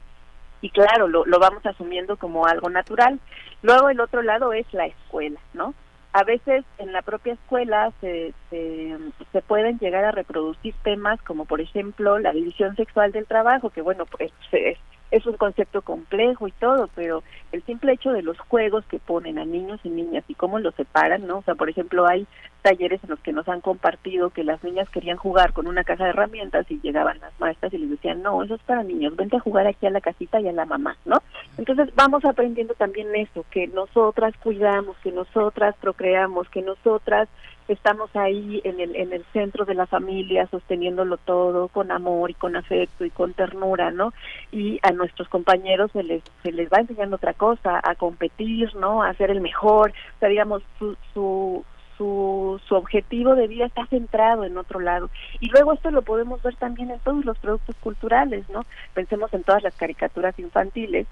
y 0.63 0.69
claro, 0.69 1.07
lo, 1.07 1.25
lo 1.25 1.39
vamos 1.39 1.65
asumiendo 1.65 2.17
como 2.17 2.45
algo 2.45 2.69
natural. 2.69 3.19
Luego 3.63 3.89
el 3.89 3.99
otro 3.99 4.21
lado 4.21 4.53
es 4.53 4.71
la 4.73 4.85
escuela, 4.85 5.39
¿no? 5.55 5.73
A 6.13 6.23
veces 6.23 6.65
en 6.77 6.91
la 6.91 7.01
propia 7.01 7.33
escuela 7.33 7.91
se, 8.01 8.33
se, 8.49 9.41
pueden 9.47 9.79
llegar 9.79 10.03
a 10.03 10.11
reproducir 10.11 10.75
temas 10.83 11.21
como 11.21 11.45
por 11.45 11.61
ejemplo 11.61 12.19
la 12.19 12.33
división 12.33 12.75
sexual 12.75 13.13
del 13.13 13.25
trabajo, 13.25 13.69
que 13.69 13.81
bueno, 13.81 14.05
pues 14.05 14.31
es, 14.51 14.77
es 15.11 15.25
un 15.25 15.35
concepto 15.35 15.81
complejo 15.81 16.47
y 16.47 16.51
todo, 16.53 16.89
pero 16.95 17.21
el 17.51 17.61
simple 17.63 17.93
hecho 17.93 18.11
de 18.11 18.23
los 18.23 18.39
juegos 18.39 18.85
que 18.85 18.97
ponen 18.97 19.37
a 19.37 19.45
niños 19.45 19.79
y 19.83 19.89
niñas 19.89 20.23
y 20.27 20.35
cómo 20.35 20.57
los 20.59 20.73
separan, 20.75 21.27
¿no? 21.27 21.39
O 21.39 21.43
sea, 21.43 21.55
por 21.55 21.69
ejemplo, 21.69 22.07
hay 22.07 22.25
talleres 22.61 23.03
en 23.03 23.09
los 23.09 23.19
que 23.19 23.33
nos 23.33 23.47
han 23.49 23.59
compartido 23.59 24.29
que 24.29 24.43
las 24.43 24.63
niñas 24.63 24.89
querían 24.89 25.17
jugar 25.17 25.51
con 25.51 25.67
una 25.67 25.83
caja 25.83 26.05
de 26.05 26.11
herramientas 26.11 26.65
y 26.69 26.79
llegaban 26.79 27.19
las 27.19 27.37
maestras 27.39 27.73
y 27.73 27.77
les 27.77 27.89
decían, 27.89 28.21
no, 28.21 28.41
eso 28.41 28.55
es 28.55 28.61
para 28.61 28.83
niños, 28.83 29.15
vente 29.15 29.35
a 29.35 29.41
jugar 29.41 29.67
aquí 29.67 29.85
a 29.85 29.89
la 29.89 30.01
casita 30.01 30.39
y 30.39 30.47
a 30.47 30.53
la 30.53 30.65
mamá, 30.65 30.95
¿no? 31.05 31.17
Entonces 31.57 31.89
vamos 31.95 32.23
aprendiendo 32.23 32.73
también 32.75 33.13
eso, 33.15 33.45
que 33.51 33.67
nosotras 33.67 34.33
cuidamos, 34.41 34.95
que 35.03 35.11
nosotras 35.11 35.75
procreamos, 35.81 36.47
que 36.49 36.61
nosotras 36.61 37.27
estamos 37.73 38.13
ahí 38.15 38.61
en 38.63 38.79
el, 38.79 38.95
en 38.95 39.13
el 39.13 39.23
centro 39.33 39.65
de 39.65 39.75
la 39.75 39.85
familia 39.85 40.47
sosteniéndolo 40.47 41.17
todo 41.17 41.67
con 41.67 41.91
amor 41.91 42.31
y 42.31 42.33
con 42.33 42.55
afecto 42.55 43.05
y 43.05 43.09
con 43.09 43.33
ternura, 43.33 43.91
¿no? 43.91 44.13
Y 44.51 44.79
a 44.83 44.91
nuestros 44.91 45.27
compañeros 45.29 45.91
se 45.91 46.03
les, 46.03 46.23
se 46.43 46.51
les 46.51 46.69
va 46.69 46.79
enseñando 46.79 47.15
otra 47.15 47.33
cosa, 47.33 47.79
a 47.83 47.95
competir, 47.95 48.75
¿no? 48.75 49.03
A 49.03 49.13
ser 49.13 49.31
el 49.31 49.41
mejor, 49.41 49.91
o 49.91 50.19
sea, 50.19 50.29
digamos, 50.29 50.63
su, 50.79 50.95
su, 51.13 51.63
su, 51.97 52.59
su 52.67 52.75
objetivo 52.75 53.35
de 53.35 53.47
vida 53.47 53.65
está 53.65 53.85
centrado 53.85 54.43
en 54.43 54.57
otro 54.57 54.79
lado. 54.79 55.09
Y 55.39 55.49
luego 55.49 55.73
esto 55.73 55.91
lo 55.91 56.01
podemos 56.01 56.41
ver 56.41 56.55
también 56.55 56.91
en 56.91 56.99
todos 56.99 57.23
los 57.25 57.37
productos 57.39 57.75
culturales, 57.77 58.49
¿no? 58.49 58.65
Pensemos 58.93 59.33
en 59.33 59.43
todas 59.43 59.63
las 59.63 59.75
caricaturas 59.75 60.37
infantiles. 60.39 61.07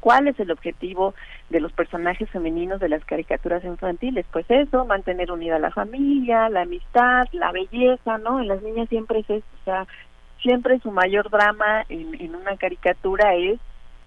¿Cuál 0.00 0.28
es 0.28 0.40
el 0.40 0.50
objetivo 0.50 1.14
de 1.50 1.60
los 1.60 1.72
personajes 1.72 2.28
femeninos 2.30 2.80
de 2.80 2.88
las 2.88 3.04
caricaturas 3.04 3.62
infantiles? 3.64 4.26
Pues 4.32 4.46
eso, 4.48 4.84
mantener 4.86 5.30
unida 5.30 5.58
la 5.58 5.70
familia, 5.70 6.48
la 6.48 6.62
amistad, 6.62 7.26
la 7.32 7.52
belleza, 7.52 8.18
¿no? 8.18 8.40
En 8.40 8.48
las 8.48 8.62
niñas 8.62 8.88
siempre 8.88 9.20
es 9.20 9.30
eso, 9.30 9.46
o 9.60 9.64
sea, 9.64 9.86
siempre 10.42 10.78
su 10.80 10.90
mayor 10.90 11.28
drama 11.30 11.84
en, 11.88 12.20
en 12.20 12.34
una 12.34 12.56
caricatura 12.56 13.34
es 13.34 13.60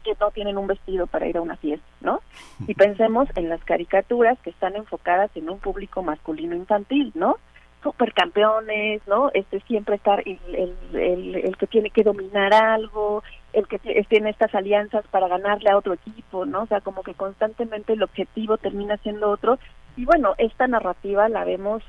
que 0.03 0.13
no 0.19 0.31
tienen 0.31 0.57
un 0.57 0.67
vestido 0.67 1.07
para 1.07 1.27
ir 1.27 1.37
a 1.37 1.41
una 1.41 1.55
fiesta, 1.57 1.87
¿no? 2.01 2.21
Y 2.67 2.73
pensemos 2.73 3.29
en 3.35 3.49
las 3.49 3.63
caricaturas 3.63 4.37
que 4.39 4.49
están 4.49 4.75
enfocadas 4.75 5.31
en 5.35 5.49
un 5.49 5.59
público 5.59 6.03
masculino 6.03 6.55
infantil, 6.55 7.11
¿no? 7.15 7.37
Supercampeones, 7.83 9.05
¿no? 9.07 9.29
Este 9.33 9.59
siempre 9.61 9.95
estar 9.95 10.23
el, 10.25 10.39
el, 10.47 10.75
el, 10.93 11.35
el 11.35 11.57
que 11.57 11.67
tiene 11.67 11.89
que 11.89 12.03
dominar 12.03 12.53
algo, 12.53 13.23
el 13.51 13.67
que 13.67 13.79
tiene 13.79 14.29
estas 14.29 14.55
alianzas 14.55 15.05
para 15.11 15.27
ganarle 15.27 15.69
a 15.69 15.77
otro 15.77 15.93
equipo, 15.93 16.45
¿no? 16.45 16.63
O 16.63 16.65
sea, 16.65 16.81
como 16.81 17.03
que 17.03 17.13
constantemente 17.13 17.93
el 17.93 18.03
objetivo 18.03 18.57
termina 18.57 18.97
siendo 18.97 19.29
otro. 19.29 19.59
Y 19.95 20.05
bueno, 20.05 20.33
esta 20.39 20.65
narrativa 20.65 21.29
la 21.29 21.43
vemos 21.43 21.83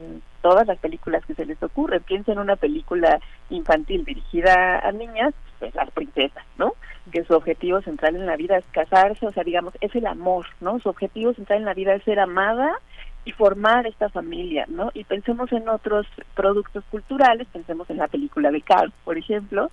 en 0.00 0.22
todas 0.42 0.66
las 0.66 0.78
películas 0.78 1.24
que 1.26 1.34
se 1.34 1.44
les 1.44 1.60
ocurre. 1.62 2.00
Piensa 2.00 2.32
en 2.32 2.38
una 2.38 2.54
película 2.54 3.18
infantil 3.50 4.04
dirigida 4.04 4.78
a 4.78 4.92
niñas, 4.92 5.34
pues 5.58 5.74
las 5.74 5.90
princesas, 5.90 6.44
¿no? 6.56 6.74
Que 7.10 7.24
su 7.24 7.34
objetivo 7.34 7.80
central 7.80 8.14
en 8.14 8.26
la 8.26 8.36
vida 8.36 8.58
es 8.58 8.64
casarse, 8.70 9.26
o 9.26 9.32
sea, 9.32 9.42
digamos, 9.42 9.74
es 9.80 9.92
el 9.96 10.06
amor, 10.06 10.46
¿no? 10.60 10.78
Su 10.78 10.88
objetivo 10.88 11.32
central 11.34 11.60
en 11.60 11.64
la 11.64 11.74
vida 11.74 11.94
es 11.94 12.04
ser 12.04 12.20
amada 12.20 12.78
y 13.24 13.32
formar 13.32 13.86
esta 13.86 14.08
familia, 14.08 14.64
¿no? 14.68 14.90
Y 14.94 15.04
pensemos 15.04 15.52
en 15.52 15.68
otros 15.68 16.06
productos 16.34 16.84
culturales, 16.90 17.46
pensemos 17.52 17.88
en 17.90 17.98
la 17.98 18.08
película 18.08 18.50
de 18.50 18.62
Cars, 18.62 18.92
por 19.04 19.18
ejemplo, 19.18 19.70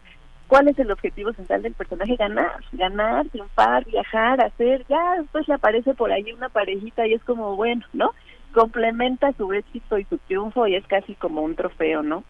¿Cuál 0.48 0.68
es 0.68 0.78
el 0.78 0.92
objetivo 0.92 1.34
central 1.34 1.64
del 1.64 1.74
personaje? 1.74 2.16
Ganar, 2.18 2.64
ganar, 2.72 3.28
triunfar, 3.30 3.84
viajar, 3.86 4.44
hacer, 4.44 4.86
ya 4.88 5.16
después 5.18 5.48
le 5.48 5.56
aparece 5.56 5.96
por 5.96 6.12
ahí 6.12 6.32
una 6.34 6.50
parejita 6.50 7.08
y 7.08 7.14
es 7.14 7.24
como, 7.24 7.56
bueno, 7.56 7.84
¿no? 7.94 8.12
Complementa 8.54 9.34
su 9.34 9.52
éxito 9.54 9.98
y 9.98 10.04
su 10.06 10.18
triunfo 10.20 10.68
y 10.68 10.76
es 10.76 10.86
casi 10.86 11.16
como 11.16 11.42
un 11.42 11.56
trofeo, 11.56 12.04
¿no? 12.04 12.24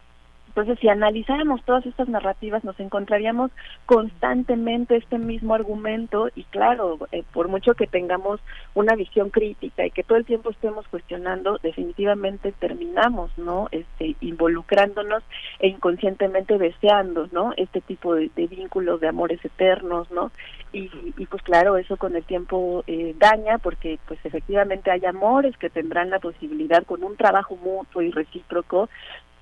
Entonces, 0.56 0.78
si 0.80 0.88
analizáramos 0.88 1.62
todas 1.66 1.84
estas 1.84 2.08
narrativas, 2.08 2.64
nos 2.64 2.80
encontraríamos 2.80 3.50
constantemente 3.84 4.96
este 4.96 5.18
mismo 5.18 5.54
argumento 5.54 6.30
y 6.34 6.44
claro, 6.44 6.96
eh, 7.12 7.24
por 7.34 7.48
mucho 7.48 7.74
que 7.74 7.86
tengamos 7.86 8.40
una 8.72 8.94
visión 8.94 9.28
crítica 9.28 9.84
y 9.84 9.90
que 9.90 10.02
todo 10.02 10.16
el 10.16 10.24
tiempo 10.24 10.48
estemos 10.48 10.88
cuestionando, 10.88 11.58
definitivamente 11.62 12.52
terminamos, 12.52 13.36
¿no? 13.36 13.68
Este, 13.70 14.16
involucrándonos 14.22 15.22
e 15.58 15.68
inconscientemente 15.68 16.56
deseando, 16.56 17.28
¿no? 17.32 17.52
Este 17.58 17.82
tipo 17.82 18.14
de, 18.14 18.30
de 18.34 18.46
vínculos, 18.46 18.98
de 19.02 19.08
amores 19.08 19.44
eternos, 19.44 20.10
¿no? 20.10 20.32
Y, 20.72 20.90
y 21.18 21.26
pues 21.26 21.42
claro, 21.42 21.76
eso 21.76 21.98
con 21.98 22.16
el 22.16 22.24
tiempo 22.24 22.82
eh, 22.86 23.14
daña 23.18 23.58
porque 23.58 23.98
pues 24.08 24.18
efectivamente 24.24 24.90
hay 24.90 25.04
amores 25.04 25.54
que 25.58 25.68
tendrán 25.68 26.08
la 26.08 26.18
posibilidad 26.18 26.82
con 26.84 27.04
un 27.04 27.14
trabajo 27.16 27.56
mutuo 27.56 28.00
y 28.00 28.10
recíproco 28.10 28.88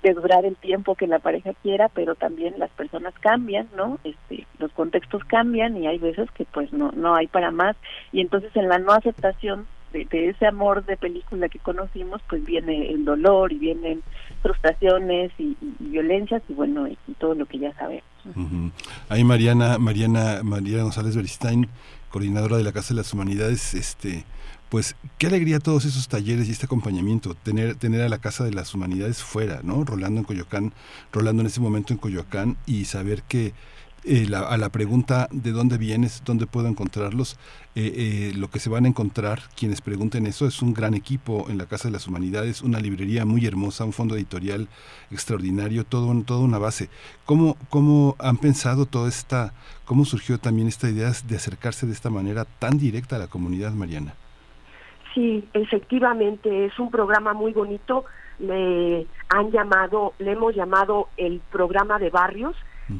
de 0.05 0.13
durar 0.13 0.45
el 0.45 0.55
tiempo 0.55 0.93
que 0.93 1.07
la 1.07 1.17
pareja 1.17 1.53
quiera, 1.63 1.89
pero 1.89 2.13
también 2.13 2.53
las 2.59 2.69
personas 2.69 3.15
cambian, 3.21 3.67
¿no? 3.75 3.97
Este, 4.03 4.45
los 4.59 4.71
contextos 4.73 5.23
cambian 5.25 5.75
y 5.77 5.87
hay 5.87 5.97
veces 5.97 6.29
que 6.31 6.45
pues 6.45 6.71
no 6.71 6.91
no 6.91 7.15
hay 7.15 7.25
para 7.25 7.49
más 7.49 7.75
y 8.11 8.21
entonces 8.21 8.55
en 8.55 8.69
la 8.69 8.77
no 8.77 8.91
aceptación 8.91 9.65
de, 9.93 10.29
ese 10.29 10.45
amor 10.45 10.85
de 10.85 10.97
película 10.97 11.49
que 11.49 11.57
conocimos, 11.57 12.21
pues 12.29 12.45
viene 12.45 12.91
el 12.91 13.03
dolor 13.03 13.51
y 13.51 13.57
vienen 13.57 14.03
frustraciones 14.43 15.31
y, 15.39 15.57
violencias 15.79 16.43
y 16.49 16.53
bueno, 16.53 16.87
y, 16.87 16.97
todo 17.17 17.33
lo 17.33 17.45
que 17.45 17.57
ya 17.57 17.73
sabemos. 17.73 18.03
Ujú. 18.25 18.71
Ahí 19.09 19.23
Mariana, 19.23 19.77
Mariana, 19.79 20.41
María 20.43 20.83
González 20.83 21.15
Beristain, 21.15 21.67
coordinadora 22.09 22.57
de 22.57 22.63
la 22.63 22.73
Casa 22.73 22.93
de 22.93 22.99
las 22.99 23.13
Humanidades, 23.13 23.73
este, 23.73 24.25
pues 24.69 24.95
qué 25.17 25.27
alegría 25.27 25.59
todos 25.59 25.85
esos 25.85 26.07
talleres 26.07 26.47
y 26.47 26.51
este 26.51 26.65
acompañamiento, 26.65 27.33
tener, 27.35 27.75
tener 27.75 28.01
a 28.01 28.09
la 28.09 28.17
Casa 28.19 28.43
de 28.43 28.51
las 28.51 28.73
Humanidades 28.73 29.23
fuera, 29.23 29.61
¿no? 29.63 29.83
Rolando 29.85 30.19
en 30.19 30.25
Coyoacán, 30.25 30.73
rolando 31.13 31.41
en 31.41 31.47
ese 31.47 31.61
momento 31.61 31.93
en 31.93 31.99
Coyoacán 31.99 32.57
y 32.65 32.85
saber 32.85 33.23
que 33.23 33.53
eh, 34.07 34.27
la- 34.29 34.41
a 34.41 34.57
la 34.57 34.69
pregunta 34.69 35.27
de 35.31 35.51
dónde 35.51 35.79
vienes, 35.79 36.21
dónde 36.23 36.45
puedo 36.45 36.67
encontrarlos, 36.67 37.37
eh, 37.73 38.29
eh, 38.31 38.33
lo 38.35 38.51
que 38.51 38.59
se 38.59 38.69
van 38.69 38.85
a 38.85 38.87
encontrar 38.87 39.41
quienes 39.57 39.81
pregunten 39.81 40.27
eso 40.27 40.45
es 40.45 40.61
un 40.61 40.73
gran 40.75 40.93
equipo 40.93 41.47
en 41.49 41.57
la 41.57 41.65
Casa 41.65 41.87
de 41.87 41.91
las 41.93 42.05
Humanidades, 42.05 42.61
una 42.61 42.79
librería 42.79 43.25
muy 43.25 43.43
hermosa, 43.47 43.83
un 43.83 43.93
fondo 43.93 44.15
editorial 44.15 44.67
extraordinario, 45.09 45.85
todo 45.85 46.05
un- 46.07 46.23
toda 46.23 46.41
una 46.41 46.59
base. 46.59 46.89
¿Cómo, 47.25 47.57
¿Cómo 47.71 48.15
han 48.19 48.37
pensado 48.37 48.85
toda 48.85 49.09
esta, 49.09 49.53
cómo 49.85 50.05
surgió 50.05 50.37
también 50.39 50.67
esta 50.67 50.87
idea 50.87 51.11
de 51.27 51.35
acercarse 51.35 51.87
de 51.87 51.93
esta 51.93 52.11
manera 52.11 52.45
tan 52.45 52.77
directa 52.77 53.15
a 53.15 53.19
la 53.19 53.27
comunidad, 53.27 53.71
Mariana? 53.73 54.13
Sí, 55.15 55.47
efectivamente, 55.53 56.65
es 56.65 56.77
un 56.77 56.91
programa 56.91 57.33
muy 57.33 57.53
bonito. 57.53 58.03
Le 58.37 59.07
han 59.29 59.49
llamado, 59.49 60.13
le 60.19 60.33
hemos 60.33 60.53
llamado 60.53 61.07
el 61.15 61.39
programa 61.51 61.97
de 61.99 62.09
barrios 62.09 62.53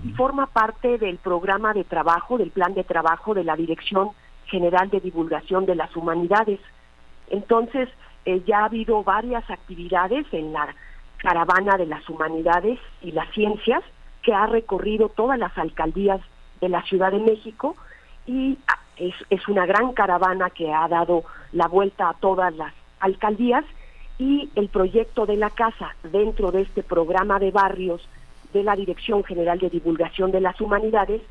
y 0.04 0.14
forma 0.14 0.48
parte 0.48 0.98
del 0.98 1.18
programa 1.18 1.74
de 1.74 1.84
trabajo, 1.84 2.38
del 2.38 2.52
plan 2.52 2.74
de 2.74 2.86
trabajo 2.86 3.34
de 3.34 3.44
la 3.44 3.58
Dirección 3.58 4.12
General 4.46 4.90
de 4.90 5.02
Divulgación 5.02 5.66
de 5.66 5.76
las 5.76 5.94
Humanidades. 5.96 6.62
Entonces, 7.30 7.90
eh, 8.24 8.42
ya 8.48 8.60
ha 8.60 8.66
habido 8.66 9.04
varias 9.04 9.48
actividades 9.50 10.26
en 10.32 10.54
la 10.54 10.74
caravana 11.18 11.76
de 11.76 11.86
las 11.86 12.08
humanidades 12.10 12.80
y 13.02 13.12
las 13.12 13.30
ciencias 13.34 13.84
que 14.24 14.34
ha 14.34 14.48
recorrido 14.48 15.10
todas 15.10 15.38
las 15.38 15.56
alcaldías 15.58 16.22
de 16.62 16.70
la 16.70 16.82
Ciudad 16.84 17.12
de 17.12 17.20
México 17.20 17.76
y 18.26 18.58
es, 18.98 19.14
es 19.30 19.48
una 19.48 19.66
gran 19.66 19.94
caravana 19.94 20.50
que 20.50 20.74
ha 20.74 20.88
dado 20.88 21.24
la 21.52 21.68
vuelta 21.68 22.10
a 22.10 22.14
todas 22.14 22.56
las 22.56 22.74
alcaldías 23.00 23.66
y 24.18 24.50
el 24.56 24.70
proyecto 24.70 25.26
de 25.26 25.36
la 25.36 25.50
casa 25.50 25.96
dentro 26.04 26.52
de 26.52 26.62
este 26.62 26.84
programa 26.84 27.40
de 27.40 27.52
barrios 27.52 28.08
de 28.54 28.64
la 28.64 28.76
Dirección 28.76 29.24
General 29.24 29.60
de 29.60 29.70
Divulgación 29.70 30.32
de 30.32 30.42
las 30.42 30.60
Humanidades 30.62 31.22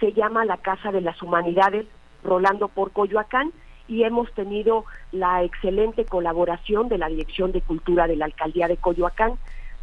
se 0.00 0.12
llama 0.12 0.44
la 0.44 0.56
Casa 0.56 0.90
de 0.90 1.00
las 1.00 1.22
Humanidades 1.22 1.86
Rolando 2.24 2.68
por 2.68 2.90
Coyoacán 2.90 3.52
y 3.86 4.02
hemos 4.02 4.32
tenido 4.32 4.84
la 5.12 5.44
excelente 5.44 6.04
colaboración 6.04 6.88
de 6.88 6.98
la 6.98 7.08
Dirección 7.08 7.52
de 7.52 7.60
Cultura 7.60 8.06
de 8.06 8.16
la 8.16 8.24
Alcaldía 8.24 8.66
de 8.66 8.76
Coyoacán 8.76 9.34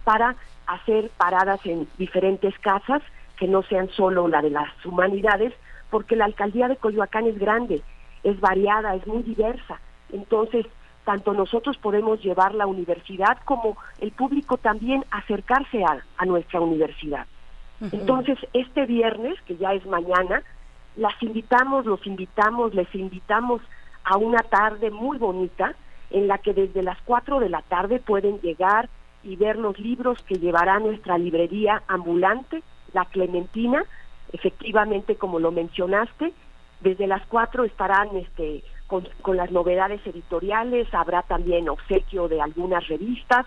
para 0.03 0.35
hacer 0.67 1.09
paradas 1.17 1.65
en 1.65 1.87
diferentes 1.97 2.57
casas 2.59 3.01
que 3.37 3.47
no 3.47 3.63
sean 3.63 3.89
solo 3.89 4.27
la 4.27 4.41
de 4.41 4.49
las 4.49 4.69
humanidades, 4.85 5.53
porque 5.89 6.15
la 6.15 6.25
alcaldía 6.25 6.67
de 6.67 6.77
Coyoacán 6.77 7.27
es 7.27 7.37
grande, 7.37 7.81
es 8.23 8.39
variada, 8.39 8.95
es 8.95 9.05
muy 9.07 9.23
diversa. 9.23 9.79
Entonces, 10.11 10.65
tanto 11.05 11.33
nosotros 11.33 11.77
podemos 11.77 12.21
llevar 12.21 12.53
la 12.53 12.67
universidad 12.67 13.37
como 13.45 13.77
el 13.99 14.11
público 14.11 14.57
también 14.57 15.05
acercarse 15.11 15.83
a, 15.83 16.03
a 16.17 16.25
nuestra 16.25 16.59
universidad. 16.59 17.25
Entonces, 17.91 18.37
este 18.53 18.85
viernes, 18.85 19.39
que 19.45 19.55
ya 19.55 19.73
es 19.73 19.85
mañana, 19.85 20.43
las 20.97 21.13
invitamos, 21.23 21.85
los 21.85 22.05
invitamos, 22.05 22.75
les 22.75 22.93
invitamos 22.93 23.61
a 24.03 24.17
una 24.17 24.39
tarde 24.39 24.91
muy 24.91 25.17
bonita 25.17 25.75
en 26.09 26.27
la 26.27 26.39
que 26.39 26.53
desde 26.53 26.83
las 26.83 26.97
4 27.05 27.39
de 27.39 27.49
la 27.49 27.61
tarde 27.61 27.99
pueden 27.99 28.39
llegar 28.41 28.89
y 29.23 29.35
ver 29.35 29.57
los 29.57 29.79
libros 29.79 30.21
que 30.23 30.35
llevará 30.35 30.79
nuestra 30.79 31.17
librería 31.17 31.83
ambulante, 31.87 32.63
La 32.93 33.05
Clementina, 33.05 33.83
efectivamente 34.33 35.15
como 35.15 35.39
lo 35.39 35.51
mencionaste, 35.51 36.33
desde 36.81 37.07
las 37.07 37.25
4 37.27 37.65
estarán 37.65 38.15
este 38.15 38.63
con, 38.87 39.07
con 39.21 39.37
las 39.37 39.51
novedades 39.51 40.05
editoriales, 40.07 40.91
habrá 40.93 41.21
también 41.21 41.69
obsequio 41.69 42.27
de 42.27 42.41
algunas 42.41 42.87
revistas, 42.87 43.45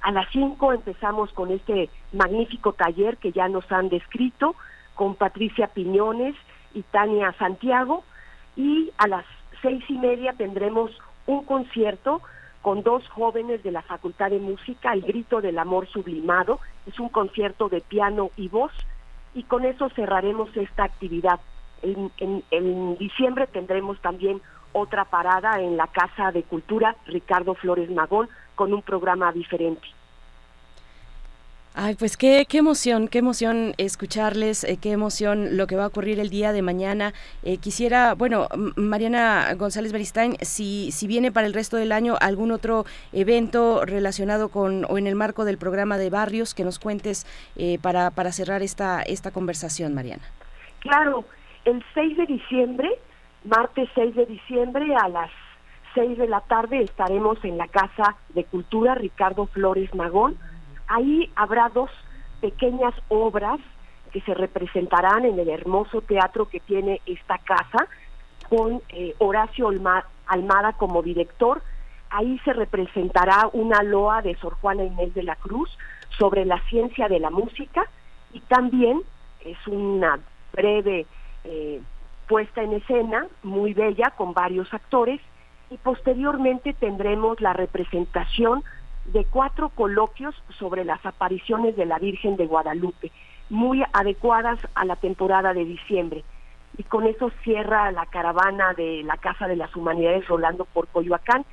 a 0.00 0.12
las 0.12 0.28
5 0.30 0.72
empezamos 0.72 1.32
con 1.32 1.50
este 1.50 1.90
magnífico 2.12 2.72
taller 2.72 3.16
que 3.16 3.32
ya 3.32 3.48
nos 3.48 3.70
han 3.72 3.88
descrito 3.88 4.54
con 4.94 5.14
Patricia 5.14 5.68
Piñones 5.68 6.34
y 6.74 6.82
Tania 6.82 7.32
Santiago. 7.38 8.04
Y 8.56 8.90
a 8.98 9.06
las 9.06 9.24
seis 9.62 9.84
y 9.88 9.98
media 9.98 10.32
tendremos 10.32 10.90
un 11.26 11.44
concierto 11.44 12.20
con 12.62 12.82
dos 12.82 13.06
jóvenes 13.08 13.62
de 13.62 13.70
la 13.70 13.82
Facultad 13.82 14.30
de 14.30 14.40
Música, 14.40 14.92
El 14.92 15.02
Grito 15.02 15.40
del 15.40 15.58
Amor 15.58 15.86
Sublimado, 15.88 16.58
es 16.86 16.98
un 16.98 17.08
concierto 17.08 17.68
de 17.68 17.80
piano 17.80 18.30
y 18.36 18.48
voz 18.48 18.72
y 19.34 19.42
con 19.44 19.64
eso 19.64 19.88
cerraremos 19.90 20.54
esta 20.56 20.84
actividad. 20.84 21.40
En, 21.82 22.96
diciembre 22.98 23.46
tendremos 23.46 24.00
también 24.00 24.40
otra 24.72 25.04
parada 25.04 25.60
en 25.60 25.76
la 25.76 25.86
Casa 25.86 26.32
de 26.32 26.42
Cultura 26.42 26.96
Ricardo 27.06 27.54
Flores 27.54 27.90
Magón 27.90 28.28
con 28.54 28.72
un 28.72 28.82
programa 28.82 29.32
diferente. 29.32 29.86
Ay, 31.80 31.94
pues 31.94 32.16
qué, 32.16 32.44
qué 32.48 32.58
emoción, 32.58 33.06
qué 33.06 33.18
emoción 33.20 33.72
escucharles, 33.78 34.64
eh, 34.64 34.78
qué 34.82 34.90
emoción 34.90 35.56
lo 35.56 35.68
que 35.68 35.76
va 35.76 35.84
a 35.84 35.86
ocurrir 35.86 36.18
el 36.18 36.28
día 36.28 36.50
de 36.50 36.60
mañana. 36.60 37.12
Eh, 37.44 37.58
quisiera, 37.58 38.16
bueno, 38.16 38.48
Mariana 38.74 39.54
González 39.56 39.92
Beristain, 39.92 40.36
si, 40.40 40.90
si 40.90 41.06
viene 41.06 41.30
para 41.30 41.46
el 41.46 41.54
resto 41.54 41.76
del 41.76 41.92
año 41.92 42.16
algún 42.20 42.50
otro 42.50 42.84
evento 43.12 43.84
relacionado 43.84 44.48
con 44.48 44.86
o 44.86 44.98
en 44.98 45.06
el 45.06 45.14
marco 45.14 45.44
del 45.44 45.56
programa 45.56 45.98
de 45.98 46.10
barrios 46.10 46.52
que 46.52 46.64
nos 46.64 46.80
cuentes 46.80 47.26
eh, 47.54 47.78
para, 47.80 48.10
para 48.10 48.32
cerrar 48.32 48.62
esta, 48.62 49.00
esta 49.02 49.30
conversación, 49.30 49.94
Mariana. 49.94 50.24
Claro, 50.80 51.26
el 51.64 51.84
6 51.94 52.16
de 52.16 52.26
diciembre, 52.26 52.90
martes 53.44 53.88
6 53.94 54.16
de 54.16 54.26
diciembre 54.26 54.96
a 54.96 55.08
las 55.08 55.30
6 55.94 56.18
de 56.18 56.26
la 56.26 56.40
tarde 56.40 56.82
estaremos 56.82 57.38
en 57.44 57.56
la 57.56 57.68
Casa 57.68 58.16
de 58.30 58.42
Cultura 58.42 58.96
Ricardo 58.96 59.46
Flores 59.46 59.94
Magón. 59.94 60.36
Ahí 60.88 61.30
habrá 61.36 61.68
dos 61.68 61.90
pequeñas 62.40 62.94
obras 63.08 63.60
que 64.12 64.20
se 64.22 64.34
representarán 64.34 65.24
en 65.26 65.38
el 65.38 65.48
hermoso 65.48 66.00
teatro 66.00 66.48
que 66.48 66.60
tiene 66.60 67.00
esta 67.06 67.38
casa 67.38 67.86
con 68.48 68.80
eh, 68.88 69.14
Horacio 69.18 69.68
Alma- 69.68 70.06
Almada 70.26 70.72
como 70.72 71.02
director. 71.02 71.62
Ahí 72.10 72.38
se 72.44 72.54
representará 72.54 73.50
una 73.52 73.82
loa 73.82 74.22
de 74.22 74.34
Sor 74.36 74.54
Juana 74.60 74.84
Inés 74.84 75.12
de 75.14 75.22
la 75.22 75.36
Cruz 75.36 75.70
sobre 76.16 76.46
la 76.46 76.58
ciencia 76.68 77.06
de 77.08 77.20
la 77.20 77.28
música 77.30 77.84
y 78.32 78.40
también 78.40 79.02
es 79.44 79.58
una 79.66 80.18
breve 80.52 81.06
eh, 81.44 81.80
puesta 82.26 82.62
en 82.62 82.72
escena 82.72 83.26
muy 83.42 83.74
bella 83.74 84.10
con 84.16 84.32
varios 84.32 84.72
actores 84.72 85.20
y 85.70 85.76
posteriormente 85.76 86.72
tendremos 86.72 87.40
la 87.42 87.52
representación 87.52 88.64
de 89.12 89.24
cuatro 89.24 89.70
coloquios 89.70 90.34
sobre 90.58 90.84
las 90.84 91.04
apariciones 91.06 91.76
de 91.76 91.86
la 91.86 91.98
Virgen 91.98 92.36
de 92.36 92.46
Guadalupe, 92.46 93.10
muy 93.50 93.82
adecuadas 93.92 94.58
a 94.74 94.84
la 94.84 94.96
temporada 94.96 95.54
de 95.54 95.64
diciembre. 95.64 96.24
Y 96.76 96.82
con 96.84 97.06
eso 97.06 97.30
cierra 97.42 97.90
la 97.92 98.06
caravana 98.06 98.74
de 98.74 99.02
la 99.04 99.16
Casa 99.16 99.48
de 99.48 99.56
las 99.56 99.74
Humanidades 99.74 100.28
rolando 100.28 100.64
por 100.66 100.86
Coyoacán 100.88 101.44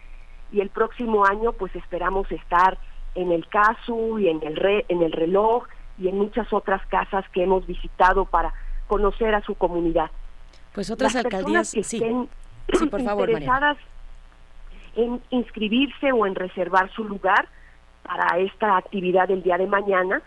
y 0.51 0.59
el 0.61 0.69
próximo 0.69 1.25
año 1.25 1.53
pues 1.53 1.75
esperamos 1.75 2.31
estar 2.31 2.77
en 3.15 3.31
el 3.31 3.47
CASU 3.47 4.19
y 4.19 4.27
en 4.29 4.43
el, 4.43 4.55
re- 4.57 4.85
en 4.89 5.01
el 5.01 5.11
reloj 5.13 5.63
y 5.97 6.09
en 6.09 6.17
muchas 6.17 6.51
otras 6.51 6.85
casas 6.87 7.23
que 7.29 7.43
hemos 7.43 7.65
visitado 7.65 8.25
para 8.25 8.53
conocer 8.87 9.33
a 9.33 9.41
su 9.41 9.55
comunidad. 9.55 10.11
Pues 10.73 10.91
otras 10.91 11.13
Las 11.15 11.23
alcaldías, 11.25 11.71
que 11.71 11.83
sí. 11.83 11.95
estén 11.97 12.27
Sí, 12.73 12.87
por 12.87 13.01
favor, 13.03 13.31
Mariana. 13.31 13.77
En 14.95 15.21
inscribirse 15.29 16.11
o 16.11 16.25
en 16.25 16.35
reservar 16.35 16.91
su 16.91 17.03
lugar 17.03 17.47
para 18.03 18.37
esta 18.39 18.77
actividad 18.77 19.27
del 19.27 19.43
día 19.43 19.57
de 19.57 19.67
mañana 19.67 20.21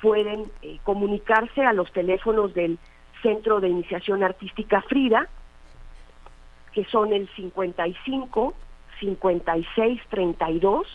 pueden 0.00 0.50
eh, 0.62 0.78
comunicarse 0.84 1.64
a 1.64 1.72
los 1.72 1.90
teléfonos 1.92 2.54
del 2.54 2.78
Centro 3.22 3.60
de 3.60 3.68
Iniciación 3.68 4.22
Artística 4.22 4.82
Frida, 4.82 5.28
que 6.72 6.84
son 6.86 7.12
el 7.12 7.28
55 7.36 8.54
56 9.00 10.00
32 10.08 10.86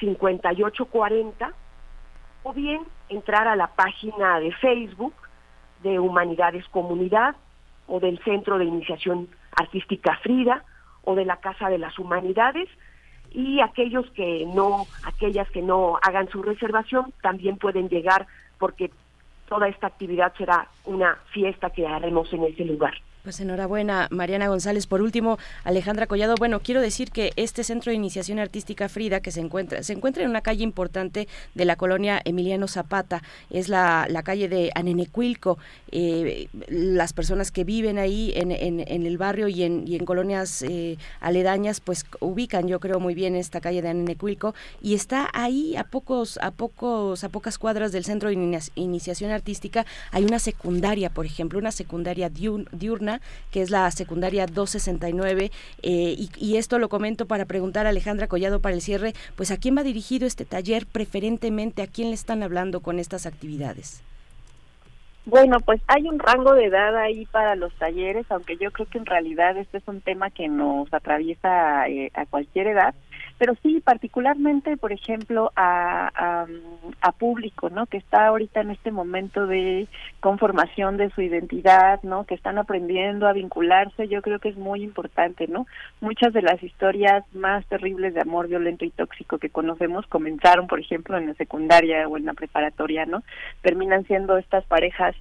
58 0.00 0.84
40, 0.86 1.52
o 2.42 2.52
bien 2.52 2.82
entrar 3.08 3.46
a 3.46 3.56
la 3.56 3.68
página 3.68 4.40
de 4.40 4.52
Facebook 4.52 5.14
de 5.82 5.98
Humanidades 5.98 6.66
Comunidad 6.68 7.36
o 7.86 8.00
del 8.00 8.18
Centro 8.24 8.58
de 8.58 8.64
Iniciación 8.64 9.28
Artística 9.56 10.16
Frida 10.22 10.64
o 11.04 11.14
de 11.14 11.24
la 11.24 11.36
Casa 11.36 11.68
de 11.68 11.78
las 11.78 11.98
Humanidades 11.98 12.68
y 13.30 13.60
aquellos 13.60 14.10
que 14.10 14.44
no, 14.46 14.86
aquellas 15.04 15.50
que 15.50 15.62
no 15.62 15.98
hagan 16.02 16.28
su 16.28 16.42
reservación 16.42 17.12
también 17.22 17.56
pueden 17.56 17.88
llegar 17.88 18.26
porque 18.58 18.90
toda 19.48 19.68
esta 19.68 19.86
actividad 19.86 20.32
será 20.36 20.68
una 20.84 21.16
fiesta 21.32 21.70
que 21.70 21.86
haremos 21.86 22.32
en 22.32 22.44
ese 22.44 22.64
lugar. 22.64 22.94
Pues 23.22 23.38
enhorabuena, 23.38 24.08
Mariana 24.10 24.48
González. 24.48 24.88
Por 24.88 25.00
último, 25.00 25.38
Alejandra 25.62 26.08
Collado. 26.08 26.34
Bueno, 26.36 26.58
quiero 26.58 26.80
decir 26.80 27.12
que 27.12 27.32
este 27.36 27.62
Centro 27.62 27.90
de 27.90 27.94
Iniciación 27.96 28.40
Artística 28.40 28.88
Frida, 28.88 29.20
que 29.20 29.30
se 29.30 29.38
encuentra, 29.38 29.84
se 29.84 29.92
encuentra 29.92 30.24
en 30.24 30.30
una 30.30 30.40
calle 30.40 30.64
importante 30.64 31.28
de 31.54 31.64
la 31.64 31.76
colonia 31.76 32.20
Emiliano 32.24 32.66
Zapata, 32.66 33.22
es 33.48 33.68
la, 33.68 34.06
la 34.10 34.24
calle 34.24 34.48
de 34.48 34.72
Anenecuilco. 34.74 35.56
Eh, 35.92 36.48
las 36.66 37.12
personas 37.12 37.52
que 37.52 37.62
viven 37.62 37.96
ahí 37.98 38.32
en, 38.34 38.50
en, 38.50 38.80
el 39.06 39.18
barrio 39.18 39.46
y 39.46 39.62
en, 39.62 39.86
y 39.86 39.94
en 39.94 40.04
colonias 40.04 40.62
eh, 40.62 40.98
aledañas, 41.20 41.78
pues 41.78 42.04
ubican, 42.18 42.66
yo 42.66 42.80
creo, 42.80 42.98
muy 42.98 43.14
bien 43.14 43.36
esta 43.36 43.60
calle 43.60 43.82
de 43.82 43.88
Anenecuilco 43.90 44.52
y 44.80 44.94
está 44.94 45.28
ahí 45.32 45.76
a 45.76 45.84
pocos, 45.84 46.38
a 46.42 46.50
pocos, 46.50 47.22
a 47.22 47.28
pocas 47.28 47.56
cuadras 47.58 47.92
del 47.92 48.04
Centro 48.04 48.30
de 48.30 48.34
Inicia- 48.34 48.72
Iniciación 48.74 49.30
Artística. 49.30 49.86
Hay 50.10 50.24
una 50.24 50.40
secundaria, 50.40 51.08
por 51.08 51.24
ejemplo, 51.24 51.60
una 51.60 51.70
secundaria 51.70 52.28
diur- 52.28 52.68
que 53.50 53.62
es 53.62 53.70
la 53.70 53.90
secundaria 53.90 54.46
269, 54.46 55.50
eh, 55.82 55.90
y, 56.16 56.30
y 56.38 56.56
esto 56.56 56.78
lo 56.78 56.88
comento 56.88 57.26
para 57.26 57.44
preguntar 57.44 57.86
a 57.86 57.90
Alejandra 57.90 58.28
Collado 58.28 58.60
para 58.60 58.74
el 58.74 58.80
cierre, 58.80 59.14
pues 59.36 59.50
a 59.50 59.56
quién 59.56 59.76
va 59.76 59.82
dirigido 59.82 60.26
este 60.26 60.44
taller, 60.44 60.86
preferentemente 60.86 61.82
a 61.82 61.86
quién 61.86 62.08
le 62.08 62.14
están 62.14 62.42
hablando 62.42 62.80
con 62.80 62.98
estas 62.98 63.26
actividades. 63.26 64.02
Bueno, 65.24 65.58
pues 65.60 65.80
hay 65.86 66.08
un 66.08 66.18
rango 66.18 66.52
de 66.54 66.64
edad 66.64 66.96
ahí 66.96 67.26
para 67.26 67.54
los 67.54 67.72
talleres, 67.74 68.26
aunque 68.28 68.56
yo 68.56 68.72
creo 68.72 68.88
que 68.88 68.98
en 68.98 69.06
realidad 69.06 69.56
este 69.56 69.78
es 69.78 69.86
un 69.86 70.00
tema 70.00 70.30
que 70.30 70.48
nos 70.48 70.92
atraviesa 70.92 71.88
eh, 71.88 72.10
a 72.14 72.26
cualquier 72.26 72.66
edad, 72.66 72.94
pero 73.42 73.56
sí 73.60 73.80
particularmente, 73.80 74.76
por 74.76 74.92
ejemplo, 74.92 75.50
a, 75.56 76.46
a, 77.00 77.10
público, 77.10 77.70
¿no? 77.70 77.86
Que 77.86 77.96
está 77.96 78.28
ahorita 78.28 78.60
en 78.60 78.70
este 78.70 78.92
momento 78.92 79.48
de 79.48 79.88
conformación 80.20 80.96
de 80.96 81.10
su 81.10 81.22
identidad, 81.22 82.00
¿no? 82.04 82.22
Que 82.22 82.36
están 82.36 82.56
aprendiendo 82.58 83.26
a 83.26 83.32
vincularse, 83.32 84.06
yo 84.06 84.22
creo 84.22 84.38
que 84.38 84.50
es 84.50 84.56
muy 84.56 84.84
importante, 84.84 85.48
¿no? 85.48 85.66
Muchas 86.00 86.32
de 86.32 86.42
las 86.42 86.62
historias 86.62 87.24
más 87.34 87.66
terribles 87.66 88.14
de 88.14 88.20
amor 88.20 88.46
violento 88.46 88.84
y 88.84 88.90
tóxico 88.90 89.38
que 89.38 89.50
conocemos 89.50 90.06
comenzaron, 90.06 90.68
por 90.68 90.78
ejemplo, 90.78 91.18
en 91.18 91.26
la 91.26 91.34
secundaria 91.34 92.06
o 92.06 92.16
en 92.16 92.26
la 92.26 92.34
preparatoria, 92.34 93.06
¿no? 93.06 93.24
Terminan 93.60 94.06
siendo 94.06 94.38
estas 94.38 94.64
parejas 94.66 95.16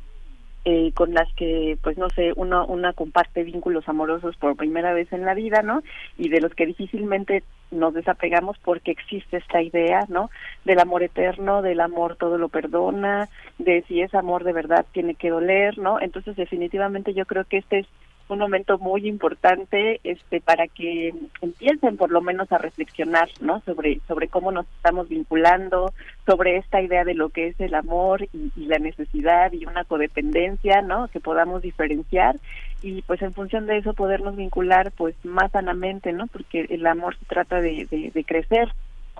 eh, 0.63 0.91
con 0.93 1.13
las 1.13 1.31
que, 1.33 1.77
pues 1.81 1.97
no 1.97 2.09
sé, 2.09 2.33
uno, 2.35 2.65
una 2.67 2.93
comparte 2.93 3.43
vínculos 3.43 3.87
amorosos 3.89 4.35
por 4.37 4.55
primera 4.55 4.93
vez 4.93 5.11
en 5.11 5.25
la 5.25 5.33
vida, 5.33 5.61
¿no? 5.63 5.81
Y 6.17 6.29
de 6.29 6.39
los 6.39 6.53
que 6.53 6.67
difícilmente 6.67 7.43
nos 7.71 7.93
desapegamos 7.93 8.57
porque 8.59 8.91
existe 8.91 9.37
esta 9.37 9.61
idea, 9.61 10.05
¿no? 10.09 10.29
Del 10.65 10.79
amor 10.79 11.03
eterno, 11.03 11.61
del 11.61 11.79
amor 11.79 12.15
todo 12.15 12.37
lo 12.37 12.49
perdona, 12.49 13.29
de 13.57 13.83
si 13.87 14.01
es 14.01 14.13
amor 14.13 14.43
de 14.43 14.53
verdad 14.53 14.85
tiene 14.91 15.15
que 15.15 15.29
doler, 15.29 15.77
¿no? 15.77 15.99
Entonces 15.99 16.35
definitivamente 16.35 17.13
yo 17.13 17.25
creo 17.25 17.45
que 17.45 17.57
este 17.57 17.79
es 17.79 17.87
un 18.31 18.39
momento 18.39 18.77
muy 18.77 19.07
importante 19.07 19.99
este 20.03 20.41
para 20.41 20.67
que 20.67 21.13
empiecen 21.41 21.97
por 21.97 22.11
lo 22.11 22.21
menos 22.21 22.51
a 22.51 22.57
reflexionar 22.57 23.29
no 23.39 23.61
sobre 23.61 23.99
sobre 24.07 24.27
cómo 24.27 24.51
nos 24.51 24.65
estamos 24.77 25.09
vinculando 25.09 25.93
sobre 26.25 26.57
esta 26.57 26.81
idea 26.81 27.03
de 27.03 27.13
lo 27.13 27.29
que 27.29 27.47
es 27.47 27.59
el 27.59 27.75
amor 27.75 28.23
y, 28.33 28.51
y 28.55 28.65
la 28.65 28.79
necesidad 28.79 29.51
y 29.51 29.65
una 29.65 29.83
codependencia 29.83 30.81
no 30.81 31.07
que 31.09 31.19
podamos 31.19 31.61
diferenciar 31.61 32.37
y 32.81 33.01
pues 33.03 33.21
en 33.21 33.33
función 33.33 33.67
de 33.67 33.77
eso 33.77 33.93
podernos 33.93 34.35
vincular 34.35 34.91
pues 34.91 35.15
más 35.23 35.51
sanamente 35.51 36.13
no 36.13 36.27
porque 36.27 36.65
el 36.69 36.85
amor 36.87 37.17
se 37.17 37.25
trata 37.25 37.61
de, 37.61 37.87
de, 37.89 38.11
de 38.11 38.23
crecer 38.23 38.69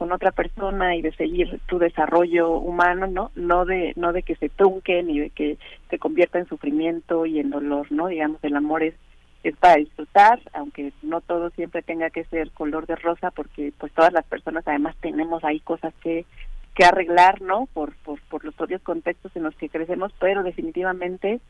con 0.02 0.12
otra 0.12 0.32
persona 0.32 0.96
y 0.96 1.04
de 1.04 1.12
seguir 1.12 1.60
tu 1.68 1.78
desarrollo 1.78 2.54
humano, 2.54 3.06
¿no? 3.06 3.30
No 3.36 3.66
de 3.66 3.94
no 3.96 4.14
de 4.14 4.24
que 4.24 4.36
se 4.36 4.50
trunque 4.50 5.04
ni 5.04 5.20
de 5.20 5.30
que 5.30 5.60
se 5.92 6.00
convierta 6.00 6.40
en 6.40 6.48
sufrimiento 6.48 7.28
y 7.28 7.38
en 7.38 7.52
dolor, 7.52 7.86
¿no? 7.92 8.08
Digamos, 8.08 8.44
el 8.44 8.56
amor 8.56 8.82
es 8.82 8.96
es 9.44 9.56
para 9.58 9.76
disfrutar, 9.76 10.40
aunque 10.54 10.92
no 11.04 11.22
todo 11.22 11.52
siempre 11.52 11.84
tenga 11.84 12.10
que 12.10 12.24
ser 12.24 12.50
color 12.50 12.88
de 12.88 12.96
rosa, 12.96 13.30
porque 13.30 13.74
pues 13.78 13.94
todas 13.94 14.12
las 14.12 14.26
personas 14.26 14.68
además 14.68 14.96
tenemos 15.02 15.44
ahí 15.44 15.60
cosas 15.60 15.94
que 16.02 16.26
que 16.74 16.84
arreglar, 16.84 17.40
¿no? 17.40 17.68
Por 17.72 17.94
por 17.98 18.20
por 18.22 18.44
los 18.44 18.56
propios 18.56 18.82
contextos 18.82 19.36
en 19.36 19.44
los 19.44 19.56
que 19.56 19.70
crecemos, 19.70 20.12
pero 20.20 20.42
definitivamente 20.42 21.42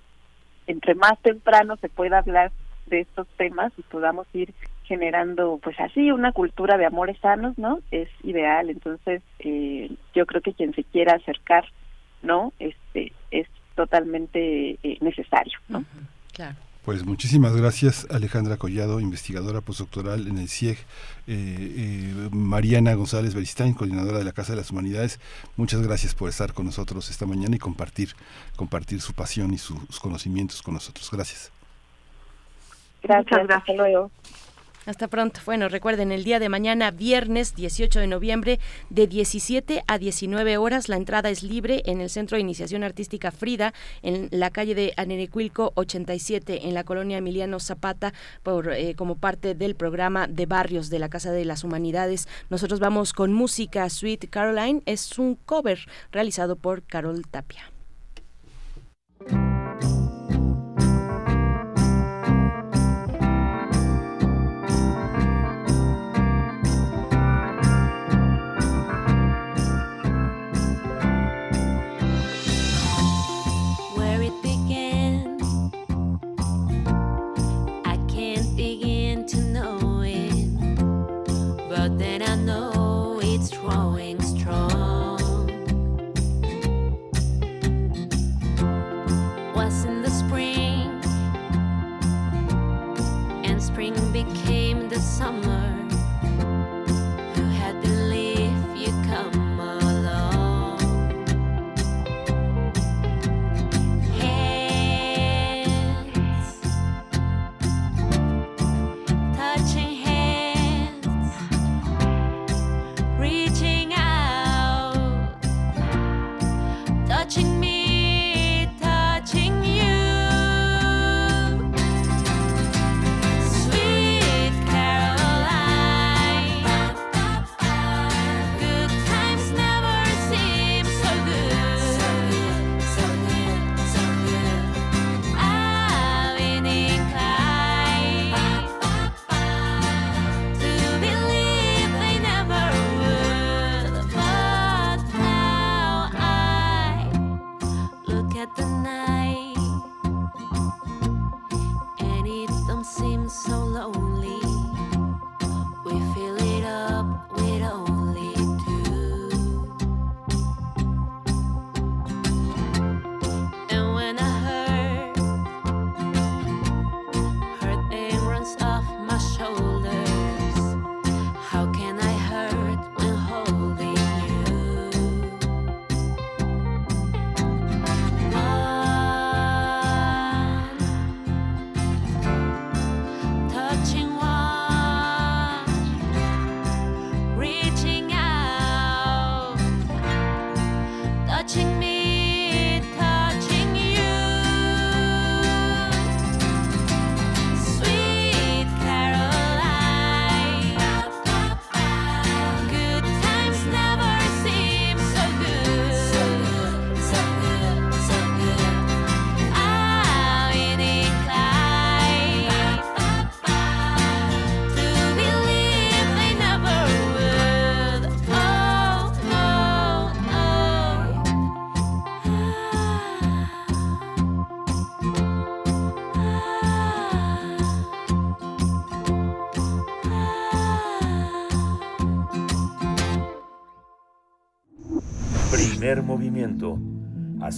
entre 0.67 0.93
más 0.95 1.17
temprano 1.21 1.77
se 1.77 1.87
pueda 1.87 2.17
hablar 2.17 2.51
de 2.87 2.99
estos 2.99 3.27
temas 3.37 3.71
y 3.77 3.81
podamos 3.83 4.27
ir 4.33 4.53
generando 4.91 5.57
pues 5.63 5.79
así 5.79 6.11
una 6.11 6.33
cultura 6.33 6.77
de 6.77 6.85
amores 6.85 7.17
sanos 7.21 7.57
no 7.57 7.79
es 7.91 8.09
ideal. 8.23 8.69
Entonces 8.69 9.21
eh, 9.39 9.89
yo 10.13 10.25
creo 10.25 10.41
que 10.41 10.51
quien 10.51 10.73
se 10.73 10.83
quiera 10.83 11.13
acercar 11.13 11.63
no 12.21 12.51
este 12.59 13.13
es 13.31 13.47
totalmente 13.75 14.77
eh, 14.83 14.97
necesario 14.99 15.57
no 15.69 15.85
claro. 16.33 16.57
Pues 16.83 17.05
muchísimas 17.05 17.55
gracias 17.55 18.07
Alejandra 18.09 18.57
Collado, 18.57 18.99
investigadora 18.99 19.61
postdoctoral 19.61 20.27
en 20.27 20.39
el 20.39 20.49
CIEG, 20.49 20.77
eh, 20.79 20.83
eh, 21.27 22.29
Mariana 22.31 22.95
González 22.95 23.33
Beristain, 23.35 23.75
coordinadora 23.75 24.17
de 24.17 24.23
la 24.25 24.31
Casa 24.31 24.53
de 24.53 24.57
las 24.57 24.71
Humanidades. 24.71 25.19
Muchas 25.57 25.81
gracias 25.83 26.15
por 26.15 26.27
estar 26.27 26.53
con 26.53 26.65
nosotros 26.65 27.09
esta 27.11 27.27
mañana 27.27 27.55
y 27.55 27.59
compartir, 27.59 28.09
compartir 28.55 28.99
su 28.99 29.13
pasión 29.13 29.53
y 29.53 29.59
sus 29.59 29.99
conocimientos 29.99 30.63
con 30.63 30.73
nosotros. 30.73 31.09
Gracias. 31.11 31.51
gracias, 33.03 33.47
hasta 33.47 33.73
luego 33.73 34.09
Hasta 34.85 35.07
pronto. 35.07 35.39
Bueno, 35.45 35.69
recuerden, 35.69 36.11
el 36.11 36.23
día 36.23 36.39
de 36.39 36.49
mañana, 36.49 36.89
viernes 36.89 37.53
18 37.53 37.99
de 37.99 38.07
noviembre, 38.07 38.59
de 38.89 39.05
17 39.05 39.83
a 39.85 39.97
19 39.99 40.57
horas, 40.57 40.89
la 40.89 40.95
entrada 40.95 41.29
es 41.29 41.43
libre 41.43 41.83
en 41.85 42.01
el 42.01 42.09
Centro 42.09 42.35
de 42.35 42.41
Iniciación 42.41 42.83
Artística 42.83 43.31
Frida, 43.31 43.75
en 44.01 44.27
la 44.31 44.49
calle 44.49 44.73
de 44.73 44.93
Anerecuilco 44.97 45.71
87, 45.75 46.67
en 46.67 46.73
la 46.73 46.83
colonia 46.83 47.19
Emiliano 47.19 47.59
Zapata, 47.59 48.11
por, 48.41 48.73
eh, 48.73 48.95
como 48.95 49.17
parte 49.17 49.53
del 49.53 49.75
programa 49.75 50.27
de 50.27 50.47
barrios 50.47 50.89
de 50.89 50.97
la 50.97 51.09
Casa 51.09 51.31
de 51.31 51.45
las 51.45 51.63
Humanidades. 51.63 52.27
Nosotros 52.49 52.79
vamos 52.79 53.13
con 53.13 53.33
música 53.33 53.87
Sweet 53.87 54.31
Caroline, 54.31 54.81
es 54.87 55.19
un 55.19 55.35
cover 55.35 55.85
realizado 56.11 56.55
por 56.55 56.81
Carol 56.81 57.21
Tapia. 57.29 57.71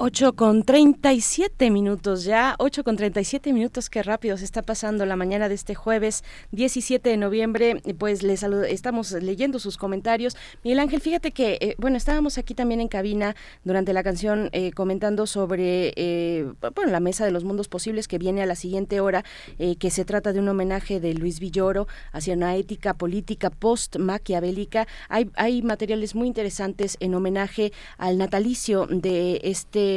8 0.00 0.34
con 0.34 0.62
37 0.62 1.70
minutos 1.70 2.22
ya, 2.22 2.54
8 2.60 2.84
con 2.84 2.96
37 2.96 3.52
minutos, 3.52 3.90
qué 3.90 4.04
rápido 4.04 4.36
se 4.36 4.44
está 4.44 4.62
pasando 4.62 5.04
la 5.06 5.16
mañana 5.16 5.48
de 5.48 5.56
este 5.56 5.74
jueves 5.74 6.22
17 6.52 7.08
de 7.08 7.16
noviembre. 7.16 7.82
Pues 7.98 8.22
les 8.22 8.38
saludo, 8.40 8.62
estamos 8.62 9.10
leyendo 9.10 9.58
sus 9.58 9.76
comentarios. 9.76 10.36
Miguel 10.62 10.78
Ángel, 10.78 11.00
fíjate 11.00 11.32
que, 11.32 11.58
eh, 11.60 11.74
bueno, 11.78 11.96
estábamos 11.96 12.38
aquí 12.38 12.54
también 12.54 12.80
en 12.80 12.86
cabina 12.86 13.34
durante 13.64 13.92
la 13.92 14.04
canción 14.04 14.50
eh, 14.52 14.70
comentando 14.70 15.26
sobre, 15.26 15.92
eh, 15.96 16.46
bueno, 16.76 16.92
la 16.92 17.00
Mesa 17.00 17.24
de 17.24 17.32
los 17.32 17.42
Mundos 17.42 17.66
Posibles 17.66 18.06
que 18.06 18.18
viene 18.18 18.40
a 18.40 18.46
la 18.46 18.54
siguiente 18.54 19.00
hora, 19.00 19.24
eh, 19.58 19.74
que 19.74 19.90
se 19.90 20.04
trata 20.04 20.32
de 20.32 20.38
un 20.38 20.48
homenaje 20.48 21.00
de 21.00 21.12
Luis 21.14 21.40
Villoro 21.40 21.88
hacia 22.12 22.34
una 22.34 22.54
ética 22.54 22.94
política 22.94 23.50
post-maquiavélica. 23.50 24.86
Hay, 25.08 25.28
hay 25.34 25.60
materiales 25.62 26.14
muy 26.14 26.28
interesantes 26.28 26.96
en 27.00 27.16
homenaje 27.16 27.72
al 27.96 28.16
natalicio 28.16 28.86
de 28.86 29.40
este 29.42 29.87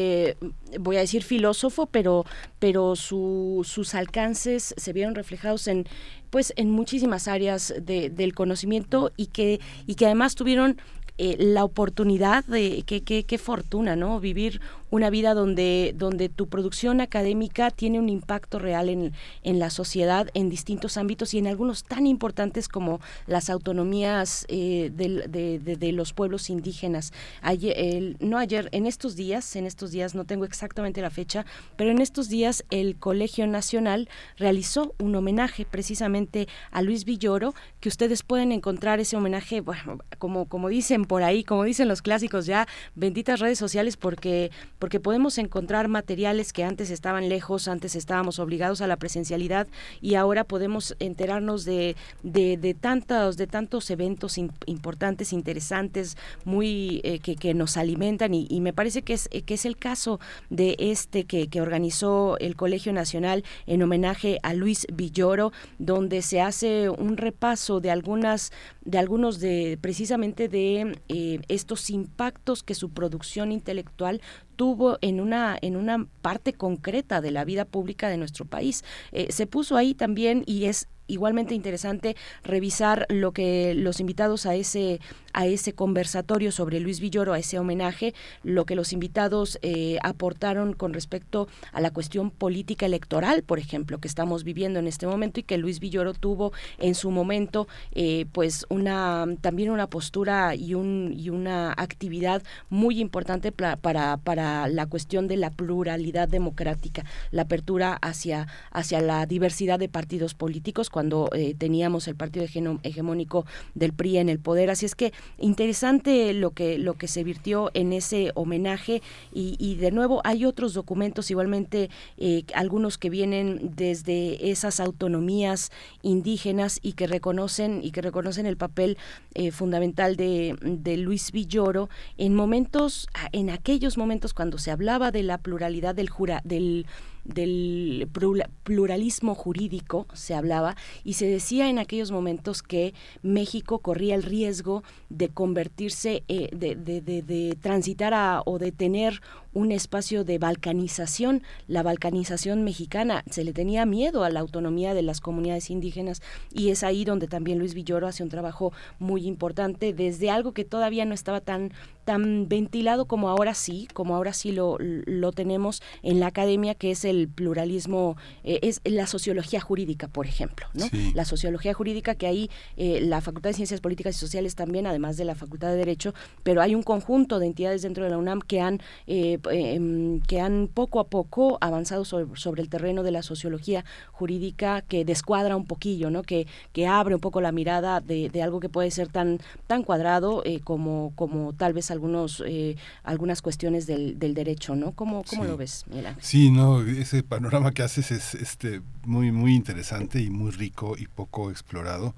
voy 0.79 0.97
a 0.97 0.99
decir 1.01 1.23
filósofo, 1.23 1.85
pero, 1.87 2.25
pero 2.59 2.95
su- 2.95 3.61
sus 3.65 3.93
alcances 3.95 4.73
se 4.77 4.93
vieron 4.93 5.15
reflejados 5.15 5.67
en 5.67 5.85
pues 6.29 6.53
en 6.55 6.69
muchísimas 6.71 7.27
áreas 7.27 7.73
de- 7.81 8.09
del 8.09 8.33
conocimiento 8.33 9.11
y 9.17 9.25
que, 9.27 9.59
y 9.85 9.95
que 9.95 10.05
además 10.05 10.35
tuvieron 10.35 10.77
eh, 11.17 11.35
la 11.37 11.65
oportunidad 11.65 12.45
de 12.45 12.83
qué 12.85 13.37
fortuna 13.37 13.95
no 13.97 14.19
vivir 14.21 14.61
una 14.91 15.09
vida 15.09 15.33
donde 15.33 15.95
donde 15.97 16.29
tu 16.29 16.47
producción 16.47 17.01
académica 17.01 17.71
tiene 17.71 17.97
un 17.99 18.09
impacto 18.09 18.59
real 18.59 18.87
en, 18.89 19.13
en 19.43 19.57
la 19.57 19.69
sociedad 19.71 20.27
en 20.35 20.49
distintos 20.49 20.97
ámbitos 20.97 21.33
y 21.33 21.39
en 21.39 21.47
algunos 21.47 21.83
tan 21.83 22.05
importantes 22.05 22.67
como 22.67 22.99
las 23.25 23.49
autonomías 23.49 24.45
eh, 24.49 24.91
de, 24.93 25.27
de- 25.27 25.75
de 25.77 25.91
los 25.93 26.13
pueblos 26.13 26.49
indígenas. 26.49 27.11
Ayer 27.41 27.73
el- 27.77 28.17
no 28.19 28.37
ayer 28.37 28.69
en 28.73 28.85
estos 28.85 29.15
días 29.15 29.55
en 29.55 29.65
estos 29.65 29.91
días 29.91 30.13
no 30.13 30.25
tengo 30.25 30.45
exactamente 30.45 31.01
la 31.01 31.09
fecha 31.09 31.45
pero 31.77 31.89
en 31.89 31.99
estos 32.01 32.29
días 32.29 32.63
el 32.69 32.95
Colegio 32.97 33.47
Nacional 33.47 34.09
realizó 34.37 34.93
un 34.99 35.15
homenaje 35.15 35.65
precisamente 35.65 36.47
a 36.71 36.81
Luis 36.81 37.05
Villoro 37.05 37.53
que 37.79 37.89
ustedes 37.89 38.23
pueden 38.23 38.51
encontrar 38.51 38.99
ese 38.99 39.15
homenaje 39.15 39.61
bueno 39.61 39.99
como 40.19 40.45
como 40.45 40.67
dicen 40.69 41.05
por 41.05 41.23
ahí 41.23 41.43
como 41.43 41.63
dicen 41.63 41.87
los 41.87 42.01
clásicos 42.01 42.45
ya 42.45 42.67
benditas 42.95 43.39
redes 43.39 43.57
sociales 43.57 43.95
porque 43.97 44.51
porque 44.81 44.99
podemos 44.99 45.37
encontrar 45.37 45.89
materiales 45.89 46.53
que 46.53 46.63
antes 46.63 46.89
estaban 46.89 47.29
lejos 47.29 47.67
antes 47.67 47.95
estábamos 47.95 48.39
obligados 48.39 48.81
a 48.81 48.87
la 48.87 48.97
presencialidad 48.97 49.67
y 50.01 50.15
ahora 50.15 50.43
podemos 50.43 50.95
enterarnos 50.97 51.65
de 51.65 51.95
de, 52.23 52.57
de 52.57 52.73
tantos 52.73 53.37
de 53.37 53.45
tantos 53.45 53.91
eventos 53.91 54.39
importantes 54.39 55.33
interesantes 55.33 56.17
muy 56.45 56.99
eh, 57.03 57.19
que, 57.19 57.35
que 57.35 57.53
nos 57.53 57.77
alimentan 57.77 58.33
y, 58.33 58.59
me 58.59 58.73
parece 58.73 59.03
que 59.03 59.13
es 59.13 59.29
que 59.45 59.53
es 59.53 59.65
el 59.65 59.77
caso 59.77 60.19
de 60.49 60.75
este 60.79 61.25
que, 61.25 61.47
que 61.47 61.61
organizó 61.61 62.39
el 62.39 62.55
Colegio 62.55 62.91
Nacional 62.91 63.43
en 63.67 63.83
homenaje 63.83 64.39
a 64.41 64.55
Luis 64.55 64.87
Villoro 64.91 65.51
donde 65.77 66.23
se 66.23 66.41
hace 66.41 66.89
un 66.89 67.17
repaso 67.17 67.81
de 67.81 67.91
algunas 67.91 68.51
de 68.83 68.97
algunos 68.97 69.39
de 69.39 69.77
precisamente 69.79 70.47
de 70.47 70.97
eh, 71.07 71.39
estos 71.49 71.91
impactos 71.91 72.63
que 72.63 72.73
su 72.73 72.89
producción 72.89 73.51
intelectual 73.51 74.21
tuvo 74.61 74.99
en 75.01 75.19
una 75.19 75.57
en 75.59 75.75
una 75.75 76.05
parte 76.21 76.53
concreta 76.53 77.19
de 77.19 77.31
la 77.31 77.45
vida 77.45 77.65
pública 77.65 78.09
de 78.09 78.17
nuestro 78.17 78.45
país. 78.45 78.83
Eh, 79.11 79.31
se 79.31 79.47
puso 79.47 79.75
ahí 79.75 79.95
también 79.95 80.43
y 80.45 80.65
es 80.65 80.87
igualmente 81.11 81.53
interesante 81.53 82.15
revisar 82.43 83.05
lo 83.09 83.31
que 83.31 83.73
los 83.75 83.99
invitados 83.99 84.45
a 84.45 84.55
ese 84.55 84.99
a 85.33 85.45
ese 85.45 85.73
conversatorio 85.73 86.51
sobre 86.51 86.79
Luis 86.79 86.99
Villoro, 86.99 87.33
a 87.33 87.39
ese 87.39 87.59
homenaje, 87.59 88.13
lo 88.43 88.65
que 88.65 88.75
los 88.75 88.93
invitados 88.93 89.59
eh, 89.61 89.97
aportaron 90.03 90.73
con 90.73 90.93
respecto 90.93 91.47
a 91.71 91.81
la 91.81 91.91
cuestión 91.91 92.31
política 92.31 92.85
electoral, 92.85 93.43
por 93.43 93.59
ejemplo, 93.59 93.99
que 93.99 94.07
estamos 94.07 94.43
viviendo 94.43 94.79
en 94.79 94.87
este 94.87 95.07
momento 95.07 95.39
y 95.39 95.43
que 95.43 95.57
Luis 95.57 95.79
Villoro 95.79 96.13
tuvo 96.13 96.51
en 96.79 96.95
su 96.95 97.11
momento, 97.11 97.67
eh, 97.93 98.25
pues 98.31 98.65
una 98.69 99.25
también 99.41 99.69
una 99.69 99.87
postura 99.87 100.55
y 100.55 100.73
un 100.73 101.13
y 101.15 101.29
una 101.29 101.71
actividad 101.71 102.43
muy 102.69 102.99
importante 102.99 103.51
para 103.51 104.17
para 104.17 104.67
la 104.67 104.85
cuestión 104.87 105.27
de 105.27 105.37
la 105.37 105.49
pluralidad 105.49 106.27
democrática, 106.27 107.05
la 107.31 107.43
apertura 107.43 107.97
hacia 108.01 108.47
hacia 108.71 109.01
la 109.01 109.25
diversidad 109.25 109.79
de 109.79 109.89
partidos 109.89 110.33
políticos 110.33 110.89
eh, 111.33 111.55
teníamos 111.57 112.07
el 112.07 112.15
partido 112.15 112.45
hegemónico 112.83 113.45
del 113.75 113.93
PRI 113.93 114.17
en 114.17 114.29
el 114.29 114.39
poder. 114.39 114.69
Así 114.69 114.85
es 114.85 114.95
que 114.95 115.13
interesante 115.39 116.33
lo 116.33 116.51
que 116.51 116.77
lo 116.77 116.93
que 116.93 117.07
se 117.07 117.23
virtió 117.23 117.71
en 117.73 117.93
ese 117.93 118.31
homenaje 118.35 119.01
y, 119.33 119.75
de 119.75 119.91
nuevo 119.91 120.21
hay 120.23 120.45
otros 120.45 120.73
documentos 120.73 121.31
igualmente 121.31 121.89
eh, 122.17 122.43
algunos 122.53 122.97
que 122.97 123.09
vienen 123.09 123.71
desde 123.75 124.51
esas 124.51 124.79
autonomías 124.79 125.71
indígenas 126.01 126.79
y 126.81 126.93
que 126.93 127.07
reconocen 127.07 127.81
y 127.83 127.91
que 127.91 128.01
reconocen 128.01 128.45
el 128.45 128.57
papel 128.57 128.97
eh, 129.33 129.51
fundamental 129.51 130.15
de, 130.15 130.55
Luis 130.97 131.31
Villoro 131.31 131.89
en 132.17 132.35
momentos 132.35 133.07
en 133.31 133.49
aquellos 133.49 133.97
momentos 133.97 134.33
cuando 134.33 134.57
se 134.57 134.71
hablaba 134.71 135.11
de 135.11 135.23
la 135.23 135.37
pluralidad 135.37 135.95
del 135.95 136.09
jura 136.09 136.41
del 136.43 136.85
del 137.25 138.07
plura- 138.11 138.49
pluralismo 138.63 139.35
jurídico 139.35 140.07
se 140.13 140.33
hablaba 140.33 140.75
y 141.03 141.13
se 141.13 141.25
decía 141.27 141.69
en 141.69 141.79
aquellos 141.79 142.11
momentos 142.11 142.61
que 142.63 142.93
México 143.21 143.79
corría 143.79 144.15
el 144.15 144.23
riesgo 144.23 144.83
de 145.09 145.29
convertirse, 145.29 146.23
eh, 146.27 146.49
de, 146.55 146.75
de- 146.75 147.01
de- 147.01 147.21
de 147.21 147.57
transitar 147.61 148.13
a, 148.13 148.41
o 148.45 148.59
de 148.59 148.71
tener 148.71 149.21
un 149.53 149.71
espacio 149.71 150.23
de 150.23 150.37
balcanización, 150.37 151.43
la 151.67 151.83
balcanización 151.83 152.63
mexicana. 152.63 153.23
Se 153.29 153.43
le 153.43 153.53
tenía 153.53 153.85
miedo 153.85 154.23
a 154.23 154.29
la 154.29 154.39
autonomía 154.39 154.93
de 154.93 155.01
las 155.01 155.21
comunidades 155.21 155.69
indígenas 155.69 156.21
y 156.51 156.69
es 156.69 156.83
ahí 156.83 157.05
donde 157.05 157.27
también 157.27 157.59
Luis 157.59 157.73
Villoro 157.73 158.07
hace 158.07 158.23
un 158.23 158.29
trabajo 158.29 158.71
muy 158.99 159.25
importante 159.25 159.93
desde 159.93 160.29
algo 160.29 160.53
que 160.53 160.65
todavía 160.65 161.05
no 161.05 161.13
estaba 161.13 161.41
tan 161.41 161.71
tan 162.05 162.47
ventilado 162.47 163.05
como 163.05 163.29
ahora 163.29 163.53
sí, 163.53 163.87
como 163.93 164.15
ahora 164.15 164.33
sí 164.33 164.51
lo, 164.51 164.77
lo 164.79 165.31
tenemos 165.31 165.81
en 166.01 166.19
la 166.19 166.27
academia, 166.27 166.75
que 166.75 166.91
es 166.91 167.05
el 167.05 167.27
pluralismo, 167.27 168.17
eh, 168.43 168.59
es 168.63 168.81
la 168.83 169.07
sociología 169.07 169.59
jurídica, 169.59 170.07
por 170.07 170.25
ejemplo, 170.25 170.65
¿no? 170.73 170.85
Sí. 170.87 171.11
La 171.13 171.25
sociología 171.25 171.73
jurídica 171.73 172.15
que 172.15 172.27
ahí 172.27 172.49
eh, 172.75 173.01
la 173.01 173.21
Facultad 173.21 173.51
de 173.51 173.53
Ciencias 173.53 173.81
Políticas 173.81 174.15
y 174.15 174.19
Sociales 174.19 174.55
también, 174.55 174.87
además 174.87 175.17
de 175.17 175.25
la 175.25 175.35
Facultad 175.35 175.69
de 175.69 175.77
Derecho, 175.77 176.13
pero 176.43 176.61
hay 176.61 176.75
un 176.75 176.83
conjunto 176.83 177.39
de 177.39 177.45
entidades 177.45 177.83
dentro 177.83 178.03
de 178.03 178.09
la 178.09 178.17
UNAM 178.17 178.41
que 178.41 178.61
han 178.61 178.81
eh, 179.07 179.37
em, 179.51 180.19
que 180.21 180.39
han 180.41 180.67
poco 180.73 180.99
a 180.99 181.07
poco 181.07 181.57
avanzado 181.61 182.05
sobre, 182.05 182.37
sobre 182.39 182.61
el 182.61 182.69
terreno 182.69 183.03
de 183.03 183.11
la 183.11 183.23
sociología 183.23 183.85
jurídica 184.11 184.81
que 184.81 185.05
descuadra 185.05 185.55
un 185.55 185.65
poquillo, 185.65 186.09
¿no? 186.11 186.23
Que, 186.23 186.47
que 186.73 186.87
abre 186.87 187.15
un 187.15 187.21
poco 187.21 187.41
la 187.41 187.51
mirada 187.51 188.01
de, 188.01 188.29
de 188.29 188.43
algo 188.43 188.59
que 188.59 188.69
puede 188.69 188.91
ser 188.91 189.07
tan 189.07 189.39
tan 189.67 189.83
cuadrado 189.83 190.43
eh, 190.45 190.59
como 190.63 191.13
como 191.15 191.53
tal 191.53 191.73
vez 191.73 191.91
algunos 191.91 192.43
eh, 192.45 192.75
algunas 193.03 193.41
cuestiones 193.41 193.87
del, 193.87 194.19
del 194.19 194.33
derecho, 194.33 194.75
¿no? 194.75 194.91
¿Cómo, 194.91 195.23
cómo 195.23 195.43
Sí. 195.43 195.49
lo 195.49 195.57
ves, 195.57 195.85
Miguel 195.87 196.05
Ángel? 196.07 196.23
Sí, 196.23 196.51
no, 196.51 196.81
ese 196.81 197.23
panorama 197.23 197.71
que 197.71 197.83
haces 197.83 198.11
es 198.11 198.35
este 198.35 198.81
muy 199.05 199.31
muy 199.31 199.55
interesante 199.55 200.21
y 200.21 200.29
muy 200.29 200.51
rico 200.51 200.95
y 200.97 201.07
poco 201.07 201.49
explorado. 201.49 202.13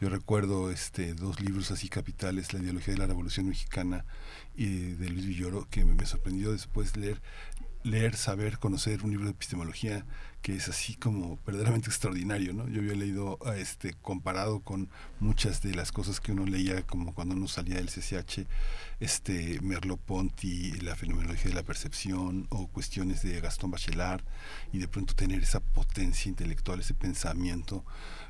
Yo 0.00 0.08
recuerdo 0.08 0.70
este 0.72 1.14
dos 1.14 1.40
libros 1.40 1.70
así 1.70 1.88
capitales, 1.88 2.52
La 2.52 2.58
ideología 2.60 2.94
de 2.94 2.98
la 2.98 3.06
Revolución 3.06 3.46
Mexicana 3.48 4.04
y 4.54 4.92
de 4.92 5.08
Luis 5.08 5.26
Villoro, 5.26 5.68
que 5.70 5.84
me, 5.84 6.06
sorprendió 6.06 6.52
después 6.52 6.96
leer 6.96 7.20
leer, 7.84 8.16
saber, 8.16 8.58
conocer 8.58 9.02
un 9.02 9.10
libro 9.10 9.26
de 9.26 9.32
epistemología 9.32 10.06
que 10.40 10.56
es 10.56 10.68
así 10.68 10.94
como 10.96 11.38
verdaderamente 11.46 11.88
extraordinario, 11.88 12.52
¿no? 12.52 12.68
Yo 12.68 12.80
había 12.80 12.94
leído 12.94 13.38
a 13.46 13.56
este 13.56 13.94
comparado 13.94 14.60
con 14.60 14.88
muchas 15.20 15.62
de 15.62 15.74
las 15.74 15.92
cosas 15.92 16.20
que 16.20 16.32
uno 16.32 16.46
leía 16.46 16.82
como 16.82 17.14
cuando 17.14 17.34
uno 17.34 17.46
salía 17.46 17.76
del 17.76 17.88
CCH, 17.88 18.46
este 18.98 19.60
Merleau-Ponty, 19.60 20.80
la 20.80 20.96
fenomenología 20.96 21.50
de 21.50 21.54
la 21.54 21.62
percepción 21.62 22.46
o 22.50 22.66
cuestiones 22.68 23.22
de 23.22 23.40
Gastón 23.40 23.70
Bachelard 23.70 24.24
y 24.72 24.78
de 24.78 24.88
pronto 24.88 25.14
tener 25.14 25.42
esa 25.42 25.60
potencia 25.60 26.28
intelectual, 26.28 26.80
ese 26.80 26.94
pensamiento 26.94 27.84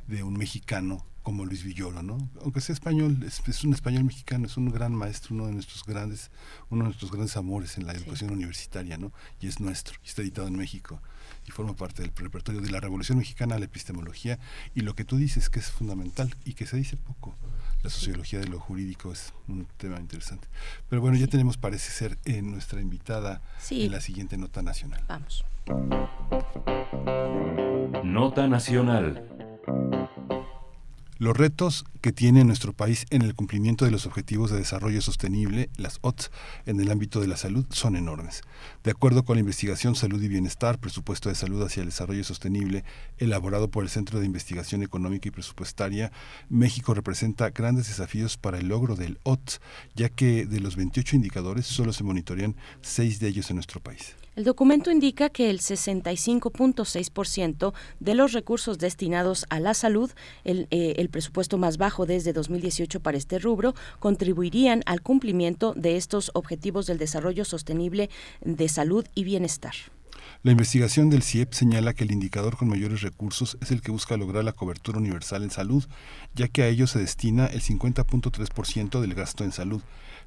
de 0.06 0.22
un 0.22 0.34
mexicano 0.34 1.06
como 1.22 1.44
Luis 1.44 1.62
Villoro, 1.64 2.02
¿no? 2.02 2.18
Aunque 2.42 2.60
sea 2.60 2.72
español, 2.74 3.22
es, 3.24 3.40
es 3.46 3.64
un 3.64 3.72
español 3.74 4.04
mexicano, 4.04 4.46
es 4.46 4.56
un 4.56 4.70
gran 4.70 4.94
maestro, 4.94 5.34
uno 5.34 5.46
de 5.46 5.52
nuestros 5.52 5.84
grandes, 5.84 6.30
uno 6.70 6.82
de 6.84 6.88
nuestros 6.88 7.10
grandes 7.10 7.36
amores 7.36 7.78
en 7.78 7.86
la 7.86 7.92
educación 7.92 8.30
universitaria, 8.32 8.98
¿no? 8.98 9.12
Y 9.40 9.46
es 9.46 9.60
nuestro, 9.60 9.96
y 10.04 10.08
está 10.08 10.22
editado 10.22 10.48
en 10.48 10.56
México 10.56 11.00
y 11.46 11.50
forma 11.50 11.74
parte 11.74 12.02
del 12.02 12.12
repertorio 12.14 12.60
de 12.60 12.70
la 12.70 12.80
Revolución 12.80 13.18
Mexicana, 13.18 13.58
la 13.58 13.64
epistemología 13.64 14.38
y 14.74 14.80
lo 14.82 14.94
que 14.94 15.04
tú 15.04 15.16
dices 15.16 15.48
que 15.50 15.60
es 15.60 15.70
fundamental 15.70 16.34
y 16.44 16.54
que 16.54 16.66
se 16.66 16.76
dice 16.76 16.96
poco, 16.96 17.34
la 17.82 17.90
sociología 17.90 18.38
de 18.38 18.46
lo 18.46 18.60
jurídico 18.60 19.12
es 19.12 19.32
un 19.48 19.66
tema 19.76 19.98
interesante. 19.98 20.46
Pero 20.88 21.02
bueno, 21.02 21.16
ya 21.16 21.26
tenemos, 21.26 21.56
parece 21.56 21.90
ser, 21.90 22.18
en 22.24 22.50
nuestra 22.52 22.80
invitada 22.80 23.42
Sí. 23.58 23.86
en 23.86 23.90
la 23.92 24.00
siguiente 24.00 24.36
nota 24.38 24.62
nacional. 24.62 25.04
Vamos. 25.08 25.44
Nota 28.04 28.46
Nacional. 28.46 29.28
Los 31.22 31.36
retos 31.36 31.84
que 32.00 32.10
tiene 32.10 32.42
nuestro 32.42 32.72
país 32.72 33.06
en 33.10 33.22
el 33.22 33.36
cumplimiento 33.36 33.84
de 33.84 33.92
los 33.92 34.06
Objetivos 34.06 34.50
de 34.50 34.56
Desarrollo 34.56 35.00
Sostenible, 35.00 35.70
las 35.76 36.00
OTS, 36.00 36.32
en 36.66 36.80
el 36.80 36.90
ámbito 36.90 37.20
de 37.20 37.28
la 37.28 37.36
salud 37.36 37.64
son 37.70 37.94
enormes. 37.94 38.42
De 38.82 38.90
acuerdo 38.90 39.24
con 39.24 39.36
la 39.36 39.40
investigación 39.42 39.94
Salud 39.94 40.20
y 40.20 40.26
Bienestar, 40.26 40.80
presupuesto 40.80 41.28
de 41.28 41.36
salud 41.36 41.62
hacia 41.62 41.82
el 41.82 41.90
desarrollo 41.90 42.24
sostenible, 42.24 42.82
elaborado 43.18 43.70
por 43.70 43.84
el 43.84 43.88
Centro 43.88 44.18
de 44.18 44.26
Investigación 44.26 44.82
Económica 44.82 45.28
y 45.28 45.30
Presupuestaria, 45.30 46.10
México 46.48 46.92
representa 46.92 47.50
grandes 47.50 47.86
desafíos 47.86 48.36
para 48.36 48.58
el 48.58 48.66
logro 48.66 48.96
del 48.96 49.20
OTS, 49.22 49.60
ya 49.94 50.08
que 50.08 50.44
de 50.44 50.58
los 50.58 50.74
28 50.74 51.14
indicadores 51.14 51.66
solo 51.66 51.92
se 51.92 52.02
monitorean 52.02 52.56
6 52.80 53.20
de 53.20 53.28
ellos 53.28 53.48
en 53.48 53.58
nuestro 53.58 53.78
país. 53.78 54.16
El 54.34 54.44
documento 54.44 54.90
indica 54.90 55.28
que 55.28 55.50
el 55.50 55.60
65.6% 55.60 57.74
de 58.00 58.14
los 58.14 58.32
recursos 58.32 58.78
destinados 58.78 59.44
a 59.50 59.60
la 59.60 59.74
salud, 59.74 60.10
el, 60.44 60.68
eh, 60.70 61.06
presupuesto 61.10 61.58
más 61.58 61.76
bajo 61.76 62.06
desde 62.06 62.32
2018 62.32 63.00
para 63.00 63.18
este 63.18 63.38
rubro, 63.38 63.74
contribuirían 63.98 64.82
al 64.86 65.02
cumplimiento 65.02 65.74
de 65.74 65.98
estos 65.98 66.30
objetivos 66.32 66.86
del 66.86 66.96
desarrollo 66.96 67.44
sostenible 67.44 68.08
de 68.40 68.70
salud 68.70 69.04
y 69.14 69.24
bienestar. 69.24 69.74
La 70.42 70.52
investigación 70.52 71.10
del 71.10 71.22
CIEP 71.22 71.52
señala 71.52 71.92
que 71.92 72.04
el 72.04 72.10
indicador 72.10 72.56
con 72.56 72.68
mayores 72.68 73.02
recursos 73.02 73.58
es 73.60 73.70
el 73.70 73.82
que 73.82 73.92
busca 73.92 74.16
lograr 74.16 74.44
la 74.44 74.52
cobertura 74.52 74.96
universal 74.98 75.42
en 75.42 75.50
salud, 75.50 75.84
ya 76.34 76.48
que 76.48 76.62
a 76.62 76.68
ello 76.68 76.86
se 76.86 77.00
destina 77.00 77.44
el 77.46 77.60
50.3% 77.60 79.00
del 79.00 79.14
gasto 79.14 79.44
en 79.44 79.52
salud. 79.52 79.82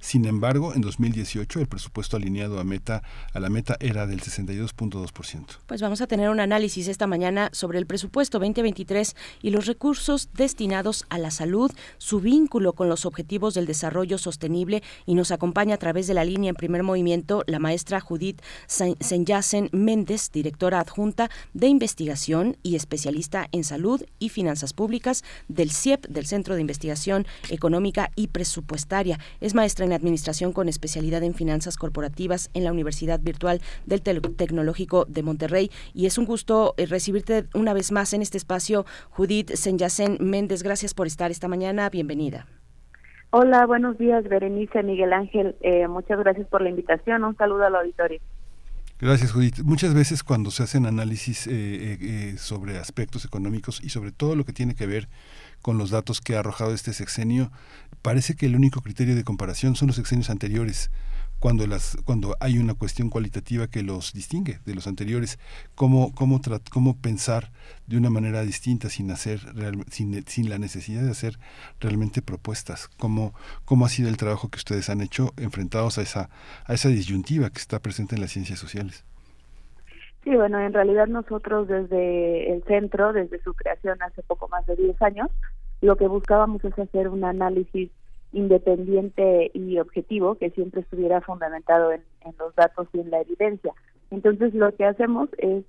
Sin 0.05 0.25
embargo, 0.25 0.75
en 0.75 0.81
2018 0.81 1.59
el 1.61 1.65
presupuesto 1.67 2.15
alineado 2.15 2.59
a 2.59 2.63
meta 2.63 3.01
a 3.33 3.39
la 3.39 3.49
meta 3.49 3.75
era 3.79 4.05
del 4.05 4.21
62.2%. 4.21 5.45
Pues 5.65 5.81
vamos 5.81 5.99
a 5.99 6.05
tener 6.05 6.29
un 6.29 6.39
análisis 6.39 6.87
esta 6.87 7.07
mañana 7.07 7.49
sobre 7.53 7.79
el 7.79 7.87
presupuesto 7.87 8.37
2023 8.37 9.15
y 9.41 9.49
los 9.49 9.65
recursos 9.65 10.29
destinados 10.33 11.05
a 11.09 11.17
la 11.17 11.31
salud, 11.31 11.71
su 11.97 12.19
vínculo 12.19 12.73
con 12.73 12.87
los 12.87 13.07
objetivos 13.07 13.55
del 13.55 13.65
desarrollo 13.65 14.19
sostenible 14.19 14.83
y 15.07 15.15
nos 15.15 15.31
acompaña 15.31 15.73
a 15.73 15.79
través 15.79 16.05
de 16.05 16.13
la 16.13 16.23
línea 16.23 16.49
en 16.49 16.55
primer 16.55 16.83
movimiento 16.83 17.43
la 17.47 17.57
maestra 17.57 17.99
Judith 17.99 18.43
Sen- 18.67 18.97
Senyasen 19.01 19.69
Méndez, 19.71 20.29
directora 20.31 20.81
adjunta 20.81 21.31
de 21.55 21.65
investigación 21.65 22.57
y 22.61 22.75
especialista 22.75 23.47
en 23.51 23.63
salud 23.63 24.03
y 24.19 24.29
finanzas 24.29 24.73
públicas 24.73 25.23
del 25.47 25.71
CIEP, 25.71 26.05
del 26.09 26.27
Centro 26.27 26.53
de 26.53 26.61
Investigación 26.61 27.25
Económica 27.49 28.11
y 28.15 28.27
Presupuestaria. 28.27 29.19
Es 29.41 29.55
maestra 29.55 29.83
en 29.85 29.94
administración 29.95 30.53
con 30.53 30.69
especialidad 30.69 31.23
en 31.23 31.33
finanzas 31.33 31.77
corporativas 31.77 32.49
en 32.53 32.63
la 32.63 32.71
Universidad 32.71 33.19
Virtual 33.19 33.61
del 33.85 34.01
Tecnológico 34.01 35.05
de 35.05 35.23
Monterrey 35.23 35.71
y 35.93 36.05
es 36.05 36.17
un 36.17 36.25
gusto 36.25 36.73
eh, 36.77 36.85
recibirte 36.85 37.45
una 37.53 37.73
vez 37.73 37.91
más 37.91 38.13
en 38.13 38.21
este 38.21 38.37
espacio, 38.37 38.85
Judith 39.09 39.51
Senyasen 39.51 40.17
Méndez. 40.19 40.63
Gracias 40.63 40.93
por 40.93 41.07
estar 41.07 41.31
esta 41.31 41.47
mañana. 41.47 41.89
Bienvenida. 41.89 42.47
Hola, 43.31 43.65
buenos 43.65 43.97
días, 43.97 44.23
Berenice, 44.23 44.83
Miguel 44.83 45.11
Ángel. 45.11 45.55
Eh, 45.61 45.87
muchas 45.87 46.19
gracias 46.19 46.47
por 46.47 46.61
la 46.61 46.69
invitación. 46.69 47.23
Un 47.23 47.35
saludo 47.35 47.65
al 47.65 47.75
auditorio. 47.75 48.21
Gracias, 48.97 49.33
Judith. 49.33 49.59
Muchas 49.59 49.93
veces 49.93 50.23
cuando 50.23 50.51
se 50.51 50.63
hacen 50.63 50.85
análisis 50.85 51.47
eh, 51.47 51.51
eh, 51.51 51.97
eh, 51.99 52.35
sobre 52.37 52.77
aspectos 52.77 53.25
económicos 53.25 53.83
y 53.83 53.89
sobre 53.89 54.13
todo 54.13 54.37
lo 54.37 54.45
que 54.45 54.53
tiene 54.53 54.73
que 54.73 54.87
ver 54.87 55.09
con 55.65 55.79
los 55.79 55.89
datos 55.89 56.21
que 56.21 56.35
ha 56.35 56.41
arrojado 56.41 56.75
este 56.75 56.93
sexenio, 56.93 57.51
parece 58.03 58.35
que 58.35 58.45
el 58.45 58.55
único 58.55 58.81
criterio 58.81 59.15
de 59.15 59.23
comparación 59.23 59.75
son 59.75 59.87
los 59.87 59.95
sexenios 59.95 60.29
anteriores. 60.29 60.91
Cuando, 61.39 61.65
las, 61.65 61.97
cuando 62.05 62.37
hay 62.39 62.59
una 62.59 62.75
cuestión 62.75 63.09
cualitativa 63.09 63.65
que 63.65 63.81
los 63.81 64.13
distingue 64.13 64.59
de 64.63 64.75
los 64.75 64.85
anteriores, 64.85 65.39
cómo, 65.73 66.13
cómo, 66.13 66.39
cómo 66.69 66.97
pensar 66.97 67.51
de 67.87 67.97
una 67.97 68.11
manera 68.11 68.43
distinta 68.43 68.91
sin 68.91 69.09
hacer 69.09 69.41
sin, 69.89 70.23
sin 70.27 70.49
la 70.51 70.59
necesidad 70.59 71.01
de 71.01 71.09
hacer 71.09 71.39
realmente 71.79 72.21
propuestas, 72.21 72.87
cómo, 72.97 73.33
cómo 73.65 73.87
ha 73.87 73.89
sido 73.89 74.09
el 74.09 74.17
trabajo 74.17 74.49
que 74.49 74.59
ustedes 74.59 74.91
han 74.91 75.01
hecho 75.01 75.33
enfrentados 75.35 75.97
a 75.97 76.03
esa, 76.03 76.29
a 76.65 76.75
esa 76.75 76.89
disyuntiva 76.89 77.49
que 77.49 77.59
está 77.59 77.79
presente 77.79 78.13
en 78.13 78.21
las 78.21 78.29
ciencias 78.29 78.59
sociales. 78.59 79.03
Sí, 80.25 80.35
bueno, 80.35 80.59
en 80.59 80.73
realidad 80.73 81.05
nosotros 81.05 81.67
desde 81.67 82.51
el 82.51 82.63
centro, 82.63 83.13
desde 83.13 83.39
su 83.43 83.53
creación 83.53 84.01
hace 84.01 84.23
poco 84.23 84.47
más 84.47 84.65
de 84.65 84.75
10 84.75 84.99
años, 85.03 85.29
lo 85.81 85.95
que 85.97 86.07
buscábamos 86.07 86.65
es 86.65 86.77
hacer 86.79 87.09
un 87.09 87.23
análisis 87.23 87.91
independiente 88.33 89.51
y 89.53 89.77
objetivo 89.77 90.33
que 90.33 90.49
siempre 90.49 90.81
estuviera 90.81 91.21
fundamentado 91.21 91.91
en, 91.91 92.01
los 92.39 92.55
datos 92.55 92.87
y 92.93 93.01
en 93.01 93.11
la 93.11 93.21
evidencia. 93.21 93.71
Entonces 94.09 94.55
lo 94.55 94.75
que 94.75 94.85
hacemos 94.85 95.29
es, 95.37 95.63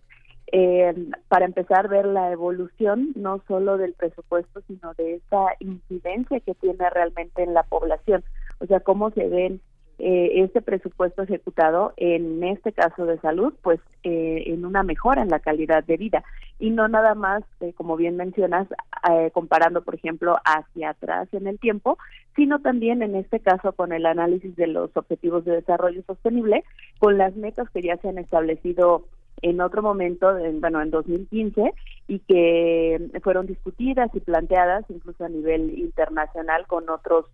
eh, 0.53 0.95
para 1.29 1.45
empezar, 1.45 1.89
ver 1.89 2.07
la 2.07 2.33
evolución 2.33 3.13
no 3.15 3.43
solo 3.47 3.77
del 3.77 3.93
presupuesto, 3.93 4.63
sino 4.67 4.95
de 4.95 5.17
esta 5.17 5.49
incidencia 5.61 6.41
que 6.41 6.55
tiene 6.55 6.89
realmente 6.89 7.43
en 7.43 7.53
la 7.53 7.63
población. 7.65 8.25
O 8.61 8.67
sea, 8.67 8.81
cómo 8.81 9.11
se 9.11 9.29
ven 9.29 9.61
eh, 9.99 10.43
este 10.43 10.61
presupuesto 10.61 11.23
ejecutado 11.23 11.95
en 11.97 12.43
este 12.45 12.73
caso 12.73 13.07
de 13.07 13.19
salud, 13.21 13.55
pues 13.63 13.81
eh, 14.03 14.45
en 14.47 14.65
una 14.65 14.83
mejora 14.83 15.23
en 15.23 15.29
la 15.29 15.41
calidad 15.41 15.85
de 15.85 15.97
vida. 15.97 16.25
Y 16.59 16.71
no 16.71 16.89
nada 16.89 17.15
más, 17.15 17.43
eh, 17.61 17.73
como 17.75 17.97
bien 17.97 18.17
mencionas, 18.17 18.69
eh, 19.11 19.31
comparando, 19.33 19.83
por 19.83 19.95
ejemplo, 19.95 20.37
hacia 20.45 20.91
atrás 20.91 21.29
en 21.33 21.47
el 21.47 21.59
tiempo, 21.59 21.99
sino 22.35 22.61
también 22.61 23.03
en 23.03 23.15
este 23.15 23.41
caso 23.41 23.73
con 23.73 23.93
el 23.93 24.07
análisis 24.07 24.55
de 24.57 24.67
los 24.67 24.95
objetivos 24.97 25.45
de 25.45 25.53
desarrollo 25.53 26.03
sostenible, 26.07 26.65
con 26.99 27.19
las 27.19 27.35
metas 27.37 27.69
que 27.71 27.83
ya 27.83 27.97
se 27.99 28.09
han 28.09 28.19
establecido 28.19 29.07
en 29.43 29.61
otro 29.61 29.83
momento, 29.83 30.37
en, 30.39 30.61
bueno, 30.61 30.81
en 30.81 30.91
2015, 30.91 31.73
y 32.09 32.19
que 32.21 33.11
fueron 33.23 33.47
discutidas 33.47 34.11
y 34.15 34.21
planteadas 34.21 34.85
incluso 34.89 35.25
a 35.25 35.29
nivel 35.29 35.79
internacional 35.79 36.67
con 36.67 36.89
otros 36.89 37.27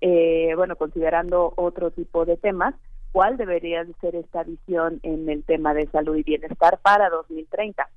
eh, 0.00 0.52
bueno, 0.56 0.76
considerando 0.76 1.52
otro 1.56 1.90
tipo 1.90 2.24
de 2.24 2.36
temas, 2.36 2.74
cuál 3.12 3.36
debería 3.36 3.84
de 3.84 3.94
ser 3.94 4.14
esta 4.14 4.42
visión 4.42 5.00
en 5.02 5.28
el 5.28 5.42
tema 5.44 5.74
de 5.74 5.86
salud 5.88 6.16
y 6.16 6.22
bienestar 6.22 6.78
para 6.82 7.08
2030. 7.08 7.88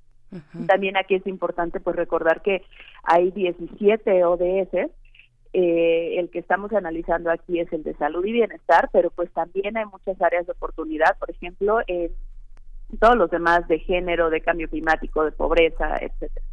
También 0.67 0.95
aquí 0.95 1.15
es 1.15 1.25
importante 1.25 1.79
pues 1.79 1.95
recordar 1.95 2.41
que 2.41 2.63
hay 3.03 3.31
17 3.31 4.23
ODS, 4.23 4.91
eh, 5.53 6.19
el 6.19 6.29
que 6.29 6.39
estamos 6.39 6.71
analizando 6.71 7.31
aquí 7.31 7.59
es 7.59 7.73
el 7.73 7.83
de 7.83 7.95
salud 7.95 8.23
y 8.23 8.31
bienestar, 8.31 8.89
pero 8.93 9.09
pues 9.09 9.31
también 9.31 9.75
hay 9.75 9.85
muchas 9.85 10.21
áreas 10.21 10.45
de 10.45 10.51
oportunidad, 10.51 11.17
por 11.17 11.31
ejemplo, 11.31 11.79
en 11.87 12.11
todos 12.99 13.15
los 13.15 13.31
demás 13.31 13.67
de 13.67 13.79
género, 13.79 14.29
de 14.29 14.41
cambio 14.41 14.69
climático, 14.69 15.25
de 15.25 15.31
pobreza, 15.31 15.97
etcétera. 15.97 16.45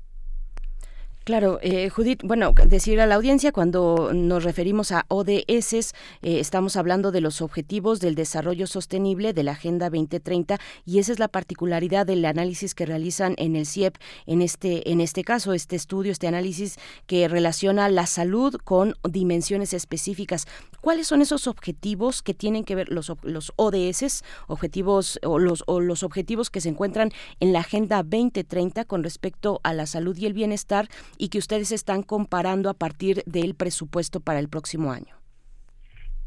Claro, 1.26 1.58
eh, 1.60 1.90
Judith, 1.90 2.20
bueno, 2.22 2.54
decir 2.68 3.00
a 3.00 3.06
la 3.06 3.16
audiencia, 3.16 3.50
cuando 3.50 4.12
nos 4.14 4.44
referimos 4.44 4.92
a 4.92 5.06
ODS, 5.08 5.72
eh, 5.74 6.38
estamos 6.38 6.76
hablando 6.76 7.10
de 7.10 7.20
los 7.20 7.42
objetivos 7.42 7.98
del 7.98 8.14
desarrollo 8.14 8.68
sostenible 8.68 9.32
de 9.32 9.42
la 9.42 9.50
Agenda 9.50 9.90
2030 9.90 10.60
y 10.84 11.00
esa 11.00 11.10
es 11.10 11.18
la 11.18 11.26
particularidad 11.26 12.06
del 12.06 12.24
análisis 12.24 12.76
que 12.76 12.86
realizan 12.86 13.34
en 13.38 13.56
el 13.56 13.66
CIEP 13.66 13.96
en 14.26 14.40
este, 14.40 14.92
en 14.92 15.00
este 15.00 15.24
caso, 15.24 15.52
este 15.52 15.74
estudio, 15.74 16.12
este 16.12 16.28
análisis 16.28 16.78
que 17.08 17.26
relaciona 17.26 17.88
la 17.88 18.06
salud 18.06 18.54
con 18.62 18.94
dimensiones 19.02 19.72
específicas. 19.72 20.46
¿Cuáles 20.80 21.08
son 21.08 21.22
esos 21.22 21.48
objetivos 21.48 22.22
que 22.22 22.34
tienen 22.34 22.62
que 22.62 22.76
ver 22.76 22.88
los, 22.88 23.12
los 23.22 23.52
ODS, 23.56 24.22
objetivos 24.46 25.18
o 25.24 25.40
los, 25.40 25.64
o 25.66 25.80
los 25.80 26.04
objetivos 26.04 26.50
que 26.50 26.60
se 26.60 26.68
encuentran 26.68 27.10
en 27.40 27.52
la 27.52 27.58
Agenda 27.58 28.04
2030 28.04 28.84
con 28.84 29.02
respecto 29.02 29.58
a 29.64 29.74
la 29.74 29.86
salud 29.86 30.16
y 30.16 30.26
el 30.26 30.32
bienestar 30.32 30.88
y 31.18 31.28
que 31.28 31.38
ustedes 31.38 31.72
están 31.72 32.02
comparando 32.02 32.70
a 32.70 32.74
partir 32.74 33.22
del 33.26 33.54
presupuesto 33.54 34.20
para 34.20 34.38
el 34.38 34.48
próximo 34.48 34.92
año? 34.92 35.14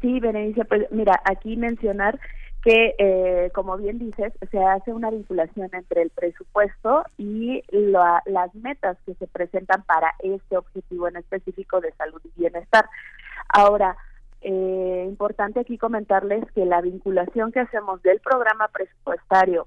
Sí, 0.00 0.18
Berenice, 0.20 0.64
pues 0.64 0.86
mira, 0.90 1.20
aquí 1.24 1.56
mencionar 1.56 2.18
que, 2.62 2.94
eh, 2.98 3.50
como 3.54 3.76
bien 3.78 3.98
dices, 3.98 4.32
se 4.50 4.58
hace 4.62 4.92
una 4.92 5.10
vinculación 5.10 5.70
entre 5.72 6.02
el 6.02 6.10
presupuesto 6.10 7.04
y 7.16 7.62
la- 7.70 8.22
las 8.26 8.54
metas 8.54 8.98
que 9.06 9.14
se 9.14 9.26
presentan 9.26 9.82
para 9.84 10.14
este 10.18 10.56
objetivo 10.56 11.08
en 11.08 11.16
específico 11.16 11.80
de 11.80 11.92
salud 11.92 12.20
y 12.24 12.40
bienestar. 12.40 12.84
Ahora, 13.48 13.96
eh, 14.42 15.06
importante 15.08 15.60
aquí 15.60 15.78
comentarles 15.78 16.44
que 16.52 16.64
la 16.64 16.80
vinculación 16.80 17.52
que 17.52 17.60
hacemos 17.60 18.02
del 18.02 18.20
programa 18.20 18.68
presupuestario 18.68 19.66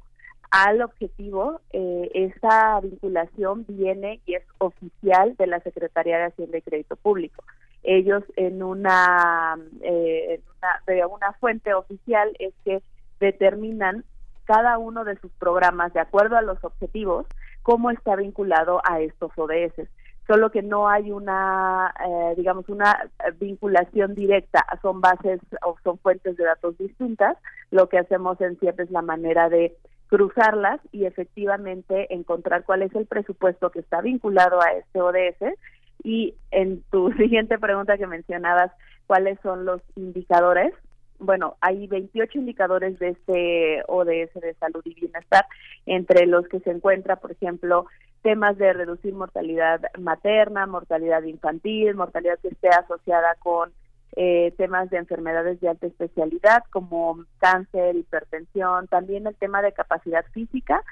al 0.53 0.83
objetivo, 0.83 1.61
eh, 1.71 2.11
esta 2.13 2.79
vinculación 2.79 3.65
viene 3.67 4.21
y 4.27 4.35
es 4.35 4.43
oficial 4.59 5.35
de 5.35 5.47
la 5.47 5.59
Secretaría 5.61 6.19
de 6.19 6.25
Hacienda 6.25 6.59
y 6.59 6.61
Crédito 6.61 6.95
Público. 6.95 7.43
Ellos 7.81 8.23
en 8.35 8.61
una, 8.61 9.57
eh, 9.81 10.41
una, 10.59 10.83
de 10.85 11.05
una 11.07 11.33
fuente 11.39 11.73
oficial 11.73 12.31
es 12.37 12.53
que 12.63 12.83
determinan 13.19 14.05
cada 14.45 14.77
uno 14.77 15.03
de 15.05 15.17
sus 15.21 15.31
programas 15.31 15.91
de 15.93 16.01
acuerdo 16.01 16.37
a 16.37 16.43
los 16.43 16.63
objetivos 16.63 17.25
cómo 17.63 17.89
está 17.89 18.15
vinculado 18.15 18.79
a 18.85 19.01
estos 19.01 19.31
ODS. 19.35 19.89
solo 20.27 20.51
que 20.51 20.61
no 20.61 20.87
hay 20.87 21.11
una, 21.11 21.93
eh, 22.07 22.35
digamos, 22.37 22.69
una 22.69 23.09
vinculación 23.39 24.13
directa, 24.13 24.63
son 24.83 25.01
bases 25.01 25.41
o 25.65 25.75
son 25.83 25.97
fuentes 25.97 26.37
de 26.37 26.45
datos 26.45 26.77
distintas. 26.77 27.37
Lo 27.71 27.89
que 27.89 27.97
hacemos 27.97 28.39
en 28.39 28.57
CIEP 28.59 28.81
es 28.81 28.91
la 28.91 29.01
manera 29.01 29.49
de 29.49 29.75
cruzarlas 30.13 30.79
y 30.91 31.05
efectivamente 31.05 32.13
encontrar 32.13 32.65
cuál 32.65 32.83
es 32.83 32.93
el 32.93 33.07
presupuesto 33.07 33.71
que 33.71 33.79
está 33.79 33.99
vinculado 33.99 34.61
a 34.61 34.73
este 34.73 35.01
ODS. 35.01 35.57
Y 36.03 36.35
en 36.51 36.83
tu 36.91 37.11
siguiente 37.17 37.57
pregunta 37.57 37.97
que 37.97 38.05
mencionabas, 38.05 38.71
¿cuáles 39.07 39.39
son 39.41 39.65
los 39.65 39.81
indicadores? 39.95 40.71
Bueno, 41.17 41.55
hay 41.61 41.87
28 41.87 42.37
indicadores 42.37 42.99
de 42.99 43.09
este 43.09 43.81
ODS 43.87 44.39
de 44.39 44.53
salud 44.59 44.83
y 44.85 44.93
bienestar, 44.93 45.45
entre 45.87 46.27
los 46.27 46.47
que 46.47 46.59
se 46.59 46.69
encuentra, 46.69 47.15
por 47.15 47.31
ejemplo, 47.31 47.87
temas 48.21 48.55
de 48.59 48.71
reducir 48.71 49.15
mortalidad 49.15 49.81
materna, 49.97 50.67
mortalidad 50.67 51.23
infantil, 51.23 51.95
mortalidad 51.95 52.37
que 52.39 52.49
esté 52.49 52.67
asociada 52.67 53.33
con 53.39 53.71
eh, 54.15 54.53
temas 54.57 54.89
de 54.89 54.97
enfermedades 54.97 55.59
de 55.59 55.69
alta 55.69 55.87
especialidad 55.87 56.63
como 56.69 57.25
cáncer, 57.39 57.95
hipertensión, 57.95 58.87
también 58.87 59.27
el 59.27 59.35
tema 59.35 59.61
de 59.61 59.71
capacidad 59.71 60.25
física, 60.33 60.83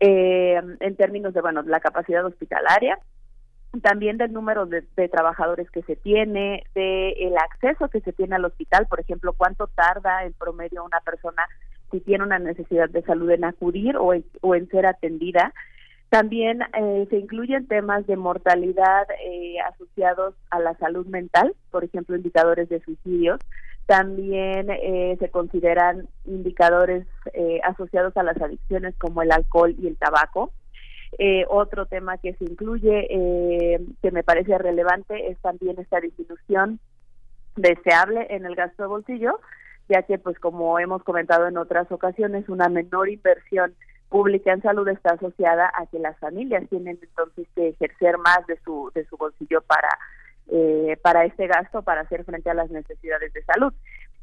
eh, 0.00 0.60
en 0.80 0.96
términos 0.96 1.34
de, 1.34 1.40
bueno, 1.40 1.62
la 1.62 1.80
capacidad 1.80 2.24
hospitalaria, 2.24 2.98
también 3.82 4.18
del 4.18 4.32
número 4.32 4.66
de, 4.66 4.84
de 4.96 5.08
trabajadores 5.08 5.70
que 5.70 5.82
se 5.82 5.96
tiene, 5.96 6.64
de 6.74 7.10
el 7.12 7.36
acceso 7.36 7.88
que 7.88 8.00
se 8.00 8.12
tiene 8.12 8.36
al 8.36 8.44
hospital, 8.44 8.86
por 8.86 9.00
ejemplo, 9.00 9.32
cuánto 9.32 9.66
tarda 9.68 10.24
en 10.24 10.32
promedio 10.32 10.84
una 10.84 11.00
persona 11.00 11.46
si 11.90 12.00
tiene 12.00 12.24
una 12.24 12.38
necesidad 12.38 12.88
de 12.88 13.02
salud 13.02 13.30
en 13.30 13.44
acudir 13.44 13.96
o 13.96 14.14
en, 14.14 14.24
o 14.40 14.54
en 14.54 14.68
ser 14.68 14.86
atendida. 14.86 15.52
También 16.14 16.62
eh, 16.62 17.08
se 17.10 17.18
incluyen 17.18 17.66
temas 17.66 18.06
de 18.06 18.14
mortalidad 18.14 19.04
eh, 19.20 19.56
asociados 19.68 20.36
a 20.48 20.60
la 20.60 20.74
salud 20.74 21.04
mental, 21.08 21.56
por 21.72 21.82
ejemplo, 21.82 22.14
indicadores 22.14 22.68
de 22.68 22.78
suicidios. 22.82 23.40
También 23.86 24.70
eh, 24.70 25.16
se 25.18 25.28
consideran 25.30 26.06
indicadores 26.24 27.04
eh, 27.32 27.58
asociados 27.64 28.16
a 28.16 28.22
las 28.22 28.40
adicciones 28.40 28.94
como 28.96 29.22
el 29.22 29.32
alcohol 29.32 29.74
y 29.76 29.88
el 29.88 29.96
tabaco. 29.96 30.52
Eh, 31.18 31.46
otro 31.48 31.86
tema 31.86 32.16
que 32.18 32.34
se 32.34 32.44
incluye, 32.44 33.08
eh, 33.10 33.84
que 34.00 34.12
me 34.12 34.22
parece 34.22 34.56
relevante, 34.56 35.30
es 35.32 35.38
también 35.38 35.80
esta 35.80 35.98
disminución 35.98 36.78
deseable 37.56 38.28
en 38.30 38.46
el 38.46 38.54
gasto 38.54 38.84
de 38.84 38.88
bolsillo, 38.88 39.40
ya 39.88 40.02
que, 40.02 40.18
pues, 40.18 40.38
como 40.38 40.78
hemos 40.78 41.02
comentado 41.02 41.48
en 41.48 41.58
otras 41.58 41.90
ocasiones, 41.90 42.48
una 42.48 42.68
menor 42.68 43.08
inversión 43.08 43.74
pública 44.14 44.52
en 44.52 44.62
salud 44.62 44.86
está 44.86 45.14
asociada 45.14 45.72
a 45.74 45.86
que 45.86 45.98
las 45.98 46.16
familias 46.20 46.62
tienen 46.70 47.00
entonces 47.02 47.48
que 47.56 47.70
ejercer 47.70 48.16
más 48.18 48.46
de 48.46 48.56
su 48.64 48.92
de 48.94 49.04
su 49.06 49.16
bolsillo 49.16 49.60
para 49.62 49.88
eh, 50.46 50.96
para 51.02 51.24
este 51.24 51.48
gasto 51.48 51.82
para 51.82 52.02
hacer 52.02 52.22
frente 52.22 52.48
a 52.48 52.54
las 52.54 52.70
necesidades 52.70 53.32
de 53.32 53.42
salud. 53.42 53.72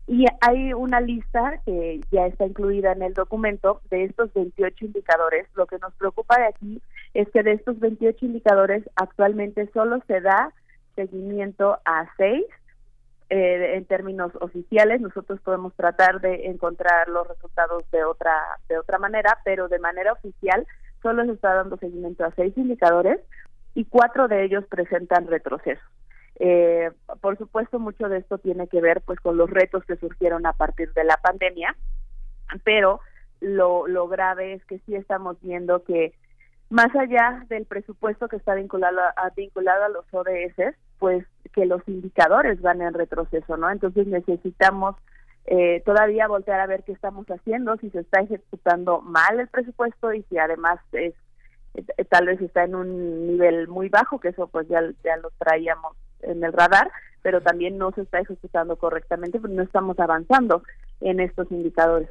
Y 0.07 0.23
hay 0.39 0.71
una 0.71 1.01
lista 1.01 1.59
que 1.65 1.99
ya 2.09 2.25
está 2.27 2.45
incluida 2.45 2.93
en 2.93 3.01
el 3.01 3.13
documento 3.13 3.81
de 3.89 4.05
estos 4.05 4.33
28 4.33 4.85
indicadores. 4.85 5.45
Lo 5.55 5.65
que 5.65 5.77
nos 5.79 5.93
preocupa 5.95 6.39
de 6.39 6.47
aquí 6.47 6.81
es 7.13 7.27
que 7.31 7.43
de 7.43 7.51
estos 7.51 7.77
28 7.77 8.25
indicadores 8.25 8.89
actualmente 8.95 9.69
solo 9.73 10.01
se 10.07 10.21
da 10.21 10.53
seguimiento 10.95 11.79
a 11.83 12.07
seis 12.15 12.45
eh, 13.33 13.77
en 13.77 13.85
términos 13.85 14.33
oficiales. 14.41 14.99
Nosotros 14.99 15.39
podemos 15.39 15.73
tratar 15.75 16.19
de 16.19 16.47
encontrar 16.47 17.07
los 17.07 17.25
resultados 17.29 17.89
de 17.89 18.03
otra 18.03 18.35
de 18.67 18.77
otra 18.77 18.99
manera, 18.99 19.37
pero 19.45 19.69
de 19.69 19.79
manera 19.79 20.11
oficial 20.11 20.67
solo 21.01 21.23
se 21.23 21.31
está 21.31 21.53
dando 21.53 21.77
seguimiento 21.77 22.25
a 22.25 22.31
seis 22.35 22.51
indicadores 22.57 23.21
y 23.73 23.85
cuatro 23.85 24.27
de 24.27 24.43
ellos 24.43 24.65
presentan 24.65 25.27
retrocesos. 25.27 25.87
Eh, 26.39 26.91
por 27.21 27.37
supuesto, 27.37 27.79
mucho 27.79 28.09
de 28.09 28.17
esto 28.17 28.37
tiene 28.37 28.67
que 28.67 28.81
ver 28.81 28.99
pues 28.99 29.17
con 29.21 29.37
los 29.37 29.49
retos 29.49 29.85
que 29.85 29.95
surgieron 29.95 30.45
a 30.45 30.51
partir 30.51 30.91
de 30.91 31.05
la 31.05 31.15
pandemia, 31.15 31.73
pero 32.65 32.99
lo, 33.39 33.87
lo 33.87 34.09
grave 34.09 34.55
es 34.55 34.65
que 34.65 34.79
sí 34.79 34.93
estamos 34.93 35.37
viendo 35.41 35.85
que 35.85 36.13
más 36.69 36.93
allá 36.97 37.45
del 37.47 37.65
presupuesto 37.65 38.27
que 38.27 38.35
está 38.35 38.55
vinculado 38.55 38.99
vinculado 39.37 39.85
a 39.85 39.89
los 39.89 40.05
ODS, 40.11 40.75
pues 40.99 41.25
que 41.53 41.65
los 41.65 41.81
indicadores 41.87 42.61
van 42.61 42.81
en 42.81 42.93
retroceso, 42.93 43.57
¿no? 43.57 43.69
Entonces 43.69 44.07
necesitamos 44.07 44.95
eh, 45.45 45.81
todavía 45.85 46.27
voltear 46.27 46.59
a 46.59 46.67
ver 46.67 46.83
qué 46.83 46.91
estamos 46.91 47.25
haciendo, 47.27 47.77
si 47.77 47.89
se 47.89 47.99
está 47.99 48.21
ejecutando 48.21 49.01
mal 49.01 49.39
el 49.39 49.47
presupuesto 49.47 50.13
y 50.13 50.23
si 50.23 50.37
además 50.37 50.79
es 50.93 51.13
eh, 51.73 52.05
tal 52.05 52.27
vez 52.27 52.41
está 52.41 52.63
en 52.63 52.75
un 52.75 53.27
nivel 53.27 53.67
muy 53.67 53.89
bajo, 53.89 54.19
que 54.19 54.29
eso 54.29 54.47
pues 54.47 54.67
ya, 54.67 54.81
ya 55.03 55.17
lo 55.17 55.31
traíamos 55.37 55.95
en 56.21 56.43
el 56.43 56.53
radar, 56.53 56.91
pero 57.21 57.41
también 57.41 57.77
no 57.77 57.91
se 57.91 58.01
está 58.01 58.19
ejecutando 58.19 58.75
correctamente, 58.75 59.39
porque 59.39 59.55
no 59.55 59.63
estamos 59.63 59.99
avanzando 59.99 60.63
en 60.99 61.19
estos 61.19 61.49
indicadores. 61.51 62.09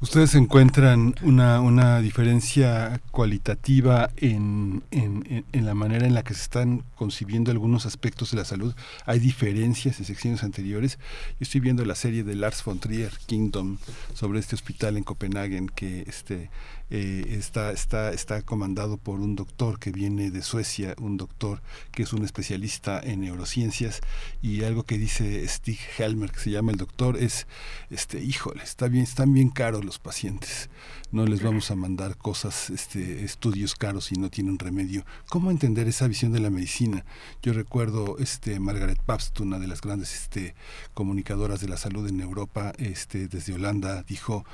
¿Ustedes 0.00 0.34
encuentran 0.34 1.14
una, 1.20 1.60
una 1.60 2.00
diferencia 2.00 3.02
cualitativa 3.10 4.08
en, 4.16 4.82
en, 4.90 5.66
la 5.66 5.74
manera 5.74 6.06
en 6.06 6.14
la 6.14 6.22
que 6.22 6.32
se 6.32 6.42
están 6.42 6.84
concibiendo 6.94 7.50
algunos 7.50 7.84
aspectos 7.84 8.30
de 8.30 8.38
la 8.38 8.46
salud? 8.46 8.74
¿Hay 9.04 9.18
diferencias 9.18 9.98
en 9.98 10.06
secciones 10.06 10.42
anteriores? 10.42 10.98
Yo 11.32 11.38
estoy 11.40 11.60
viendo 11.60 11.84
la 11.84 11.94
serie 11.94 12.24
de 12.24 12.34
Lars 12.34 12.64
von 12.64 12.78
Trier, 12.78 13.12
Kingdom, 13.26 13.76
sobre 14.14 14.40
este 14.40 14.54
hospital 14.54 14.96
en 14.96 15.04
Copenhague 15.04 15.66
que 15.74 16.04
este, 16.06 16.50
eh, 16.94 17.38
está, 17.38 17.72
está, 17.72 18.12
está 18.12 18.42
comandado 18.42 18.98
por 18.98 19.20
un 19.20 19.34
doctor 19.34 19.78
que 19.78 19.92
viene 19.92 20.30
de 20.30 20.42
Suecia, 20.42 20.94
un 21.00 21.16
doctor 21.16 21.62
que 21.90 22.02
es 22.02 22.12
un 22.12 22.22
especialista 22.22 23.00
en 23.02 23.22
neurociencias 23.22 24.02
y 24.42 24.62
algo 24.62 24.82
que 24.82 24.98
dice 24.98 25.48
Stig 25.48 25.78
Helmer, 25.96 26.30
que 26.30 26.40
se 26.40 26.50
llama 26.50 26.70
el 26.70 26.76
doctor, 26.76 27.16
es, 27.16 27.46
este, 27.88 28.22
híjole, 28.22 28.62
está 28.62 28.88
bien, 28.88 29.04
están 29.04 29.32
bien 29.32 29.48
caros 29.48 29.86
los 29.86 29.98
pacientes, 29.98 30.68
no 31.12 31.24
les 31.24 31.42
vamos 31.42 31.70
a 31.70 31.76
mandar 31.76 32.18
cosas, 32.18 32.68
este, 32.68 33.24
estudios 33.24 33.74
caros 33.74 34.12
y 34.12 34.16
no 34.16 34.28
tienen 34.28 34.58
remedio. 34.58 35.06
¿Cómo 35.30 35.50
entender 35.50 35.88
esa 35.88 36.08
visión 36.08 36.32
de 36.32 36.40
la 36.40 36.50
medicina? 36.50 37.06
Yo 37.40 37.54
recuerdo 37.54 38.18
este, 38.18 38.60
Margaret 38.60 39.00
Pabst, 39.00 39.40
una 39.40 39.58
de 39.58 39.66
las 39.66 39.80
grandes 39.80 40.14
este, 40.14 40.54
comunicadoras 40.92 41.62
de 41.62 41.68
la 41.68 41.78
salud 41.78 42.06
en 42.06 42.20
Europa, 42.20 42.74
este, 42.76 43.28
desde 43.28 43.54
Holanda, 43.54 44.02
dijo, 44.02 44.44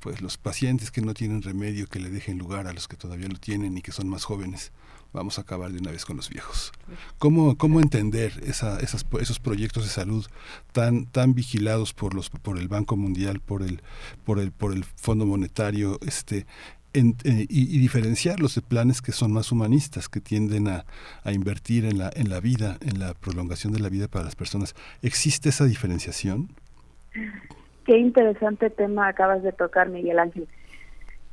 pues 0.00 0.20
los 0.20 0.38
pacientes 0.38 0.90
que 0.90 1.00
no 1.00 1.14
tienen 1.14 1.42
remedio 1.42 1.86
que 1.86 2.00
le 2.00 2.10
dejen 2.10 2.38
lugar 2.38 2.66
a 2.66 2.72
los 2.72 2.88
que 2.88 2.96
todavía 2.96 3.28
lo 3.28 3.38
tienen 3.38 3.76
y 3.76 3.82
que 3.82 3.92
son 3.92 4.08
más 4.08 4.24
jóvenes. 4.24 4.72
Vamos 5.12 5.38
a 5.38 5.42
acabar 5.42 5.72
de 5.72 5.78
una 5.78 5.92
vez 5.92 6.04
con 6.04 6.16
los 6.16 6.28
viejos. 6.28 6.72
¿Cómo, 7.18 7.56
cómo 7.56 7.80
entender 7.80 8.42
esa, 8.44 8.80
esas, 8.80 9.06
esos 9.20 9.38
proyectos 9.38 9.84
de 9.84 9.90
salud 9.90 10.26
tan, 10.72 11.06
tan 11.06 11.32
vigilados 11.34 11.94
por, 11.94 12.12
los, 12.12 12.28
por 12.28 12.58
el 12.58 12.68
Banco 12.68 12.96
Mundial, 12.96 13.40
por 13.40 13.62
el, 13.62 13.82
por 14.24 14.38
el, 14.38 14.52
por 14.52 14.72
el 14.72 14.84
Fondo 14.84 15.24
Monetario, 15.24 15.98
este, 16.02 16.46
eh, 16.92 17.46
y, 17.48 17.76
y 17.76 17.78
diferenciarlos 17.78 18.54
de 18.54 18.62
planes 18.62 19.00
que 19.00 19.12
son 19.12 19.32
más 19.32 19.52
humanistas, 19.52 20.08
que 20.08 20.20
tienden 20.20 20.68
a, 20.68 20.84
a 21.24 21.32
invertir 21.32 21.84
en 21.84 21.98
la, 21.98 22.10
en 22.14 22.28
la 22.28 22.40
vida, 22.40 22.78
en 22.80 22.98
la 22.98 23.14
prolongación 23.14 23.72
de 23.72 23.80
la 23.80 23.88
vida 23.88 24.08
para 24.08 24.24
las 24.24 24.36
personas? 24.36 24.74
¿Existe 25.02 25.48
esa 25.48 25.64
diferenciación? 25.64 26.50
Qué 27.86 27.96
interesante 27.98 28.68
tema 28.68 29.06
acabas 29.06 29.44
de 29.44 29.52
tocar, 29.52 29.88
Miguel 29.88 30.18
Ángel. 30.18 30.48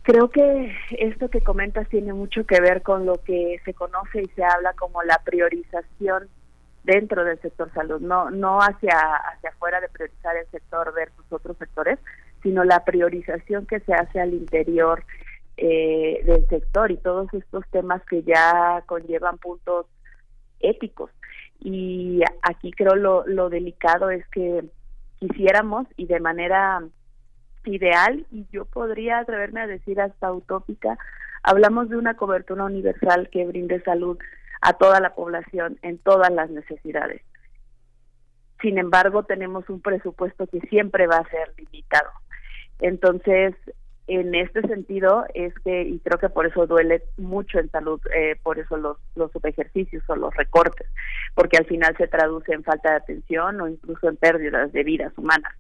Creo 0.04 0.30
que 0.30 0.72
esto 0.92 1.30
que 1.30 1.42
comentas 1.42 1.90
tiene 1.90 2.14
mucho 2.14 2.46
que 2.46 2.62
ver 2.62 2.84
con 2.84 3.08
lo 3.08 3.16
que 3.24 3.60
se 3.66 3.74
conoce 3.74 4.22
y 4.22 4.28
se 4.36 4.44
habla 4.44 4.74
como 4.74 5.02
la 5.02 5.20
priorización 5.26 6.28
dentro 6.84 7.24
del 7.24 7.42
sector 7.42 7.74
salud, 7.74 8.02
no 8.02 8.30
no 8.30 8.60
hacia 8.60 8.98
hacia 8.98 9.50
afuera 9.50 9.80
de 9.82 9.88
priorizar 9.88 10.36
el 10.36 10.46
sector 10.52 10.94
versus 10.94 11.26
otros 11.32 11.58
sectores, 11.58 11.98
sino 12.44 12.64
la 12.66 12.84
priorización 12.84 13.66
que 13.66 13.80
se 13.80 13.94
hace 13.94 14.20
al 14.20 14.34
interior 14.34 15.04
eh, 15.58 16.22
del 16.26 16.48
sector 16.50 16.92
y 16.92 16.98
todos 16.98 17.34
estos 17.34 17.64
temas 17.72 18.04
que 18.06 18.22
ya 18.24 18.84
conllevan 18.86 19.40
puntos 19.40 19.88
éticos. 20.60 21.10
Y 21.62 22.22
aquí 22.42 22.72
creo 22.74 22.96
lo, 22.96 23.26
lo 23.26 23.50
delicado 23.50 24.10
es 24.12 24.28
que 24.28 24.66
quisiéramos 25.28 25.88
y 25.96 26.06
de 26.06 26.20
manera 26.20 26.82
ideal, 27.66 28.26
y 28.32 28.46
yo 28.52 28.66
podría 28.66 29.20
atreverme 29.20 29.62
a 29.62 29.68
decir 29.68 30.02
hasta 30.02 30.34
utópica, 30.34 30.98
hablamos 31.44 31.90
de 31.90 31.96
una 31.96 32.16
cobertura 32.16 32.66
universal 32.66 33.30
que 33.30 33.46
brinde 33.46 33.82
salud 33.84 34.18
a 34.62 34.74
toda 34.74 35.00
la 35.00 35.16
población 35.16 35.78
en 35.82 35.98
todas 35.98 36.32
las 36.32 36.50
necesidades. 36.50 37.22
Sin 38.62 38.78
embargo, 38.78 39.24
tenemos 39.24 39.70
un 39.70 39.82
presupuesto 39.82 40.48
que 40.48 40.60
siempre 40.62 41.08
va 41.08 41.18
a 41.18 41.30
ser 41.30 41.54
limitado. 41.58 42.10
Entonces, 42.80 43.56
en 44.08 44.36
este 44.36 44.62
sentido 44.62 45.26
es 45.34 45.54
que, 45.64 45.84
y 45.84 46.00
creo 46.00 46.20
que 46.20 46.30
por 46.30 46.46
eso 46.46 46.68
duele 46.68 47.04
mucho 47.18 47.60
en 47.60 47.70
salud, 47.72 48.02
eh, 48.16 48.36
por 48.44 48.60
eso 48.60 48.78
los, 48.78 48.98
los 49.16 49.32
subejercicios 49.32 50.04
o 50.10 50.16
los 50.16 50.34
recortes, 50.36 50.88
porque 51.36 51.58
al 51.58 51.66
final 51.66 51.96
se 51.98 52.08
traduce 52.08 52.54
en 52.54 52.64
falta 52.64 52.92
de 52.92 52.98
atención 52.98 53.62
o 53.62 53.68
incluso 53.68 54.10
en 54.10 54.18
pérdidas 54.18 54.72
de 54.74 54.84
vidas 54.84 55.14
humanas. 55.18 55.54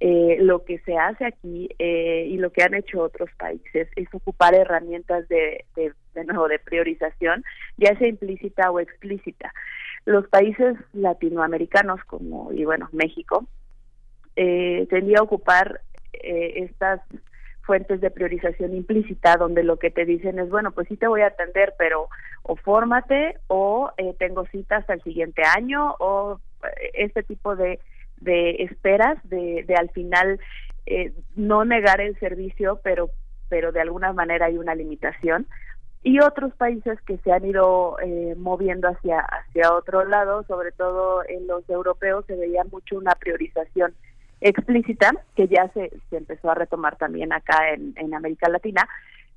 eh, 0.00 0.36
lo 0.40 0.64
que 0.64 0.78
se 0.80 0.96
hace 0.96 1.24
aquí 1.24 1.68
eh, 1.78 2.26
y 2.28 2.36
lo 2.36 2.50
que 2.50 2.62
han 2.62 2.74
hecho 2.74 3.00
otros 3.02 3.30
países 3.38 3.88
es 3.96 4.08
ocupar 4.12 4.54
herramientas 4.54 5.26
de, 5.28 5.64
de, 5.74 5.92
de 6.14 6.24
nuevo 6.24 6.48
de 6.48 6.58
priorización, 6.58 7.44
ya 7.76 7.96
sea 7.98 8.08
implícita 8.08 8.70
o 8.70 8.80
explícita. 8.80 9.52
Los 10.04 10.28
países 10.28 10.76
latinoamericanos 10.92 12.00
como 12.04 12.52
y 12.52 12.64
bueno 12.64 12.88
México 12.92 13.46
eh, 14.36 14.86
tendía 14.90 15.18
a 15.20 15.22
ocupar 15.22 15.80
eh, 16.12 16.64
estas 16.70 17.00
fuentes 17.66 18.00
de 18.00 18.10
priorización 18.10 18.74
implícita 18.74 19.36
donde 19.36 19.64
lo 19.64 19.78
que 19.78 19.90
te 19.90 20.04
dicen 20.04 20.38
es 20.38 20.48
bueno 20.48 20.70
pues 20.70 20.88
sí 20.88 20.96
te 20.96 21.08
voy 21.08 21.22
a 21.22 21.28
atender 21.28 21.74
pero 21.76 22.08
o 22.42 22.56
fórmate 22.56 23.38
o 23.48 23.90
eh, 23.98 24.14
tengo 24.18 24.46
cita 24.46 24.76
hasta 24.76 24.94
el 24.94 25.02
siguiente 25.02 25.42
año 25.42 25.96
o 25.98 26.40
eh, 26.62 26.90
este 26.94 27.22
tipo 27.24 27.56
de 27.56 27.80
de 28.20 28.62
esperas 28.62 29.18
de, 29.28 29.64
de 29.66 29.74
al 29.74 29.90
final 29.90 30.40
eh, 30.86 31.12
no 31.34 31.64
negar 31.64 32.00
el 32.00 32.18
servicio 32.18 32.80
pero 32.82 33.10
pero 33.48 33.72
de 33.72 33.80
alguna 33.80 34.12
manera 34.12 34.46
hay 34.46 34.56
una 34.56 34.74
limitación 34.74 35.46
y 36.02 36.20
otros 36.20 36.54
países 36.54 37.00
que 37.02 37.18
se 37.18 37.32
han 37.32 37.44
ido 37.44 37.98
eh, 38.00 38.34
moviendo 38.38 38.88
hacia 38.88 39.20
hacia 39.20 39.72
otro 39.72 40.04
lado 40.04 40.44
sobre 40.44 40.70
todo 40.70 41.22
en 41.28 41.46
los 41.48 41.68
europeos 41.68 42.24
se 42.26 42.36
veía 42.36 42.62
mucho 42.70 42.96
una 42.96 43.14
priorización 43.16 43.94
explícita, 44.40 45.12
que 45.34 45.48
ya 45.48 45.68
se, 45.74 45.90
empezó 46.10 46.50
a 46.50 46.54
retomar 46.54 46.96
también 46.96 47.32
acá 47.32 47.72
en, 47.72 47.94
en 47.96 48.14
América 48.14 48.48
Latina, 48.48 48.88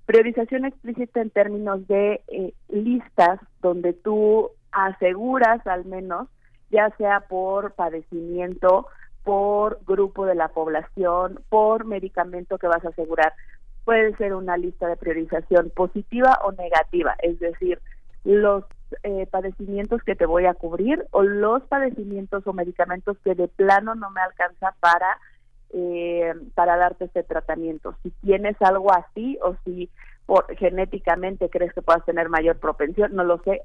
priorización 0.06 0.66
explícita 0.66 1.22
en 1.22 1.30
términos 1.30 1.88
de 1.88 2.22
eh, 2.30 2.54
listas 2.70 3.40
donde 3.62 3.94
tú 3.94 4.50
aseguras 4.72 5.66
al 5.68 5.86
menos, 5.86 6.28
ya 6.72 6.90
sea 6.98 7.22
por 7.22 7.74
padecimiento, 7.74 8.88
por 9.24 9.80
grupo 9.86 10.26
de 10.26 10.34
la 10.34 10.48
población, 10.48 11.40
por 11.50 11.86
medicamento 11.86 12.58
que 12.58 12.66
vas 12.66 12.84
a 12.84 12.90
asegurar. 12.90 13.34
Puede 13.86 14.16
ser 14.18 14.34
una 14.34 14.58
lista 14.58 14.88
de 14.88 14.98
priorización 14.98 15.72
positiva 15.76 16.40
o 16.44 16.54
negativa, 16.54 17.16
es 17.22 17.40
decir, 17.40 17.80
los 18.24 18.64
eh, 19.04 19.28
padecimientos 19.30 20.04
que 20.04 20.16
te 20.16 20.26
voy 20.26 20.46
a 20.46 20.54
cubrir 20.54 21.06
o 21.12 21.24
los 21.24 21.64
padecimientos 21.64 22.46
o 22.46 22.54
medicamentos 22.54 23.18
que 23.24 23.36
de 23.36 23.48
plano 23.48 23.96
no 23.96 24.10
me 24.12 24.22
alcanza 24.22 24.76
para 24.80 25.18
eh, 25.72 26.34
para 26.56 26.78
darte 26.78 27.06
este 27.06 27.22
tratamiento. 27.24 27.94
Si 28.02 28.10
tienes 28.22 28.60
algo 28.60 28.92
así 28.92 29.38
o 29.44 29.56
si 29.64 29.90
por, 30.26 30.48
genéticamente 30.58 31.50
crees 31.50 31.74
que 31.74 31.84
puedas 31.84 32.04
tener 32.06 32.28
mayor 32.28 32.58
propensión, 32.58 33.14
no 33.14 33.24
lo 33.24 33.38
sé, 33.44 33.62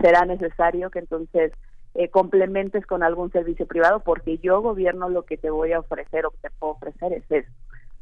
será 0.00 0.24
necesario 0.24 0.90
que 0.90 1.00
entonces 1.00 1.52
eh, 1.94 2.08
complementes 2.08 2.86
con 2.86 3.02
algún 3.02 3.30
servicio 3.32 3.66
privado 3.66 4.00
porque 4.00 4.38
yo 4.38 4.62
gobierno 4.62 5.10
lo 5.10 5.26
que 5.26 5.36
te 5.36 5.50
voy 5.50 5.72
a 5.72 5.80
ofrecer 5.80 6.24
o 6.24 6.30
que 6.30 6.48
te 6.48 6.50
puedo 6.58 6.72
ofrecer 6.72 7.12
es 7.12 7.24
eso. 7.30 7.52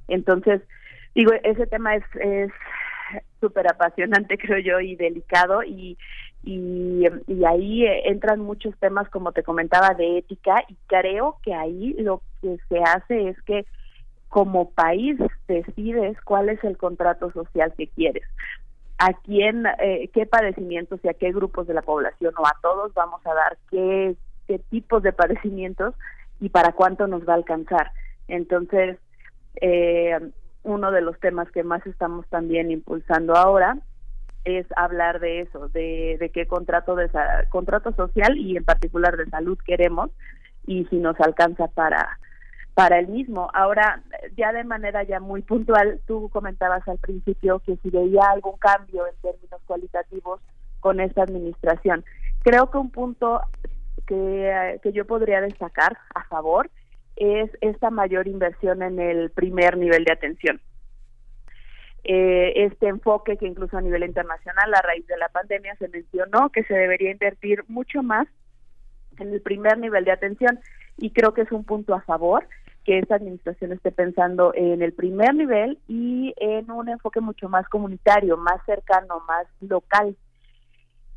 Entonces, 0.06 0.62
digo, 1.16 1.32
ese 1.42 1.66
tema 1.66 1.96
es 1.96 2.04
es 2.20 2.52
súper 3.40 3.68
apasionante 3.68 4.38
creo 4.38 4.58
yo 4.58 4.80
y 4.80 4.96
delicado 4.96 5.62
y 5.62 5.96
y, 6.42 7.04
ahí 7.46 7.84
eh, 7.84 8.08
entran 8.08 8.40
muchos 8.40 8.74
temas 8.78 9.08
como 9.10 9.32
te 9.32 9.42
comentaba 9.42 9.92
de 9.94 10.18
ética 10.18 10.64
y 10.68 10.76
creo 10.86 11.36
que 11.42 11.52
ahí 11.52 11.94
lo 11.98 12.22
que 12.40 12.56
se 12.68 12.78
hace 12.78 13.28
es 13.28 13.42
que 13.42 13.66
como 14.30 14.70
país 14.70 15.18
decides 15.46 16.18
cuál 16.22 16.48
es 16.48 16.62
el 16.64 16.78
contrato 16.78 17.30
social 17.32 17.74
que 17.76 17.88
quieres 17.88 18.24
a 18.98 19.12
quién 19.12 19.64
eh, 19.80 20.08
qué 20.14 20.24
padecimientos 20.24 21.00
y 21.02 21.08
a 21.08 21.14
qué 21.14 21.30
grupos 21.32 21.66
de 21.66 21.74
la 21.74 21.82
población 21.82 22.32
o 22.38 22.46
a 22.46 22.56
todos 22.62 22.94
vamos 22.94 23.20
a 23.26 23.34
dar 23.34 23.58
qué 23.70 24.16
qué 24.46 24.58
tipos 24.70 25.02
de 25.02 25.12
padecimientos 25.12 25.94
y 26.40 26.48
para 26.48 26.72
cuánto 26.72 27.06
nos 27.06 27.28
va 27.28 27.34
a 27.34 27.36
alcanzar. 27.36 27.92
Entonces 28.28 28.98
eh, 29.60 30.18
uno 30.62 30.90
de 30.90 31.00
los 31.00 31.18
temas 31.20 31.50
que 31.50 31.62
más 31.62 31.86
estamos 31.86 32.26
también 32.28 32.70
impulsando 32.70 33.34
ahora 33.34 33.78
es 34.44 34.66
hablar 34.76 35.20
de 35.20 35.40
eso, 35.40 35.68
de, 35.68 36.30
qué 36.32 36.46
contrato 36.46 36.94
de 36.94 37.10
contrato 37.50 37.92
social 37.92 38.38
y 38.38 38.56
en 38.56 38.64
particular 38.64 39.16
de 39.16 39.26
salud 39.26 39.58
queremos 39.64 40.10
y 40.66 40.84
si 40.86 40.96
nos 40.96 41.18
alcanza 41.20 41.68
para 41.68 42.18
para 42.72 42.98
el 42.98 43.08
mismo. 43.08 43.50
Ahora, 43.52 44.02
ya 44.36 44.52
de 44.52 44.64
manera 44.64 45.02
ya 45.02 45.20
muy 45.20 45.42
puntual, 45.42 46.00
tú 46.06 46.30
comentabas 46.30 46.86
al 46.88 46.98
principio 46.98 47.58
que 47.58 47.76
si 47.76 47.90
veía 47.90 48.22
algún 48.30 48.56
cambio 48.58 49.06
en 49.06 49.14
términos 49.20 49.60
cualitativos 49.66 50.40
con 50.78 51.00
esta 51.00 51.24
administración. 51.24 52.04
Creo 52.42 52.70
que 52.70 52.78
un 52.78 52.90
punto 52.90 53.42
que, 54.06 54.80
que 54.82 54.92
yo 54.92 55.04
podría 55.04 55.42
destacar 55.42 55.98
a 56.14 56.24
favor 56.24 56.70
es 57.20 57.50
esta 57.60 57.90
mayor 57.90 58.26
inversión 58.26 58.82
en 58.82 58.98
el 58.98 59.30
primer 59.30 59.76
nivel 59.76 60.04
de 60.04 60.12
atención 60.12 60.60
eh, 62.02 62.64
este 62.64 62.88
enfoque 62.88 63.36
que 63.36 63.46
incluso 63.46 63.76
a 63.76 63.82
nivel 63.82 64.04
internacional 64.04 64.74
a 64.74 64.80
raíz 64.80 65.06
de 65.06 65.18
la 65.18 65.28
pandemia 65.28 65.76
se 65.76 65.88
mencionó 65.88 66.48
que 66.48 66.64
se 66.64 66.74
debería 66.74 67.10
invertir 67.10 67.62
mucho 67.68 68.02
más 68.02 68.26
en 69.18 69.34
el 69.34 69.42
primer 69.42 69.76
nivel 69.78 70.06
de 70.06 70.12
atención 70.12 70.58
y 70.96 71.10
creo 71.10 71.34
que 71.34 71.42
es 71.42 71.52
un 71.52 71.64
punto 71.64 71.94
a 71.94 72.00
favor 72.00 72.46
que 72.84 72.98
esta 72.98 73.16
administración 73.16 73.72
esté 73.72 73.92
pensando 73.92 74.54
en 74.54 74.80
el 74.80 74.94
primer 74.94 75.34
nivel 75.34 75.78
y 75.88 76.32
en 76.38 76.70
un 76.70 76.88
enfoque 76.88 77.20
mucho 77.20 77.50
más 77.50 77.68
comunitario, 77.68 78.38
más 78.38 78.64
cercano, 78.64 79.22
más 79.28 79.46
local. 79.60 80.16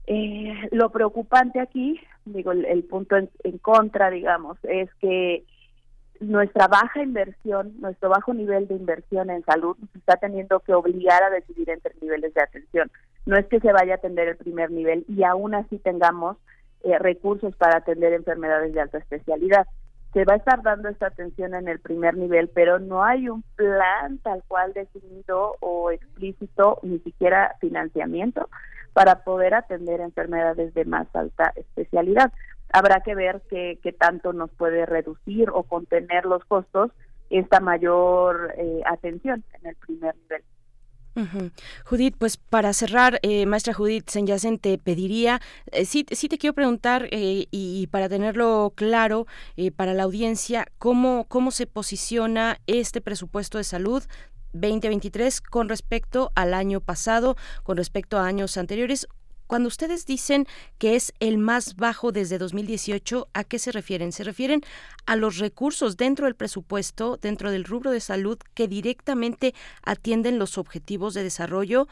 Eh, 0.05 0.53
lo 0.71 0.89
preocupante 0.89 1.61
aquí, 1.61 2.01
digo, 2.25 2.51
el, 2.51 2.65
el 2.65 2.83
punto 2.83 3.15
en, 3.15 3.29
en 3.45 3.57
contra, 3.59 4.09
digamos, 4.09 4.57
es 4.63 4.93
que 4.95 5.45
nuestra 6.23 6.67
baja 6.67 7.01
inversión, 7.01 7.73
nuestro 7.79 8.09
bajo 8.09 8.33
nivel 8.33 8.67
de 8.67 8.75
inversión 8.75 9.29
en 9.29 9.43
salud 9.43 9.77
nos 9.79 9.95
está 9.95 10.17
teniendo 10.17 10.59
que 10.59 10.73
obligar 10.73 11.23
a 11.23 11.29
decidir 11.29 11.69
entre 11.69 11.93
niveles 12.01 12.33
de 12.33 12.41
atención. 12.41 12.91
No 13.25 13.37
es 13.37 13.45
que 13.47 13.59
se 13.59 13.71
vaya 13.71 13.93
a 13.93 13.97
atender 13.97 14.27
el 14.27 14.37
primer 14.37 14.71
nivel 14.71 15.05
y 15.07 15.23
aún 15.23 15.55
así 15.55 15.77
tengamos 15.79 16.37
eh, 16.83 16.97
recursos 16.99 17.55
para 17.55 17.77
atender 17.77 18.13
enfermedades 18.13 18.73
de 18.73 18.81
alta 18.81 18.97
especialidad. 18.97 19.67
Se 20.13 20.25
va 20.25 20.33
a 20.33 20.37
estar 20.37 20.61
dando 20.61 20.89
esta 20.89 21.07
atención 21.07 21.55
en 21.55 21.67
el 21.67 21.79
primer 21.79 22.15
nivel, 22.15 22.49
pero 22.49 22.79
no 22.79 23.03
hay 23.03 23.29
un 23.29 23.43
plan 23.55 24.19
tal 24.19 24.43
cual 24.47 24.73
definido 24.73 25.55
o 25.59 25.91
explícito, 25.91 26.79
ni 26.83 26.99
siquiera 26.99 27.55
financiamiento 27.59 28.47
para 28.93 29.23
poder 29.23 29.53
atender 29.53 29.99
enfermedades 29.99 30.73
de 30.73 30.85
más 30.85 31.07
alta 31.13 31.51
especialidad 31.55 32.31
habrá 32.73 33.01
que 33.01 33.15
ver 33.15 33.41
qué, 33.49 33.79
qué 33.81 33.93
tanto 33.93 34.33
nos 34.33 34.49
puede 34.51 34.85
reducir 34.85 35.49
o 35.51 35.63
contener 35.63 36.25
los 36.25 36.43
costos 36.45 36.91
esta 37.29 37.59
mayor 37.59 38.53
eh, 38.57 38.81
atención 38.85 39.43
en 39.61 39.69
el 39.69 39.75
primer 39.75 40.15
nivel. 40.15 40.43
Judith, 41.85 42.15
pues 42.17 42.37
para 42.37 42.73
cerrar, 42.73 43.19
eh, 43.21 43.45
maestra 43.45 43.73
Judith 43.73 44.09
Senyacen, 44.09 44.57
te 44.57 44.79
pediría, 44.79 45.41
eh, 45.71 45.85
sí, 45.85 46.07
sí 46.11 46.27
te 46.27 46.39
quiero 46.39 46.55
preguntar, 46.55 47.07
eh, 47.11 47.45
y, 47.51 47.81
y 47.81 47.87
para 47.87 48.09
tenerlo 48.09 48.73
claro 48.75 49.27
eh, 49.55 49.71
para 49.71 49.93
la 49.93 50.03
audiencia, 50.03 50.65
¿cómo, 50.79 51.25
¿cómo 51.27 51.51
se 51.51 51.67
posiciona 51.67 52.57
este 52.65 52.99
presupuesto 52.99 53.59
de 53.59 53.63
salud 53.63 54.03
2023 54.53 55.41
con 55.41 55.69
respecto 55.69 56.31
al 56.35 56.53
año 56.53 56.79
pasado, 56.79 57.35
con 57.63 57.77
respecto 57.77 58.17
a 58.17 58.25
años 58.25 58.57
anteriores? 58.57 59.07
Cuando 59.47 59.67
ustedes 59.67 60.05
dicen 60.05 60.47
que 60.77 60.95
es 60.95 61.13
el 61.19 61.37
más 61.37 61.75
bajo 61.75 62.11
desde 62.11 62.37
2018, 62.37 63.27
¿a 63.33 63.43
qué 63.43 63.59
se 63.59 63.71
refieren? 63.71 64.11
¿Se 64.11 64.23
refieren 64.23 64.61
a 65.05 65.15
los 65.15 65.37
recursos 65.37 65.97
dentro 65.97 66.25
del 66.25 66.35
presupuesto, 66.35 67.17
dentro 67.21 67.51
del 67.51 67.65
rubro 67.65 67.91
de 67.91 67.99
salud, 67.99 68.39
que 68.53 68.67
directamente 68.67 69.53
atienden 69.83 70.39
los 70.39 70.57
objetivos 70.57 71.13
de 71.13 71.23
desarrollo? 71.23 71.87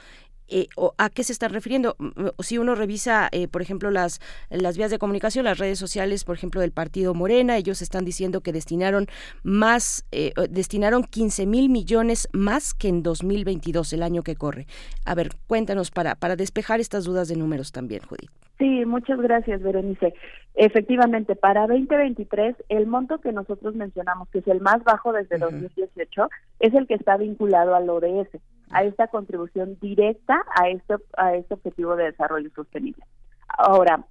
Eh, 0.52 0.68
o 0.76 0.94
¿A 0.98 1.10
qué 1.10 1.24
se 1.24 1.32
están 1.32 1.52
refiriendo? 1.54 1.96
Si 2.40 2.58
uno 2.58 2.76
revisa, 2.76 3.30
eh, 3.32 3.48
por 3.48 3.62
ejemplo, 3.62 3.90
las, 3.90 4.20
las 4.50 4.78
vías 4.78 4.92
de 4.92 5.00
comunicación, 5.00 5.46
las 5.46 5.58
redes 5.58 5.80
sociales, 5.80 6.26
por 6.26 6.36
ejemplo, 6.36 6.60
del 6.60 6.72
partido 6.72 7.14
Morena, 7.14 7.56
ellos 7.56 7.82
están 7.82 8.04
diciendo 8.04 8.42
que 8.42 8.52
destinaron 8.52 9.08
más, 9.44 10.06
eh, 10.12 10.34
destinaron 10.50 11.04
15 11.04 11.46
mil 11.46 11.70
millones 11.70 12.28
más 12.34 12.74
que 12.74 12.90
en 12.90 13.02
2022, 13.02 13.94
el 13.94 14.04
año 14.04 14.24
que 14.24 14.36
corre. 14.36 14.68
A 15.06 15.16
ver, 15.16 15.30
cuéntanos 15.48 15.90
para, 15.90 16.16
para 16.16 16.36
despejar 16.36 16.82
estas 16.82 17.06
dudas 17.06 17.30
de 17.30 17.38
números 17.38 17.72
también, 17.72 18.02
Judith. 18.02 18.30
Sí, 18.60 18.86
muchas 18.86 19.20
gracias, 19.20 19.62
Berenice. 19.64 20.14
Efectivamente, 20.54 21.36
para 21.36 21.62
2023, 21.62 22.56
el 22.70 22.86
monto 22.86 23.20
que 23.20 23.32
nosotros 23.32 23.74
mencionamos, 23.74 24.30
que 24.30 24.40
es 24.40 24.48
el 24.48 24.60
más 24.60 24.84
bajo 24.84 25.14
desde 25.14 25.40
2018, 25.40 26.30
es 26.60 26.74
el 26.74 26.86
que 26.86 26.94
está 26.94 27.18
vinculado 27.18 27.74
al 27.74 27.90
ODS, 27.90 28.30
a 28.72 28.84
esta 28.84 29.08
contribución 29.08 29.78
directa 29.80 30.44
a 30.56 30.70
este, 30.70 30.96
a 31.18 31.36
este 31.36 31.54
objetivo 31.54 31.96
de 31.96 32.06
desarrollo 32.06 32.50
sostenible. 32.56 33.04
Ahora, 33.48 34.06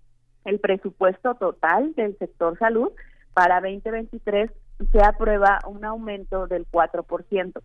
el 0.45 0.61
presupuesto 0.61 1.35
total 1.35 1.95
del 1.95 2.17
sector 2.19 2.59
salud 2.59 2.93
para 3.35 3.61
2023 3.61 4.51
se 4.93 5.03
aprueba 5.05 5.59
un 5.67 5.85
aumento 5.85 6.47
del 6.47 6.67
4%. 6.71 7.61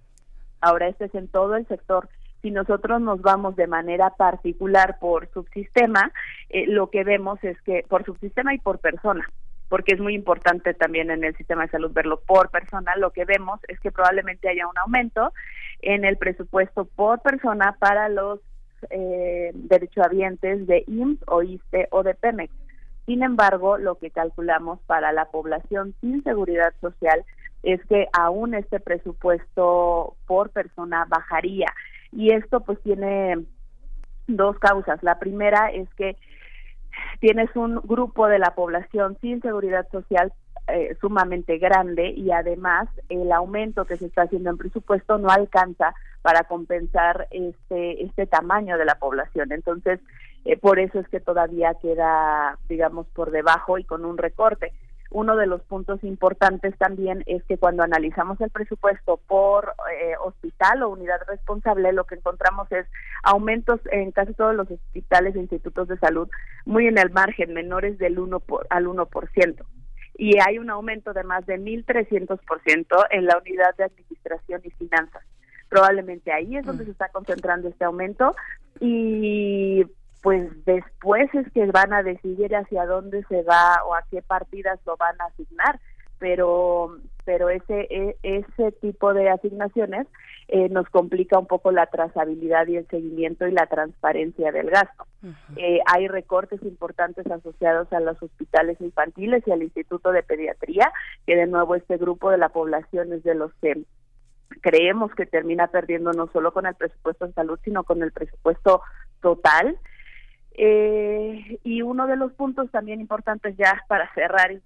Ahora, 0.61 0.88
este 0.88 1.05
es 1.05 1.15
en 1.15 1.27
todo 1.27 1.55
el 1.55 1.67
sector 1.67 2.09
si 2.45 2.51
nosotros 2.51 3.01
nos 3.01 3.23
vamos 3.23 3.55
de 3.55 3.65
manera 3.65 4.11
particular 4.11 4.99
por 4.99 5.27
subsistema, 5.34 6.11
eh, 6.49 6.65
lo 6.67 6.91
que 6.91 7.03
vemos 7.03 7.43
es 7.43 7.59
que 7.61 7.84
por 7.89 8.05
subsistema 8.05 8.53
y 8.53 8.59
por 8.59 8.77
persona, 8.77 9.27
porque 9.67 9.95
es 9.95 9.99
muy 9.99 10.13
importante 10.13 10.76
también 10.76 11.09
en 11.09 11.23
el 11.23 11.35
sistema 11.38 11.63
de 11.63 11.72
salud 11.72 11.91
verlo 11.91 12.19
por 12.19 12.51
persona, 12.51 12.95
lo 12.97 13.09
que 13.09 13.26
vemos 13.26 13.59
es 13.67 13.80
que 13.80 13.91
probablemente 13.91 14.47
haya 14.47 14.67
un 14.67 14.77
aumento 14.77 15.34
en 15.85 16.03
el 16.03 16.17
presupuesto 16.17 16.85
por 16.85 17.21
persona 17.21 17.77
para 17.79 18.09
los 18.09 18.39
eh, 18.89 19.51
derechohabientes 19.53 20.67
de 20.67 20.83
IMSS 20.87 21.23
o 21.27 21.43
ISTE 21.43 21.87
o 21.91 22.03
de 22.03 22.15
Pemex. 22.15 22.51
Sin 23.05 23.23
embargo, 23.23 23.77
lo 23.77 23.95
que 23.95 24.09
calculamos 24.09 24.79
para 24.87 25.11
la 25.11 25.25
población 25.25 25.93
sin 26.01 26.23
seguridad 26.23 26.73
social 26.81 27.23
es 27.63 27.83
que 27.85 28.07
aún 28.13 28.55
este 28.55 28.79
presupuesto 28.79 30.15
por 30.25 30.49
persona 30.49 31.05
bajaría. 31.07 31.67
Y 32.11 32.31
esto 32.31 32.61
pues 32.61 32.81
tiene 32.81 33.45
dos 34.27 34.57
causas. 34.57 35.01
La 35.03 35.19
primera 35.19 35.69
es 35.71 35.87
que 35.95 36.15
tienes 37.19 37.55
un 37.55 37.79
grupo 37.83 38.27
de 38.27 38.39
la 38.39 38.55
población 38.55 39.17
sin 39.21 39.41
seguridad 39.41 39.87
social 39.91 40.33
eh, 40.67 40.95
sumamente 40.99 41.57
grande 41.57 42.09
y 42.09 42.31
además 42.31 42.87
el 43.09 43.31
aumento 43.31 43.85
que 43.85 43.97
se 43.97 44.07
está 44.07 44.23
haciendo 44.23 44.49
en 44.49 44.57
presupuesto 44.57 45.17
no 45.17 45.29
alcanza 45.29 45.93
para 46.21 46.45
compensar 46.45 47.27
este 47.29 48.03
este 48.03 48.25
tamaño 48.25 48.77
de 48.77 48.85
la 48.85 48.95
población. 48.95 49.51
Entonces, 49.51 49.99
eh, 50.45 50.57
por 50.57 50.79
eso 50.79 50.99
es 50.99 51.07
que 51.09 51.19
todavía 51.19 51.75
queda, 51.81 52.57
digamos, 52.67 53.07
por 53.07 53.31
debajo 53.31 53.77
y 53.77 53.83
con 53.83 54.05
un 54.05 54.17
recorte. 54.17 54.73
Uno 55.11 55.35
de 55.35 55.47
los 55.47 55.61
puntos 55.61 56.03
importantes 56.03 56.75
también 56.77 57.23
es 57.25 57.43
que 57.43 57.57
cuando 57.57 57.83
analizamos 57.83 58.41
el 58.41 58.49
presupuesto 58.49 59.17
por 59.27 59.73
eh, 60.01 60.15
hospital 60.23 60.83
o 60.83 60.89
unidad 60.89 61.19
responsable, 61.27 61.93
lo 61.93 62.05
que 62.05 62.15
encontramos 62.15 62.71
es 62.71 62.87
aumentos 63.23 63.79
en 63.91 64.11
casi 64.11 64.33
todos 64.33 64.55
los 64.55 64.69
hospitales 64.69 65.35
e 65.35 65.39
institutos 65.39 65.87
de 65.87 65.97
salud 65.99 66.27
muy 66.65 66.87
en 66.87 66.97
el 66.97 67.11
margen, 67.11 67.53
menores 67.53 67.97
del 67.97 68.19
1 68.19 68.39
por, 68.39 68.67
al 68.69 68.87
1%. 68.87 69.63
Y 70.17 70.39
hay 70.39 70.59
un 70.59 70.69
aumento 70.69 71.13
de 71.13 71.23
más 71.23 71.45
de 71.45 71.59
1.300% 71.59 73.05
en 73.11 73.25
la 73.25 73.37
unidad 73.37 73.75
de 73.77 73.85
administración 73.85 74.61
y 74.63 74.69
finanzas. 74.71 75.23
Probablemente 75.69 76.31
ahí 76.31 76.55
es 76.55 76.65
donde 76.65 76.85
se 76.85 76.91
está 76.91 77.09
concentrando 77.09 77.67
este 77.67 77.85
aumento 77.85 78.35
y 78.79 79.83
pues 80.21 80.49
después 80.65 81.29
es 81.33 81.51
que 81.51 81.65
van 81.67 81.93
a 81.93 82.01
decidir 82.01 82.55
hacia 82.55 82.85
dónde 82.85 83.23
se 83.29 83.43
va 83.43 83.83
o 83.85 83.93
a 83.93 84.03
qué 84.09 84.21
partidas 84.21 84.79
lo 84.85 84.95
van 84.97 85.19
a 85.21 85.25
asignar 85.25 85.79
pero 86.19 86.97
pero 87.25 87.49
ese 87.49 87.87
e- 87.89 88.17
ese 88.23 88.71
tipo 88.73 89.13
de 89.13 89.29
asignaciones 89.29 90.07
eh, 90.47 90.69
nos 90.69 90.88
complica 90.89 91.39
un 91.39 91.47
poco 91.47 91.72
la 91.72 91.88
trazabilidad 91.88 92.67
y 92.67 92.77
el 92.77 92.88
seguimiento 92.88 93.47
y 93.47 93.51
la 93.51 93.65
transparencia 93.65 94.51
del 94.51 94.69
gasto. 94.69 95.05
Eh, 95.55 95.80
hay 95.91 96.07
recortes 96.07 96.61
importantes 96.61 97.26
asociados 97.26 97.91
a 97.91 97.99
los 97.99 98.22
hospitales 98.22 98.80
infantiles 98.80 99.43
y 99.47 99.51
al 99.51 99.63
Instituto 99.63 100.11
de 100.11 100.22
Pediatría, 100.22 100.91
que 101.26 101.35
de 101.35 101.47
nuevo 101.47 101.73
este 101.73 101.97
grupo 101.97 102.30
de 102.30 102.38
la 102.38 102.49
población 102.49 103.11
es 103.13 103.23
de 103.23 103.34
los 103.34 103.51
que 103.55 103.84
creemos 104.61 105.13
que 105.15 105.26
termina 105.26 105.67
perdiendo 105.67 106.11
no 106.13 106.27
solo 106.31 106.53
con 106.53 106.67
el 106.67 106.76
presupuesto 106.76 107.26
en 107.26 107.34
salud, 107.34 107.59
sino 107.63 107.84
con 107.84 108.03
el 108.03 108.11
presupuesto 108.11 108.81
total. 109.22 109.80
Eh, 110.57 111.59
y 111.63 111.81
uno 111.81 112.07
de 112.07 112.15
los 112.15 112.31
puntos 112.34 112.72
también 112.72 113.01
importantes 113.01 113.57
ya 113.57 113.84
para 113.88 114.13
cerrar, 114.13 114.51
y 114.51 114.61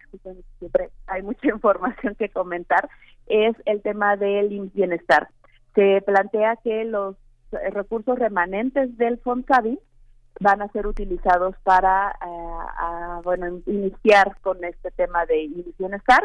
siempre 0.59 0.89
hay 1.07 1.21
mucha 1.21 1.47
información 1.53 2.15
que 2.15 2.29
comentar, 2.29 2.89
es 3.27 3.55
el 3.65 3.81
tema 3.81 4.17
del 4.17 4.69
bienestar. 4.73 5.29
Se 5.75 6.01
plantea 6.05 6.57
que 6.63 6.83
los 6.85 7.15
eh, 7.51 7.69
recursos 7.71 8.17
remanentes 8.17 8.97
del 8.97 9.19
FONCAVI 9.19 9.79
van 10.39 10.61
a 10.61 10.69
ser 10.69 10.87
utilizados 10.87 11.55
para 11.63 12.11
eh, 12.11 13.21
bueno 13.23 13.61
iniciar 13.65 14.37
con 14.41 14.63
este 14.63 14.91
tema 14.91 15.25
de 15.25 15.49
bienestar. 15.77 16.23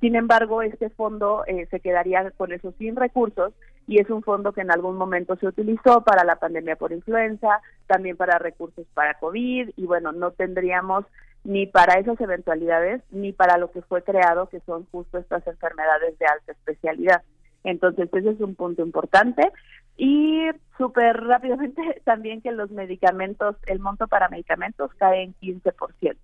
Sin 0.00 0.16
embargo, 0.16 0.60
este 0.60 0.90
fondo 0.90 1.44
eh, 1.46 1.66
se 1.70 1.80
quedaría 1.80 2.30
con 2.32 2.52
esos 2.52 2.74
sin 2.76 2.96
recursos 2.96 3.54
y 3.86 4.00
es 4.00 4.10
un 4.10 4.22
fondo 4.22 4.52
que 4.52 4.60
en 4.60 4.70
algún 4.70 4.96
momento 4.96 5.36
se 5.36 5.46
utilizó 5.46 6.02
para 6.02 6.24
la 6.24 6.36
pandemia 6.36 6.76
por 6.76 6.92
influenza, 6.92 7.62
también 7.86 8.16
para 8.16 8.38
recursos 8.38 8.86
para 8.92 9.14
COVID 9.14 9.70
y 9.76 9.86
bueno, 9.86 10.12
no 10.12 10.32
tendríamos 10.32 11.06
ni 11.44 11.66
para 11.66 11.98
esas 11.98 12.20
eventualidades 12.20 13.02
ni 13.12 13.32
para 13.32 13.56
lo 13.56 13.70
que 13.70 13.82
fue 13.82 14.02
creado, 14.02 14.48
que 14.48 14.60
son 14.60 14.86
justo 14.90 15.18
estas 15.18 15.46
enfermedades 15.46 16.18
de 16.18 16.26
alta 16.26 16.52
especialidad. 16.52 17.22
Entonces, 17.64 18.08
ese 18.12 18.30
es 18.30 18.40
un 18.40 18.54
punto 18.54 18.82
importante. 18.82 19.50
Y 19.96 20.46
súper 20.78 21.22
rápidamente 21.24 22.00
también 22.04 22.40
que 22.40 22.52
los 22.52 22.70
medicamentos, 22.70 23.56
el 23.66 23.80
monto 23.80 24.06
para 24.06 24.28
medicamentos 24.28 24.92
cae 24.94 25.22
en 25.22 25.34
15%. 25.40 26.16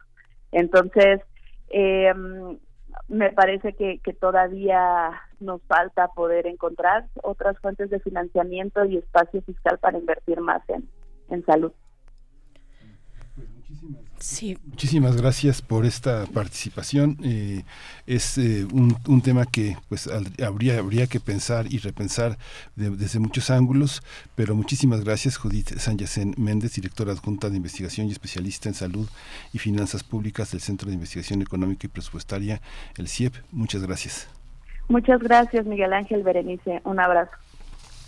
Entonces, 0.53 1.21
eh, 1.71 2.13
me 3.09 3.33
parece 3.33 3.73
que, 3.75 3.99
que 3.99 4.13
todavía 4.13 5.11
nos 5.39 5.63
falta 5.63 6.09
poder 6.09 6.47
encontrar 6.47 7.07
otras 7.23 7.59
fuentes 7.59 7.91
de 7.91 8.01
financiamiento 8.01 8.85
y 8.85 8.99
espacio 8.99 9.43
fiscal 9.43 9.79
para 9.79 9.99
invertir 9.99 10.41
más 10.41 10.63
en, 10.69 10.89
en 11.31 11.45
salud. 11.45 11.73
Sí. 14.19 14.59
Muchísimas 14.67 15.17
gracias 15.17 15.63
por 15.63 15.87
esta 15.87 16.27
participación. 16.27 17.17
Eh, 17.25 17.63
es 18.07 18.37
eh, 18.37 18.67
un, 18.71 18.95
un, 19.09 19.23
tema 19.23 19.47
que 19.47 19.79
pues 19.89 20.07
al- 20.09 20.31
habría, 20.45 20.79
habría 20.79 21.07
que 21.07 21.21
pensar 21.21 21.67
y 21.73 21.79
repensar 21.79 22.37
de- 22.77 22.91
desde 22.91 23.19
muchos 23.19 23.49
ángulos, 23.51 24.03
pero 24.35 24.55
muchísimas 24.55 25.03
gracias 25.05 25.39
Judith 25.39 25.79
Sanyacen 25.79 26.35
Méndez, 26.37 26.75
directora 26.75 27.13
adjunta 27.13 27.49
de 27.49 27.57
investigación 27.57 28.09
y 28.09 28.13
especialista 28.13 28.69
en 28.69 28.75
salud 28.75 29.09
y 29.55 29.59
finanzas 29.59 30.03
públicas 30.05 30.51
del 30.51 30.61
Centro 30.61 30.89
de 30.89 30.95
Investigación 30.95 31.41
Económica 31.41 31.87
y 31.87 31.89
Presupuestaria, 31.89 32.61
el 32.99 33.09
CIEP. 33.09 33.37
Muchas 33.53 33.83
gracias. 33.83 34.29
Muchas 34.89 35.21
gracias, 35.21 35.65
Miguel 35.65 35.93
Ángel 35.95 36.23
Berenice. 36.25 36.83
Un 36.85 37.01
abrazo. 37.01 37.31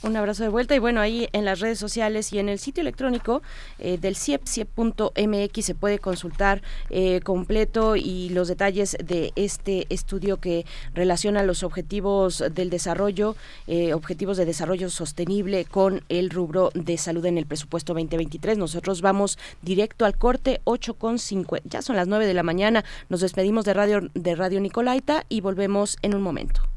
Un 0.05 0.17
abrazo 0.17 0.43
de 0.43 0.49
vuelta 0.49 0.75
y 0.75 0.81
bueno, 0.81 1.01
ahí 1.01 1.29
en 1.33 1.45
las 1.45 1.61
redes 1.61 1.79
sociales 1.79 2.33
y 2.33 2.41
en 2.41 2.49
el 2.49 2.59
sitio 2.59 2.81
electrónico 2.81 3.41
eh, 3.79 3.99
del 3.99 4.17
CIEP, 4.17 4.45
ciep.mx 4.49 5.65
se 5.65 5.75
puede 5.77 6.01
consultar 6.01 6.61
eh, 6.91 7.21
completo 7.21 7.95
y 7.95 8.29
los 8.31 8.49
detalles 8.49 8.97
de 9.03 9.33
este 9.37 9.87
estudio 9.91 10.39
que 10.39 10.67
relaciona 10.93 11.45
los 11.45 11.63
objetivos 11.63 12.43
del 12.53 12.69
desarrollo, 12.69 13.37
eh, 13.69 13.95
objetivos 13.95 14.37
de 14.39 14.45
desarrollo 14.45 14.91
sostenible 14.91 15.67
con 15.67 16.03
el 16.09 16.31
rubro 16.31 16.73
de 16.75 16.99
salud 16.99 17.25
en 17.25 17.39
el 17.39 17.47
presupuesto 17.47 17.95
2023. 17.95 18.59
Nosotros 18.59 19.03
vamos 19.03 19.39
directo 19.63 20.05
al 20.05 20.19
corte 20.19 20.61
8 20.65 20.95
con 20.95 21.21
5, 21.21 21.59
ya 21.63 21.81
son 21.81 21.95
las 21.95 22.09
9 22.09 22.27
de 22.27 22.35
la 22.35 22.43
mañana. 22.43 22.85
Nos 23.09 23.21
despedimos 23.21 23.65
de 23.65 23.75
Radio, 23.75 24.01
de 24.15 24.35
Radio 24.35 24.61
Nicolaita 24.61 25.27
y 25.29 25.43
volvemos 25.43 25.97
en 26.03 26.17
un 26.17 26.23
momento. 26.23 26.72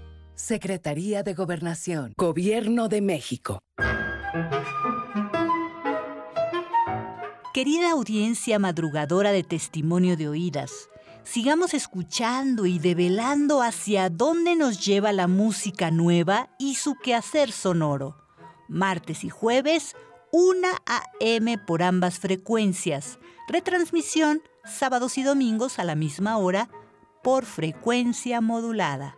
Secretaría 0.35 1.23
de 1.23 1.33
Gobernación, 1.33 2.13
Gobierno 2.17 2.87
de 2.87 3.01
México. 3.01 3.59
Querida 7.53 7.91
audiencia 7.91 8.57
madrugadora 8.59 9.31
de 9.31 9.43
testimonio 9.43 10.17
de 10.17 10.29
oídas, 10.29 10.89
sigamos 11.23 11.73
escuchando 11.73 12.65
y 12.65 12.79
develando 12.79 13.61
hacia 13.61 14.09
dónde 14.09 14.55
nos 14.55 14.83
lleva 14.85 15.11
la 15.11 15.27
música 15.27 15.91
nueva 15.91 16.49
y 16.57 16.75
su 16.75 16.95
quehacer 16.95 17.51
sonoro. 17.51 18.17
Martes 18.67 19.23
y 19.23 19.29
jueves, 19.29 19.95
1 20.31 20.67
a.m. 20.85 21.57
por 21.59 21.83
ambas 21.83 22.19
frecuencias. 22.19 23.19
Retransmisión 23.49 24.41
sábados 24.63 25.17
y 25.17 25.23
domingos 25.23 25.79
a 25.79 25.83
la 25.83 25.95
misma 25.95 26.37
hora 26.37 26.69
por 27.23 27.45
frecuencia 27.45 28.41
modulada. 28.41 29.17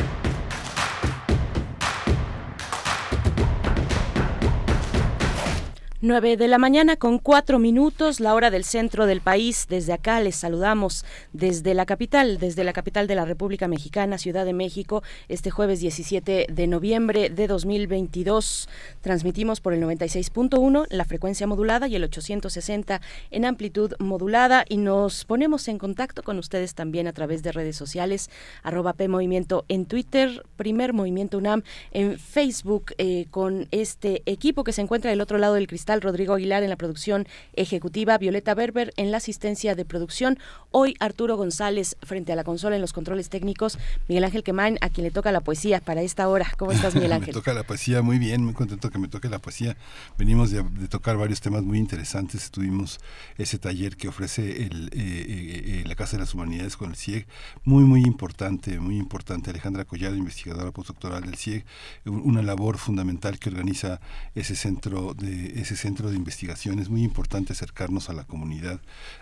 9 6.03 6.35
de 6.35 6.47
la 6.47 6.57
mañana 6.57 6.95
con 6.95 7.19
cuatro 7.19 7.59
minutos, 7.59 8.19
la 8.19 8.33
hora 8.33 8.49
del 8.49 8.63
centro 8.63 9.05
del 9.05 9.21
país. 9.21 9.67
Desde 9.69 9.93
acá 9.93 10.19
les 10.19 10.35
saludamos 10.35 11.05
desde 11.31 11.75
la 11.75 11.85
capital, 11.85 12.39
desde 12.39 12.63
la 12.63 12.73
capital 12.73 13.05
de 13.05 13.13
la 13.13 13.23
República 13.23 13.67
Mexicana, 13.67 14.17
Ciudad 14.17 14.43
de 14.43 14.53
México, 14.53 15.03
este 15.29 15.51
jueves 15.51 15.79
17 15.79 16.47
de 16.51 16.67
noviembre 16.67 17.29
de 17.29 17.45
2022. 17.45 18.67
Transmitimos 19.01 19.61
por 19.61 19.75
el 19.75 19.83
96.1, 19.83 20.87
la 20.89 21.05
frecuencia 21.05 21.45
modulada 21.45 21.87
y 21.87 21.95
el 21.95 22.03
860 22.03 22.99
en 23.29 23.45
amplitud 23.45 23.93
modulada 23.99 24.65
y 24.67 24.77
nos 24.77 25.23
ponemos 25.25 25.67
en 25.67 25.77
contacto 25.77 26.23
con 26.23 26.39
ustedes 26.39 26.73
también 26.73 27.05
a 27.05 27.13
través 27.13 27.43
de 27.43 27.51
redes 27.51 27.75
sociales, 27.75 28.31
arroba 28.63 28.93
P 28.93 29.07
Movimiento 29.07 29.65
en 29.67 29.85
Twitter, 29.85 30.43
Primer 30.55 30.93
Movimiento 30.93 31.37
UNAM 31.37 31.61
en 31.91 32.17
Facebook 32.17 32.93
eh, 32.97 33.27
con 33.29 33.67
este 33.69 34.23
equipo 34.25 34.63
que 34.63 34.73
se 34.73 34.81
encuentra 34.81 35.11
del 35.11 35.21
otro 35.21 35.37
lado 35.37 35.53
del 35.53 35.67
cristal 35.67 35.90
Rodrigo 35.99 36.35
Aguilar 36.35 36.63
en 36.63 36.69
la 36.69 36.77
producción 36.77 37.27
ejecutiva, 37.53 38.17
Violeta 38.17 38.53
Berber 38.53 38.93
en 38.95 39.11
la 39.11 39.17
asistencia 39.17 39.75
de 39.75 39.83
producción. 39.83 40.39
Hoy 40.71 40.95
Arturo 41.01 41.35
González 41.35 41.97
frente 42.03 42.31
a 42.31 42.37
la 42.37 42.45
consola 42.45 42.77
en 42.77 42.81
los 42.81 42.93
controles 42.93 43.27
técnicos, 43.27 43.77
Miguel 44.07 44.23
Ángel 44.23 44.43
Quemain, 44.43 44.77
a 44.79 44.87
quien 44.87 45.03
le 45.03 45.11
toca 45.11 45.33
la 45.33 45.41
poesía 45.41 45.81
para 45.81 46.01
esta 46.01 46.29
hora. 46.29 46.47
¿Cómo 46.57 46.71
estás, 46.71 46.95
Miguel 46.95 47.11
Ángel? 47.11 47.27
me 47.27 47.33
toca 47.33 47.53
la 47.53 47.63
poesía 47.63 48.01
muy 48.01 48.19
bien, 48.19 48.45
muy 48.45 48.53
contento 48.53 48.89
que 48.89 48.99
me 48.99 49.09
toque 49.09 49.27
la 49.27 49.39
poesía. 49.39 49.75
Venimos 50.17 50.51
de, 50.51 50.63
de 50.63 50.87
tocar 50.87 51.17
varios 51.17 51.41
temas 51.41 51.63
muy 51.63 51.77
interesantes. 51.77 52.51
Tuvimos 52.51 52.99
ese 53.37 53.57
taller 53.57 53.97
que 53.97 54.07
ofrece 54.07 54.63
el, 54.63 54.89
eh, 54.93 55.81
eh, 55.81 55.83
la 55.85 55.95
Casa 55.95 56.17
de 56.17 56.21
las 56.21 56.33
Humanidades 56.33 56.77
con 56.77 56.91
el 56.91 56.95
CIEG, 56.95 57.27
muy, 57.63 57.83
muy 57.83 58.01
importante, 58.01 58.79
muy 58.79 58.97
importante. 58.97 59.49
Alejandra 59.49 59.85
Collado, 59.85 60.15
investigadora 60.15 60.71
postdoctoral 60.71 61.23
del 61.23 61.35
CIEG, 61.35 61.65
una 62.05 62.41
labor 62.41 62.77
fundamental 62.77 63.39
que 63.39 63.49
organiza 63.49 63.99
ese 64.35 64.55
centro 64.55 65.13
de 65.13 65.59
ese 65.59 65.75
centro 65.81 66.09
de 66.09 66.15
investigación. 66.15 66.79
Es 66.79 66.89
muy 66.89 67.03
importante 67.03 67.53
acercarnos 67.53 68.09
a 68.09 68.13
la 68.13 68.23
comunidad, 68.23 68.79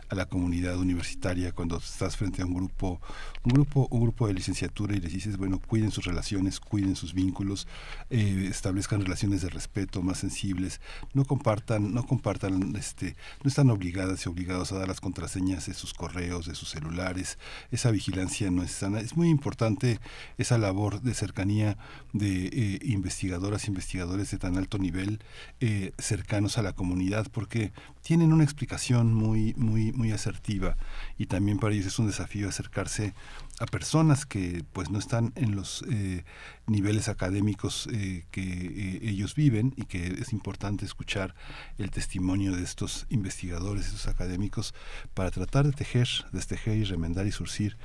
a 0.09 0.15
la 0.15 0.25
comunidad 0.25 0.77
universitaria 0.77 1.51
cuando 1.51 1.77
estás 1.77 2.17
frente 2.17 2.41
a 2.41 2.45
un 2.45 2.53
grupo, 2.53 2.99
un 3.43 3.53
grupo, 3.53 3.87
un 3.91 4.01
grupo 4.01 4.27
de 4.27 4.33
licenciatura 4.33 4.95
y 4.95 4.99
les 4.99 5.13
dices, 5.13 5.37
bueno, 5.37 5.59
cuiden 5.59 5.91
sus 5.91 6.05
relaciones, 6.05 6.59
cuiden 6.59 6.95
sus 6.95 7.13
vínculos, 7.13 7.67
eh, 8.09 8.47
establezcan 8.49 9.01
relaciones 9.01 9.41
de 9.41 9.49
respeto 9.49 10.01
más 10.01 10.17
sensibles, 10.19 10.81
no 11.13 11.25
compartan, 11.25 11.93
no 11.93 12.05
compartan, 12.05 12.75
este, 12.75 13.15
no 13.43 13.47
están 13.47 13.69
obligadas 13.69 14.25
y 14.25 14.29
obligados 14.29 14.71
a 14.71 14.79
dar 14.79 14.87
las 14.87 15.01
contraseñas 15.01 15.67
de 15.67 15.73
sus 15.73 15.93
correos, 15.93 16.47
de 16.47 16.55
sus 16.55 16.69
celulares, 16.69 17.37
esa 17.71 17.91
vigilancia 17.91 18.51
no 18.51 18.63
es 18.63 18.71
sana. 18.71 18.99
Es 18.99 19.15
muy 19.15 19.29
importante 19.29 19.99
esa 20.37 20.57
labor 20.57 21.01
de 21.01 21.13
cercanía 21.13 21.77
de 22.13 22.47
eh, 22.47 22.79
investigadoras, 22.83 23.67
investigadores 23.67 24.31
de 24.31 24.37
tan 24.37 24.57
alto 24.57 24.77
nivel, 24.77 25.19
eh, 25.59 25.91
cercanos 25.97 26.57
a 26.57 26.61
la 26.61 26.73
comunidad, 26.73 27.27
porque 27.31 27.71
tienen 28.01 28.33
una 28.33 28.43
explicación 28.43 29.13
muy, 29.13 29.53
muy, 29.55 29.91
muy 29.99 30.11
asertiva. 30.11 30.77
Y 31.17 31.27
también 31.27 31.59
para 31.59 31.75
ellos 31.75 31.85
es 31.85 31.99
un 31.99 32.07
desafío 32.07 32.49
acercarse 32.49 33.13
a 33.59 33.65
personas 33.65 34.25
que 34.25 34.63
pues 34.73 34.89
no 34.89 34.97
están 34.97 35.33
en 35.35 35.55
los 35.55 35.83
eh, 35.91 36.23
niveles 36.65 37.09
académicos 37.09 37.87
eh, 37.91 38.25
que 38.31 38.41
eh, 38.41 38.99
ellos 39.03 39.35
viven 39.35 39.73
y 39.75 39.83
que 39.83 40.07
es 40.07 40.33
importante 40.33 40.85
escuchar 40.85 41.35
el 41.77 41.91
testimonio 41.91 42.55
de 42.55 42.63
estos 42.63 43.05
investigadores, 43.09 43.87
estos 43.87 44.07
académicos, 44.07 44.73
para 45.13 45.29
tratar 45.29 45.65
de 45.65 45.73
tejer, 45.73 46.07
destejer 46.31 46.77
y 46.77 46.85
remendar 46.85 47.27
y 47.27 47.31
surcir 47.31 47.77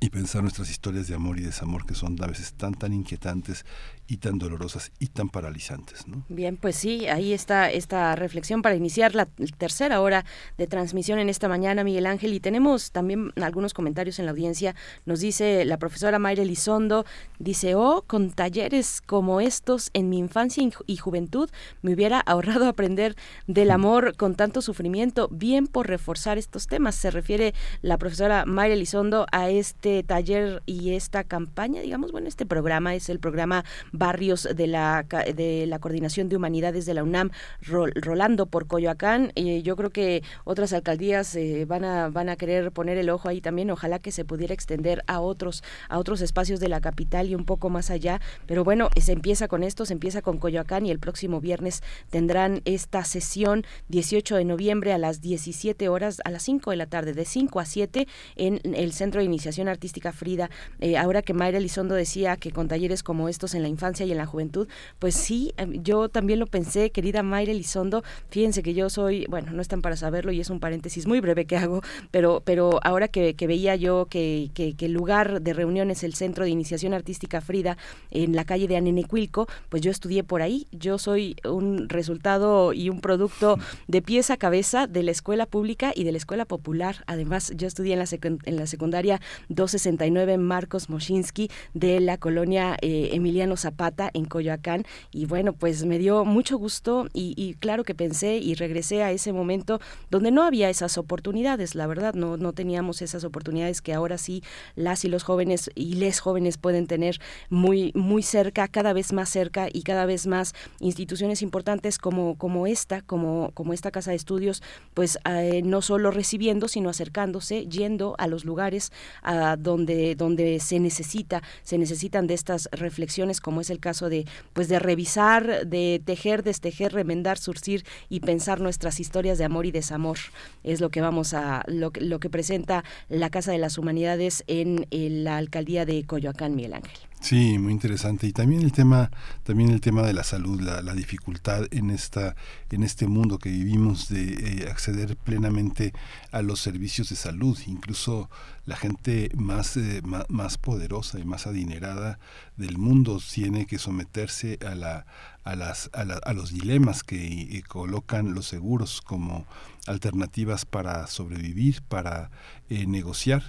y 0.00 0.10
pensar 0.10 0.42
nuestras 0.42 0.70
historias 0.70 1.08
de 1.08 1.14
amor 1.14 1.38
y 1.38 1.42
desamor 1.42 1.86
que 1.86 1.94
son 1.94 2.22
a 2.22 2.26
veces 2.26 2.52
tan 2.52 2.74
tan 2.74 2.92
inquietantes 2.92 3.64
y 4.08 4.16
tan 4.16 4.38
dolorosas 4.38 4.90
y 4.98 5.08
tan 5.08 5.28
paralizantes. 5.28 6.08
¿no? 6.08 6.24
Bien, 6.28 6.56
pues 6.56 6.76
sí, 6.76 7.06
ahí 7.08 7.34
está 7.34 7.70
esta 7.70 8.16
reflexión 8.16 8.62
para 8.62 8.74
iniciar 8.74 9.14
la 9.14 9.26
tercera 9.26 10.00
hora 10.00 10.24
de 10.56 10.66
transmisión 10.66 11.18
en 11.18 11.28
esta 11.28 11.48
mañana, 11.48 11.84
Miguel 11.84 12.06
Ángel, 12.06 12.32
y 12.32 12.40
tenemos 12.40 12.90
también 12.90 13.32
algunos 13.40 13.74
comentarios 13.74 14.18
en 14.18 14.24
la 14.24 14.32
audiencia. 14.32 14.74
Nos 15.04 15.20
dice 15.20 15.64
la 15.66 15.76
profesora 15.76 16.18
Mayra 16.18 16.42
Elizondo, 16.42 17.04
dice, 17.38 17.74
oh, 17.74 18.02
con 18.06 18.30
talleres 18.30 19.02
como 19.04 19.40
estos 19.40 19.90
en 19.92 20.08
mi 20.08 20.18
infancia 20.18 20.48
y 20.86 20.96
juventud 20.96 21.50
me 21.82 21.92
hubiera 21.92 22.20
ahorrado 22.20 22.66
aprender 22.66 23.14
del 23.46 23.70
amor 23.70 24.16
con 24.16 24.34
tanto 24.34 24.62
sufrimiento, 24.62 25.28
bien 25.30 25.66
por 25.66 25.86
reforzar 25.86 26.38
estos 26.38 26.66
temas. 26.66 26.94
Se 26.94 27.10
refiere 27.10 27.54
la 27.82 27.98
profesora 27.98 28.46
Mayra 28.46 28.74
Elizondo 28.74 29.26
a 29.30 29.50
este 29.50 30.02
taller 30.02 30.62
y 30.64 30.94
esta 30.94 31.24
campaña, 31.24 31.82
digamos, 31.82 32.12
bueno, 32.12 32.28
este 32.28 32.46
programa 32.46 32.94
es 32.94 33.10
el 33.10 33.18
programa 33.18 33.64
Barrios 33.98 34.48
de 34.54 34.66
la, 34.66 35.04
de 35.34 35.66
la 35.66 35.78
Coordinación 35.78 36.28
de 36.28 36.36
Humanidades 36.36 36.86
de 36.86 36.94
la 36.94 37.02
UNAM, 37.02 37.30
rolando 37.62 38.46
por 38.46 38.66
Coyoacán. 38.66 39.32
y 39.34 39.62
yo 39.62 39.76
creo 39.76 39.90
que 39.90 40.22
otras 40.44 40.72
alcaldías 40.72 41.34
eh, 41.34 41.64
van, 41.66 41.84
a, 41.84 42.08
van 42.08 42.28
a 42.28 42.36
querer 42.36 42.72
poner 42.72 42.96
el 42.98 43.10
ojo 43.10 43.28
ahí 43.28 43.40
también. 43.40 43.70
Ojalá 43.70 43.98
que 43.98 44.12
se 44.12 44.24
pudiera 44.24 44.54
extender 44.54 45.02
a 45.06 45.20
otros, 45.20 45.62
a 45.88 45.98
otros 45.98 46.20
espacios 46.20 46.60
de 46.60 46.68
la 46.68 46.80
capital 46.80 47.28
y 47.28 47.34
un 47.34 47.44
poco 47.44 47.70
más 47.70 47.90
allá. 47.90 48.20
Pero 48.46 48.64
bueno, 48.64 48.88
se 49.00 49.12
empieza 49.12 49.48
con 49.48 49.64
esto, 49.64 49.84
se 49.84 49.94
empieza 49.94 50.22
con 50.22 50.38
Coyoacán 50.38 50.86
y 50.86 50.90
el 50.90 50.98
próximo 50.98 51.40
viernes 51.40 51.82
tendrán 52.10 52.62
esta 52.64 53.04
sesión 53.04 53.64
18 53.88 54.36
de 54.36 54.44
noviembre 54.44 54.92
a 54.92 54.98
las 54.98 55.20
17 55.20 55.88
horas, 55.88 56.20
a 56.24 56.30
las 56.30 56.42
5 56.44 56.70
de 56.70 56.76
la 56.76 56.86
tarde, 56.86 57.14
de 57.14 57.24
5 57.24 57.60
a 57.60 57.64
7 57.64 58.06
en 58.36 58.60
el 58.62 58.92
Centro 58.92 59.20
de 59.20 59.24
Iniciación 59.24 59.68
Artística 59.68 60.12
Frida. 60.12 60.50
Eh, 60.80 60.96
ahora 60.96 61.22
que 61.22 61.34
Mayra 61.34 61.58
Elizondo 61.58 61.94
decía 61.94 62.36
que 62.36 62.52
con 62.52 62.68
talleres 62.68 63.02
como 63.02 63.28
estos 63.28 63.54
en 63.54 63.62
la 63.62 63.68
infancia 63.68 63.87
y 63.88 64.12
en 64.12 64.18
la 64.18 64.26
juventud, 64.26 64.68
pues 64.98 65.14
sí, 65.14 65.52
em, 65.56 65.82
yo 65.82 66.08
también 66.08 66.38
lo 66.38 66.46
pensé, 66.46 66.90
querida 66.90 67.22
Mayra 67.22 67.52
Elizondo. 67.52 68.02
Fíjense 68.28 68.62
que 68.62 68.74
yo 68.74 68.90
soy, 68.90 69.26
bueno, 69.28 69.52
no 69.52 69.62
están 69.62 69.80
para 69.80 69.96
saberlo 69.96 70.30
y 70.32 70.40
es 70.40 70.50
un 70.50 70.60
paréntesis 70.60 71.06
muy 71.06 71.20
breve 71.20 71.46
que 71.46 71.56
hago, 71.56 71.82
pero, 72.10 72.42
pero 72.44 72.80
ahora 72.82 73.08
que, 73.08 73.34
veía 73.48 73.76
yo 73.76 74.06
que, 74.10 74.50
que, 74.52 74.74
el 74.78 74.92
lugar 74.92 75.40
de 75.40 75.52
reunión 75.54 75.90
es 75.90 76.04
el 76.04 76.14
Centro 76.14 76.44
de 76.44 76.50
Iniciación 76.50 76.92
Artística 76.92 77.40
Frida 77.40 77.78
en 78.10 78.36
la 78.36 78.44
calle 78.44 78.68
de 78.68 78.76
Anenecuilco, 78.76 79.48
pues 79.70 79.82
yo 79.82 79.90
estudié 79.90 80.22
por 80.22 80.42
ahí. 80.42 80.66
Yo 80.70 80.98
soy 80.98 81.36
un 81.44 81.88
resultado 81.88 82.74
y 82.74 82.90
un 82.90 83.00
producto 83.00 83.58
de 83.86 84.02
pieza 84.02 84.34
a 84.34 84.36
cabeza 84.36 84.86
de 84.86 85.02
la 85.02 85.12
escuela 85.12 85.46
pública 85.46 85.92
y 85.94 86.04
de 86.04 86.12
la 86.12 86.18
escuela 86.18 86.44
popular. 86.44 87.04
Además, 87.06 87.52
yo 87.56 87.66
estudié 87.66 87.94
en 87.94 88.00
la, 88.00 88.06
en 88.44 88.56
la 88.56 88.66
secundaria 88.66 89.20
269 89.48 90.36
Marcos 90.36 90.90
Moschinsky 90.90 91.50
de 91.72 92.00
la 92.00 92.18
colonia 92.18 92.76
eh, 92.82 93.10
Emiliano 93.12 93.56
Zapata 93.56 93.77
en 94.12 94.24
Coyoacán. 94.24 94.84
Y 95.12 95.26
bueno, 95.26 95.52
pues 95.52 95.84
me 95.84 95.98
dio 95.98 96.24
mucho 96.24 96.58
gusto 96.58 97.06
y, 97.12 97.34
y, 97.36 97.54
claro 97.54 97.84
que 97.84 97.94
pensé 97.94 98.38
y 98.38 98.54
regresé 98.54 99.02
a 99.02 99.12
ese 99.12 99.32
momento 99.32 99.80
donde 100.10 100.30
no 100.30 100.42
había 100.42 100.68
esas 100.68 100.98
oportunidades, 100.98 101.74
la 101.74 101.86
verdad, 101.86 102.14
no, 102.14 102.36
no 102.36 102.52
teníamos 102.52 103.02
esas 103.02 103.24
oportunidades 103.24 103.80
que 103.80 103.94
ahora 103.94 104.18
sí 104.18 104.42
las 104.74 105.04
y 105.04 105.08
los 105.08 105.22
jóvenes 105.22 105.70
y 105.74 105.94
les 105.94 106.20
jóvenes 106.20 106.58
pueden 106.58 106.86
tener 106.86 107.20
muy, 107.50 107.92
muy 107.94 108.22
cerca, 108.22 108.66
cada 108.68 108.92
vez 108.92 109.12
más 109.12 109.28
cerca 109.28 109.68
y 109.72 109.82
cada 109.82 110.06
vez 110.06 110.26
más 110.26 110.54
instituciones 110.80 111.42
importantes 111.42 111.98
como, 111.98 112.36
como 112.36 112.66
esta, 112.66 113.02
como, 113.02 113.52
como 113.54 113.72
esta 113.72 113.90
casa 113.90 114.10
de 114.10 114.16
estudios, 114.16 114.62
pues 114.94 115.18
eh, 115.24 115.62
no 115.64 115.82
solo 115.82 116.10
recibiendo, 116.10 116.68
sino 116.68 116.90
acercándose, 116.90 117.66
yendo 117.66 118.16
a 118.18 118.26
los 118.26 118.44
lugares 118.44 118.92
a 119.22 119.56
donde, 119.56 120.14
donde 120.16 120.58
se 120.58 120.80
necesita, 120.80 121.42
se 121.62 121.78
necesitan 121.78 122.26
de 122.26 122.34
estas 122.34 122.68
reflexiones, 122.72 123.40
como 123.40 123.60
es 123.60 123.67
el 123.70 123.80
caso 123.80 124.08
de, 124.08 124.26
pues 124.52 124.68
de 124.68 124.78
revisar, 124.78 125.66
de 125.66 126.00
tejer, 126.04 126.42
destejer, 126.42 126.92
remendar, 126.92 127.38
surcir 127.38 127.84
y 128.08 128.20
pensar 128.20 128.60
nuestras 128.60 129.00
historias 129.00 129.38
de 129.38 129.44
amor 129.44 129.66
y 129.66 129.70
desamor. 129.70 130.18
Es 130.64 130.80
lo 130.80 130.90
que 130.90 131.00
vamos 131.00 131.34
a, 131.34 131.62
lo, 131.66 131.92
lo 132.00 132.20
que 132.20 132.30
presenta 132.30 132.84
la 133.08 133.30
Casa 133.30 133.52
de 133.52 133.58
las 133.58 133.78
Humanidades 133.78 134.44
en 134.46 134.86
la 134.90 135.36
alcaldía 135.36 135.84
de 135.84 136.04
Coyoacán, 136.04 136.54
Miguel 136.54 136.74
Ángel. 136.74 137.07
Sí, 137.20 137.58
muy 137.58 137.72
interesante. 137.72 138.26
Y 138.26 138.32
también 138.32 138.62
el 138.62 138.72
tema, 138.72 139.10
también 139.42 139.70
el 139.70 139.80
tema 139.80 140.02
de 140.02 140.12
la 140.12 140.22
salud, 140.22 140.60
la, 140.60 140.82
la 140.82 140.94
dificultad 140.94 141.66
en 141.72 141.90
esta, 141.90 142.36
en 142.70 142.84
este 142.84 143.08
mundo 143.08 143.38
que 143.38 143.50
vivimos 143.50 144.08
de 144.08 144.62
eh, 144.62 144.70
acceder 144.70 145.16
plenamente 145.16 145.92
a 146.30 146.42
los 146.42 146.60
servicios 146.60 147.08
de 147.08 147.16
salud. 147.16 147.58
Incluso 147.66 148.30
la 148.66 148.76
gente 148.76 149.30
más, 149.34 149.76
eh, 149.76 150.00
más, 150.28 150.58
poderosa 150.58 151.18
y 151.18 151.24
más 151.24 151.46
adinerada 151.46 152.20
del 152.56 152.78
mundo 152.78 153.20
tiene 153.32 153.66
que 153.66 153.78
someterse 153.78 154.58
a 154.64 154.74
la, 154.76 155.06
a 155.42 155.56
las, 155.56 155.90
a, 155.92 156.02
a 156.02 156.32
los 156.32 156.52
dilemas 156.52 157.02
que 157.02 157.16
eh, 157.58 157.62
colocan 157.66 158.32
los 158.32 158.46
seguros 158.46 159.02
como 159.02 159.44
alternativas 159.86 160.66
para 160.66 161.06
sobrevivir, 161.06 161.82
para 161.82 162.30
negociar. 162.68 163.42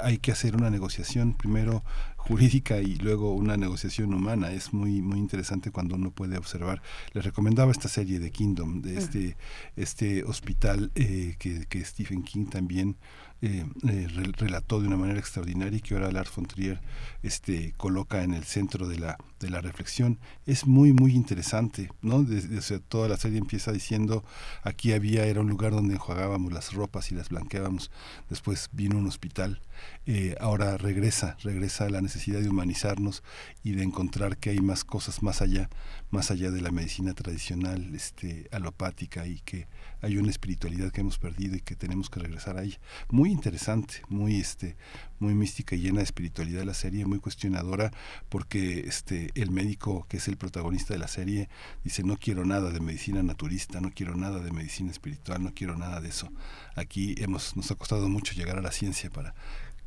hay 0.00 0.18
que 0.18 0.32
hacer 0.32 0.56
una 0.56 0.68
negociación 0.68 1.34
primero 1.34 1.84
jurídica 2.20 2.80
y 2.80 2.96
luego 2.96 3.34
una 3.34 3.56
negociación 3.56 4.14
humana. 4.14 4.52
Es 4.52 4.72
muy, 4.72 5.00
muy 5.00 5.18
interesante 5.18 5.70
cuando 5.70 5.96
uno 5.96 6.10
puede 6.10 6.36
observar. 6.36 6.82
Les 7.12 7.24
recomendaba 7.24 7.72
esta 7.72 7.88
serie 7.88 8.20
de 8.20 8.30
Kingdom, 8.30 8.82
de 8.82 8.98
este, 8.98 9.36
este 9.76 10.22
hospital 10.24 10.92
eh, 10.94 11.36
que, 11.38 11.66
que 11.66 11.84
Stephen 11.84 12.22
King 12.22 12.46
también 12.46 12.96
eh, 13.42 13.64
eh 13.88 14.08
relató 14.36 14.80
de 14.80 14.86
una 14.86 14.96
manera 14.96 15.18
extraordinaria 15.18 15.78
y 15.78 15.80
que 15.80 15.94
ahora 15.94 16.10
Lars 16.10 16.34
von 16.34 16.46
Trier 16.46 16.80
este, 17.22 17.72
coloca 17.76 18.22
en 18.22 18.34
el 18.34 18.44
centro 18.44 18.88
de 18.88 18.98
la, 18.98 19.18
de 19.40 19.50
la 19.50 19.60
reflexión. 19.60 20.18
Es 20.46 20.66
muy, 20.66 20.92
muy 20.92 21.12
interesante, 21.12 21.90
¿no? 22.02 22.22
Desde, 22.22 22.78
toda 22.78 23.08
la 23.08 23.16
serie 23.16 23.38
empieza 23.38 23.72
diciendo, 23.72 24.24
aquí 24.62 24.92
había, 24.92 25.24
era 25.24 25.40
un 25.40 25.48
lugar 25.48 25.72
donde 25.72 25.94
enjuagábamos 25.94 26.52
las 26.52 26.72
ropas 26.72 27.10
y 27.10 27.14
las 27.14 27.30
blanqueábamos, 27.30 27.90
después 28.28 28.68
vino 28.72 28.98
un 28.98 29.06
hospital, 29.06 29.60
eh, 30.06 30.34
ahora 30.40 30.76
regresa, 30.76 31.36
regresa 31.42 31.88
la 31.88 32.00
necesidad 32.00 32.40
de 32.40 32.48
humanizarnos 32.48 33.22
y 33.62 33.72
de 33.72 33.82
encontrar 33.82 34.36
que 34.36 34.50
hay 34.50 34.60
más 34.60 34.84
cosas 34.84 35.22
más 35.22 35.42
allá, 35.42 35.70
más 36.10 36.30
allá 36.30 36.50
de 36.50 36.60
la 36.60 36.70
medicina 36.70 37.14
tradicional, 37.14 37.94
este, 37.94 38.48
alopática 38.52 39.26
y 39.26 39.40
que 39.40 39.66
hay 40.02 40.16
una 40.16 40.30
espiritualidad 40.30 40.90
que 40.92 41.00
hemos 41.00 41.18
perdido 41.18 41.56
y 41.56 41.60
que 41.60 41.76
tenemos 41.76 42.10
que 42.10 42.20
regresar 42.20 42.56
a 42.56 42.62
ella. 42.62 42.78
Muy 43.10 43.30
interesante, 43.30 44.02
muy 44.08 44.36
este, 44.36 44.76
muy 45.18 45.34
mística 45.34 45.76
y 45.76 45.80
llena 45.80 45.98
de 45.98 46.04
espiritualidad 46.04 46.64
la 46.64 46.74
serie, 46.74 47.04
muy 47.04 47.18
cuestionadora, 47.18 47.92
porque 48.28 48.80
este, 48.80 49.30
el 49.34 49.50
médico 49.50 50.06
que 50.08 50.16
es 50.16 50.28
el 50.28 50.36
protagonista 50.36 50.94
de 50.94 51.00
la 51.00 51.08
serie 51.08 51.48
dice 51.84 52.02
no 52.02 52.16
quiero 52.16 52.44
nada 52.44 52.70
de 52.70 52.80
medicina 52.80 53.22
naturista, 53.22 53.80
no 53.80 53.90
quiero 53.90 54.16
nada 54.16 54.40
de 54.40 54.50
medicina 54.50 54.90
espiritual, 54.90 55.42
no 55.42 55.52
quiero 55.54 55.76
nada 55.76 56.00
de 56.00 56.08
eso. 56.08 56.32
Aquí 56.74 57.14
hemos, 57.18 57.56
nos 57.56 57.70
ha 57.70 57.74
costado 57.74 58.08
mucho 58.08 58.34
llegar 58.34 58.58
a 58.58 58.62
la 58.62 58.72
ciencia 58.72 59.10
para 59.10 59.34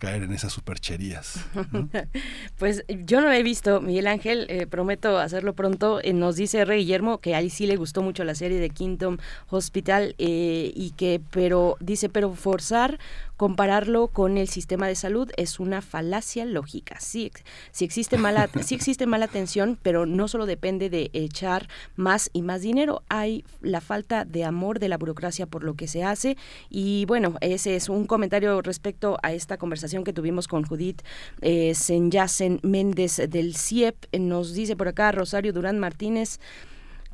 caer 0.03 0.23
en 0.23 0.34
esas 0.34 0.51
supercherías. 0.51 1.45
pues 2.57 2.84
yo 2.89 3.21
no 3.21 3.30
la 3.30 3.38
he 3.38 3.43
visto, 3.43 3.80
Miguel 3.80 4.07
Ángel, 4.07 4.47
eh, 4.49 4.67
prometo 4.67 5.17
hacerlo 5.17 5.53
pronto. 5.53 6.01
Eh, 6.03 6.11
nos 6.11 6.35
dice 6.35 6.65
Rey 6.65 6.80
Guillermo 6.80 7.19
que 7.19 7.35
ahí 7.35 7.49
sí 7.49 7.67
le 7.67 7.77
gustó 7.77 8.01
mucho 8.01 8.25
la 8.25 8.35
serie 8.35 8.59
de 8.59 8.69
Kingdom 8.69 9.15
Hospital 9.49 10.13
eh, 10.17 10.73
y 10.75 10.91
que, 10.91 11.21
pero 11.31 11.77
dice, 11.80 12.09
pero 12.09 12.34
forzar 12.34 12.99
compararlo 13.38 14.07
con 14.07 14.38
el 14.38 14.47
sistema 14.47 14.88
de 14.88 14.95
salud 14.95 15.31
es 15.38 15.60
una 15.60 15.81
falacia 15.81 16.45
lógica. 16.45 16.99
Sí, 16.99 17.31
sí 17.72 17.85
existe 17.85 18.18
mala, 18.18 18.49
sí 18.64 18.76
existe 18.76 19.05
mala 19.05 19.26
atención, 19.26 19.77
pero 19.81 20.05
no 20.05 20.27
solo 20.27 20.45
depende 20.45 20.89
de 20.89 21.10
echar 21.14 21.68
más 21.95 22.30
y 22.34 22.41
más 22.41 22.61
dinero, 22.61 23.03
hay 23.10 23.43
la 23.61 23.81
falta 23.81 24.26
de 24.26 24.43
amor 24.43 24.80
de 24.80 24.89
la 24.89 24.97
burocracia 24.97 25.45
por 25.45 25.64
lo 25.64 25.76
que 25.76 25.88
se 25.88 26.03
hace 26.03 26.38
y 26.69 27.05
bueno, 27.05 27.35
ese 27.41 27.76
es 27.76 27.89
un 27.89 28.05
comentario 28.05 28.61
respecto 28.61 29.18
a 29.23 29.34
esta 29.34 29.57
conversación 29.57 30.03
que 30.03 30.14
tuvimos 30.14 30.47
con 30.47 30.64
Judith 30.64 31.01
eh, 31.41 31.73
Senyacen 31.76 32.60
Méndez 32.64 33.22
del 33.30 33.55
CIEP. 33.55 33.95
Nos 34.18 34.53
dice 34.53 34.76
por 34.76 34.88
acá 34.88 35.11
Rosario 35.11 35.53
Durán 35.53 35.80
Martínez. 35.80 36.39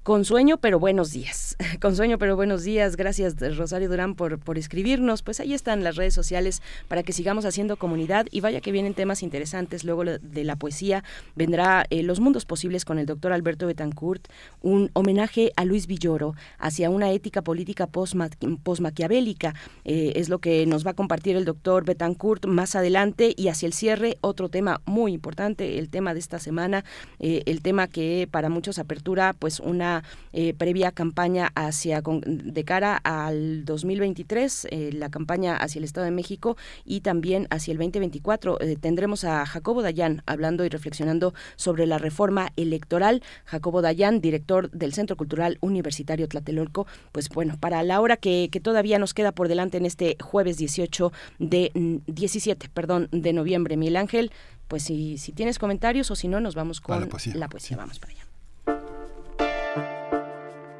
Con 0.09 0.25
sueño, 0.25 0.57
pero 0.57 0.79
buenos 0.79 1.11
días. 1.11 1.55
Con 1.81 1.95
sueño, 1.95 2.17
pero 2.17 2.35
buenos 2.35 2.63
días. 2.63 2.95
Gracias, 2.95 3.35
Rosario 3.55 3.89
Durán, 3.89 4.15
por, 4.15 4.39
por 4.39 4.57
escribirnos. 4.57 5.21
Pues 5.21 5.39
ahí 5.39 5.53
están 5.53 5.83
las 5.83 5.97
redes 5.97 6.15
sociales 6.15 6.63
para 6.87 7.03
que 7.03 7.13
sigamos 7.13 7.45
haciendo 7.45 7.77
comunidad 7.77 8.25
y 8.31 8.41
vaya 8.41 8.59
que 8.59 8.71
vienen 8.71 8.95
temas 8.95 9.21
interesantes. 9.21 9.83
Luego 9.83 10.03
de 10.05 10.43
la 10.43 10.55
poesía 10.55 11.03
vendrá 11.35 11.85
eh, 11.91 12.01
Los 12.01 12.21
Mundos 12.21 12.45
Posibles 12.45 12.85
con 12.85 12.97
el 12.97 13.05
doctor 13.05 13.33
Alberto 13.33 13.67
Betancourt, 13.67 14.27
un 14.63 14.89
homenaje 14.93 15.51
a 15.55 15.63
Luis 15.63 15.85
Villoro 15.85 16.33
hacia 16.57 16.89
una 16.89 17.11
ética 17.11 17.43
política 17.43 17.85
posmaquiavélica. 17.85 19.53
Eh, 19.85 20.13
es 20.15 20.27
lo 20.27 20.39
que 20.39 20.65
nos 20.65 20.87
va 20.87 20.91
a 20.91 20.95
compartir 20.95 21.35
el 21.35 21.45
doctor 21.45 21.85
Betancourt 21.85 22.47
más 22.47 22.73
adelante 22.73 23.35
y 23.37 23.49
hacia 23.49 23.67
el 23.67 23.73
cierre 23.73 24.17
otro 24.21 24.49
tema 24.49 24.81
muy 24.85 25.13
importante, 25.13 25.77
el 25.77 25.91
tema 25.91 26.15
de 26.15 26.19
esta 26.19 26.39
semana, 26.39 26.83
eh, 27.19 27.43
el 27.45 27.61
tema 27.61 27.87
que 27.87 28.27
para 28.31 28.49
muchos 28.49 28.79
apertura 28.79 29.35
pues 29.37 29.59
una 29.59 29.98
eh, 30.33 30.53
previa 30.53 30.91
campaña 30.91 31.51
hacia 31.55 32.01
de 32.01 32.63
cara 32.63 32.97
al 32.97 33.65
2023, 33.65 34.67
eh, 34.71 34.89
la 34.93 35.09
campaña 35.09 35.55
hacia 35.55 35.79
el 35.79 35.85
Estado 35.85 36.05
de 36.05 36.11
México 36.11 36.57
y 36.85 37.01
también 37.01 37.47
hacia 37.49 37.71
el 37.71 37.77
2024. 37.77 38.61
Eh, 38.61 38.75
tendremos 38.79 39.23
a 39.23 39.45
Jacobo 39.45 39.81
Dayan 39.81 40.23
hablando 40.25 40.65
y 40.65 40.69
reflexionando 40.69 41.33
sobre 41.55 41.85
la 41.85 41.97
reforma 41.97 42.51
electoral. 42.55 43.23
Jacobo 43.45 43.81
Dayan, 43.81 44.21
director 44.21 44.69
del 44.71 44.93
Centro 44.93 45.17
Cultural 45.17 45.57
Universitario 45.61 46.27
Tlatelolco, 46.27 46.87
pues 47.11 47.29
bueno, 47.29 47.57
para 47.59 47.83
la 47.83 48.01
hora 48.01 48.17
que, 48.17 48.49
todavía 48.61 48.99
nos 48.99 49.13
queda 49.13 49.31
por 49.31 49.47
delante 49.47 49.77
en 49.77 49.85
este 49.85 50.17
jueves 50.21 50.57
18 50.57 51.13
de 51.39 51.71
17, 52.07 52.67
mm, 52.67 52.71
perdón, 52.71 53.07
de 53.11 53.31
noviembre, 53.31 53.77
Miguel 53.77 53.95
Ángel, 53.95 54.31
pues 54.67 54.83
si, 54.83 55.17
si 55.17 55.31
tienes 55.31 55.59
comentarios 55.59 56.11
o 56.11 56.15
si 56.15 56.27
no, 56.27 56.39
nos 56.39 56.55
vamos 56.55 56.81
con 56.81 56.99
la 56.99 57.07
poesía. 57.07 57.35
La 57.35 57.49
poesía. 57.49 57.77
Vamos 57.77 57.99
para 57.99 58.13
allá. 58.13 58.28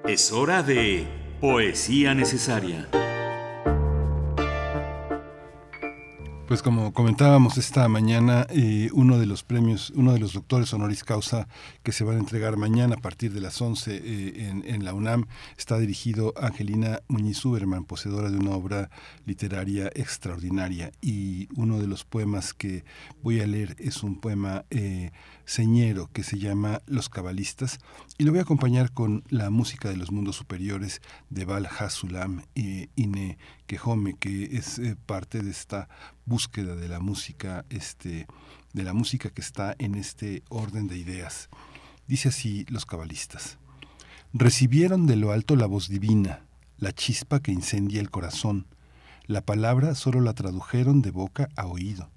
Es 0.10 0.32
hora 0.32 0.64
de 0.64 1.06
Poesía 1.40 2.16
Necesaria. 2.16 2.90
Pues 6.48 6.64
como 6.64 6.94
comentábamos 6.94 7.60
esta 7.60 7.88
mañana, 7.90 8.48
eh, 8.50 8.90
uno 8.94 9.20
de 9.20 9.28
los 9.28 9.44
premios, 9.44 9.92
uno 9.92 10.14
de 10.14 10.20
los 10.20 10.34
doctores 10.34 10.74
honoris 10.74 11.04
causa 11.04 11.48
que 11.84 11.92
se 11.92 12.04
van 12.04 12.16
a 12.16 12.20
entregar 12.22 12.58
mañana 12.58 12.96
a 12.96 13.02
partir 13.02 13.32
de 13.34 13.40
las 13.40 13.62
11 13.62 13.96
eh, 13.96 14.62
en, 14.66 14.84
la 14.84 14.96
UNAM 14.96 15.28
está 15.60 15.78
dirigido 15.78 16.34
a 16.36 16.48
Angelina 16.48 17.04
Muñiz 17.08 17.46
Uberman, 17.46 17.86
poseedora 17.86 18.32
de 18.32 18.38
una 18.38 18.56
obra 18.56 18.90
literaria 19.28 19.92
extraordinaria. 19.94 20.92
Y 21.02 21.50
uno 21.56 21.80
de 21.80 21.86
los 21.86 22.04
poemas 22.04 22.56
que 22.56 22.84
voy 23.22 23.42
a 23.42 23.46
leer 23.46 23.76
es 23.78 24.02
un 24.02 24.20
poema 24.20 24.66
eh, 24.72 25.12
señero 25.50 26.12
que 26.14 26.22
se 26.22 26.38
llama 26.38 26.84
Los 26.86 27.10
Cabalistas 27.10 27.80
y 28.20 28.24
lo 28.24 28.32
voy 28.32 28.38
a 28.38 28.44
acompañar 28.44 28.92
con 28.92 29.24
la 29.30 29.50
música 29.50 29.90
de 29.90 29.98
los 29.98 30.12
mundos 30.12 30.36
superiores 30.36 31.02
de 31.32 31.44
Val 31.44 31.66
Hasulam 31.66 32.44
y 32.54 32.90
Ine 32.96 33.40
Quejome, 33.66 34.14
que 34.14 34.56
es 34.56 34.80
parte 35.08 35.42
de 35.42 35.50
esta 35.50 35.90
búsqueda 36.26 36.76
de 36.76 36.88
la 36.88 37.00
música, 37.00 37.66
este, 37.72 38.28
de 38.74 38.84
la 38.84 38.94
música 38.94 39.32
que 39.32 39.42
está 39.42 39.76
en 39.80 39.96
este 39.96 40.44
orden 40.50 40.88
de 40.88 41.00
ideas. 41.00 41.50
Dice 42.08 42.30
así 42.30 42.68
los 42.70 42.86
cabalistas. 42.86 43.58
Recibieron 44.34 45.08
de 45.08 45.16
lo 45.16 45.32
alto 45.32 45.56
la 45.56 45.66
voz 45.66 45.90
divina, 45.90 46.46
la 46.78 46.94
chispa 46.94 47.40
que 47.40 47.52
incendia 47.52 48.02
el 48.02 48.12
corazón. 48.12 48.68
La 49.26 49.42
palabra 49.42 49.96
solo 49.96 50.22
la 50.22 50.34
tradujeron 50.34 51.02
de 51.02 51.10
boca 51.10 51.50
a 51.56 51.66
oído. 51.66 52.12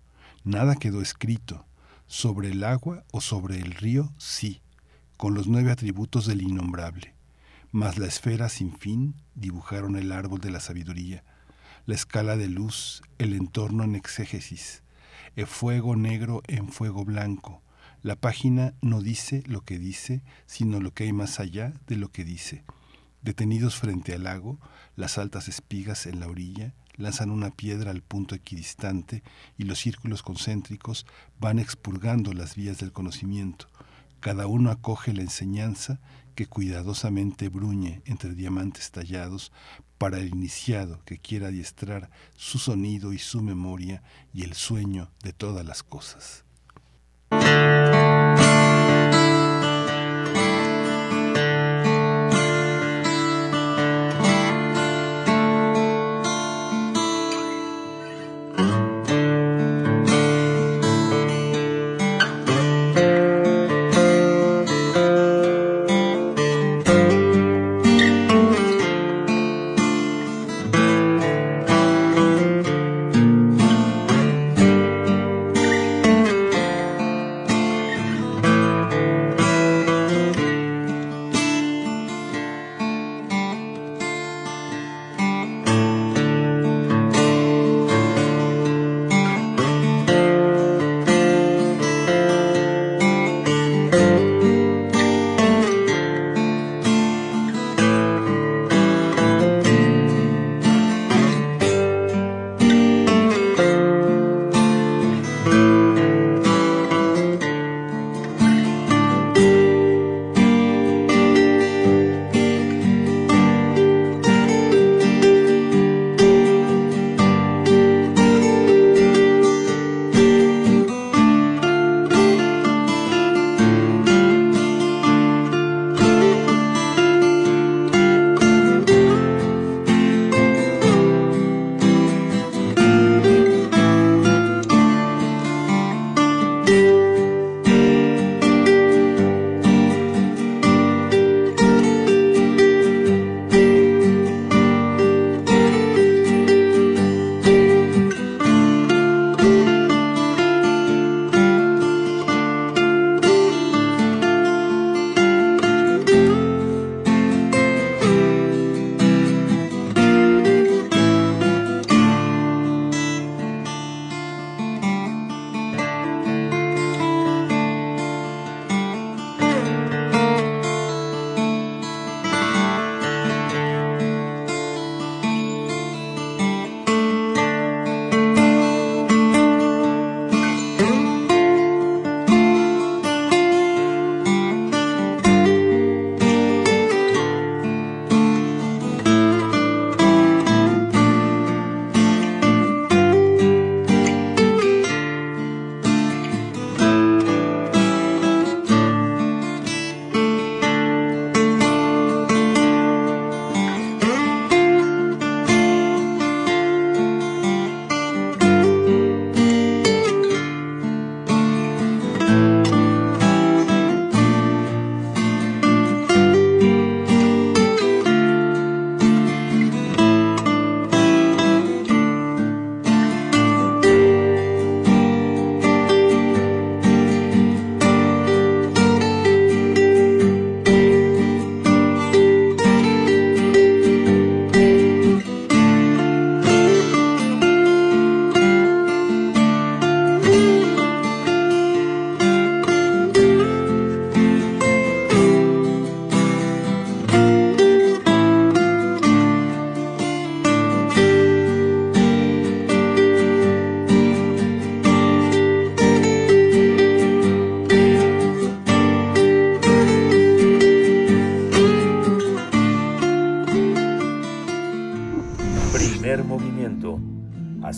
Nada 0.45 0.77
quedó 0.77 1.01
escrito. 1.01 1.65
Sobre 2.13 2.51
el 2.51 2.63
agua 2.63 3.05
o 3.11 3.23
sobre 3.23 3.59
el 3.59 3.73
río, 3.73 4.13
sí, 4.19 4.61
con 5.17 5.33
los 5.33 5.47
nueve 5.47 5.73
atributos 5.73 6.27
del 6.27 6.43
innombrable. 6.43 7.15
Mas 7.71 7.97
la 7.97 8.07
esfera 8.07 8.51
sin 8.51 8.77
fin 8.77 9.15
dibujaron 9.35 9.97
el 9.97 10.13
árbol 10.13 10.41
de 10.41 10.51
la 10.51 10.61
sabiduría 10.61 11.25
la 11.87 11.95
escala 11.95 12.37
de 12.37 12.49
luz, 12.49 13.03
el 13.19 13.33
entorno 13.33 13.83
en 13.83 13.95
exégesis, 13.95 14.83
el 15.37 15.47
fuego 15.47 15.97
negro 15.97 16.43
en 16.47 16.69
fuego 16.69 17.05
blanco. 17.05 17.63
La 18.03 18.17
página 18.17 18.75
no 18.83 19.01
dice 19.01 19.43
lo 19.47 19.63
que 19.63 19.79
dice, 19.79 20.23
sino 20.47 20.81
lo 20.81 20.93
que 20.93 21.05
hay 21.05 21.13
más 21.13 21.41
allá 21.41 21.73
de 21.87 21.97
lo 21.97 22.11
que 22.11 22.25
dice. 22.25 22.65
Detenidos 23.23 23.77
frente 23.77 24.15
al 24.15 24.25
lago, 24.25 24.59
las 24.97 25.19
altas 25.19 25.49
espigas 25.49 26.07
en 26.07 26.21
la 26.21 26.29
orilla 26.29 26.75
lanzan 27.03 27.31
una 27.31 27.51
piedra 27.51 27.91
al 27.91 28.03
punto 28.03 28.35
equidistante 28.35 29.23
y 29.59 29.65
los 29.65 29.81
círculos 29.81 30.23
concéntricos 30.23 31.07
van 31.39 31.59
expurgando 31.59 32.33
las 32.33 32.55
vías 32.55 32.79
del 32.79 32.93
conocimiento. 32.93 33.66
Cada 34.20 34.47
uno 34.47 34.70
acoge 34.70 35.12
la 35.12 35.23
enseñanza 35.23 36.01
que 36.35 36.47
cuidadosamente 36.47 37.49
bruñe 37.49 38.03
entre 38.07 38.35
diamantes 38.35 38.91
tallados 38.91 39.53
para 39.99 40.19
el 40.19 40.29
iniciado 40.29 41.03
que 41.05 41.19
quiera 41.19 41.49
adiestrar 41.49 42.11
su 42.37 42.59
sonido 42.59 43.12
y 43.12 43.19
su 43.19 43.43
memoria 43.43 44.03
y 44.33 44.45
el 44.45 44.55
sueño 44.55 45.11
de 45.23 45.33
todas 45.33 45.66
las 45.66 45.83
cosas. 45.83 46.45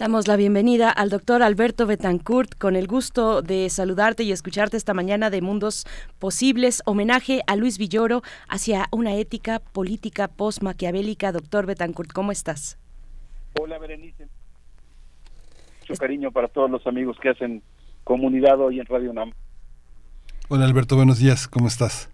Damos 0.00 0.28
la 0.28 0.36
bienvenida 0.36 0.88
al 0.88 1.10
doctor 1.10 1.42
Alberto 1.42 1.84
Betancourt 1.86 2.54
con 2.56 2.74
el 2.74 2.86
gusto 2.86 3.42
de 3.42 3.68
saludarte 3.68 4.22
y 4.22 4.32
escucharte 4.32 4.78
esta 4.78 4.94
mañana 4.94 5.28
de 5.28 5.42
Mundos 5.42 5.86
Posibles, 6.18 6.80
homenaje 6.86 7.42
a 7.46 7.54
Luis 7.54 7.76
Villoro 7.76 8.22
hacia 8.48 8.86
una 8.92 9.14
ética 9.16 9.58
política 9.58 10.28
post-maquiavélica. 10.28 11.32
Doctor 11.32 11.66
Betancourt, 11.66 12.12
¿cómo 12.14 12.32
estás? 12.32 12.78
Hola, 13.60 13.78
Berenice. 13.78 14.26
Mucho 15.80 16.00
cariño 16.00 16.32
para 16.32 16.48
todos 16.48 16.70
los 16.70 16.86
amigos 16.86 17.18
que 17.20 17.28
hacen 17.28 17.62
comunidad 18.02 18.58
hoy 18.58 18.80
en 18.80 18.86
Radio 18.86 19.10
UNAM. 19.10 19.32
Hola 20.48 20.64
Alberto, 20.64 20.96
buenos 20.96 21.18
días, 21.18 21.46
¿cómo 21.46 21.68
estás? 21.68 22.08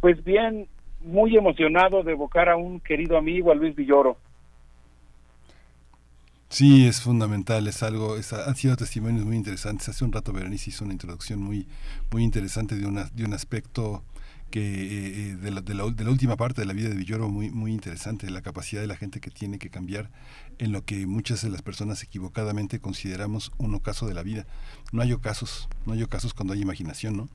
Pues 0.00 0.22
bien, 0.22 0.68
muy 1.00 1.36
emocionado 1.36 2.04
de 2.04 2.12
evocar 2.12 2.48
a 2.48 2.56
un 2.56 2.78
querido 2.78 3.18
amigo, 3.18 3.50
a 3.50 3.56
Luis 3.56 3.74
Villoro. 3.74 4.16
Sí, 6.54 6.86
es 6.86 7.00
fundamental, 7.00 7.66
es 7.66 7.82
algo, 7.82 8.16
es, 8.16 8.32
han 8.32 8.54
sido 8.54 8.76
testimonios 8.76 9.24
muy 9.24 9.34
interesantes. 9.34 9.88
Hace 9.88 10.04
un 10.04 10.12
rato 10.12 10.32
Berenice 10.32 10.70
hizo 10.70 10.84
una 10.84 10.92
introducción 10.92 11.42
muy, 11.42 11.66
muy 12.12 12.22
interesante 12.22 12.76
de, 12.76 12.86
una, 12.86 13.06
de 13.12 13.24
un 13.24 13.34
aspecto 13.34 14.04
que 14.52 14.60
eh, 14.60 15.30
eh, 15.32 15.34
de, 15.34 15.50
la, 15.50 15.62
de, 15.62 15.74
la, 15.74 15.90
de, 15.90 16.04
la, 16.04 16.10
última 16.10 16.36
parte 16.36 16.60
de 16.60 16.68
la 16.68 16.72
vida 16.72 16.90
de 16.90 16.94
Villoro 16.94 17.28
muy, 17.28 17.50
muy 17.50 17.72
interesante, 17.72 18.30
la 18.30 18.40
capacidad 18.40 18.80
de 18.80 18.86
la 18.86 18.94
gente 18.94 19.20
que 19.20 19.32
tiene 19.32 19.58
que 19.58 19.68
cambiar 19.68 20.10
en 20.60 20.70
lo 20.70 20.82
que 20.82 21.08
muchas 21.08 21.42
de 21.42 21.50
las 21.50 21.62
personas 21.62 22.04
equivocadamente 22.04 22.78
consideramos 22.78 23.50
un 23.58 23.74
ocaso 23.74 24.06
de 24.06 24.14
la 24.14 24.22
vida. 24.22 24.44
No 24.92 25.02
hay 25.02 25.12
ocasos, 25.12 25.68
no 25.86 25.94
hay 25.94 26.04
ocasos 26.04 26.34
cuando 26.34 26.54
hay 26.54 26.62
imaginación, 26.62 27.16
¿no? 27.16 27.28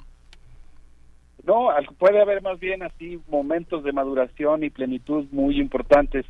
No, 1.43 1.67
puede 1.97 2.21
haber 2.21 2.41
más 2.41 2.57
bien 2.57 2.83
así 2.83 3.19
momentos 3.27 3.83
de 3.83 3.91
maduración 3.91 4.63
y 4.63 4.69
plenitud 4.69 5.25
muy 5.31 5.59
importantes. 5.59 6.25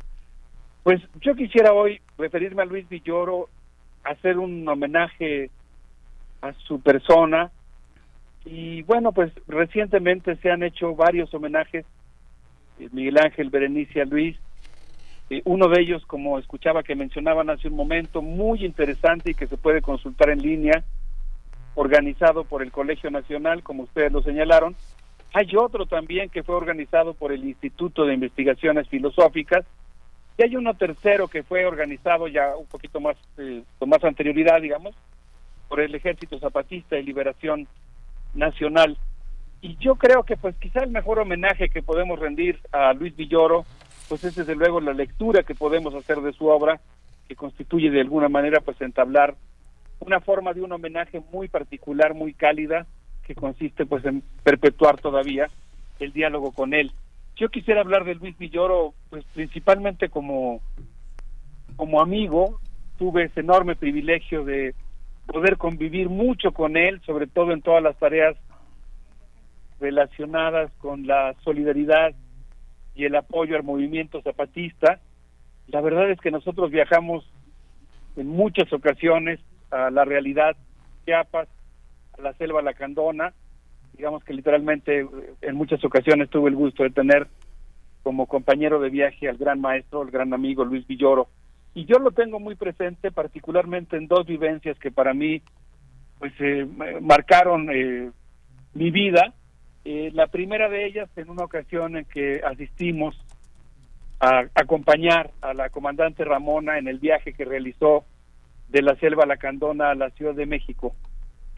Pues 0.90 1.02
yo 1.20 1.36
quisiera 1.36 1.72
hoy 1.72 2.00
referirme 2.18 2.62
a 2.62 2.64
Luis 2.64 2.88
Villoro, 2.88 3.48
hacer 4.02 4.38
un 4.38 4.66
homenaje 4.66 5.48
a 6.42 6.52
su 6.52 6.80
persona. 6.80 7.52
Y 8.44 8.82
bueno, 8.82 9.12
pues 9.12 9.32
recientemente 9.46 10.34
se 10.38 10.50
han 10.50 10.64
hecho 10.64 10.96
varios 10.96 11.32
homenajes, 11.32 11.86
eh, 12.80 12.88
Miguel 12.90 13.18
Ángel, 13.18 13.50
Berenice, 13.50 14.04
Luis. 14.04 14.36
Eh, 15.30 15.42
uno 15.44 15.68
de 15.68 15.80
ellos, 15.80 16.04
como 16.06 16.40
escuchaba 16.40 16.82
que 16.82 16.96
mencionaban 16.96 17.50
hace 17.50 17.68
un 17.68 17.76
momento, 17.76 18.20
muy 18.20 18.64
interesante 18.64 19.30
y 19.30 19.34
que 19.34 19.46
se 19.46 19.58
puede 19.58 19.82
consultar 19.82 20.30
en 20.30 20.42
línea, 20.42 20.82
organizado 21.76 22.42
por 22.42 22.64
el 22.64 22.72
Colegio 22.72 23.12
Nacional, 23.12 23.62
como 23.62 23.84
ustedes 23.84 24.10
lo 24.10 24.22
señalaron. 24.22 24.74
Hay 25.34 25.54
otro 25.54 25.86
también 25.86 26.30
que 26.30 26.42
fue 26.42 26.56
organizado 26.56 27.14
por 27.14 27.30
el 27.30 27.44
Instituto 27.44 28.06
de 28.06 28.14
Investigaciones 28.14 28.88
Filosóficas, 28.88 29.64
y 30.40 30.42
hay 30.42 30.56
uno 30.56 30.72
tercero 30.72 31.28
que 31.28 31.42
fue 31.42 31.66
organizado 31.66 32.26
ya 32.26 32.56
un 32.56 32.64
poquito 32.64 32.98
más 32.98 33.14
eh, 33.36 33.62
con 33.78 33.90
más 33.90 34.02
anterioridad, 34.02 34.62
digamos, 34.62 34.96
por 35.68 35.80
el 35.80 35.94
Ejército 35.94 36.38
Zapatista 36.38 36.96
de 36.96 37.02
Liberación 37.02 37.68
Nacional. 38.32 38.96
Y 39.60 39.76
yo 39.76 39.96
creo 39.96 40.22
que 40.22 40.38
pues 40.38 40.56
quizá 40.56 40.80
el 40.82 40.92
mejor 40.92 41.18
homenaje 41.18 41.68
que 41.68 41.82
podemos 41.82 42.18
rendir 42.18 42.58
a 42.72 42.94
Luis 42.94 43.14
Villoro, 43.16 43.66
pues 44.08 44.24
es 44.24 44.34
desde 44.34 44.54
luego 44.54 44.80
la 44.80 44.94
lectura 44.94 45.42
que 45.42 45.54
podemos 45.54 45.94
hacer 45.94 46.22
de 46.22 46.32
su 46.32 46.46
obra, 46.46 46.80
que 47.28 47.36
constituye 47.36 47.90
de 47.90 48.00
alguna 48.00 48.30
manera 48.30 48.62
pues 48.62 48.80
entablar 48.80 49.34
una 49.98 50.20
forma 50.20 50.54
de 50.54 50.62
un 50.62 50.72
homenaje 50.72 51.20
muy 51.30 51.48
particular, 51.48 52.14
muy 52.14 52.32
cálida, 52.32 52.86
que 53.26 53.34
consiste 53.34 53.84
pues 53.84 54.06
en 54.06 54.22
perpetuar 54.42 54.98
todavía 54.98 55.50
el 55.98 56.14
diálogo 56.14 56.52
con 56.52 56.72
él 56.72 56.92
yo 57.40 57.48
quisiera 57.48 57.80
hablar 57.80 58.04
de 58.04 58.16
Luis 58.16 58.36
Villoro, 58.36 58.92
pues 59.08 59.24
principalmente 59.32 60.10
como, 60.10 60.60
como 61.74 62.02
amigo, 62.02 62.60
tuve 62.98 63.24
ese 63.24 63.40
enorme 63.40 63.76
privilegio 63.76 64.44
de 64.44 64.74
poder 65.26 65.56
convivir 65.56 66.10
mucho 66.10 66.52
con 66.52 66.76
él, 66.76 67.00
sobre 67.06 67.26
todo 67.26 67.52
en 67.52 67.62
todas 67.62 67.82
las 67.82 67.96
tareas 67.98 68.36
relacionadas 69.80 70.70
con 70.80 71.06
la 71.06 71.34
solidaridad 71.42 72.12
y 72.94 73.06
el 73.06 73.16
apoyo 73.16 73.56
al 73.56 73.62
movimiento 73.62 74.20
zapatista. 74.20 75.00
La 75.68 75.80
verdad 75.80 76.10
es 76.10 76.20
que 76.20 76.30
nosotros 76.30 76.70
viajamos 76.70 77.24
en 78.16 78.26
muchas 78.26 78.70
ocasiones 78.70 79.40
a 79.70 79.90
la 79.90 80.04
realidad 80.04 80.56
Chiapas, 81.06 81.48
a 82.18 82.20
la 82.20 82.34
selva 82.34 82.60
lacandona, 82.60 83.32
digamos 84.00 84.24
que 84.24 84.32
literalmente 84.32 85.06
en 85.42 85.54
muchas 85.56 85.84
ocasiones 85.84 86.30
tuve 86.30 86.48
el 86.48 86.56
gusto 86.56 86.84
de 86.84 86.88
tener 86.88 87.26
como 88.02 88.26
compañero 88.26 88.80
de 88.80 88.88
viaje 88.88 89.28
al 89.28 89.36
gran 89.36 89.60
maestro, 89.60 90.00
el 90.00 90.10
gran 90.10 90.32
amigo 90.32 90.64
Luis 90.64 90.86
Villoro. 90.86 91.28
Y 91.74 91.84
yo 91.84 91.98
lo 91.98 92.10
tengo 92.10 92.40
muy 92.40 92.54
presente, 92.54 93.12
particularmente 93.12 93.98
en 93.98 94.06
dos 94.06 94.24
vivencias 94.24 94.78
que 94.78 94.90
para 94.90 95.12
mí 95.12 95.42
pues 96.18 96.32
eh, 96.38 96.66
marcaron 97.02 97.68
eh, 97.70 98.10
mi 98.72 98.90
vida. 98.90 99.34
Eh, 99.84 100.10
la 100.14 100.28
primera 100.28 100.70
de 100.70 100.86
ellas 100.86 101.10
en 101.16 101.28
una 101.28 101.44
ocasión 101.44 101.98
en 101.98 102.06
que 102.06 102.40
asistimos 102.42 103.22
a 104.18 104.46
acompañar 104.54 105.30
a 105.42 105.52
la 105.52 105.68
comandante 105.68 106.24
Ramona 106.24 106.78
en 106.78 106.88
el 106.88 107.00
viaje 107.00 107.34
que 107.34 107.44
realizó 107.44 108.06
de 108.70 108.80
la 108.80 108.96
selva 108.96 109.26
lacandona 109.26 109.90
a 109.90 109.94
la 109.94 110.08
Ciudad 110.08 110.34
de 110.34 110.46
México. 110.46 110.94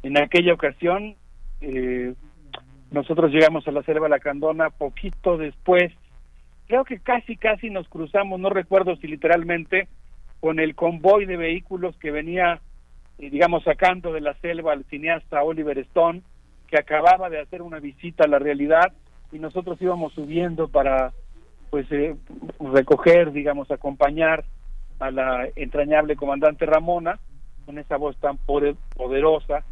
En 0.02 0.18
aquella 0.18 0.54
ocasión 0.54 1.14
eh, 1.62 2.14
nosotros 2.92 3.32
llegamos 3.32 3.66
a 3.66 3.72
la 3.72 3.82
selva 3.82 4.08
Lacandona 4.08 4.70
poquito 4.70 5.38
después, 5.38 5.92
creo 6.68 6.84
que 6.84 7.00
casi, 7.00 7.36
casi 7.36 7.70
nos 7.70 7.88
cruzamos, 7.88 8.38
no 8.38 8.50
recuerdo 8.50 8.96
si 8.96 9.06
literalmente, 9.06 9.88
con 10.40 10.60
el 10.60 10.74
convoy 10.74 11.24
de 11.24 11.36
vehículos 11.36 11.96
que 11.96 12.10
venía, 12.10 12.60
eh, 13.18 13.30
digamos, 13.30 13.64
sacando 13.64 14.12
de 14.12 14.20
la 14.20 14.34
selva 14.34 14.72
al 14.72 14.84
cineasta 14.84 15.42
Oliver 15.42 15.78
Stone, 15.78 16.22
que 16.68 16.78
acababa 16.78 17.30
de 17.30 17.40
hacer 17.40 17.62
una 17.62 17.80
visita 17.80 18.24
a 18.24 18.28
la 18.28 18.38
realidad 18.38 18.92
y 19.30 19.38
nosotros 19.38 19.80
íbamos 19.80 20.12
subiendo 20.12 20.68
para, 20.68 21.12
pues, 21.70 21.90
eh, 21.92 22.14
recoger, 22.60 23.32
digamos, 23.32 23.70
acompañar 23.70 24.44
a 24.98 25.10
la 25.10 25.48
entrañable 25.56 26.16
comandante 26.16 26.66
Ramona, 26.66 27.18
con 27.64 27.78
esa 27.78 27.96
voz 27.96 28.16
tan 28.18 28.36
poderosa, 28.38 29.64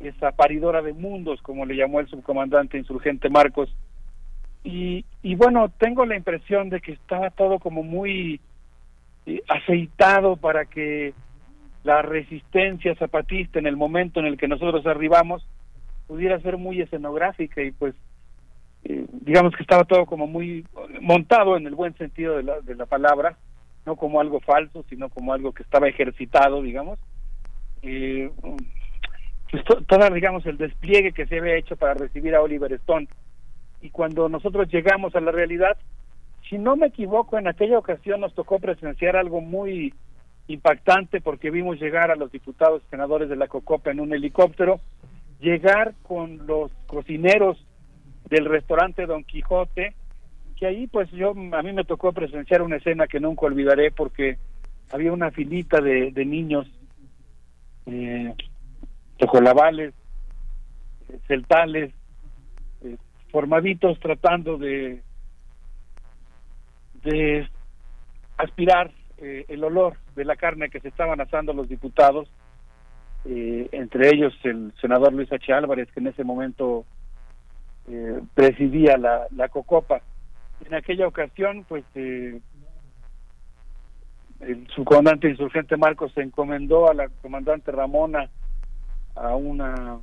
esa 0.00 0.32
paridora 0.32 0.82
de 0.82 0.92
mundos, 0.92 1.40
como 1.42 1.66
le 1.66 1.76
llamó 1.76 2.00
el 2.00 2.08
subcomandante 2.08 2.78
insurgente 2.78 3.28
Marcos. 3.28 3.74
Y, 4.64 5.04
bueno, 5.36 5.70
tengo 5.78 6.04
la 6.04 6.16
impresión 6.16 6.68
de 6.68 6.80
que 6.80 6.92
estaba 6.92 7.30
todo 7.30 7.58
como 7.58 7.82
muy 7.82 8.40
eh, 9.24 9.42
aceitado 9.48 10.36
para 10.36 10.66
que 10.66 11.14
la 11.84 12.02
resistencia 12.02 12.94
zapatista 12.96 13.58
en 13.58 13.66
el 13.66 13.76
momento 13.76 14.20
en 14.20 14.26
el 14.26 14.36
que 14.36 14.48
nosotros 14.48 14.86
arribamos 14.86 15.46
pudiera 16.06 16.38
ser 16.40 16.58
muy 16.58 16.82
escenográfica 16.82 17.62
y 17.62 17.70
pues 17.70 17.94
eh, 18.84 19.06
digamos 19.22 19.54
que 19.54 19.62
estaba 19.62 19.84
todo 19.84 20.04
como 20.04 20.26
muy 20.26 20.66
montado 21.00 21.56
en 21.56 21.66
el 21.66 21.74
buen 21.74 21.96
sentido 21.96 22.36
de 22.36 22.42
la, 22.42 22.60
de 22.60 22.74
la 22.74 22.86
palabra, 22.86 23.38
no 23.86 23.96
como 23.96 24.20
algo 24.20 24.40
falso, 24.40 24.84
sino 24.90 25.08
como 25.08 25.32
algo 25.32 25.52
que 25.52 25.62
estaba 25.62 25.88
ejercitado, 25.88 26.62
digamos. 26.62 26.98
Eh, 27.82 28.30
pues 29.50 29.64
todo, 29.64 30.10
digamos, 30.10 30.44
el 30.46 30.58
despliegue 30.58 31.12
que 31.12 31.26
se 31.26 31.38
había 31.38 31.56
hecho 31.56 31.76
para 31.76 31.94
recibir 31.94 32.34
a 32.34 32.42
Oliver 32.42 32.72
Stone. 32.74 33.08
Y 33.80 33.90
cuando 33.90 34.28
nosotros 34.28 34.68
llegamos 34.68 35.14
a 35.14 35.20
la 35.20 35.30
realidad, 35.30 35.76
si 36.48 36.58
no 36.58 36.76
me 36.76 36.88
equivoco, 36.88 37.38
en 37.38 37.48
aquella 37.48 37.78
ocasión 37.78 38.20
nos 38.20 38.34
tocó 38.34 38.58
presenciar 38.58 39.16
algo 39.16 39.40
muy 39.40 39.94
impactante 40.48 41.20
porque 41.20 41.50
vimos 41.50 41.78
llegar 41.80 42.10
a 42.10 42.16
los 42.16 42.32
diputados 42.32 42.82
y 42.86 42.90
senadores 42.90 43.28
de 43.28 43.36
la 43.36 43.48
Cocopa 43.48 43.90
en 43.90 44.00
un 44.00 44.12
helicóptero, 44.12 44.80
llegar 45.40 45.94
con 46.02 46.46
los 46.46 46.72
cocineros 46.86 47.62
del 48.28 48.46
restaurante 48.46 49.06
Don 49.06 49.24
Quijote, 49.24 49.94
que 50.56 50.66
ahí 50.66 50.86
pues 50.86 51.10
yo 51.12 51.30
a 51.30 51.62
mí 51.62 51.72
me 51.72 51.84
tocó 51.84 52.12
presenciar 52.12 52.62
una 52.62 52.76
escena 52.76 53.06
que 53.06 53.20
nunca 53.20 53.46
olvidaré 53.46 53.90
porque 53.90 54.38
había 54.90 55.12
una 55.12 55.30
filita 55.30 55.80
de, 55.80 56.10
de 56.10 56.24
niños 56.24 56.66
eh, 57.86 58.34
tojolabales, 59.18 59.94
celtales, 61.26 61.92
eh, 62.82 62.96
formaditos 63.30 63.98
tratando 64.00 64.56
de, 64.56 65.02
de 67.02 67.48
aspirar 68.36 68.90
eh, 69.18 69.44
el 69.48 69.64
olor 69.64 69.96
de 70.14 70.24
la 70.24 70.36
carne 70.36 70.70
que 70.70 70.80
se 70.80 70.88
estaban 70.88 71.20
asando 71.20 71.52
los 71.52 71.68
diputados, 71.68 72.30
eh, 73.24 73.68
entre 73.72 74.08
ellos 74.14 74.32
el 74.44 74.72
senador 74.80 75.12
Luis 75.12 75.30
H. 75.32 75.52
Álvarez, 75.52 75.90
que 75.92 76.00
en 76.00 76.06
ese 76.08 76.24
momento 76.24 76.84
presidía 78.34 78.98
la, 78.98 79.26
la 79.34 79.48
COCOPA. 79.48 80.02
En 80.66 80.74
aquella 80.74 81.08
ocasión, 81.08 81.64
pues 81.66 81.84
el 81.94 82.42
subcomandante 84.74 85.30
insurgente 85.30 85.78
Marcos 85.78 86.12
se 86.12 86.20
encomendó 86.20 86.90
a 86.90 86.94
la 86.94 87.08
comandante 87.22 87.72
Ramona 87.72 88.28
a 89.20 89.36
una 89.36 89.98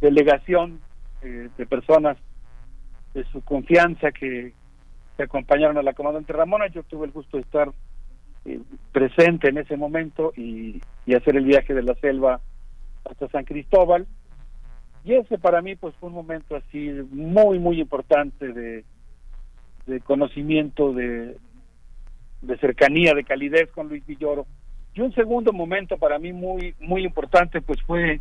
delegación 0.00 0.80
eh, 1.22 1.48
de 1.56 1.66
personas 1.66 2.16
de 3.14 3.24
su 3.32 3.42
confianza 3.42 4.12
que, 4.12 4.52
que 5.16 5.22
acompañaron 5.22 5.78
a 5.78 5.82
la 5.82 5.94
comandante 5.94 6.32
Ramona. 6.32 6.68
Yo 6.68 6.82
tuve 6.82 7.06
el 7.06 7.12
gusto 7.12 7.36
de 7.36 7.42
estar 7.42 7.72
eh, 8.44 8.60
presente 8.92 9.48
en 9.48 9.58
ese 9.58 9.76
momento 9.76 10.32
y, 10.36 10.80
y 11.06 11.14
hacer 11.14 11.36
el 11.36 11.44
viaje 11.44 11.74
de 11.74 11.82
la 11.82 11.94
selva 11.96 12.40
hasta 13.04 13.28
San 13.28 13.44
Cristóbal. 13.44 14.06
Y 15.04 15.14
ese 15.14 15.38
para 15.38 15.62
mí 15.62 15.74
pues 15.74 15.94
fue 15.96 16.08
un 16.08 16.14
momento 16.14 16.56
así 16.56 16.90
muy, 17.10 17.58
muy 17.58 17.80
importante 17.80 18.52
de, 18.52 18.84
de 19.86 20.00
conocimiento, 20.00 20.92
de, 20.92 21.36
de 22.42 22.58
cercanía, 22.58 23.14
de 23.14 23.24
calidez 23.24 23.70
con 23.72 23.88
Luis 23.88 24.04
Villoro. 24.06 24.46
Y 24.98 25.00
un 25.00 25.12
segundo 25.12 25.52
momento 25.52 25.96
para 25.96 26.18
mí 26.18 26.32
muy, 26.32 26.74
muy 26.80 27.04
importante 27.04 27.60
pues 27.60 27.80
fue 27.82 28.20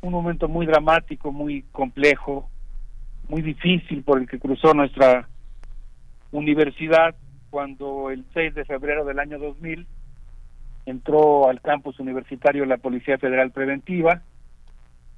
un 0.00 0.10
momento 0.10 0.48
muy 0.48 0.64
dramático, 0.64 1.32
muy 1.32 1.64
complejo, 1.70 2.48
muy 3.28 3.42
difícil 3.42 4.02
por 4.02 4.18
el 4.18 4.26
que 4.26 4.38
cruzó 4.38 4.72
nuestra 4.72 5.28
universidad 6.32 7.14
cuando 7.50 8.08
el 8.08 8.24
6 8.32 8.54
de 8.54 8.64
febrero 8.64 9.04
del 9.04 9.18
año 9.18 9.38
2000 9.38 9.86
entró 10.86 11.46
al 11.46 11.60
campus 11.60 12.00
universitario 12.00 12.64
la 12.64 12.78
Policía 12.78 13.18
Federal 13.18 13.50
Preventiva 13.50 14.22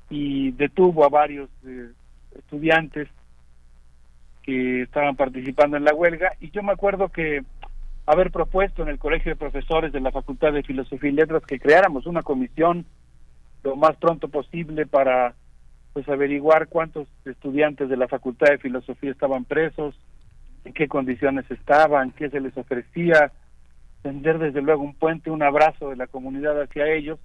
y 0.09 0.51
detuvo 0.51 1.05
a 1.05 1.09
varios 1.09 1.51
eh, 1.65 1.91
estudiantes 2.37 3.07
que 4.43 4.83
estaban 4.83 5.15
participando 5.15 5.77
en 5.77 5.85
la 5.85 5.95
huelga. 5.95 6.33
Y 6.41 6.51
yo 6.51 6.65
me 6.65 6.73
acuerdo 6.73 7.11
que 7.11 7.45
haber 8.11 8.33
propuesto 8.33 8.83
en 8.83 8.89
el 8.89 8.99
Colegio 8.99 9.31
de 9.31 9.37
Profesores 9.37 9.93
de 9.93 10.01
la 10.01 10.11
Facultad 10.11 10.53
de 10.53 10.65
Filosofía 10.65 11.11
y 11.11 11.15
Letras 11.15 11.45
que 11.47 11.61
creáramos 11.61 12.07
una 12.07 12.23
comisión 12.23 12.85
lo 13.63 13.77
más 13.77 13.97
pronto 13.99 14.29
posible 14.29 14.85
para 14.87 15.35
pues 15.93 16.09
averiguar 16.09 16.67
cuántos 16.69 17.07
estudiantes 17.25 17.89
de 17.89 17.97
la 17.97 18.09
Facultad 18.09 18.51
de 18.51 18.59
Filosofía 18.59 19.13
estaban 19.13 19.45
presos, 19.45 19.95
en 20.65 20.73
qué 20.73 20.89
condiciones 20.89 21.49
estaban, 21.51 22.11
qué 22.11 22.31
se 22.31 22.41
les 22.41 22.57
ofrecía, 22.57 23.31
tender 24.03 24.39
desde 24.39 24.63
luego 24.63 24.83
un 24.83 24.95
puente, 24.95 25.31
un 25.31 25.43
abrazo 25.43 25.91
de 25.91 25.97
la 25.97 26.09
comunidad 26.09 26.61
hacia 26.61 26.93
ellos. 26.93 27.19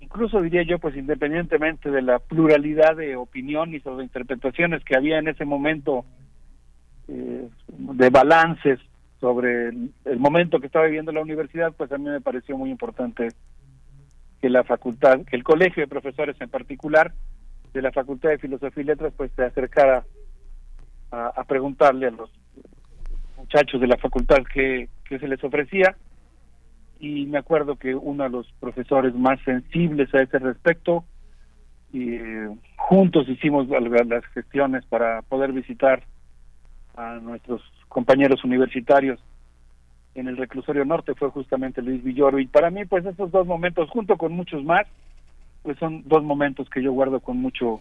Incluso 0.00 0.40
diría 0.40 0.62
yo, 0.62 0.78
pues 0.78 0.96
independientemente 0.96 1.90
de 1.90 2.02
la 2.02 2.18
pluralidad 2.20 2.96
de 2.96 3.16
opiniones 3.16 3.86
o 3.86 3.96
de 3.98 4.04
interpretaciones 4.04 4.82
que 4.84 4.96
había 4.96 5.18
en 5.18 5.28
ese 5.28 5.44
momento 5.44 6.06
eh, 7.08 7.48
de 7.68 8.10
balances 8.10 8.78
sobre 9.22 9.68
el, 9.68 9.92
el 10.04 10.18
momento 10.18 10.58
que 10.58 10.66
estaba 10.66 10.86
viviendo 10.86 11.12
la 11.12 11.22
universidad, 11.22 11.72
pues 11.76 11.92
a 11.92 11.96
mí 11.96 12.10
me 12.10 12.20
pareció 12.20 12.58
muy 12.58 12.70
importante 12.70 13.28
que 14.40 14.50
la 14.50 14.64
facultad, 14.64 15.20
que 15.24 15.36
el 15.36 15.44
colegio 15.44 15.84
de 15.84 15.86
profesores 15.86 16.36
en 16.40 16.50
particular 16.50 17.14
de 17.72 17.80
la 17.80 17.92
Facultad 17.92 18.30
de 18.30 18.38
Filosofía 18.38 18.82
y 18.82 18.86
Letras, 18.86 19.14
pues 19.16 19.30
se 19.36 19.44
acercara 19.44 20.04
a, 21.12 21.44
preguntarle 21.44 22.08
a 22.08 22.10
los 22.10 22.30
muchachos 23.36 23.80
de 23.80 23.86
la 23.86 23.96
facultad 23.98 24.38
qué, 24.52 24.88
se 25.08 25.28
les 25.28 25.42
ofrecía. 25.44 25.96
Y 26.98 27.26
me 27.26 27.38
acuerdo 27.38 27.76
que 27.76 27.94
uno 27.94 28.24
de 28.24 28.30
los 28.30 28.50
profesores 28.58 29.14
más 29.14 29.40
sensibles 29.44 30.12
a 30.14 30.22
ese 30.22 30.38
respecto 30.38 31.04
y 31.92 32.14
eh, 32.14 32.48
juntos 32.76 33.28
hicimos 33.28 33.68
las 33.68 34.24
gestiones 34.34 34.84
para 34.86 35.22
poder 35.22 35.52
visitar 35.52 36.02
a 36.96 37.16
nuestros 37.16 37.62
compañeros 37.92 38.42
universitarios 38.42 39.20
en 40.14 40.26
el 40.26 40.38
reclusorio 40.38 40.84
norte 40.84 41.14
fue 41.14 41.30
justamente 41.30 41.82
Luis 41.82 42.02
Villoro. 42.02 42.38
Y 42.38 42.46
para 42.46 42.70
mí 42.70 42.84
pues 42.86 43.04
esos 43.04 43.30
dos 43.30 43.46
momentos 43.46 43.90
junto 43.90 44.16
con 44.16 44.32
muchos 44.32 44.64
más 44.64 44.86
pues 45.62 45.78
son 45.78 46.02
dos 46.06 46.24
momentos 46.24 46.68
que 46.70 46.82
yo 46.82 46.92
guardo 46.92 47.20
con 47.20 47.36
mucho 47.36 47.80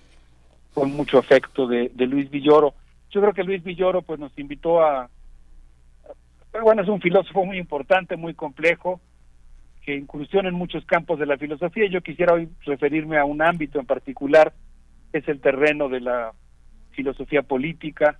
con 0.74 0.92
mucho 0.92 1.18
afecto 1.18 1.68
de, 1.68 1.92
Luis 1.98 2.30
Villoro. 2.30 2.74
Yo 3.10 3.22
creo 3.22 3.34
que 3.34 3.44
Luis 3.44 3.64
Villoro 3.64 4.02
pues 4.02 4.20
nos 4.20 4.38
invitó 4.38 4.84
a 4.84 5.10
bueno 6.62 6.82
es 6.82 6.90
un 6.90 7.02
filósofo 7.02 7.46
muy 7.46 7.58
importante 7.58 8.18
muy 8.18 8.34
complejo 8.34 9.00
que 9.84 9.96
incursiona 9.96 10.50
en 10.50 10.56
muchos 10.56 10.86
campos 10.86 11.20
de 11.20 11.26
la 11.26 11.38
filosofía. 11.38 11.90
Yo 11.90 12.02
quisiera 12.02 12.34
hoy 12.34 12.50
referirme 12.66 13.18
a 13.18 13.26
un 13.26 13.42
ámbito 13.42 13.80
en 13.80 13.86
particular 13.86 14.54
que 15.12 15.20
es 15.20 15.28
el 15.30 15.40
terreno 15.40 15.88
de 15.88 16.02
la 16.02 16.34
filosofía 16.92 17.42
política 17.42 18.20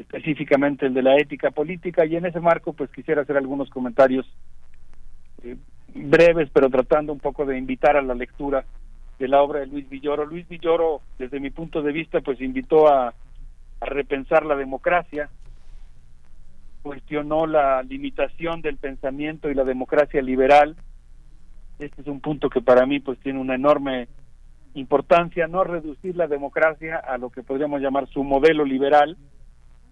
específicamente 0.00 0.86
el 0.86 0.94
de 0.94 1.02
la 1.02 1.16
ética 1.16 1.50
política 1.50 2.06
y 2.06 2.16
en 2.16 2.26
ese 2.26 2.40
marco 2.40 2.72
pues 2.72 2.90
quisiera 2.90 3.22
hacer 3.22 3.36
algunos 3.36 3.68
comentarios 3.70 4.26
eh, 5.42 5.56
breves 5.94 6.48
pero 6.52 6.70
tratando 6.70 7.12
un 7.12 7.20
poco 7.20 7.44
de 7.44 7.58
invitar 7.58 7.96
a 7.96 8.02
la 8.02 8.14
lectura 8.14 8.64
de 9.18 9.28
la 9.28 9.42
obra 9.42 9.60
de 9.60 9.66
Luis 9.66 9.88
Villoro. 9.88 10.24
Luis 10.24 10.48
Villoro 10.48 11.00
desde 11.18 11.40
mi 11.40 11.50
punto 11.50 11.82
de 11.82 11.92
vista 11.92 12.20
pues 12.20 12.40
invitó 12.40 12.88
a, 12.88 13.08
a 13.08 13.86
repensar 13.86 14.44
la 14.44 14.54
democracia, 14.54 15.28
cuestionó 16.82 17.46
la 17.46 17.82
limitación 17.82 18.62
del 18.62 18.76
pensamiento 18.76 19.50
y 19.50 19.54
la 19.54 19.64
democracia 19.64 20.22
liberal. 20.22 20.76
Este 21.78 22.02
es 22.02 22.06
un 22.06 22.20
punto 22.20 22.48
que 22.48 22.60
para 22.60 22.86
mí 22.86 23.00
pues 23.00 23.18
tiene 23.20 23.40
una 23.40 23.56
enorme 23.56 24.08
importancia, 24.74 25.48
no 25.48 25.64
reducir 25.64 26.16
la 26.16 26.28
democracia 26.28 26.96
a 26.96 27.18
lo 27.18 27.30
que 27.30 27.42
podríamos 27.42 27.80
llamar 27.80 28.08
su 28.08 28.22
modelo 28.22 28.64
liberal, 28.64 29.16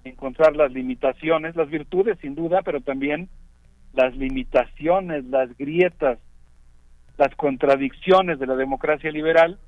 encontrar 0.09 0.57
las 0.57 0.73
limitaciones, 0.73 1.57
las 1.57 1.69
virtudes 1.69 2.19
sin 2.21 2.35
duda, 2.35 2.63
pero 2.63 2.81
también 2.81 3.29
las 3.93 4.17
limitaciones, 4.17 5.25
las 5.25 5.57
grietas, 5.57 6.19
las 7.17 7.35
contradicciones 7.37 8.39
de 8.39 8.47
la 8.47 8.57
democracia 8.57 9.11
liberal. 9.11 9.59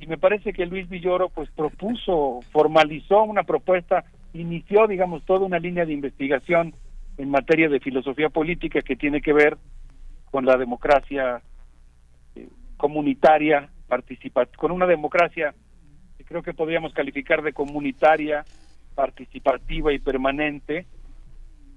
Y 0.00 0.06
me 0.06 0.18
parece 0.18 0.52
que 0.52 0.66
Luis 0.66 0.88
Villoro 0.88 1.28
pues 1.28 1.50
propuso, 1.50 2.40
formalizó 2.52 3.22
una 3.22 3.44
propuesta, 3.44 4.04
inició 4.32 4.86
digamos 4.86 5.24
toda 5.24 5.46
una 5.46 5.58
línea 5.58 5.84
de 5.84 5.92
investigación 5.92 6.74
en 7.18 7.30
materia 7.30 7.68
de 7.68 7.80
filosofía 7.80 8.28
política 8.28 8.80
que 8.80 8.96
tiene 8.96 9.20
que 9.20 9.32
ver 9.32 9.58
con 10.30 10.46
la 10.46 10.56
democracia 10.56 11.42
eh, 12.34 12.48
comunitaria, 12.76 13.68
participa 13.88 14.46
con 14.46 14.70
una 14.70 14.86
democracia 14.86 15.54
que 16.16 16.24
creo 16.24 16.42
que 16.42 16.54
podríamos 16.54 16.94
calificar 16.94 17.42
de 17.42 17.52
comunitaria, 17.52 18.44
participativa 19.00 19.94
y 19.94 19.98
permanente, 19.98 20.84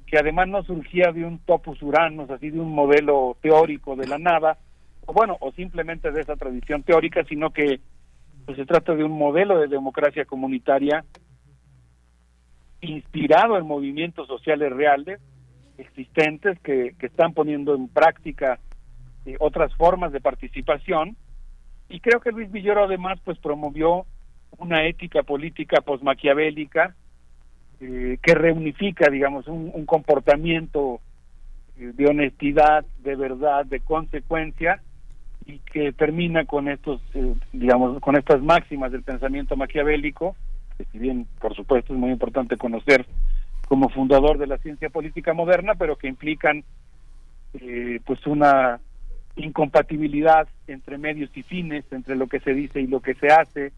que 0.06 0.18
además 0.18 0.50
no 0.50 0.62
surgía 0.64 1.14
de 1.14 1.24
un 1.24 1.40
topus 1.40 1.82
uranos, 1.82 2.30
así 2.30 2.50
de 2.50 2.60
un 2.60 2.76
modelo 2.76 3.38
teórico 3.42 3.96
de 3.96 4.08
la 4.08 4.18
nada, 4.18 4.58
o 5.06 5.14
bueno, 5.14 5.38
o 5.40 5.54
simplemente 5.54 6.12
de 6.12 6.20
esa 6.20 6.36
tradición 6.36 6.84
teórica, 6.84 7.24
sino 7.24 7.52
que 7.52 7.80
pues 8.46 8.58
se 8.58 8.66
trata 8.66 8.94
de 8.94 9.06
un 9.06 9.18
modelo 9.18 9.58
de 9.58 9.70
democracia 9.70 10.26
comunitaria 10.26 11.06
inspirado 12.82 13.58
en 13.58 13.66
movimientos 13.66 14.28
sociales 14.28 14.70
reales 14.74 15.22
existentes 15.78 16.60
que, 16.60 16.94
que 17.00 17.06
están 17.06 17.34
poniendo 17.34 17.74
en 17.74 17.88
práctica 17.88 18.60
eh, 19.26 19.38
otras 19.40 19.74
formas 19.76 20.12
de 20.12 20.20
participación. 20.20 21.16
Y 21.88 22.02
creo 22.02 22.20
que 22.20 22.34
Luis 22.34 22.52
Villoro 22.52 22.84
además 22.84 23.18
pues 23.24 23.38
promovió 23.40 24.06
una 24.58 24.86
ética 24.86 25.24
política 25.24 25.82
posmaquiavélica 25.82 26.96
eh, 27.84 28.18
que 28.22 28.34
reunifica 28.34 29.10
digamos 29.10 29.48
un, 29.48 29.86
comportamiento 29.86 31.02
eh, 31.78 31.92
de 31.94 32.08
honestidad 32.08 32.86
de 33.04 33.16
verdad 33.16 33.66
de 33.66 33.82
consecuencia 33.82 34.82
y 35.46 35.60
que 35.60 35.92
termina 35.92 36.46
con 36.46 36.70
estos 36.70 37.02
eh, 37.14 37.36
digamos 37.52 38.00
con 38.00 38.16
estas 38.16 38.42
máximas 38.42 38.92
del 38.92 39.04
pensamiento 39.04 39.58
maquiavélico 39.58 40.36
que 40.78 40.86
si 40.86 41.00
bien 41.00 41.28
por 41.42 41.56
supuesto 41.56 41.94
es 41.94 42.00
muy 42.00 42.12
importante 42.12 42.56
conocer 42.56 43.06
como 43.68 43.90
fundador 43.90 44.38
de 44.38 44.48
la 44.48 44.58
ciencia 44.60 44.90
política 44.90 45.34
moderna 45.34 45.76
pero 45.76 45.98
que 45.98 46.08
implican 46.08 46.64
eh, 47.54 48.00
pues 48.06 48.26
una 48.26 48.80
incompatibilidad 49.36 50.48
entre 50.68 50.98
medios 50.98 51.30
y 51.36 51.44
fines, 51.44 51.86
entre 51.92 52.16
lo 52.16 52.28
que 52.28 52.40
se 52.40 52.54
dice 52.54 52.82
y 52.82 52.88
lo 52.88 53.00
que 53.00 53.16
se 53.16 53.28
hace. 53.28 53.72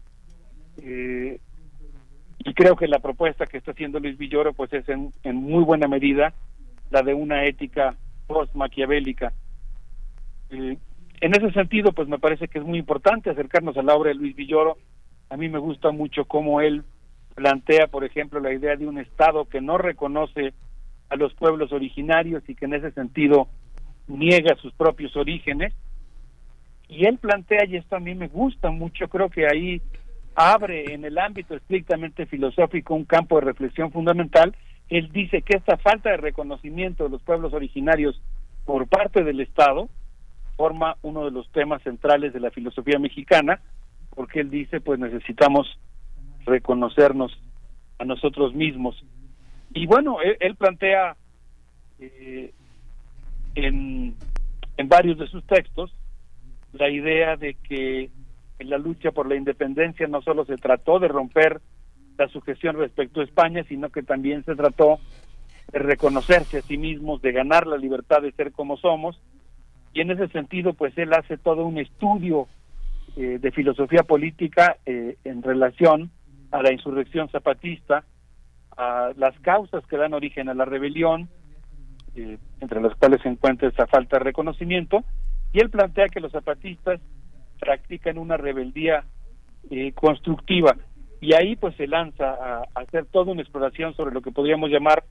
Eh, 0.82 1.40
y 2.46 2.54
creo 2.54 2.76
que 2.76 2.86
la 2.86 3.00
propuesta 3.00 3.44
que 3.46 3.58
está 3.58 3.72
haciendo 3.72 3.98
Luis 3.98 4.16
Villoro 4.16 4.52
pues 4.52 4.72
es 4.72 4.88
en, 4.88 5.10
muy 5.34 5.64
buena 5.64 5.88
medida 5.88 6.32
la 6.90 7.02
de 7.02 7.12
una 7.12 7.44
ética 7.44 7.96
post-maquiavélica. 8.28 9.32
Eh, 10.50 10.78
en 11.20 11.34
ese 11.34 11.50
sentido, 11.50 11.90
pues 11.90 12.06
me 12.06 12.20
parece 12.20 12.46
que 12.46 12.60
es 12.60 12.64
muy 12.64 12.78
importante 12.78 13.30
acercarnos 13.30 13.76
a 13.76 13.82
la 13.82 13.96
obra 13.96 14.10
de 14.10 14.14
Luis 14.14 14.36
Villoro. 14.36 14.78
A 15.28 15.36
mí 15.36 15.48
me 15.48 15.58
gusta 15.58 15.90
mucho 15.90 16.26
cómo 16.26 16.60
él 16.60 16.84
plantea, 17.34 17.88
por 17.88 18.04
ejemplo, 18.04 18.38
la 18.38 18.52
idea 18.52 18.76
de 18.76 18.86
un 18.86 18.98
Estado 18.98 19.46
que 19.46 19.60
no 19.60 19.76
reconoce 19.76 20.54
a 21.08 21.16
los 21.16 21.34
pueblos 21.34 21.72
originarios 21.72 22.48
y 22.48 22.54
que 22.54 22.66
en 22.66 22.74
ese 22.74 22.92
sentido 22.92 23.48
niega 24.06 24.54
sus 24.54 24.72
propios 24.72 25.16
orígenes. 25.16 25.74
Y 26.88 27.06
él 27.06 27.18
plantea, 27.18 27.64
y 27.66 27.74
esto 27.74 27.96
a 27.96 28.00
mí 28.00 28.14
me 28.14 28.28
gusta 28.28 28.70
mucho, 28.70 29.08
creo 29.08 29.30
que 29.30 29.48
ahí 29.48 29.82
abre 30.36 30.92
en 30.92 31.04
el 31.06 31.16
ámbito 31.18 31.56
estrictamente 31.56 32.26
filosófico 32.26 32.94
un 32.94 33.06
campo 33.06 33.36
de 33.36 33.46
reflexión 33.46 33.90
fundamental, 33.90 34.54
él 34.90 35.10
dice 35.10 35.42
que 35.42 35.56
esta 35.56 35.78
falta 35.78 36.10
de 36.10 36.18
reconocimiento 36.18 37.04
de 37.04 37.10
los 37.10 37.22
pueblos 37.22 37.54
originarios 37.54 38.20
por 38.66 38.86
parte 38.86 39.24
del 39.24 39.40
Estado 39.40 39.88
forma 40.56 40.96
uno 41.02 41.24
de 41.24 41.30
los 41.30 41.50
temas 41.52 41.82
centrales 41.82 42.32
de 42.32 42.40
la 42.40 42.50
filosofía 42.50 42.98
mexicana, 42.98 43.60
porque 44.14 44.40
él 44.40 44.50
dice, 44.50 44.80
pues 44.80 45.00
necesitamos 45.00 45.78
reconocernos 46.44 47.36
a 47.98 48.04
nosotros 48.04 48.54
mismos. 48.54 49.02
Y 49.72 49.86
bueno, 49.86 50.18
él, 50.20 50.54
plantea 50.56 51.16
eh, 51.98 52.52
en, 53.54 54.14
en 54.76 54.88
varios 54.88 55.18
de 55.18 55.26
sus 55.28 55.44
textos 55.46 55.94
la 56.72 56.90
idea 56.90 57.36
de 57.36 57.54
que 57.54 58.10
en 58.58 58.70
la 58.70 58.78
lucha 58.78 59.10
por 59.12 59.28
la 59.28 59.36
independencia 59.36 60.06
no 60.06 60.22
solo 60.22 60.44
se 60.44 60.56
trató 60.56 60.98
de 60.98 61.08
romper 61.08 61.60
la 62.18 62.28
sujeción 62.28 62.76
respecto 62.76 63.20
a 63.20 63.24
España, 63.24 63.64
sino 63.68 63.90
que 63.90 64.02
también 64.02 64.44
se 64.44 64.54
trató 64.54 64.98
de 65.72 65.78
reconocerse 65.78 66.58
a 66.58 66.62
sí 66.62 66.78
mismos, 66.78 67.20
de 67.22 67.32
ganar 67.32 67.66
la 67.66 67.76
libertad 67.76 68.22
de 68.22 68.32
ser 68.32 68.52
como 68.52 68.76
somos, 68.76 69.20
y 69.92 70.00
en 70.00 70.10
ese 70.10 70.28
sentido, 70.28 70.74
pues 70.74 70.96
él 70.98 71.12
hace 71.14 71.38
todo 71.38 71.66
un 71.66 71.78
estudio 71.78 72.48
eh, 73.16 73.38
de 73.40 73.50
filosofía 73.50 74.02
política 74.02 74.76
eh, 74.84 75.16
en 75.24 75.42
relación 75.42 76.10
a 76.50 76.62
la 76.62 76.72
insurrección 76.72 77.30
zapatista, 77.30 78.04
a 78.76 79.12
las 79.16 79.38
causas 79.40 79.86
que 79.86 79.96
dan 79.96 80.12
origen 80.12 80.50
a 80.50 80.54
la 80.54 80.66
rebelión, 80.66 81.28
eh, 82.14 82.36
entre 82.60 82.82
las 82.82 82.94
cuales 82.96 83.22
se 83.22 83.28
encuentra 83.30 83.68
esa 83.68 83.86
falta 83.86 84.18
de 84.18 84.24
reconocimiento, 84.24 85.02
y 85.52 85.60
él 85.60 85.70
plantea 85.70 86.08
que 86.08 86.20
los 86.20 86.32
zapatistas 86.32 87.00
practican 87.58 88.18
una 88.18 88.36
rebeldía 88.36 89.04
constructiva. 89.94 90.76
Y 91.20 91.34
ahí 91.34 91.56
pues 91.56 91.74
se 91.76 91.86
lanza 91.86 92.30
a, 92.30 92.64
hacer 92.74 93.06
toda 93.06 93.32
una 93.32 93.42
exploración 93.42 93.94
sobre 93.94 94.14
lo 94.14 94.20
que 94.20 94.32
podríamos 94.32 94.70
llamar 94.70 95.04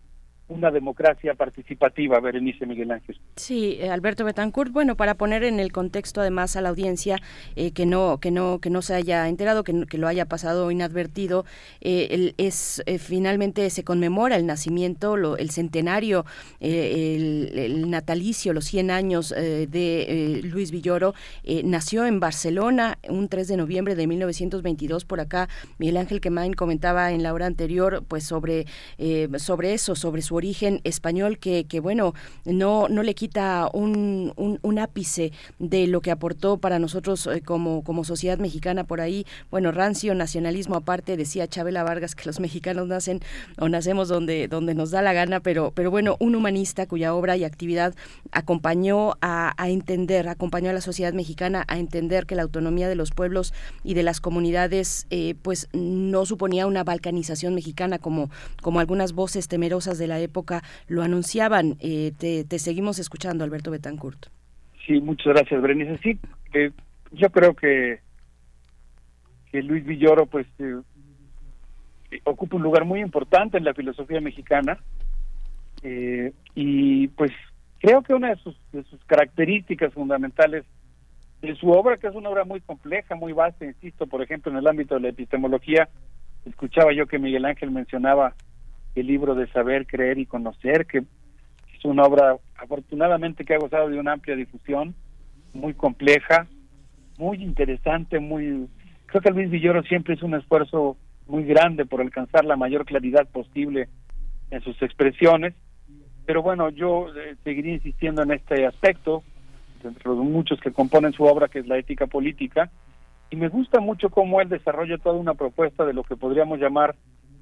una 0.47 0.69
democracia 0.69 1.33
participativa, 1.33 2.19
Berenice 2.19 2.67
Miguel 2.67 2.91
Ángel. 2.91 3.19
Sí, 3.35 3.77
eh, 3.79 3.89
Alberto 3.89 4.23
Betancourt. 4.25 4.71
Bueno, 4.71 4.95
para 4.95 5.15
poner 5.15 5.43
en 5.43 5.59
el 5.59 5.71
contexto 5.71 6.21
además 6.21 6.55
a 6.55 6.61
la 6.61 6.69
audiencia 6.69 7.19
eh, 7.55 7.71
que 7.71 7.85
no 7.87 8.19
que 8.19 8.29
no 8.29 8.59
que 8.59 8.69
no 8.69 8.83
se 8.83 8.93
haya 8.93 9.27
enterado, 9.27 9.63
que, 9.63 9.87
que 9.87 9.97
lo 9.97 10.07
haya 10.07 10.25
pasado 10.25 10.69
inadvertido, 10.69 11.45
eh, 11.81 12.33
es 12.37 12.83
finalmente 12.99 13.69
se 13.71 13.83
conmemora 13.83 14.35
el 14.35 14.45
nacimiento, 14.45 15.17
lo, 15.17 15.37
el 15.37 15.49
centenario, 15.49 16.25
el, 16.59 17.89
natalicio, 17.89 18.53
los 18.53 18.65
100 18.65 18.91
años 18.91 19.29
de 19.29 20.41
Luis 20.43 20.71
Villoro. 20.71 21.13
nació 21.63 22.05
en 22.05 22.19
Barcelona 22.19 22.97
un 23.09 23.29
3 23.29 23.47
de 23.47 23.57
noviembre 23.57 23.95
de 23.95 24.07
1922. 24.07 25.05
Por 25.05 25.19
acá 25.19 25.49
Miguel 25.79 25.97
Ángel 25.97 26.21
Quemain 26.21 26.53
comentaba 26.53 27.11
en 27.11 27.23
la 27.23 27.33
hora 27.33 27.45
anterior, 27.47 28.03
pues 28.07 28.23
sobre 28.23 28.65
sobre 29.37 29.73
eso, 29.73 29.95
sobre 29.95 30.21
su 30.21 30.34
origen 30.35 30.81
español 30.83 31.37
que, 31.39 31.65
que 31.65 31.79
bueno, 31.79 32.13
no, 32.45 32.87
no 32.89 33.03
le 33.03 33.15
quita 33.15 33.69
un, 33.73 34.33
un, 34.35 34.79
ápice 34.79 35.31
de 35.57 35.87
lo 35.87 36.01
que 36.01 36.11
aportó 36.11 36.57
para 36.57 36.79
nosotros 36.79 37.27
eh, 37.27 37.41
como, 37.41 37.83
como 37.83 38.03
sociedad 38.03 38.37
mexicana 38.37 38.83
por 38.83 38.99
ahí. 38.99 39.25
Bueno, 39.49 39.71
rancio 39.71 40.13
nacionalismo 40.15 40.75
aparte, 40.75 41.15
decía 41.15 41.47
Chabela 41.47 41.83
Vargas 41.83 42.13
que 42.13 42.25
los 42.25 42.41
mexicanos 42.41 42.87
nacen 42.87 43.21
o 43.57 43.69
nacemos 43.69 44.09
donde, 44.09 44.49
donde 44.49 44.75
nos 44.75 44.91
da 44.91 45.01
la 45.01 45.13
gana, 45.13 45.39
pero, 45.39 45.71
pero 45.71 45.91
bueno, 45.91 46.17
un 46.19 46.35
humanista 46.35 46.87
cuya 46.87 47.13
obra 47.13 47.37
y 47.37 47.45
actividad 47.45 47.95
acompañó 48.31 49.13
a, 49.21 49.53
a 49.57 49.69
entender, 49.69 50.27
acompañó 50.27 50.69
a 50.69 50.73
la 50.73 50.81
sociedad 50.81 51.13
mexicana 51.13 51.63
a 51.67 51.79
entender 51.79 52.25
que 52.25 52.35
la 52.35 52.43
autonomía 52.43 52.89
de 52.89 52.95
los 52.95 53.11
pueblos 53.11 53.53
y 53.83 53.93
de 53.93 54.03
las 54.03 54.19
comunidades 54.19 55.07
eh, 55.09 55.35
pues 55.41 55.69
no 55.73 56.25
suponía 56.25 56.67
una 56.67 56.83
balcanización 56.83 57.55
mexicana 57.55 57.99
como, 57.99 58.29
como 58.61 58.79
algunas 58.79 59.13
voces 59.13 59.47
temerosas 59.47 59.97
de 59.97 60.07
la 60.07 60.24
época 60.25 60.61
lo 60.87 61.01
anunciaban. 61.01 61.77
Eh, 61.79 62.11
te, 62.17 62.59
seguimos 62.59 62.99
escuchando, 62.99 63.43
Alberto 63.43 63.71
Betancourt. 63.71 64.27
Sí, 64.85 64.99
muchas 65.01 65.33
gracias, 65.33 65.61
Berenice. 65.61 65.97
Sí, 66.03 66.19
eh, 66.53 66.71
yo 67.11 67.29
creo 67.29 67.53
que, 67.55 67.99
que 69.51 69.63
Luis 69.63 69.85
Villoro, 69.85 70.25
pues, 70.25 70.45
eh, 70.59 72.19
ocupa 72.23 72.57
un 72.57 72.63
lugar 72.63 72.85
muy 72.85 73.01
importante 73.01 73.57
en 73.57 73.63
la 73.63 73.73
filosofía 73.73 74.21
mexicana. 74.21 74.77
y 76.55 77.07
pues 77.09 77.31
creo 77.79 78.01
que 78.01 78.13
una 78.13 78.29
de 78.29 78.37
sus, 78.37 78.55
de 78.71 78.83
sus 78.85 79.03
características 79.05 79.93
fundamentales 79.93 80.65
de 81.41 81.55
su 81.55 81.69
obra, 81.69 81.97
que 81.97 82.07
es 82.07 82.15
una 82.15 82.29
obra 82.29 82.43
muy 82.43 82.61
compleja, 82.61 83.15
muy 83.15 83.33
vasta, 83.33 83.65
insisto, 83.65 84.07
por 84.07 84.21
ejemplo, 84.21 84.51
en 84.51 84.57
el 84.57 84.67
ámbito 84.67 84.95
de 84.95 85.01
la 85.01 85.09
epistemología, 85.09 85.89
escuchaba 86.45 86.93
yo 86.93 87.07
que 87.07 87.19
Miguel 87.19 87.45
Ángel 87.45 87.71
mencionaba 87.71 88.35
el 88.95 89.07
libro 89.07 89.35
de 89.35 89.47
Saber, 89.47 89.85
Creer 89.85 90.17
y 90.17 90.25
Conocer, 90.25 90.85
que 90.85 90.99
es 90.99 91.85
una 91.85 92.03
obra 92.03 92.37
afortunadamente 92.57 93.43
que 93.43 93.53
ha 93.53 93.59
gozado 93.59 93.89
de 93.89 93.99
una 93.99 94.13
amplia 94.13 94.35
difusión, 94.35 94.95
muy 95.53 95.73
compleja, 95.73 96.47
muy 97.17 97.43
interesante, 97.43 98.19
muy... 98.19 98.67
Creo 99.05 99.21
que 99.21 99.31
Luis 99.31 99.49
Villoro 99.49 99.83
siempre 99.83 100.15
es 100.15 100.23
un 100.23 100.35
esfuerzo 100.35 100.97
muy 101.27 101.43
grande 101.43 101.85
por 101.85 102.01
alcanzar 102.01 102.45
la 102.45 102.55
mayor 102.55 102.85
claridad 102.85 103.27
posible 103.27 103.87
en 104.51 104.61
sus 104.61 104.81
expresiones, 104.81 105.53
pero 106.25 106.41
bueno, 106.41 106.69
yo 106.69 107.07
eh, 107.15 107.35
seguiré 107.43 107.73
insistiendo 107.73 108.23
en 108.23 108.31
este 108.31 108.65
aspecto, 108.65 109.23
entre 109.83 110.03
los 110.05 110.17
muchos 110.17 110.59
que 110.59 110.71
componen 110.71 111.13
su 111.13 111.23
obra, 111.23 111.47
que 111.47 111.59
es 111.59 111.67
la 111.67 111.77
ética 111.77 112.07
política, 112.07 112.71
y 113.29 113.35
me 113.35 113.49
gusta 113.49 113.79
mucho 113.79 114.09
cómo 114.09 114.41
él 114.41 114.49
desarrolla 114.49 114.97
toda 114.97 115.15
una 115.15 115.33
propuesta 115.33 115.85
de 115.85 115.93
lo 115.93 116.03
que 116.03 116.15
podríamos 116.15 116.59
llamar 116.59 116.95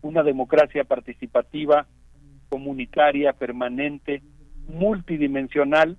una 0.04 0.22
democracia 0.22 0.84
participativa, 0.84 1.88
comunitaria, 2.50 3.34
permanente, 3.34 4.22
multidimensional, 4.68 5.98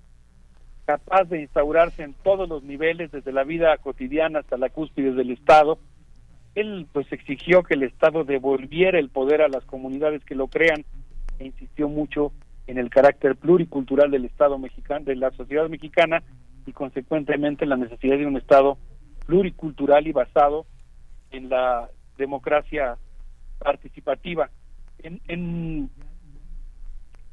capaz 0.85 1.25
de 1.25 1.41
instaurarse 1.41 2.03
en 2.03 2.13
todos 2.13 2.47
los 2.47 2.63
niveles, 2.63 3.11
desde 3.11 3.33
la 3.33 3.43
vida 3.43 3.75
cotidiana 3.77 4.39
hasta 4.39 4.57
la 4.57 4.69
cúspide 4.69 5.11
del 5.11 5.31
Estado. 5.31 5.79
Él 6.53 6.87
pues 6.93 7.11
exigió 7.11 7.63
que 7.63 7.73
el 7.73 7.83
Estado 7.83 8.23
devolviera 8.23 8.99
el 8.99 9.09
poder 9.09 9.41
a 9.41 9.49
las 9.49 9.65
comunidades 9.65 10.23
que 10.23 10.35
lo 10.35 10.47
crean 10.47 10.85
e 11.39 11.45
insistió 11.45 11.89
mucho 11.89 12.31
en 12.67 12.77
el 12.77 12.89
carácter 12.89 13.35
pluricultural 13.35 14.11
del 14.11 14.25
Estado 14.25 14.57
mexicano, 14.57 15.05
de 15.05 15.15
la 15.15 15.31
sociedad 15.31 15.67
mexicana 15.67 16.23
y 16.65 16.71
consecuentemente 16.71 17.65
la 17.65 17.75
necesidad 17.75 18.17
de 18.17 18.25
un 18.25 18.37
Estado 18.37 18.77
pluricultural 19.25 20.07
y 20.07 20.11
basado 20.11 20.65
en 21.31 21.49
la 21.49 21.89
democracia 22.17 22.97
participativa. 23.65 24.49
En, 25.03 25.89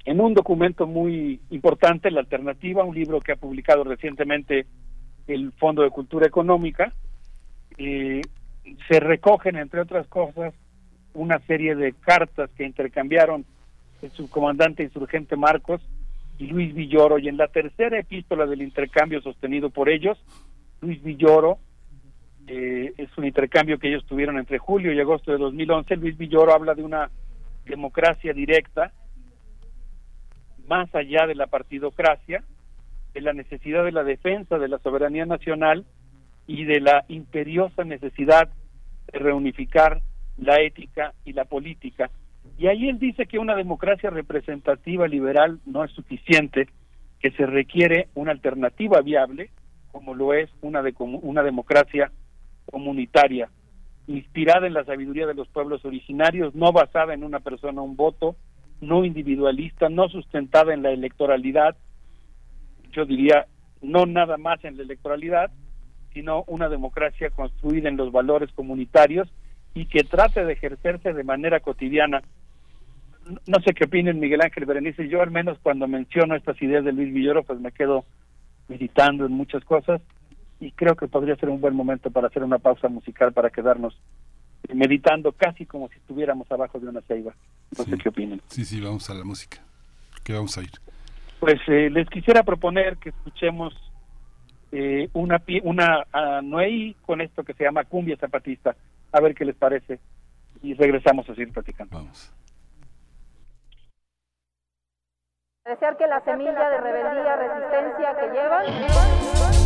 un 0.07 0.35
documento 0.35 0.87
muy 0.87 1.41
importante, 1.51 2.11
La 2.11 2.21
Alternativa, 2.21 2.85
un 2.85 2.95
libro 2.95 3.21
que 3.21 3.33
ha 3.33 3.37
publicado 3.37 3.85
recientemente 3.85 4.67
el 5.27 5.53
Fondo 5.53 5.83
de 5.83 5.91
Cultura 5.91 6.27
Económica, 6.27 6.93
eh, 7.77 8.23
se 8.89 8.99
recogen, 8.99 9.57
entre 9.57 9.81
otras 9.81 10.07
cosas, 10.09 10.55
una 11.15 11.39
serie 11.41 11.75
de 11.77 11.93
cartas 11.93 12.51
que 12.57 12.65
intercambiaron 12.65 13.45
el 14.01 14.11
subcomandante 14.11 14.83
insurgente 14.83 15.37
Marcos 15.37 15.83
y 16.39 16.47
Luis 16.47 16.75
Villoro, 16.75 17.19
y 17.19 17.29
en 17.29 17.37
la 17.37 17.49
tercera 17.49 17.99
epístola 17.99 18.47
del 18.47 18.63
intercambio 18.63 19.21
sostenido 19.21 19.71
por 19.71 19.89
ellos, 19.89 20.19
Luis 20.81 21.03
Villoro 21.03 21.59
eh, 22.47 22.93
es 22.97 23.09
un 23.17 23.25
intercambio 23.25 23.79
que 23.79 23.89
ellos 23.89 24.05
tuvieron 24.07 24.39
entre 24.39 24.59
julio 24.59 24.93
y 24.93 25.01
agosto 25.01 25.33
de 25.33 25.39
2011. 25.39 25.97
Luis 25.97 26.17
Villoro 26.17 26.53
habla 26.53 26.75
de 26.75 26.83
una 26.83 27.11
democracia 27.65 28.33
directa, 28.33 28.93
más 30.67 30.93
allá 30.95 31.27
de 31.27 31.35
la 31.35 31.47
partidocracia, 31.47 32.43
de 33.15 33.21
la 33.21 33.33
necesidad 33.33 33.85
de 33.85 33.93
la 33.93 34.05
defensa 34.05 34.59
de 34.59 34.69
la 34.69 34.79
soberanía 34.79 35.27
nacional 35.27 35.85
y 36.47 36.65
de 36.65 36.81
la 36.81 37.05
imperiosa 37.09 37.85
necesidad 37.85 38.49
de 39.13 39.19
reunificar 39.19 40.01
la 40.39 40.61
ética 40.61 41.13
y 41.25 41.33
la 41.33 41.45
política. 41.45 42.11
Y 42.59 42.67
ahí 42.67 42.89
él 42.89 42.99
dice 42.99 43.27
que 43.27 43.39
una 43.39 43.55
democracia 43.55 44.11
representativa 44.11 45.07
liberal 45.07 45.61
no 45.67 45.85
es 45.85 45.93
suficiente, 45.93 46.69
que 47.21 47.31
se 47.33 47.47
requiere 47.47 48.09
una 48.15 48.33
alternativa 48.33 49.01
viable, 49.01 49.51
como 49.93 50.15
lo 50.15 50.35
es 50.35 50.51
una, 50.63 50.83
de, 50.83 50.95
una 50.99 51.43
democracia 51.43 52.11
comunitaria, 52.67 53.49
inspirada 54.07 54.67
en 54.67 54.75
la 54.75 54.85
sabiduría 54.85 55.27
de 55.27 55.35
los 55.35 55.49
pueblos 55.49 55.85
originarios, 55.85 56.55
no 56.55 56.73
basada 56.73 57.15
en 57.15 57.25
una 57.25 57.41
persona, 57.41 57.83
un 57.83 57.97
voto, 57.97 58.37
no 58.81 59.05
individualista, 59.05 59.89
no 59.89 60.09
sustentada 60.09 60.75
en 60.75 60.83
la 60.83 60.91
electoralidad, 60.91 61.77
yo 62.91 63.05
diría 63.05 63.47
no 63.81 64.07
nada 64.07 64.37
más 64.37 64.65
en 64.65 64.77
la 64.77 64.83
electoralidad, 64.83 65.51
sino 66.13 66.45
una 66.47 66.69
democracia 66.69 67.31
construida 67.31 67.89
en 67.89 67.97
los 67.97 68.13
valores 68.13 68.51
comunitarios 68.53 69.29
y 69.75 69.87
que 69.87 70.05
trate 70.05 70.45
de 70.45 70.53
ejercerse 70.53 71.13
de 71.13 71.25
manera 71.25 71.61
cotidiana. 71.61 72.23
No 73.47 73.61
sé 73.65 73.73
qué 73.73 73.85
opinen 73.85 74.21
Miguel 74.21 74.43
Ángel 74.43 74.67
Berenice, 74.67 75.09
yo 75.09 75.23
al 75.23 75.31
menos 75.31 75.59
cuando 75.63 75.89
menciono 75.89 76.35
estas 76.35 76.61
ideas 76.61 76.85
de 76.85 76.93
Luis 76.93 77.13
Villoro, 77.13 77.43
pues 77.45 77.61
me 77.61 77.73
quedo 77.73 78.05
meditando 78.69 79.27
en 79.27 79.33
muchas 79.33 79.65
cosas 79.65 80.01
y 80.63 80.71
creo 80.71 80.95
que 80.95 81.09
podría 81.09 81.35
ser 81.35 81.49
un 81.49 81.61
buen 81.61 81.75
momento 81.75 82.11
para 82.11 82.29
hacer 82.29 82.45
una 82.45 82.59
pausa 82.59 82.89
musical 82.89 83.33
para 83.33 83.51
quedarnos 83.51 84.01
meditando 84.73 85.33
casi 85.33 85.67
como 85.67 85.89
si 85.89 85.97
estuviéramos 85.97 86.51
abajo 86.53 86.79
de 86.79 86.87
una 86.87 87.01
ceiba. 87.01 87.35
No 87.77 87.83
sé 87.83 87.99
qué 87.99 88.09
opinan. 88.09 88.41
Sí, 88.47 88.65
sí, 88.65 88.81
vamos 88.81 89.11
a 89.11 89.15
la 89.15 89.25
música. 89.25 89.59
¿Qué 90.23 90.33
vamos 90.33 90.57
a 90.57 90.63
ir? 90.63 90.71
Pues 91.41 91.61
eh, 91.67 91.91
les 91.91 92.09
quisiera 92.09 92.45
proponer 92.45 92.97
que 92.99 93.09
escuchemos 93.09 93.75
eh, 94.71 95.09
una 95.15 95.43
una 95.65 96.07
a 96.13 96.41
Noé 96.43 96.95
con 97.05 97.21
esto 97.21 97.43
que 97.43 97.55
se 97.55 97.65
llama 97.65 97.83
cumbia 97.83 98.17
zapatista. 98.17 98.77
A 99.11 99.21
ver 99.21 99.35
qué 99.35 99.45
les 99.45 99.57
parece. 99.57 99.99
Y 100.63 100.75
regresamos 100.75 101.29
a 101.29 101.35
seguir 101.35 101.53
platicando. 101.53 101.97
Vamos. 101.97 102.33
Desear 105.65 105.97
que 105.97 106.07
la 106.07 106.21
semilla 106.25 106.71
de 106.71 106.81
rebeldía, 106.81 107.37
resistencia 107.37 108.17
que 108.17 108.27
llevan 108.33 109.62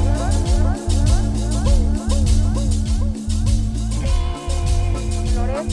2021 5.57 5.73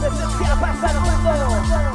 desde 0.00 0.24
Chiapas 0.36 0.82
al 0.82 1.00
mundo 1.00 1.30
el 1.30 1.93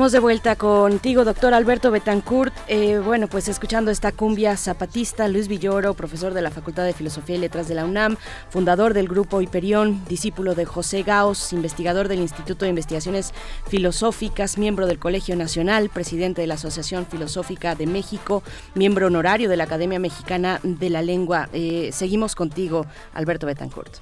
Estamos 0.00 0.12
de 0.12 0.20
vuelta 0.20 0.56
contigo, 0.56 1.26
doctor 1.26 1.52
Alberto 1.52 1.90
Betancourt. 1.90 2.54
Eh, 2.68 3.00
bueno, 3.04 3.28
pues 3.28 3.48
escuchando 3.48 3.90
esta 3.90 4.12
cumbia 4.12 4.56
zapatista, 4.56 5.28
Luis 5.28 5.46
Villoro, 5.46 5.92
profesor 5.92 6.32
de 6.32 6.40
la 6.40 6.50
Facultad 6.50 6.86
de 6.86 6.94
Filosofía 6.94 7.36
y 7.36 7.38
Letras 7.38 7.68
de 7.68 7.74
la 7.74 7.84
UNAM, 7.84 8.16
fundador 8.48 8.94
del 8.94 9.08
Grupo 9.08 9.42
Hiperión, 9.42 10.02
discípulo 10.08 10.54
de 10.54 10.64
José 10.64 11.02
Gaos, 11.02 11.52
investigador 11.52 12.08
del 12.08 12.20
Instituto 12.20 12.64
de 12.64 12.70
Investigaciones 12.70 13.34
Filosóficas, 13.68 14.56
miembro 14.56 14.86
del 14.86 14.98
Colegio 14.98 15.36
Nacional, 15.36 15.90
presidente 15.90 16.40
de 16.40 16.46
la 16.46 16.54
Asociación 16.54 17.04
Filosófica 17.04 17.74
de 17.74 17.84
México, 17.84 18.42
miembro 18.74 19.08
honorario 19.08 19.50
de 19.50 19.58
la 19.58 19.64
Academia 19.64 19.98
Mexicana 19.98 20.60
de 20.62 20.88
la 20.88 21.02
Lengua. 21.02 21.50
Eh, 21.52 21.90
seguimos 21.92 22.34
contigo, 22.34 22.86
Alberto 23.12 23.46
Betancourt. 23.46 23.98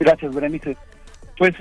Gracias, 0.00 0.34
Berenice. 0.34 0.74
Pues 1.36 1.52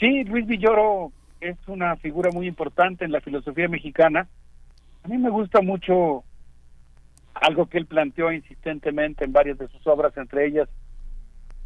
sí, 0.00 0.24
Luis 0.24 0.44
Villoro 0.48 1.12
es 1.40 1.56
una 1.66 1.96
figura 1.96 2.30
muy 2.32 2.46
importante 2.46 3.04
en 3.04 3.12
la 3.12 3.20
filosofía 3.20 3.68
mexicana. 3.68 4.28
A 5.02 5.08
mí 5.08 5.18
me 5.18 5.30
gusta 5.30 5.60
mucho 5.62 6.24
algo 7.34 7.66
que 7.66 7.78
él 7.78 7.86
planteó 7.86 8.32
insistentemente 8.32 9.24
en 9.24 9.32
varias 9.32 9.58
de 9.58 9.68
sus 9.68 9.86
obras, 9.86 10.16
entre 10.16 10.46
ellas 10.46 10.68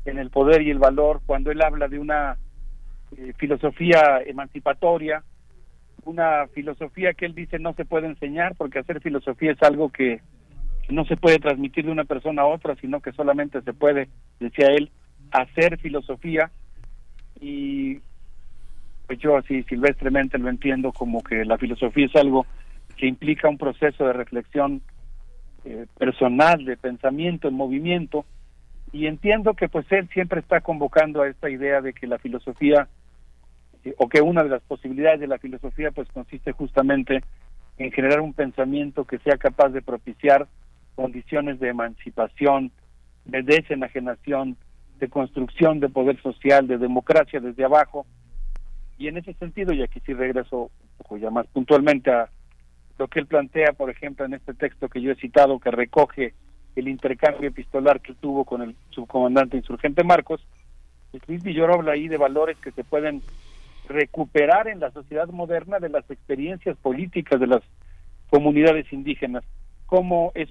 en 0.05 0.19
El 0.19 0.31
Poder 0.31 0.63
y 0.63 0.71
el 0.71 0.79
Valor, 0.79 1.23
cuando 1.27 1.51
él 1.51 1.63
habla 1.63 1.89
de 1.89 1.99
una 1.99 2.37
eh, 3.17 3.33
filosofía 3.39 4.21
emancipatoria, 4.25 5.25
una 6.05 6.47
filosofía 6.49 7.15
que 7.15 7.25
él 7.25 7.35
dice 7.35 7.59
no 7.59 7.73
se 7.73 7.87
puede 7.87 8.07
enseñar 8.07 8.55
porque 8.57 8.79
hacer 8.79 9.01
filosofía 9.01 9.53
es 9.53 9.63
algo 9.63 9.89
que 9.89 10.21
no 10.91 11.07
se 11.07 11.17
puede 11.17 11.39
transmitir 11.39 11.87
de 11.87 11.93
una 11.93 12.05
persona 12.05 12.43
a 12.43 12.47
otra, 12.47 12.77
sino 12.77 13.01
que 13.01 13.13
solamente 13.13 13.63
se 13.63 13.73
puede, 13.73 14.09
decía 14.39 14.67
él, 14.67 14.91
hacer 15.31 15.79
filosofía 15.79 16.51
y 17.41 18.01
yo 19.17 19.37
así 19.37 19.63
silvestremente 19.65 20.39
lo 20.39 20.49
entiendo 20.49 20.93
como 20.93 21.23
que 21.23 21.45
la 21.45 21.59
filosofía 21.59 22.07
es 22.07 22.17
algo 22.17 22.47
que 22.97 23.07
implica 23.07 23.49
un 23.49 23.59
proceso 23.59 24.07
de 24.07 24.13
reflexión 24.13 24.83
eh, 25.65 25.87
personal, 25.99 26.65
de 26.65 26.77
pensamiento, 26.77 27.49
en 27.49 27.55
movimiento, 27.55 28.25
y 28.93 29.07
entiendo 29.07 29.55
que 29.55 29.69
pues 29.69 29.91
él 29.91 30.09
siempre 30.13 30.41
está 30.41 30.61
convocando 30.61 31.23
a 31.23 31.29
esta 31.29 31.51
idea 31.51 31.81
de 31.81 31.93
que 31.93 32.07
la 32.07 32.19
filosofía, 32.19 32.89
eh, 33.85 33.95
o 33.99 34.09
que 34.09 34.21
una 34.21 34.43
de 34.43 34.51
las 34.51 34.63
posibilidades 34.63 35.21
de 35.21 35.27
la 35.27 35.39
filosofía 35.39 35.91
pues 35.91 36.09
consiste 36.13 36.53
justamente 36.53 37.23
en 37.79 37.91
generar 37.91 38.21
un 38.21 38.35
pensamiento 38.35 39.05
que 39.05 39.19
sea 39.19 39.37
capaz 39.37 39.71
de 39.71 39.83
propiciar 39.83 40.47
condiciones 40.95 41.59
de 41.59 41.71
emancipación, 41.71 42.71
de 43.25 43.43
desenajenación, 43.43 44.57
de 44.99 45.09
construcción 45.09 45.81
de 45.81 45.89
poder 45.89 46.21
social, 46.23 46.67
de 46.67 46.79
democracia 46.79 47.41
desde 47.41 47.65
abajo, 47.65 48.07
y 48.99 49.09
en 49.09 49.17
ese 49.17 49.35
sentido, 49.35 49.73
y 49.73 49.83
aquí 49.83 50.01
sí 50.05 50.13
regreso 50.15 50.63
un 50.63 50.99
poco 50.99 51.17
ya 51.17 51.31
más 51.31 51.47
puntualmente 51.49 52.11
a 52.11 52.29
lo 52.99 53.09
que 53.09 53.21
él 53.21 53.27
plantea, 53.27 53.73
por 53.73 53.91
ejemplo, 53.91 54.25
en 54.25 54.35
este 54.35 54.55
texto 54.55 54.89
que 54.89 55.01
yo 55.01 55.13
he 55.13 55.17
citado, 55.17 55.59
que 55.59 55.71
recoge 55.71 56.35
el 56.77 56.89
intercambio 56.89 57.49
epistolar 57.49 58.01
que 58.01 58.15
tuvo 58.15 58.45
con 58.45 58.63
el 58.63 58.77
subcomandante 58.91 59.57
insurgente 59.57 60.05
Marcos, 60.05 60.47
pues 61.11 61.23
Luis 61.29 61.43
Villoro 61.43 61.75
habla 61.75 61.93
ahí 61.93 62.09
de 62.09 62.17
valores 62.17 62.57
que 62.59 62.73
se 62.73 62.85
pueden 62.85 63.23
recuperar 63.89 64.69
en 64.69 64.81
la 64.81 64.91
sociedad 64.91 65.29
moderna 65.29 65.79
de 65.79 65.89
las 65.89 66.09
experiencias 66.11 66.77
políticas 66.79 67.39
de 67.39 67.47
las 67.47 67.63
comunidades 68.31 68.93
indígenas. 68.93 69.45
¿Cómo 69.87 70.33
es 70.35 70.49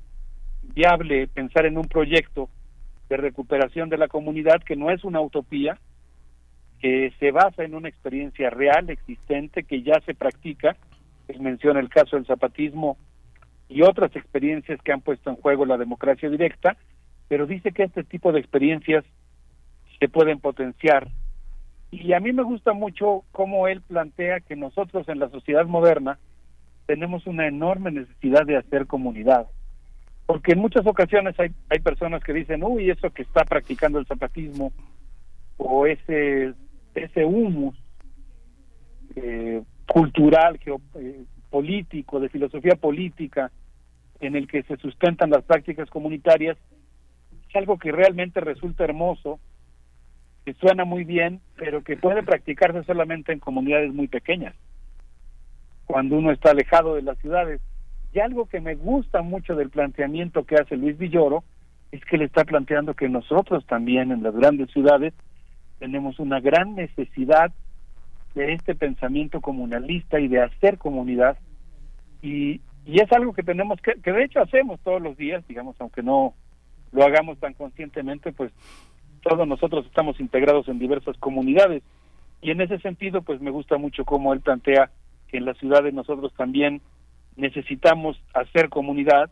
viable 0.61 1.27
pensar 1.27 1.65
en 1.65 1.77
un 1.77 1.85
proyecto 1.85 2.49
de 3.09 3.17
recuperación 3.17 3.89
de 3.89 3.97
la 3.97 4.07
comunidad 4.07 4.63
que 4.63 4.75
no 4.75 4.89
es 4.91 5.03
una 5.03 5.22
utopía, 5.22 5.77
que 6.84 7.14
se 7.18 7.32
basa 7.32 7.64
en 7.64 7.76
una 7.76 7.88
experiencia 7.88 8.50
real, 8.50 8.90
existente, 8.90 9.64
que 9.64 9.84
ya 9.84 10.02
se 10.06 10.14
practica. 10.14 10.76
Él 11.30 11.40
menciona 11.40 11.80
el 11.80 11.88
caso 11.88 12.18
del 12.18 12.26
zapatismo 12.26 12.98
y 13.70 13.84
otras 13.84 14.14
experiencias 14.18 14.82
que 14.82 14.92
han 14.92 15.00
puesto 15.00 15.30
en 15.30 15.38
juego 15.38 15.66
la 15.66 15.78
democracia 15.78 16.30
directa, 16.30 16.76
pero 17.30 17.48
dice 17.48 17.72
que 17.72 17.84
este 17.84 18.03
tipo 18.03 18.34
de 18.34 18.42
experiencias 18.42 19.06
se 19.98 20.10
pueden 20.10 20.42
potenciar. 20.42 21.08
Y 21.90 22.12
a 22.12 22.20
mí 22.20 22.34
me 22.34 22.44
gusta 22.44 22.74
mucho 22.74 23.24
cómo 23.32 23.70
él 23.70 23.80
plantea 23.80 24.42
que 24.42 24.58
nosotros 24.58 25.08
en 25.08 25.20
la 25.20 25.30
sociedad 25.30 25.66
moderna 25.66 26.20
tenemos 26.86 27.26
una 27.28 27.48
enorme 27.48 27.92
necesidad 27.92 28.45
de 28.45 28.58
hacer 28.58 28.88
comunidad. 28.88 29.48
Porque 30.26 30.52
en 30.52 30.60
muchas 30.60 30.86
ocasiones 30.86 31.40
hay, 31.40 31.52
hay 31.70 31.80
personas 31.80 32.22
que 32.26 32.34
dicen, 32.34 32.62
uy, 32.62 32.90
eso 32.90 33.10
que 33.12 33.22
está 33.22 33.45
practicando 33.45 34.00
el 34.00 34.06
zapatismo 34.06 34.74
o 35.56 35.86
ese 35.86 36.53
ese 36.95 37.25
humus 37.25 37.75
eh, 39.15 39.61
cultural, 39.88 40.59
geopolítico, 40.59 42.19
de 42.19 42.30
filosofía 42.30 42.75
política, 42.75 43.51
en 44.19 44.35
el 44.35 44.47
que 44.47 44.63
se 44.63 44.77
sustentan 44.77 45.30
las 45.30 45.43
prácticas 45.43 45.89
comunitarias, 45.89 46.57
es 47.49 47.55
algo 47.55 47.77
que 47.77 47.91
realmente 47.91 48.39
resulta 48.39 48.83
hermoso, 48.83 49.39
que 50.45 50.53
suena 50.55 50.85
muy 50.85 51.03
bien, 51.03 51.41
pero 51.55 51.83
que 51.83 51.97
puede 51.97 52.23
practicarse 52.23 52.83
solamente 52.83 53.31
en 53.31 53.39
comunidades 53.39 53.93
muy 53.93 54.07
pequeñas, 54.07 54.55
cuando 55.85 56.17
uno 56.17 56.31
está 56.31 56.51
alejado 56.51 56.95
de 56.95 57.01
las 57.01 57.17
ciudades. 57.19 57.61
Y 58.13 58.19
algo 58.19 58.45
que 58.47 58.61
me 58.61 58.75
gusta 58.75 59.22
mucho 59.22 59.55
del 59.55 59.69
planteamiento 59.69 60.45
que 60.45 60.55
hace 60.55 60.77
Luis 60.77 60.97
Villoro 60.97 61.43
es 61.91 62.03
que 62.05 62.17
le 62.17 62.25
está 62.25 62.43
planteando 62.43 62.95
que 62.95 63.09
nosotros 63.09 63.65
también 63.67 64.11
en 64.11 64.23
las 64.23 64.35
grandes 64.35 64.72
ciudades 64.72 65.13
tenemos 65.84 66.18
una 66.18 66.40
gran 66.40 66.76
necesidad 66.76 67.52
de 68.36 68.53
este 68.53 68.74
pensamiento 68.74 69.42
comunalista 69.42 70.18
y 70.18 70.30
de 70.30 70.42
hacer 70.42 70.78
comunidad. 70.78 71.38
Y, 72.22 72.62
y 72.86 73.02
es 73.02 73.12
algo 73.12 73.34
que 73.34 73.44
tenemos 73.44 73.82
que, 73.82 73.95
que 74.02 74.14
de 74.14 74.24
hecho 74.24 74.40
hacemos 74.40 74.80
todos 74.80 75.02
los 75.02 75.18
días, 75.18 75.45
digamos, 75.45 75.76
aunque 75.80 76.02
no 76.02 76.36
lo 76.94 77.03
hagamos 77.03 77.38
tan 77.38 77.53
conscientemente, 77.53 78.32
pues 78.32 78.53
todos 79.24 79.45
nosotros 79.45 79.86
estamos 79.86 80.22
integrados 80.22 80.70
en 80.70 80.80
diversas 80.80 81.18
comunidades. 81.18 81.84
Y 82.42 82.52
en 82.52 82.62
ese 82.62 82.80
sentido 82.80 83.22
pues 83.22 83.42
me 83.42 83.52
gusta 83.52 83.78
mucho 83.78 84.06
cómo 84.06 84.32
él 84.32 84.40
plantea 84.40 84.90
que 85.28 85.36
en 85.36 85.44
las 85.44 85.58
ciudades 85.58 85.94
nosotros 85.94 86.34
también 86.38 86.80
necesitamos 87.36 88.18
hacer 88.34 88.70
comunidad 88.70 89.30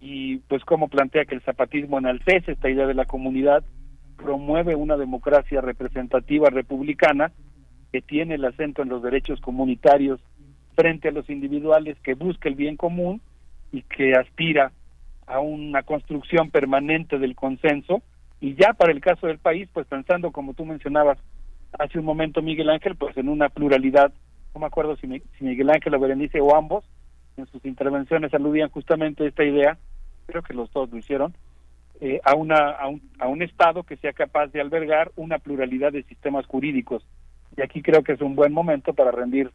y 0.00 0.36
pues 0.46 0.64
cómo 0.64 0.86
plantea 0.86 1.24
que 1.24 1.34
el 1.34 1.42
zapatismo 1.42 1.98
enaltece 1.98 2.52
esta 2.52 2.70
idea 2.70 2.86
de 2.86 2.94
la 2.94 3.06
comunidad, 3.06 3.64
promueve 4.22 4.74
una 4.74 4.96
democracia 4.96 5.60
representativa 5.60 6.50
republicana 6.50 7.32
que 7.92 8.00
tiene 8.00 8.34
el 8.34 8.44
acento 8.44 8.82
en 8.82 8.88
los 8.88 9.02
derechos 9.02 9.40
comunitarios 9.40 10.20
frente 10.74 11.08
a 11.08 11.12
los 11.12 11.28
individuales, 11.28 11.98
que 12.02 12.14
busca 12.14 12.48
el 12.48 12.54
bien 12.54 12.76
común 12.76 13.20
y 13.72 13.82
que 13.82 14.14
aspira 14.14 14.72
a 15.26 15.40
una 15.40 15.82
construcción 15.82 16.50
permanente 16.50 17.18
del 17.18 17.34
consenso. 17.34 18.02
Y 18.40 18.54
ya 18.54 18.72
para 18.72 18.92
el 18.92 19.00
caso 19.00 19.26
del 19.26 19.38
país, 19.38 19.68
pues 19.72 19.86
pensando, 19.86 20.30
como 20.30 20.54
tú 20.54 20.64
mencionabas 20.64 21.18
hace 21.78 21.98
un 21.98 22.04
momento, 22.04 22.42
Miguel 22.42 22.70
Ángel, 22.70 22.96
pues 22.96 23.16
en 23.16 23.28
una 23.28 23.48
pluralidad, 23.48 24.12
no 24.54 24.60
me 24.60 24.66
acuerdo 24.66 24.96
si, 24.96 25.06
Miguel 25.40 25.70
Ángel 25.70 25.94
o 25.94 26.00
Berenice 26.00 26.40
o 26.40 26.56
ambos, 26.56 26.84
en 27.36 27.46
sus 27.46 27.64
intervenciones 27.64 28.32
aludían 28.34 28.70
justamente 28.70 29.24
a 29.24 29.28
esta 29.28 29.44
idea 29.44 29.78
creo 30.26 30.42
que 30.42 30.54
los 30.54 30.72
dos 30.72 30.90
lo 30.90 30.98
hicieron, 30.98 31.34
eh, 32.00 32.20
a, 32.24 32.34
una, 32.34 32.70
a, 32.70 32.88
un, 32.88 33.02
a 33.18 33.28
un 33.28 33.42
Estado 33.42 33.82
que 33.82 33.96
sea 33.96 34.12
capaz 34.12 34.48
de 34.48 34.60
albergar 34.60 35.12
una 35.16 35.38
pluralidad 35.38 35.92
de 35.92 36.02
sistemas 36.04 36.46
jurídicos. 36.46 37.06
Y 37.56 37.62
aquí 37.62 37.82
creo 37.82 38.02
que 38.02 38.12
es 38.12 38.20
un 38.20 38.34
buen 38.34 38.52
momento 38.52 38.94
para 38.94 39.10
rendir 39.10 39.50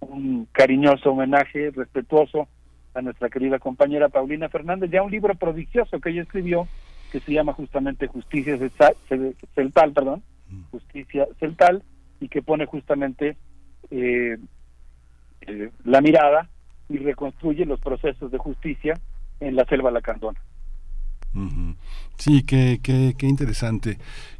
un 0.00 0.46
cariñoso 0.52 1.12
homenaje 1.12 1.70
respetuoso 1.70 2.48
a 2.94 3.02
nuestra 3.02 3.28
querida 3.28 3.58
compañera 3.58 4.08
Paulina 4.08 4.48
Fernández, 4.48 4.90
ya 4.90 5.02
un 5.02 5.10
libro 5.10 5.34
prodigioso 5.34 6.00
que 6.00 6.10
ella 6.10 6.22
escribió 6.22 6.66
que 7.12 7.20
se 7.20 7.32
llama 7.32 7.52
justamente 7.52 8.06
Justicia 8.06 8.58
Celtal, 9.54 9.92
perdón, 9.92 10.22
Justicia 10.70 11.26
Celtal, 11.38 11.82
y 12.20 12.28
que 12.28 12.42
pone 12.42 12.66
justamente 12.66 13.36
eh, 13.90 14.38
eh, 15.42 15.70
la 15.84 16.00
mirada 16.00 16.48
y 16.88 16.98
reconstruye 16.98 17.64
los 17.64 17.80
procesos 17.80 18.30
de 18.30 18.38
justicia 18.38 18.94
en 19.40 19.54
la 19.54 19.64
selva 19.66 19.90
lacandona. 19.90 20.40
Sí, 22.18 22.42
qué, 22.42 22.80
qué, 22.82 23.14
qué, 23.16 23.26
interesante. 23.26 23.98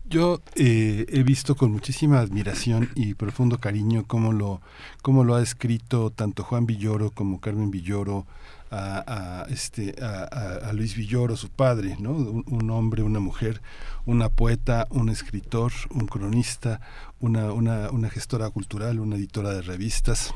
Yo 0.09 0.41
eh, 0.55 1.05
he 1.09 1.23
visto 1.25 1.57
con 1.57 1.73
muchísima 1.73 2.21
admiración 2.21 2.91
y 2.95 3.15
profundo 3.15 3.59
cariño 3.59 4.05
cómo 4.07 4.33
lo, 4.33 4.61
cómo 5.03 5.25
lo 5.25 5.35
ha 5.35 5.43
escrito 5.43 6.11
tanto 6.11 6.45
Juan 6.45 6.65
Villoro 6.65 7.11
como 7.11 7.41
Carmen 7.41 7.71
Villoro 7.71 8.27
a, 8.71 9.47
este, 9.49 9.95
a, 10.03 10.73
Luis 10.73 10.97
Villoro, 10.97 11.37
su 11.37 11.49
padre, 11.49 11.97
¿no? 11.99 12.11
Un, 12.13 12.71
hombre, 12.71 13.03
una 13.03 13.21
mujer, 13.21 13.63
una 14.05 14.29
poeta, 14.29 14.87
un 14.91 15.09
escritor, 15.09 15.73
un 15.91 16.07
cronista, 16.07 16.81
una, 17.21 17.53
una, 17.53 17.91
una 17.91 18.11
gestora 18.11 18.51
cultural, 18.51 19.01
una 19.01 19.17
editora 19.17 19.51
de 19.53 19.63
revistas, 19.63 20.35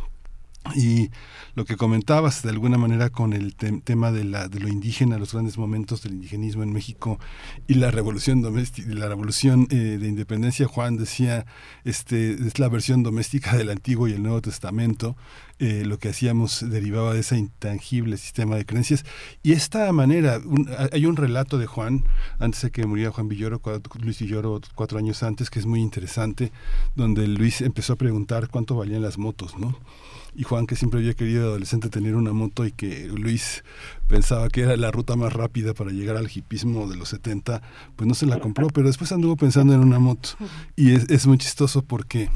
y 0.75 1.11
lo 1.55 1.65
que 1.65 1.77
comentabas 1.77 2.43
de 2.43 2.51
alguna 2.51 2.79
manera 2.79 3.11
con 3.11 3.33
el 3.33 3.55
tema 3.55 4.13
de, 4.13 4.25
la, 4.25 4.49
de 4.49 4.61
lo 4.61 4.69
indígena, 4.69 5.19
los 5.19 5.33
grandes 5.33 5.59
momentos 5.59 6.03
del 6.03 6.13
indigenismo 6.13 6.63
en 6.63 6.73
México 6.73 7.19
y 7.67 7.75
la 7.75 7.91
revolución 7.91 8.43
doméstica, 8.43 8.89
la 8.95 9.09
revolución 9.09 9.67
eh, 9.71 9.99
de 10.01 10.09
independencia, 10.09 10.69
Juan 10.69 10.97
decía, 10.97 11.47
este 11.85 12.33
es 12.33 12.59
la 12.59 12.69
versión 12.69 13.03
doméstica 13.03 13.57
del 13.57 13.71
Antiguo 13.71 14.07
y 14.07 14.13
el 14.13 14.23
Nuevo 14.23 14.43
Testamento, 14.43 15.17
eh, 15.59 15.85
lo 15.85 15.99
que 15.99 16.11
hacíamos 16.11 16.65
derivaba 16.71 17.15
de 17.15 17.21
ese 17.21 17.37
intangible 17.37 18.17
sistema 18.17 18.57
de 18.57 18.65
creencias. 18.65 19.05
Y 19.43 19.53
esta 19.53 19.91
manera, 19.93 20.41
hay 20.93 21.07
un 21.07 21.17
relato 21.17 21.59
de 21.59 21.67
Juan, 21.67 22.05
antes 22.39 22.63
de 22.63 22.71
que 22.71 22.87
muriera 22.87 23.13
Juan 23.13 23.29
Villoro, 23.29 23.61
Luis 24.01 24.21
Villoro 24.21 24.61
cuatro 24.75 24.99
años 24.99 25.23
antes, 25.23 25.51
que 25.51 25.59
es 25.59 25.67
muy 25.67 25.81
interesante, 25.81 26.53
donde 26.95 27.27
Luis 27.27 27.61
empezó 27.61 27.95
a 27.95 27.97
preguntar 27.97 28.49
cuánto 28.49 28.77
valían 28.77 29.03
las 29.03 29.19
motos, 29.19 29.59
¿no? 29.59 29.79
Y 30.35 30.45
Juan 30.45 30.67
que 30.67 30.77
siempre 30.77 31.01
había 31.01 31.15
querido 31.15 31.49
adolescente 31.49 31.89
tener 31.89 32.15
una 32.15 32.33
moto 32.33 32.67
y 32.67 32.73
que 32.73 33.07
Luis 33.09 33.65
pensaba 34.09 34.49
que 34.49 34.63
era 34.63 34.77
la 34.77 34.91
ruta 34.91 35.17
más 35.17 35.33
rápida 35.33 35.75
para 35.75 35.91
llegar 35.91 36.17
al 36.17 36.31
hipismo 36.33 36.89
de 36.89 36.97
los 36.97 37.09
70, 37.11 37.63
pues 37.97 38.09
no 38.09 38.15
se 38.15 38.27
la 38.27 38.41
compró, 38.41 38.69
pero 38.69 38.87
después 38.87 39.13
anduvo 39.13 39.37
pensando 39.37 39.75
en 39.75 39.81
una 39.81 39.99
moto. 39.99 40.31
Y 40.77 40.95
es, 40.95 41.09
es 41.11 41.27
muy 41.27 41.39
chistoso 41.39 41.83
porque 41.83 42.31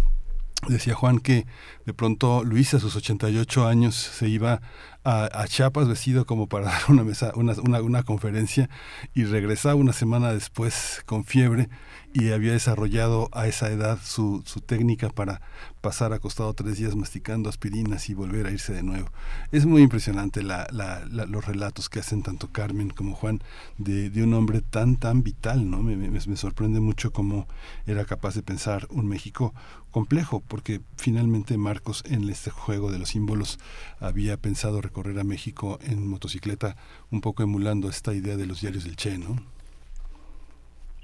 decía 0.69 0.95
Juan 0.95 1.19
que 1.19 1.47
de 1.87 1.95
pronto 1.95 2.45
Luis 2.45 2.75
a 2.75 2.81
sus 2.81 2.97
88 2.97 3.67
años 3.67 3.95
se 3.95 4.29
iba 4.29 4.61
a, 5.05 5.25
a 5.33 5.47
Chiapas 5.47 5.89
vestido 5.89 6.27
como 6.27 6.49
para 6.49 6.65
dar 6.73 6.83
una, 6.89 7.05
mesa, 7.05 7.33
una, 7.37 7.55
una, 7.63 7.83
una 7.83 8.03
conferencia 8.03 8.69
y 9.15 9.25
regresaba 9.25 9.75
una 9.75 9.93
semana 9.93 10.33
después 10.33 11.03
con 11.07 11.25
fiebre 11.25 11.69
y 12.15 12.31
había 12.31 12.53
desarrollado 12.53 13.29
a 13.33 13.49
esa 13.49 13.71
edad 13.71 13.99
su, 14.03 14.43
su 14.47 14.61
técnica 14.61 15.11
para 15.11 15.43
pasar 15.81 16.13
acostado 16.13 16.55
tres 16.55 16.79
días 16.79 16.95
masticando 16.95 17.49
aspirinas 17.49 18.09
y 18.09 18.15
volver 18.15 18.47
a 18.47 18.53
irse 18.53 18.73
de 18.73 18.85
nuevo. 18.85 19.09
Es 19.51 19.67
muy 19.67 19.83
impresionante 19.83 20.45
la, 20.45 20.69
la, 20.71 21.05
los 21.05 21.45
relatos 21.45 21.89
que 21.89 21.99
hacen 21.99 22.23
tanto 22.23 22.53
Carmen 22.53 22.91
como 22.91 23.17
Juan 23.17 23.43
de, 23.79 24.11
de 24.11 24.23
un 24.23 24.33
hombre 24.33 24.63
tan, 24.63 24.97
tan 24.97 25.25
vital, 25.25 25.69
¿no? 25.69 25.83
Me, 25.83 25.97
me, 25.97 26.09
me, 26.09 26.37
sorprende 26.37 26.79
mucho 26.79 27.13
cómo 27.13 27.49
era 27.85 28.05
capaz 28.05 28.37
de 28.37 28.45
pensar 28.45 28.87
un 28.91 29.09
México 29.09 29.53
complejo, 29.91 30.41
porque 30.41 30.81
finalmente 30.97 31.59
Marcos 31.75 32.05
en 32.09 32.29
este 32.31 32.51
juego 32.51 32.93
de 32.93 33.01
los 33.01 33.09
símbolos 33.09 33.59
había 33.99 34.37
pensado 34.37 34.81
recorrer 34.81 35.19
a 35.19 35.25
México 35.25 35.81
en 35.83 36.09
motocicleta, 36.09 36.77
un 37.11 37.21
poco 37.21 37.43
emulando 37.43 37.89
esta 37.89 38.15
idea 38.15 38.37
de 38.37 38.47
los 38.47 38.61
diarios 38.61 38.85
del 38.85 38.95
Che, 38.95 39.19
¿no? 39.19 39.35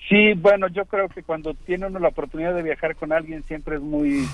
Sí, 0.09 0.35
bueno, 0.35 0.69
yo 0.69 0.85
creo 0.85 1.09
que 1.09 1.25
cuando 1.25 1.55
tiene 1.55 1.89
uno 1.89 1.99
la 1.99 2.09
oportunidad 2.09 2.55
de 2.55 2.63
viajar 2.63 2.95
con 2.95 3.13
alguien 3.13 3.43
siempre 3.49 3.77
es 3.77 3.83
muy 3.83 4.25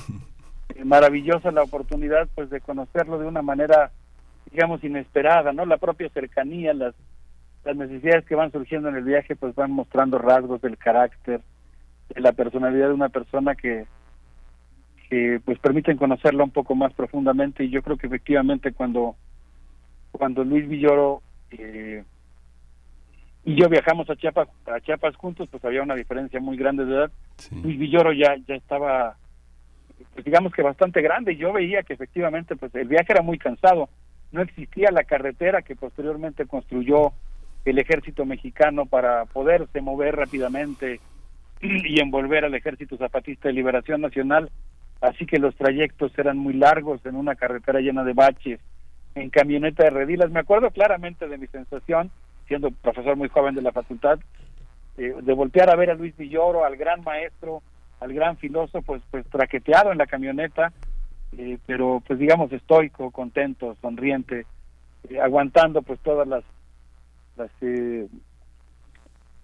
maravillosa 0.85 1.51
la 1.53 1.63
oportunidad 1.63 2.29
pues 2.35 2.51
de 2.51 2.61
conocerlo 2.61 3.19
de 3.19 3.27
una 3.27 3.41
manera 3.41 3.91
digamos 4.51 4.85
inesperada, 4.85 5.55
¿no? 5.55 5.65
La 5.65 5.79
propia 5.79 6.11
cercanía, 6.11 6.75
las 6.75 6.95
las 7.65 7.77
necesidades 7.77 8.27
que 8.27 8.35
van 8.35 8.53
surgiendo 8.53 8.91
en 8.91 8.97
el 8.97 9.05
viaje 9.05 9.37
pues 9.37 9.55
van 9.55 9.73
mostrando 9.73 10.19
rasgos 10.19 10.61
del 10.61 10.77
carácter, 10.77 11.41
de 12.15 12.21
la 12.21 12.33
personalidad 12.33 12.89
de 12.89 12.95
una 12.95 13.09
persona 13.09 13.55
que 13.55 13.87
que 15.09 15.41
pues 15.45 15.59
permiten 15.59 15.97
conocerla 15.97 16.45
un 16.45 16.51
poco 16.51 16.75
más 16.75 16.93
profundamente 16.93 17.65
y 17.65 17.71
yo 17.71 17.83
creo 17.83 17.97
que 17.97 18.07
efectivamente 18.07 18.73
cuando 18.73 19.17
cuando 20.11 20.45
Luis 20.45 20.69
Villoro 20.69 21.23
eh, 21.51 22.03
y 23.47 23.55
yo 23.55 23.69
viajamos 23.69 24.11
a 24.11 24.17
Chiapas, 24.17 24.49
a 24.67 24.81
Chiapas 24.81 25.15
juntos, 25.15 25.49
pues 25.49 25.65
había 25.65 25.81
una 25.81 25.95
diferencia 25.95 26.41
muy 26.41 26.57
grande 26.57 26.85
de 26.85 26.95
edad. 26.95 27.13
Luis 27.63 27.79
Villoro 27.79 28.13
ya, 28.13 28.35
ya 28.49 28.57
estaba, 28.57 29.17
pues 30.15 30.25
digamos 30.25 30.53
que 30.53 30.63
bastante 30.63 31.01
grande, 31.01 31.33
y 31.33 31.37
yo 31.37 31.53
veía 31.53 31.85
que 31.85 31.93
efectivamente 31.93 32.57
pues 32.57 32.75
el 32.75 32.89
viaje 32.89 33.13
era 33.13 33.23
muy 33.23 33.39
cansado. 33.39 33.89
No 34.33 34.43
existía 34.43 34.91
la 34.91 35.05
carretera 35.05 35.63
que 35.63 35.77
posteriormente 35.77 36.47
construyó 36.47 37.13
el 37.65 37.79
ejército 37.79 38.27
mexicano 38.27 38.87
para 38.87 39.27
poderse 39.27 39.81
mover 39.81 40.17
rápidamente 40.17 40.99
y 41.61 42.01
envolver 42.01 42.45
al 42.45 42.55
ejército 42.57 42.97
zapatista 42.97 43.49
de 43.49 43.55
liberación 43.55 44.01
nacional. 44.01 44.51
Así 45.01 45.27
que 45.27 45.39
los 45.39 45.55
trayectos 45.57 46.17
eran 46.19 46.39
muy 46.39 46.55
largos 46.55 47.05
en 47.05 47.17
una 47.17 47.35
carretera 47.35 47.81
llena 47.81 48.05
de 48.05 48.13
baches, 48.13 48.61
en 49.15 49.31
camioneta 49.31 49.85
de 49.85 49.91
redilas. 49.91 50.31
Me 50.31 50.41
acuerdo 50.41 50.71
claramente 50.71 51.29
de 51.29 51.39
mi 51.39 51.47
sensación 51.49 52.11
siendo 52.47 52.71
profesor 52.71 53.17
muy 53.17 53.29
joven 53.29 53.55
de 53.55 53.63
la 53.63 53.73
facultad, 53.73 54.19
eh, 54.99 55.15
de 55.21 55.33
voltear 55.33 55.71
a 55.71 55.77
ver 55.77 55.91
a 55.91 55.95
Luis 55.95 56.17
Villoro, 56.17 56.65
al 56.65 56.77
gran 56.77 57.03
maestro, 57.03 57.63
al 58.01 58.13
gran 58.13 58.37
filósofo, 58.37 58.83
pues, 58.83 59.03
pues 59.11 59.27
traqueteado 59.27 59.93
en 59.93 59.99
la 59.99 60.07
camioneta, 60.07 60.73
eh, 61.37 61.59
pero 61.67 62.03
pues 62.07 62.19
digamos 62.19 62.53
estoico, 62.53 63.11
contento, 63.11 63.77
sonriente, 63.81 64.47
eh, 65.11 65.21
aguantando 65.21 65.83
pues 65.83 65.99
todas 66.01 66.27
las, 66.27 66.45
las 67.37 67.51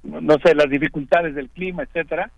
no 0.05 0.39
sé, 0.39 0.55
las 0.55 0.69
dificultades 0.69 1.35
del 1.35 1.49
clima, 1.51 1.83
etcétera, 1.83 2.31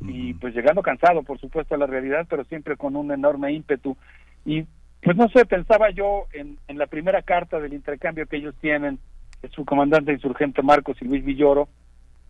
y 0.00 0.34
pues 0.34 0.54
llegando 0.54 0.82
cansado, 0.82 1.22
por 1.22 1.38
supuesto, 1.40 1.74
a 1.74 1.78
la 1.78 1.86
realidad, 1.86 2.26
pero 2.28 2.44
siempre 2.44 2.76
con 2.76 2.96
un 2.96 3.10
enorme 3.10 3.52
ímpetu. 3.52 3.96
Y 4.44 4.64
Pues 5.02 5.16
no 5.16 5.28
sé, 5.28 5.44
pensaba 5.44 5.90
yo 5.90 6.26
en, 6.32 6.58
en 6.68 6.78
la 6.78 6.86
primera 6.86 7.22
carta 7.22 7.60
del 7.60 7.72
intercambio 7.72 8.26
que 8.26 8.36
ellos 8.36 8.54
tienen, 8.60 8.98
el 9.42 9.50
subcomandante 9.50 10.12
insurgente 10.12 10.62
Marcos 10.62 10.96
y 11.00 11.04
Luis 11.04 11.24
Villoro, 11.24 11.68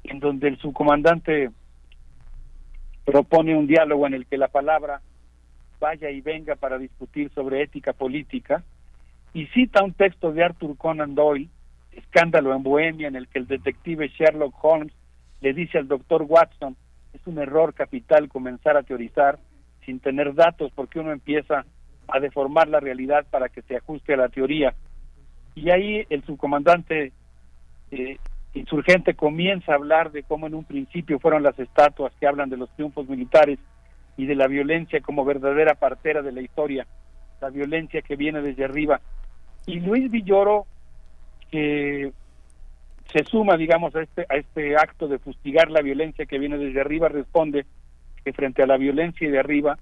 en 0.05 0.20
donde 0.20 0.48
el 0.48 0.58
subcomandante 0.58 1.50
propone 3.05 3.56
un 3.56 3.66
diálogo 3.66 4.06
en 4.06 4.14
el 4.14 4.26
que 4.26 4.36
la 4.36 4.48
palabra 4.48 5.00
vaya 5.80 6.10
y 6.10 6.20
venga 6.20 6.56
para 6.56 6.76
discutir 6.76 7.30
sobre 7.34 7.62
ética 7.62 7.92
política, 7.92 8.62
y 9.32 9.47
cita 9.47 9.84
un 9.84 9.92
texto 9.92 10.32
de 10.32 10.44
Arthur 10.44 10.76
Conan 10.76 11.14
Doyle, 11.14 11.48
Escándalo 11.92 12.55
en 12.55 12.62
Bohemia, 12.62 13.08
en 13.08 13.16
el 13.16 13.28
que 13.28 13.38
el 13.38 13.47
detective 13.47 14.08
Sherlock 14.08 14.55
Holmes 14.62 14.92
le 15.40 15.52
dice 15.52 15.78
al 15.78 15.88
doctor 15.88 16.22
Watson, 16.22 16.76
es 17.20 17.26
un 17.26 17.38
error 17.38 17.74
capital 17.74 18.28
comenzar 18.28 18.76
a 18.76 18.82
teorizar 18.82 19.38
sin 19.84 20.00
tener 20.00 20.34
datos 20.34 20.70
porque 20.74 21.00
uno 21.00 21.12
empieza 21.12 21.64
a 22.08 22.20
deformar 22.20 22.68
la 22.68 22.80
realidad 22.80 23.26
para 23.30 23.48
que 23.48 23.62
se 23.62 23.76
ajuste 23.76 24.14
a 24.14 24.18
la 24.18 24.28
teoría. 24.28 24.74
Y 25.55 25.70
ahí 25.70 26.06
el 26.08 26.24
subcomandante 26.24 27.12
eh, 27.90 28.18
insurgente 28.55 29.14
comienza 29.14 29.72
a 29.72 29.76
hablar 29.76 30.10
de 30.12 30.22
cómo 30.22 30.47
en 30.47 30.55
un 30.55 30.64
principio 30.64 31.18
fueron 31.18 31.42
las 31.42 31.58
estatuas 31.58 32.12
que 32.18 32.26
hablan 32.26 32.48
de 32.48 32.56
los 32.56 32.70
triunfos 32.70 33.08
militares 33.08 33.58
y 34.16 34.26
de 34.26 34.34
la 34.34 34.47
violencia 34.47 35.00
como 35.00 35.24
verdadera 35.24 35.74
partera 35.74 36.22
de 36.22 36.32
la 36.32 36.40
historia, 36.40 36.86
la 37.40 37.50
violencia 37.50 38.02
que 38.02 38.16
viene 38.16 38.40
desde 38.42 38.64
arriba. 38.64 39.00
Y 39.66 39.80
Luis 39.80 40.10
Villoro, 40.10 40.66
que 41.50 42.12
se 43.12 43.25
suma, 43.25 43.57
digamos, 43.57 43.95
a 43.97 44.03
este, 44.03 44.27
a 44.28 44.37
este 44.37 44.77
acto 44.77 45.09
de 45.09 45.19
fustigar 45.19 45.70
la 45.70 45.81
violencia 45.81 46.27
que 46.27 46.39
viene 46.39 46.59
desde 46.59 46.81
arriba, 46.81 47.09
responde 47.09 47.65
que 48.25 48.33
frente 48.33 48.62
a 48.62 48.67
la 48.67 48.77
violencia 48.77 49.31
de 49.31 49.39
arriba, 49.39 49.78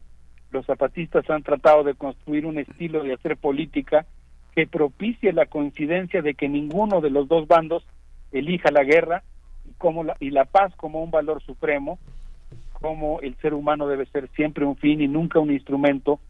los 0.53 0.65
zapatistas 0.67 1.29
han 1.29 1.43
tratado 1.43 1.83
de 1.83 1.95
construir 1.95 2.47
un 2.47 2.59
estilo 2.59 3.03
de 3.03 3.15
hacer 3.15 3.37
política 3.37 4.07
que 4.55 4.67
propicie 4.67 5.33
la 5.33 5.47
coincidencia 5.47 6.23
de 6.23 6.35
que 6.35 6.49
ninguno 6.49 7.01
de 7.01 7.11
los 7.11 7.29
dos 7.29 7.49
bandos 7.49 7.85
elija 8.33 8.71
la 8.71 8.85
guerra 8.85 9.23
y, 9.69 9.73
como 9.73 10.05
la, 10.05 10.17
y 10.21 10.31
la 10.31 10.45
paz 10.45 10.75
como 10.77 11.03
un 11.03 11.11
valor 11.11 11.43
supremo, 11.43 11.99
como 12.81 13.21
el 13.21 13.37
ser 13.39 13.55
humano 13.55 13.89
debe 13.89 14.07
ser 14.07 14.29
siempre 14.37 14.65
un 14.65 14.77
fin 14.77 15.01
y 15.01 15.09
nunca 15.09 15.41
un 15.41 15.51
instrumento, 15.51 16.21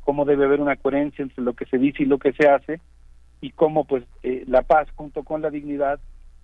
como 0.00 0.24
debe 0.24 0.46
haber 0.46 0.60
una 0.60 0.76
coherencia 0.76 1.22
entre 1.22 1.44
lo 1.44 1.54
que 1.54 1.66
se 1.66 1.78
dice 1.78 2.02
y 2.02 2.06
lo 2.06 2.18
que 2.18 2.32
se 2.32 2.48
hace, 2.48 2.80
y 3.40 3.50
cómo 3.50 3.84
pues 3.84 4.04
eh, 4.24 4.44
la 4.48 4.62
paz 4.62 4.88
junto 4.96 5.22
con 5.22 5.40
la 5.40 5.50
dignidad 5.50 6.00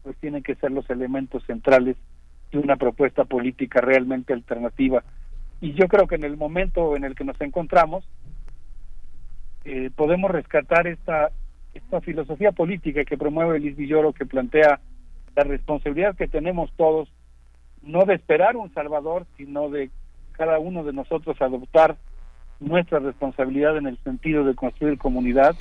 pues 0.07 0.17
tienen 0.19 0.45
que 0.45 0.55
ser 0.55 0.71
los 0.71 0.89
elementos 0.89 1.43
centrales 1.47 1.97
de 2.53 2.59
una 2.59 2.77
propuesta 2.77 3.25
política 3.25 3.81
realmente 3.81 4.33
alternativa. 4.33 5.03
Y 5.61 5.73
yo 5.73 5.89
creo 5.89 6.07
que 6.07 6.15
en 6.15 6.23
el 6.23 6.37
momento 6.37 6.95
en 6.95 7.03
el 7.03 7.17
que 7.17 7.25
nos 7.25 7.41
encontramos, 7.41 8.09
eh, 9.65 9.91
podemos 9.97 10.31
rescatar 10.31 10.87
esta, 10.87 11.33
esta 11.75 12.01
filosofía 12.03 12.53
política 12.53 13.05
que 13.05 13.19
promueve 13.19 13.59
Luis 13.59 13.77
Villoro, 13.77 14.13
que 14.13 14.27
plantea 14.27 14.79
la 15.35 15.43
responsabilidad 15.43 16.15
que 16.15 16.29
tenemos 16.29 16.71
todos, 16.77 17.09
no 17.83 18.05
de 18.05 18.15
esperar 18.15 18.57
un 18.57 18.73
Salvador, 18.75 19.27
sino 19.37 19.71
de 19.71 19.91
cada 20.31 20.61
uno 20.61 20.85
de 20.85 20.93
nosotros 20.93 21.37
adoptar 21.43 21.97
nuestra 22.61 23.01
responsabilidad 23.01 23.77
en 23.77 23.89
el 23.89 23.99
sentido 24.05 24.45
de 24.45 24.55
construir 24.55 24.99
comunidad 24.99 25.57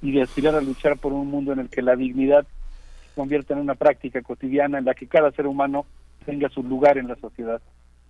y 0.00 0.12
de 0.12 0.22
aspirar 0.22 0.54
a 0.54 0.62
luchar 0.62 0.96
por 0.96 1.12
un 1.12 1.26
mundo 1.26 1.52
en 1.52 1.58
el 1.58 1.68
que 1.68 1.82
la 1.82 1.96
dignidad 1.96 2.46
convierta 3.14 3.54
en 3.54 3.60
una 3.60 3.74
práctica 3.74 4.22
cotidiana 4.22 4.78
en 4.78 4.84
la 4.84 4.94
que 4.94 5.06
cada 5.06 5.30
ser 5.32 5.46
humano 5.46 5.86
tenga 6.24 6.48
su 6.48 6.62
lugar 6.62 6.98
en 6.98 7.08
la 7.08 7.16
sociedad. 7.16 7.60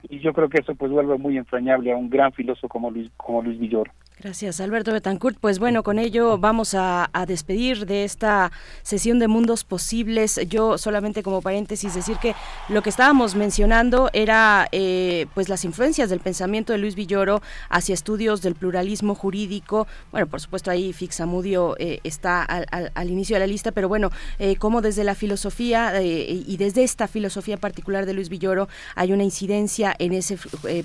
Y 0.09 0.21
yo 0.21 0.33
creo 0.33 0.49
que 0.49 0.61
eso 0.61 0.75
pues 0.75 0.91
vuelve 0.91 1.19
muy 1.19 1.37
entrañable 1.37 1.93
a 1.93 1.97
un 1.97 2.09
gran 2.09 2.33
filósofo 2.33 2.69
como 2.69 2.91
Luis, 2.91 3.11
como 3.17 3.43
Luis 3.43 3.59
Villoro. 3.59 3.93
Gracias, 4.23 4.61
Alberto 4.61 4.93
Betancourt. 4.93 5.39
Pues 5.41 5.59
bueno, 5.59 5.83
con 5.83 5.99
ello 5.99 6.37
vamos 6.37 6.75
a, 6.75 7.11
despedir 7.27 7.87
de 7.87 8.05
esta 8.05 8.53
sesión 8.83 9.19
de 9.19 9.29
Mundos 9.29 9.65
Posibles. 9.65 10.39
Yo 10.47 10.77
solamente 10.77 11.23
como 11.23 11.41
paréntesis 11.41 11.95
decir 11.95 12.19
que 12.19 12.35
lo 12.69 12.83
que 12.83 12.91
estábamos 12.91 13.35
mencionando 13.35 14.11
era 14.13 14.69
eh, 14.73 15.27
pues 15.33 15.49
las 15.49 15.65
influencias 15.65 16.11
del 16.11 16.21
pensamiento 16.21 16.75
de 16.75 16.79
Luis 16.79 16.97
Villoro 16.97 17.41
hacia 17.71 17.95
estudios 17.95 18.43
del 18.43 18.57
pluralismo 18.57 19.15
jurídico. 19.15 19.87
Bueno, 20.13 20.27
por 20.27 20.43
supuesto 20.43 20.71
ahí 20.71 20.93
Fixamudio 20.93 21.77
eh, 21.79 22.01
está 22.05 22.43
al, 22.43 23.09
inicio 23.09 23.37
de 23.37 23.41
la 23.41 23.47
lista, 23.47 23.73
pero 23.73 23.89
bueno, 23.89 24.11
eh, 24.39 24.57
como 24.57 24.83
desde 24.83 25.03
la 25.03 25.15
filosofía 25.15 26.03
y 26.03 26.57
desde 26.59 26.85
esta 26.85 27.09
filosofía 27.09 27.57
particular 27.57 28.05
de 28.05 28.13
Luis 28.13 28.29
Villoro 28.29 28.69
hay 28.97 29.15
una 29.15 29.25
incidencia 29.25 29.95
en 29.99 30.13
ese 30.13 30.39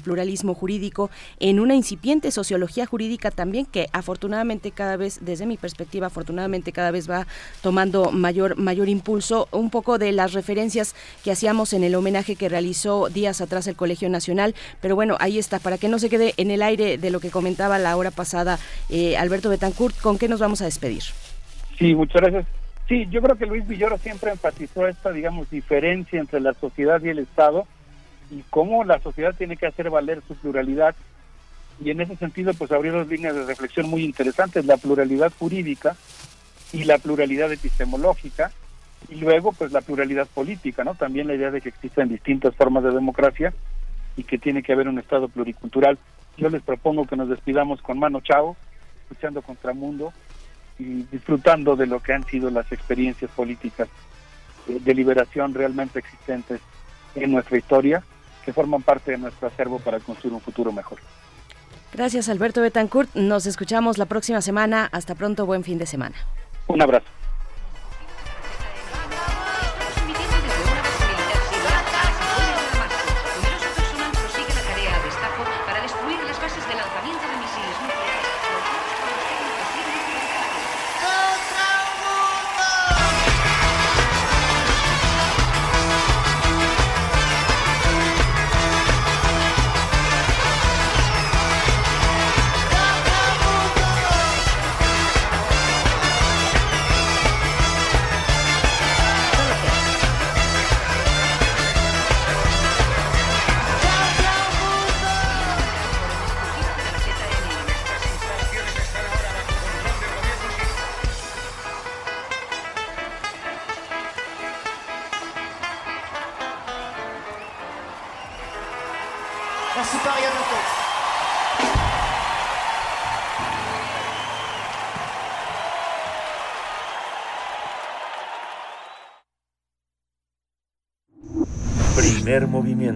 pluralismo 0.03 0.53
jurídico, 0.53 1.09
en 1.39 1.59
una 1.59 1.75
incipiente 1.75 2.31
sociología 2.31 2.85
jurídica 2.85 3.24
también 3.31 3.65
que 3.65 3.87
afortunadamente 3.93 4.71
cada 4.71 4.97
vez, 4.97 5.19
desde 5.21 5.45
mi 5.45 5.57
perspectiva, 5.57 6.07
afortunadamente 6.07 6.71
cada 6.71 6.91
vez 6.91 7.09
va 7.09 7.27
tomando 7.61 8.11
mayor, 8.11 8.57
mayor 8.57 8.89
impulso. 8.89 9.47
Un 9.51 9.69
poco 9.69 9.97
de 9.97 10.11
las 10.11 10.33
referencias 10.33 10.95
que 11.23 11.31
hacíamos 11.31 11.73
en 11.73 11.83
el 11.83 11.95
homenaje 11.95 12.35
que 12.35 12.49
realizó 12.49 13.09
días 13.09 13.41
atrás 13.41 13.67
el 13.67 13.75
Colegio 13.75 14.09
Nacional, 14.09 14.55
pero 14.81 14.95
bueno, 14.95 15.17
ahí 15.19 15.37
está, 15.37 15.59
para 15.59 15.77
que 15.77 15.89
no 15.89 15.99
se 15.99 16.09
quede 16.09 16.33
en 16.37 16.51
el 16.51 16.61
aire 16.61 16.97
de 16.97 17.09
lo 17.09 17.19
que 17.19 17.31
comentaba 17.31 17.79
la 17.79 17.95
hora 17.97 18.11
pasada 18.11 18.59
eh, 18.89 19.17
Alberto 19.17 19.49
Betancourt, 19.49 19.99
¿con 19.99 20.17
qué 20.17 20.27
nos 20.27 20.39
vamos 20.39 20.61
a 20.61 20.65
despedir? 20.65 21.03
Sí, 21.77 21.95
muchas 21.95 22.21
gracias. 22.21 22.45
Sí, 22.87 23.07
yo 23.09 23.21
creo 23.21 23.35
que 23.35 23.47
Luis 23.47 23.67
Villoro 23.67 23.97
siempre 23.97 24.31
enfatizó 24.31 24.87
esta, 24.87 25.11
digamos, 25.11 25.49
diferencia 25.49 26.19
entre 26.19 26.39
la 26.39 26.53
sociedad 26.53 27.01
y 27.03 27.09
el 27.09 27.19
Estado 27.19 27.65
y 28.29 28.43
cómo 28.49 28.83
la 28.83 28.99
sociedad 28.99 29.33
tiene 29.35 29.57
que 29.57 29.65
hacer 29.65 29.89
valer 29.89 30.21
su 30.27 30.35
pluralidad 30.35 30.95
y 31.83 31.89
en 31.89 32.01
ese 32.01 32.15
sentido 32.15 32.53
pues 32.53 32.71
abrió 32.71 32.93
dos 32.93 33.07
líneas 33.07 33.35
de 33.35 33.45
reflexión 33.45 33.89
muy 33.89 34.03
interesantes, 34.03 34.65
la 34.65 34.77
pluralidad 34.77 35.31
jurídica 35.37 35.95
y 36.71 36.83
la 36.83 36.97
pluralidad 36.97 37.51
epistemológica 37.51 38.51
y 39.09 39.15
luego 39.15 39.51
pues 39.51 39.71
la 39.71 39.81
pluralidad 39.81 40.27
política, 40.27 40.83
¿no? 40.83 40.95
También 40.95 41.27
la 41.27 41.35
idea 41.35 41.51
de 41.51 41.61
que 41.61 41.69
existen 41.69 42.09
distintas 42.09 42.55
formas 42.55 42.83
de 42.83 42.91
democracia 42.91 43.53
y 44.17 44.23
que 44.23 44.37
tiene 44.37 44.63
que 44.63 44.73
haber 44.73 44.87
un 44.87 44.99
Estado 44.99 45.27
pluricultural. 45.27 45.97
Yo 46.37 46.49
les 46.49 46.61
propongo 46.61 47.05
que 47.05 47.15
nos 47.15 47.29
despidamos 47.29 47.81
con 47.81 47.99
mano 47.99 48.21
chao, 48.21 48.55
escuchando 49.03 49.41
Contramundo 49.41 50.13
y 50.79 51.03
disfrutando 51.03 51.75
de 51.75 51.87
lo 51.87 52.01
que 52.01 52.13
han 52.13 52.25
sido 52.25 52.49
las 52.49 52.71
experiencias 52.71 53.31
políticas 53.31 53.87
de 54.67 54.93
liberación 54.93 55.53
realmente 55.53 55.99
existentes 55.99 56.59
en 57.13 57.31
nuestra 57.31 57.57
historia, 57.57 58.03
que 58.43 58.51
forman 58.51 58.81
parte 58.81 59.11
de 59.11 59.17
nuestro 59.17 59.47
acervo 59.47 59.79
para 59.79 59.99
construir 59.99 60.33
un 60.33 60.41
futuro 60.41 60.71
mejor. 60.71 60.99
Gracias, 61.95 62.27
Alberto 62.27 62.61
Betancourt. 62.61 63.09
Nos 63.15 63.45
escuchamos 63.45 63.98
la 63.98 64.06
próxima 64.06 64.41
semana. 64.41 64.90
Hasta 64.91 65.15
pronto, 65.15 65.45
buen 65.45 65.64
fin 65.64 65.77
de 65.77 65.85
semana. 65.85 66.15
Un 66.67 66.82
abrazo. 66.82 67.06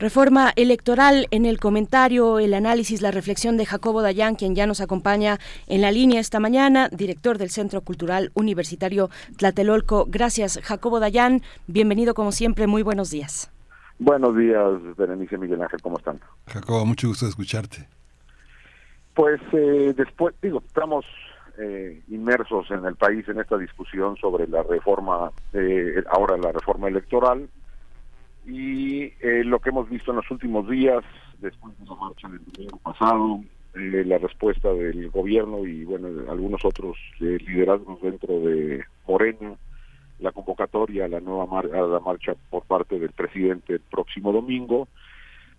Reforma 0.00 0.50
electoral 0.56 1.26
en 1.30 1.44
el 1.44 1.60
comentario, 1.60 2.38
el 2.38 2.54
análisis, 2.54 3.02
la 3.02 3.10
reflexión 3.10 3.58
de 3.58 3.66
Jacobo 3.66 4.00
Dayan, 4.00 4.34
quien 4.34 4.54
ya 4.54 4.66
nos 4.66 4.80
acompaña 4.80 5.36
en 5.66 5.82
la 5.82 5.92
línea 5.92 6.20
esta 6.20 6.40
mañana, 6.40 6.88
director 6.88 7.36
del 7.36 7.50
Centro 7.50 7.82
Cultural 7.82 8.30
Universitario 8.32 9.10
Tlatelolco. 9.36 10.06
Gracias, 10.08 10.58
Jacobo 10.62 11.00
Dayan. 11.00 11.42
Bienvenido 11.66 12.14
como 12.14 12.32
siempre. 12.32 12.66
Muy 12.66 12.82
buenos 12.82 13.10
días. 13.10 13.52
Buenos 13.98 14.34
días, 14.38 14.96
Berenice 14.96 15.36
Miguel 15.36 15.60
Ángel. 15.60 15.82
¿Cómo 15.82 15.98
están? 15.98 16.18
Jacobo, 16.46 16.86
mucho 16.86 17.08
gusto 17.08 17.26
de 17.26 17.30
escucharte. 17.32 17.86
Pues 19.12 19.38
eh, 19.52 19.92
después, 19.94 20.34
digo, 20.40 20.62
estamos 20.66 21.04
eh, 21.58 22.00
inmersos 22.08 22.70
en 22.70 22.86
el 22.86 22.96
país 22.96 23.28
en 23.28 23.38
esta 23.38 23.58
discusión 23.58 24.16
sobre 24.16 24.48
la 24.48 24.62
reforma, 24.62 25.30
eh, 25.52 26.02
ahora 26.10 26.38
la 26.38 26.52
reforma 26.52 26.88
electoral 26.88 27.50
y 28.46 29.12
eh, 29.20 29.44
lo 29.44 29.58
que 29.58 29.70
hemos 29.70 29.88
visto 29.88 30.10
en 30.10 30.16
los 30.16 30.30
últimos 30.30 30.68
días, 30.68 31.02
después 31.38 31.78
de 31.78 31.86
la 31.86 31.94
marcha 31.94 32.28
del 32.28 32.40
domingo 32.44 32.78
pasado, 32.78 33.40
eh, 33.74 34.04
la 34.04 34.18
respuesta 34.18 34.72
del 34.72 35.10
gobierno 35.10 35.64
y 35.66 35.84
bueno, 35.84 36.08
algunos 36.30 36.64
otros 36.64 36.96
eh, 37.20 37.38
liderazgos 37.46 38.00
dentro 38.02 38.40
de 38.40 38.84
Morena, 39.06 39.54
la 40.18 40.32
convocatoria 40.32 41.04
a 41.04 41.08
la 41.08 41.20
nueva 41.20 41.46
mar 41.46 41.66
a 41.66 41.82
la 41.82 42.00
marcha 42.00 42.34
por 42.50 42.64
parte 42.64 42.98
del 42.98 43.12
presidente 43.12 43.74
el 43.74 43.80
próximo 43.80 44.32
domingo, 44.32 44.88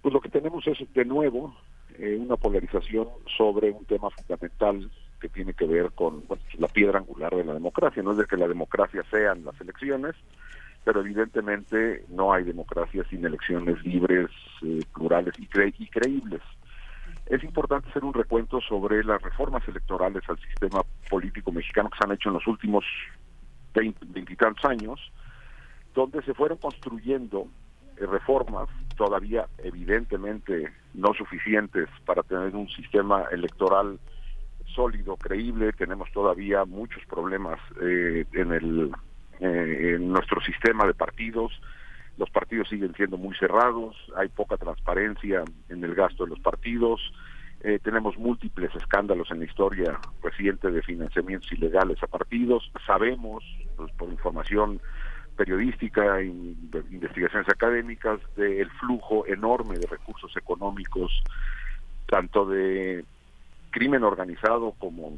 pues 0.01 0.13
lo 0.13 0.21
que 0.21 0.29
tenemos 0.29 0.65
es 0.67 0.77
de 0.93 1.05
nuevo 1.05 1.55
una 1.99 2.35
polarización 2.35 3.07
sobre 3.37 3.69
un 3.69 3.85
tema 3.85 4.09
fundamental 4.09 4.89
que 5.19 5.29
tiene 5.29 5.53
que 5.53 5.65
ver 5.65 5.91
con 5.91 6.23
la 6.57 6.67
piedra 6.67 6.97
angular 6.97 7.35
de 7.35 7.45
la 7.45 7.53
democracia, 7.53 8.01
no 8.01 8.11
es 8.11 8.17
de 8.17 8.25
que 8.25 8.37
la 8.37 8.47
democracia 8.47 9.03
sean 9.11 9.45
las 9.45 9.59
elecciones, 9.61 10.15
pero 10.83 11.01
evidentemente 11.01 12.05
no 12.09 12.33
hay 12.33 12.43
democracia 12.43 13.03
sin 13.09 13.25
elecciones 13.25 13.83
libres, 13.85 14.29
eh, 14.63 14.81
plurales 14.93 15.33
y, 15.37 15.45
cre 15.47 15.73
y, 15.77 15.87
creíbles. 15.87 16.41
Es 17.27 17.43
importante 17.43 17.89
hacer 17.89 18.03
un 18.03 18.13
recuento 18.13 18.59
sobre 18.61 19.03
las 19.03 19.21
reformas 19.21 19.65
electorales 19.67 20.23
al 20.27 20.39
sistema 20.39 20.81
político 21.09 21.51
mexicano 21.51 21.89
que 21.89 21.97
se 21.97 22.05
han 22.05 22.13
hecho 22.13 22.29
en 22.29 22.35
los 22.35 22.47
últimos 22.47 22.83
veintitantos 23.73 24.65
años, 24.65 24.99
donde 25.93 26.21
se 26.23 26.33
fueron 26.33 26.57
construyendo 26.57 27.47
eh, 27.97 28.05
reformas 28.05 28.67
todavía 28.97 29.47
evidentemente 29.59 30.71
no 30.93 31.13
suficientes 31.13 31.87
para 32.05 32.23
tener 32.23 32.55
un 32.55 32.67
sistema 32.69 33.25
electoral 33.31 33.99
sólido, 34.75 35.15
creíble. 35.17 35.73
Tenemos 35.73 36.11
todavía 36.11 36.65
muchos 36.65 37.03
problemas 37.05 37.59
eh, 37.81 38.25
en 38.33 38.51
el 38.51 38.91
eh, 39.41 39.95
en 39.95 40.09
nuestro 40.09 40.39
sistema 40.41 40.85
de 40.85 40.93
partidos. 40.93 41.51
Los 42.17 42.29
partidos 42.29 42.69
siguen 42.69 42.93
siendo 42.95 43.17
muy 43.17 43.35
cerrados, 43.35 43.95
hay 44.15 44.29
poca 44.29 44.55
transparencia 44.57 45.43
en 45.69 45.83
el 45.83 45.95
gasto 45.95 46.23
de 46.23 46.29
los 46.29 46.39
partidos, 46.39 47.01
eh, 47.63 47.79
tenemos 47.83 48.17
múltiples 48.17 48.73
escándalos 48.75 49.29
en 49.29 49.39
la 49.39 49.45
historia 49.45 49.99
reciente 50.23 50.71
de 50.71 50.81
financiamientos 50.81 51.51
ilegales 51.51 52.01
a 52.01 52.07
partidos. 52.07 52.71
Sabemos, 52.87 53.43
pues, 53.75 53.91
por 53.93 54.09
información 54.09 54.81
periodística 55.37 56.19
e 56.19 56.25
investigaciones 56.25 57.47
académicas, 57.49 58.19
del 58.35 58.69
flujo 58.71 59.25
enorme 59.27 59.77
de 59.77 59.87
recursos 59.87 60.35
económicos, 60.37 61.11
tanto 62.07 62.45
de 62.45 63.05
crimen 63.69 64.03
organizado 64.03 64.73
como 64.77 65.17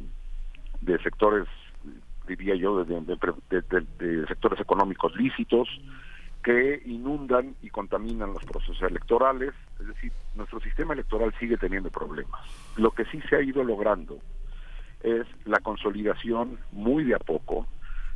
de 0.81 0.97
sectores 0.99 1.47
diría 2.27 2.55
yo, 2.55 2.83
de, 2.83 3.01
de, 3.01 4.27
sectores 4.27 4.59
económicos 4.59 5.15
lícitos 5.15 5.67
que 6.43 6.81
inundan 6.85 7.55
y 7.61 7.69
contaminan 7.69 8.33
los 8.33 8.43
procesos 8.43 8.81
electorales. 8.81 9.53
Es 9.79 9.87
decir, 9.87 10.11
nuestro 10.35 10.59
sistema 10.59 10.93
electoral 10.93 11.33
sigue 11.39 11.57
teniendo 11.57 11.89
problemas. 11.89 12.41
Lo 12.75 12.91
que 12.91 13.05
sí 13.05 13.21
se 13.29 13.37
ha 13.37 13.41
ido 13.41 13.63
logrando 13.63 14.19
es 15.01 15.25
la 15.45 15.59
consolidación 15.59 16.59
muy 16.71 17.03
de 17.03 17.15
a 17.15 17.19
poco 17.19 17.67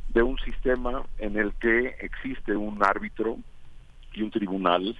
de 0.08 0.22
un 0.22 0.38
sistema 0.38 1.02
en 1.18 1.38
el 1.38 1.52
que 1.54 1.96
existe 2.00 2.56
un 2.56 2.82
árbitro 2.82 3.38
y 4.14 4.22
un 4.22 4.30
tribunal 4.30 4.96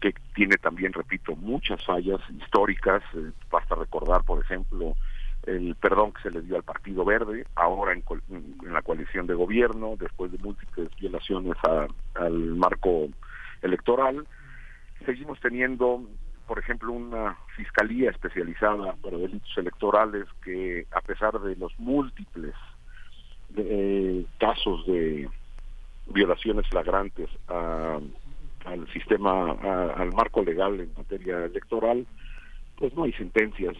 que 0.00 0.14
tiene 0.34 0.56
también, 0.56 0.92
repito, 0.92 1.34
muchas 1.36 1.84
fallas 1.84 2.20
históricas. 2.40 3.02
Eh, 3.14 3.30
basta 3.50 3.74
recordar, 3.74 4.22
por 4.24 4.42
ejemplo, 4.42 4.94
el 5.48 5.74
perdón 5.76 6.12
que 6.12 6.22
se 6.22 6.30
le 6.30 6.42
dio 6.42 6.56
al 6.56 6.62
Partido 6.62 7.04
Verde, 7.04 7.46
ahora 7.54 7.92
en, 7.92 8.02
la 8.62 8.82
coalición 8.82 9.26
de 9.26 9.34
gobierno, 9.34 9.96
después 9.98 10.30
de 10.30 10.38
múltiples 10.38 10.88
violaciones 11.00 11.56
al 12.14 12.34
marco 12.56 13.08
electoral. 13.62 14.26
Seguimos 15.06 15.40
teniendo, 15.40 16.02
por 16.46 16.58
ejemplo, 16.58 16.92
una 16.92 17.36
fiscalía 17.56 18.10
especializada 18.10 18.94
para 19.02 19.16
delitos 19.16 19.56
electorales 19.56 20.26
que, 20.44 20.86
a 20.90 21.00
pesar 21.00 21.40
de 21.40 21.56
los 21.56 21.72
múltiples 21.78 22.54
eh, 23.56 24.26
casos 24.38 24.86
de 24.86 25.28
violaciones 26.08 26.66
flagrantes 26.68 27.28
al 27.48 28.92
sistema, 28.92 29.52
al 29.94 30.12
marco 30.12 30.42
legal 30.42 30.78
en 30.80 30.92
materia 30.96 31.44
electoral, 31.44 32.06
pues 32.76 32.94
no 32.94 33.04
hay 33.04 33.12
sentencias 33.14 33.76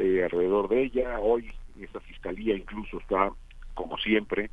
de 0.00 0.24
alrededor 0.24 0.68
de 0.68 0.84
ella. 0.84 1.18
Hoy 1.20 1.52
esta 1.80 2.00
fiscalía 2.00 2.54
incluso 2.54 2.98
está, 2.98 3.30
como 3.74 3.98
siempre, 3.98 4.50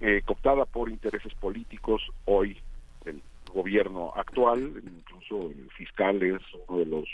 eh, 0.00 0.22
cooptada 0.24 0.66
por 0.66 0.90
intereses 0.90 1.34
políticos. 1.34 2.02
Hoy 2.26 2.58
el 3.04 3.22
gobierno 3.52 4.12
actual, 4.14 4.82
incluso 4.84 5.50
el 5.50 5.70
fiscal 5.70 6.22
es 6.22 6.42
uno 6.66 6.78
de 6.78 6.86
los 6.86 7.08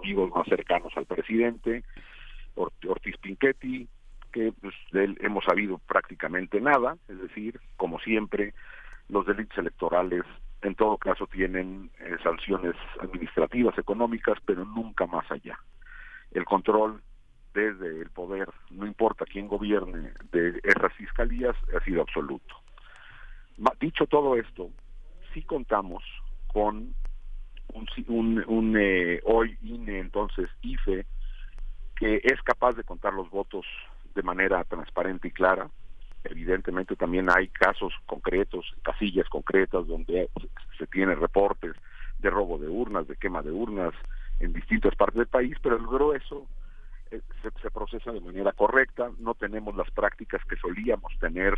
amigos 0.00 0.30
más 0.34 0.46
cercanos 0.48 0.92
al 0.96 1.04
presidente, 1.04 1.84
Ortiz 2.56 3.16
Pinchetti, 3.18 3.86
que 4.32 4.52
pues, 4.60 4.74
de 4.92 5.04
él 5.04 5.18
hemos 5.20 5.44
sabido 5.44 5.78
prácticamente 5.78 6.60
nada, 6.60 6.96
es 7.08 7.20
decir, 7.20 7.60
como 7.76 8.00
siempre, 8.00 8.54
los 9.08 9.26
delitos 9.26 9.58
electorales 9.58 10.22
en 10.62 10.74
todo 10.74 10.96
caso 10.96 11.26
tienen 11.26 11.90
eh, 12.00 12.16
sanciones 12.22 12.74
administrativas, 12.98 13.76
económicas, 13.76 14.38
pero 14.46 14.64
nunca 14.64 15.06
más 15.06 15.30
allá 15.30 15.58
el 16.34 16.44
control 16.44 17.02
desde 17.54 18.02
el 18.02 18.10
poder, 18.10 18.48
no 18.70 18.86
importa 18.86 19.24
quién 19.24 19.46
gobierne, 19.46 20.12
de 20.32 20.60
esas 20.64 20.92
fiscalías 20.94 21.56
ha 21.74 21.82
sido 21.84 22.02
absoluto. 22.02 22.54
Dicho 23.80 24.06
todo 24.06 24.36
esto, 24.36 24.70
sí 25.32 25.42
contamos 25.42 26.02
con 26.48 26.94
un, 28.08 28.44
un, 28.46 28.76
eh, 28.76 29.20
hoy 29.24 29.56
INE, 29.62 30.00
entonces 30.00 30.48
IFE, 30.62 31.06
que 31.96 32.20
es 32.22 32.42
capaz 32.42 32.72
de 32.72 32.84
contar 32.84 33.14
los 33.14 33.30
votos 33.30 33.64
de 34.14 34.22
manera 34.22 34.64
transparente 34.64 35.28
y 35.28 35.30
clara. 35.30 35.70
Evidentemente 36.24 36.96
también 36.96 37.28
hay 37.30 37.48
casos 37.48 37.92
concretos, 38.06 38.74
casillas 38.82 39.28
concretas 39.28 39.86
donde 39.86 40.30
se 40.78 40.86
tienen 40.86 41.20
reportes 41.20 41.74
de 42.18 42.30
robo 42.30 42.58
de 42.58 42.68
urnas, 42.68 43.06
de 43.06 43.16
quema 43.16 43.42
de 43.42 43.52
urnas, 43.52 43.92
en 44.40 44.52
distintas 44.52 44.94
partes 44.96 45.16
del 45.16 45.26
país, 45.26 45.56
pero 45.62 45.76
el 45.76 45.86
grueso 45.86 46.46
eh, 47.10 47.20
se, 47.42 47.70
procesa 47.70 48.12
de 48.12 48.20
manera 48.20 48.52
correcta, 48.52 49.10
no 49.18 49.34
tenemos 49.34 49.74
las 49.76 49.90
prácticas 49.90 50.44
que 50.44 50.56
solíamos 50.56 51.12
tener 51.18 51.54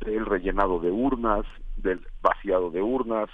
del 0.00 0.26
rellenado 0.26 0.78
de 0.78 0.90
urnas, 0.90 1.44
del 1.76 2.00
vaciado 2.22 2.70
de 2.70 2.80
urnas, 2.80 3.28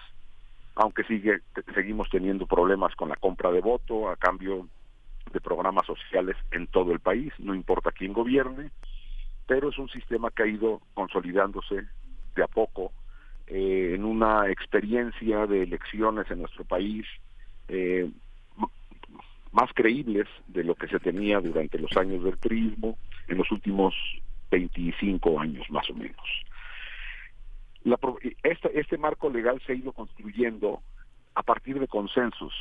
aunque 0.75 1.05
sigue 1.05 1.41
seguimos 1.75 2.09
teniendo 2.11 2.47
problemas 2.47 2.95
con 2.97 3.09
la 3.09 3.17
compra 3.17 3.53
de 3.53 3.61
voto 3.61 4.09
a 4.09 4.17
cambio 4.17 4.67
de 5.33 5.41
programas 5.41 5.87
sociales 5.87 6.37
en 6.51 6.67
todo 6.67 6.93
el 6.93 7.01
país, 7.01 7.33
no 7.39 7.55
importa 7.55 7.93
quién 7.93 8.13
gobierne, 8.13 8.71
pero 9.47 9.69
es 9.69 9.79
un 9.79 9.89
sistema 9.89 10.31
que 10.31 10.43
ha 10.43 10.47
ido 10.47 10.81
consolidándose 10.95 11.85
de 12.35 12.43
a 12.43 12.49
poco 12.49 12.93
eh, 13.47 13.93
en 13.95 14.05
una 14.05 14.49
experiencia 14.49 15.47
de 15.47 15.63
elecciones 15.63 16.31
en 16.31 16.41
nuestro 16.41 16.65
país 16.65 17.07
eh, 17.69 18.11
más 19.55 19.71
creíbles 19.73 20.27
de 20.49 20.65
lo 20.65 20.75
que 20.75 20.89
se 20.89 20.99
tenía 20.99 21.41
durante 21.41 21.79
los 21.79 21.97
años 21.97 22.25
del 22.25 22.37
turismo 22.39 22.99
en 23.29 23.39
los 23.39 23.51
últimos 23.53 23.95
25 24.51 25.41
años 25.41 25.65
más 25.71 25.89
o 25.91 25.95
menos. 25.95 26.17
este, 28.43 28.81
este 28.81 28.99
marco 28.99 29.31
legal 29.31 29.63
se 29.65 29.73
ha 29.73 29.77
ido 29.77 29.93
construyendo 29.93 30.83
a 31.37 31.43
partir 31.45 31.79
de 31.79 31.87
consensos 31.87 32.53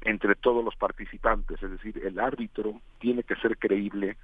entre 0.00 0.34
todos 0.36 0.64
los 0.64 0.74
participantes, 0.76 1.62
es 1.62 1.70
decir, 1.70 2.00
el 2.02 2.18
árbitro 2.18 2.80
tiene 2.98 3.24
que 3.24 3.36
ser 3.36 3.58
creíble 3.58 4.16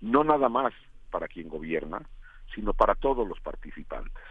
no 0.00 0.22
nada 0.22 0.48
más 0.48 0.72
para 1.10 1.26
quien 1.26 1.48
gobierna, 1.48 2.00
sino 2.54 2.74
para 2.74 2.94
todos 2.94 3.26
los 3.26 3.40
participantes. 3.40 4.22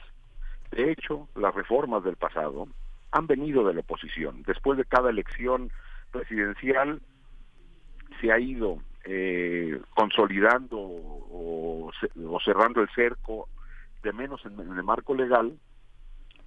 De 0.71 0.89
hecho, 0.89 1.27
las 1.35 1.53
reformas 1.53 2.03
del 2.05 2.15
pasado 2.15 2.67
han 3.11 3.27
venido 3.27 3.67
de 3.67 3.73
la 3.73 3.81
oposición. 3.81 4.43
Después 4.43 4.77
de 4.77 4.85
cada 4.85 5.09
elección 5.09 5.69
presidencial 6.11 7.01
se 8.21 8.31
ha 8.31 8.39
ido 8.39 8.77
eh, 9.03 9.81
consolidando 9.95 10.77
o 10.79 11.91
o 12.27 12.39
cerrando 12.39 12.81
el 12.81 12.89
cerco 12.89 13.47
de 14.03 14.13
menos 14.13 14.43
en, 14.45 14.59
el 14.59 14.83
marco 14.83 15.13
legal 15.13 15.57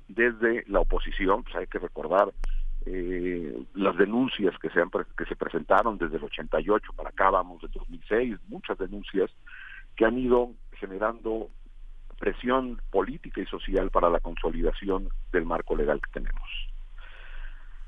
desde 0.08 0.64
la 0.66 0.80
oposición, 0.80 1.44
pues 1.44 1.54
hay 1.56 1.66
que 1.66 1.78
recordar 1.78 2.32
eh, 2.86 3.64
las 3.74 3.96
denuncias 3.96 4.58
que 4.58 4.68
se, 4.70 4.80
han, 4.80 4.90
que 4.90 5.24
se 5.26 5.36
presentaron 5.36 5.96
desde 5.96 6.16
el 6.16 6.24
88 6.24 6.92
para 6.94 7.10
acá, 7.10 7.30
vamos, 7.30 7.62
del 7.62 7.70
2006, 7.72 8.36
muchas 8.48 8.76
denuncias 8.78 9.30
que 9.96 10.04
han 10.04 10.18
ido 10.18 10.50
generando 10.72 11.48
presión 12.18 12.80
política 12.90 13.40
y 13.40 13.46
social 13.46 13.90
para 13.90 14.10
la 14.10 14.20
consolidación 14.20 15.08
del 15.32 15.46
marco 15.46 15.76
legal 15.76 16.00
que 16.00 16.20
tenemos. 16.20 16.48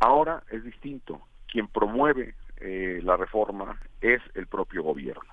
Ahora 0.00 0.42
es 0.50 0.62
distinto. 0.64 1.20
Quien 1.48 1.68
promueve 1.68 2.34
eh, 2.60 3.00
la 3.02 3.16
reforma 3.16 3.78
es 4.00 4.20
el 4.34 4.46
propio 4.46 4.82
gobierno, 4.82 5.32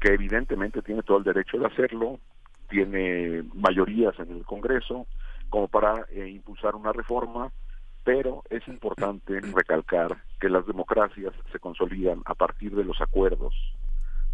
que 0.00 0.14
evidentemente 0.14 0.82
tiene 0.82 1.02
todo 1.02 1.18
el 1.18 1.24
derecho 1.24 1.58
de 1.58 1.66
hacerlo, 1.66 2.18
tiene 2.68 3.44
mayorías 3.54 4.18
en 4.18 4.30
el 4.32 4.44
Congreso 4.44 5.06
como 5.48 5.68
para 5.68 6.06
eh, 6.10 6.28
impulsar 6.28 6.74
una 6.74 6.92
reforma, 6.92 7.50
pero 8.02 8.42
es 8.50 8.66
importante 8.68 9.40
recalcar 9.40 10.16
que 10.40 10.48
las 10.48 10.66
democracias 10.66 11.32
se 11.52 11.58
consolidan 11.58 12.20
a 12.26 12.34
partir 12.34 12.74
de 12.74 12.84
los 12.84 13.00
acuerdos 13.00 13.54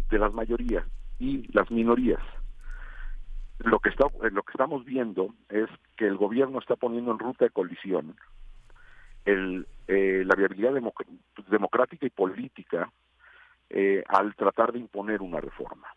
de 0.09 0.19
las 0.19 0.33
mayorías 0.33 0.85
y 1.19 1.47
las 1.53 1.71
minorías. 1.71 2.21
Lo 3.59 3.79
que, 3.79 3.89
está, 3.89 4.05
lo 4.31 4.43
que 4.43 4.51
estamos 4.51 4.83
viendo 4.83 5.33
es 5.49 5.69
que 5.95 6.07
el 6.07 6.17
gobierno 6.17 6.59
está 6.59 6.75
poniendo 6.75 7.11
en 7.11 7.19
ruta 7.19 7.45
de 7.45 7.51
colisión 7.51 8.15
el, 9.25 9.67
eh, 9.87 10.23
la 10.25 10.35
viabilidad 10.35 10.73
democrática 11.49 12.05
y 12.05 12.09
política 12.09 12.91
eh, 13.69 14.03
al 14.07 14.35
tratar 14.35 14.71
de 14.71 14.79
imponer 14.79 15.21
una 15.21 15.39
reforma. 15.39 15.87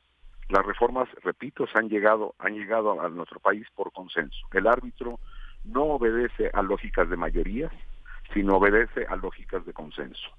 Las 0.48 0.64
reformas, 0.64 1.08
repito, 1.22 1.66
se 1.66 1.78
han 1.78 1.88
llegado, 1.88 2.34
han 2.38 2.54
llegado 2.54 3.00
a 3.00 3.08
nuestro 3.08 3.40
país 3.40 3.66
por 3.74 3.92
consenso. 3.92 4.46
El 4.52 4.66
árbitro 4.66 5.18
no 5.64 5.84
obedece 5.84 6.50
a 6.52 6.62
lógicas 6.62 7.08
de 7.08 7.16
mayorías, 7.16 7.72
sino 8.32 8.56
obedece 8.56 9.06
a 9.06 9.16
lógicas 9.16 9.64
de 9.64 9.72
consenso. 9.72 10.30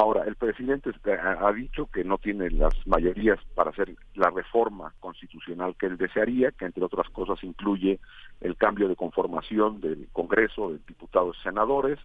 Ahora, 0.00 0.22
el 0.28 0.36
presidente 0.36 0.92
ha 1.12 1.52
dicho 1.52 1.86
que 1.86 2.04
no 2.04 2.18
tiene 2.18 2.50
las 2.50 2.72
mayorías 2.86 3.40
para 3.56 3.70
hacer 3.70 3.96
la 4.14 4.30
reforma 4.30 4.94
constitucional 5.00 5.74
que 5.76 5.86
él 5.86 5.96
desearía, 5.96 6.52
que 6.52 6.66
entre 6.66 6.84
otras 6.84 7.08
cosas 7.08 7.42
incluye 7.42 7.98
el 8.40 8.56
cambio 8.56 8.86
de 8.86 8.94
conformación 8.94 9.80
del 9.80 10.06
Congreso, 10.12 10.70
de 10.70 10.78
diputados 10.86 11.36
y 11.40 11.42
senadores, 11.42 11.98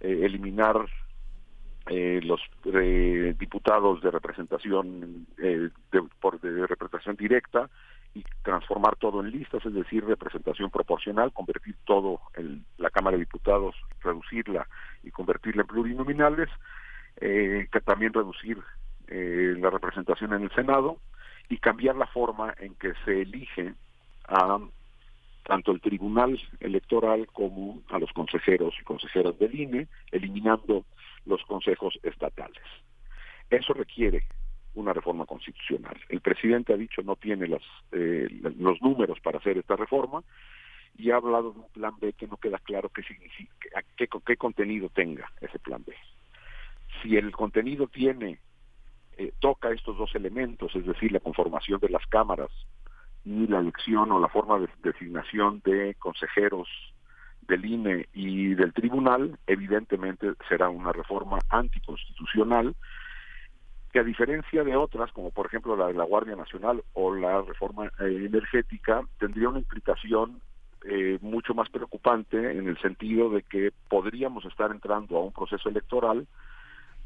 eh, 0.00 0.20
eliminar 0.22 0.84
eh, 1.86 2.20
los 2.22 2.42
eh, 2.66 3.34
diputados 3.38 4.02
de 4.02 4.10
representación 4.10 5.26
de, 5.38 5.70
por, 6.20 6.38
de 6.42 6.66
representación 6.66 7.16
directa 7.16 7.70
y 8.14 8.22
transformar 8.42 8.96
todo 8.96 9.22
en 9.22 9.30
listas, 9.30 9.64
es 9.64 9.72
decir, 9.72 10.04
representación 10.04 10.70
proporcional, 10.70 11.32
convertir 11.32 11.74
todo 11.86 12.20
en 12.34 12.66
la 12.76 12.90
Cámara 12.90 13.16
de 13.16 13.22
Diputados, 13.22 13.74
reducirla 14.02 14.68
y 15.02 15.10
convertirla 15.10 15.62
en 15.62 15.68
plurinominales, 15.68 16.50
eh, 17.20 17.68
que 17.70 17.80
también 17.80 18.12
reducir 18.12 18.58
eh, 19.08 19.54
la 19.58 19.70
representación 19.70 20.32
en 20.32 20.44
el 20.44 20.50
Senado 20.52 20.98
y 21.48 21.58
cambiar 21.58 21.96
la 21.96 22.06
forma 22.06 22.54
en 22.58 22.74
que 22.74 22.94
se 23.04 23.22
elige 23.22 23.74
a 24.26 24.58
tanto 25.44 25.72
el 25.72 25.80
Tribunal 25.80 26.40
Electoral 26.60 27.26
como 27.26 27.82
a 27.90 27.98
los 27.98 28.12
consejeros 28.12 28.74
y 28.80 28.84
consejeras 28.84 29.38
del 29.38 29.54
INE, 29.54 29.88
eliminando 30.12 30.84
los 31.26 31.42
consejos 31.44 31.98
estatales. 32.02 32.62
Eso 33.50 33.74
requiere 33.74 34.22
una 34.74 34.92
reforma 34.92 35.26
constitucional. 35.26 35.96
El 36.08 36.20
presidente 36.20 36.72
ha 36.72 36.76
dicho 36.76 37.02
no 37.02 37.16
tiene 37.16 37.48
las, 37.48 37.62
eh, 37.90 38.28
los 38.58 38.80
números 38.80 39.18
para 39.20 39.38
hacer 39.38 39.58
esta 39.58 39.74
reforma 39.76 40.22
y 40.96 41.10
ha 41.10 41.16
hablado 41.16 41.52
de 41.52 41.58
un 41.58 41.68
plan 41.72 41.94
B 42.00 42.12
que 42.12 42.28
no 42.28 42.36
queda 42.36 42.58
claro 42.58 42.88
qué 42.88 43.02
significa, 43.02 43.82
qué, 43.96 44.08
qué 44.24 44.36
contenido 44.36 44.88
tenga 44.88 45.30
ese 45.40 45.58
plan 45.58 45.82
B 45.84 45.94
si 47.02 47.16
el 47.16 47.32
contenido 47.32 47.86
tiene, 47.86 48.40
eh, 49.16 49.32
toca 49.40 49.70
estos 49.70 49.96
dos 49.96 50.14
elementos, 50.14 50.74
es 50.74 50.86
decir, 50.86 51.12
la 51.12 51.20
conformación 51.20 51.80
de 51.80 51.90
las 51.90 52.06
cámaras 52.06 52.50
y 53.24 53.46
la 53.46 53.60
elección 53.60 54.10
o 54.12 54.20
la 54.20 54.28
forma 54.28 54.58
de 54.58 54.68
designación 54.82 55.60
de 55.64 55.94
consejeros 55.98 56.68
del 57.42 57.64
INE 57.64 58.08
y 58.14 58.54
del 58.54 58.72
tribunal, 58.72 59.38
evidentemente 59.46 60.32
será 60.48 60.68
una 60.68 60.92
reforma 60.92 61.38
anticonstitucional 61.48 62.74
que 63.92 63.98
a 63.98 64.04
diferencia 64.04 64.62
de 64.62 64.76
otras, 64.76 65.10
como 65.12 65.30
por 65.30 65.46
ejemplo 65.46 65.76
la 65.76 65.88
de 65.88 65.94
la 65.94 66.04
Guardia 66.04 66.36
Nacional 66.36 66.82
o 66.92 67.14
la 67.14 67.42
reforma 67.42 67.86
eh, 67.86 68.24
energética, 68.26 69.02
tendría 69.18 69.48
una 69.48 69.58
implicación 69.58 70.40
eh, 70.84 71.18
mucho 71.20 71.54
más 71.54 71.68
preocupante 71.68 72.52
en 72.52 72.68
el 72.68 72.78
sentido 72.78 73.30
de 73.30 73.42
que 73.42 73.72
podríamos 73.88 74.44
estar 74.44 74.70
entrando 74.70 75.18
a 75.18 75.24
un 75.24 75.32
proceso 75.32 75.68
electoral 75.68 76.26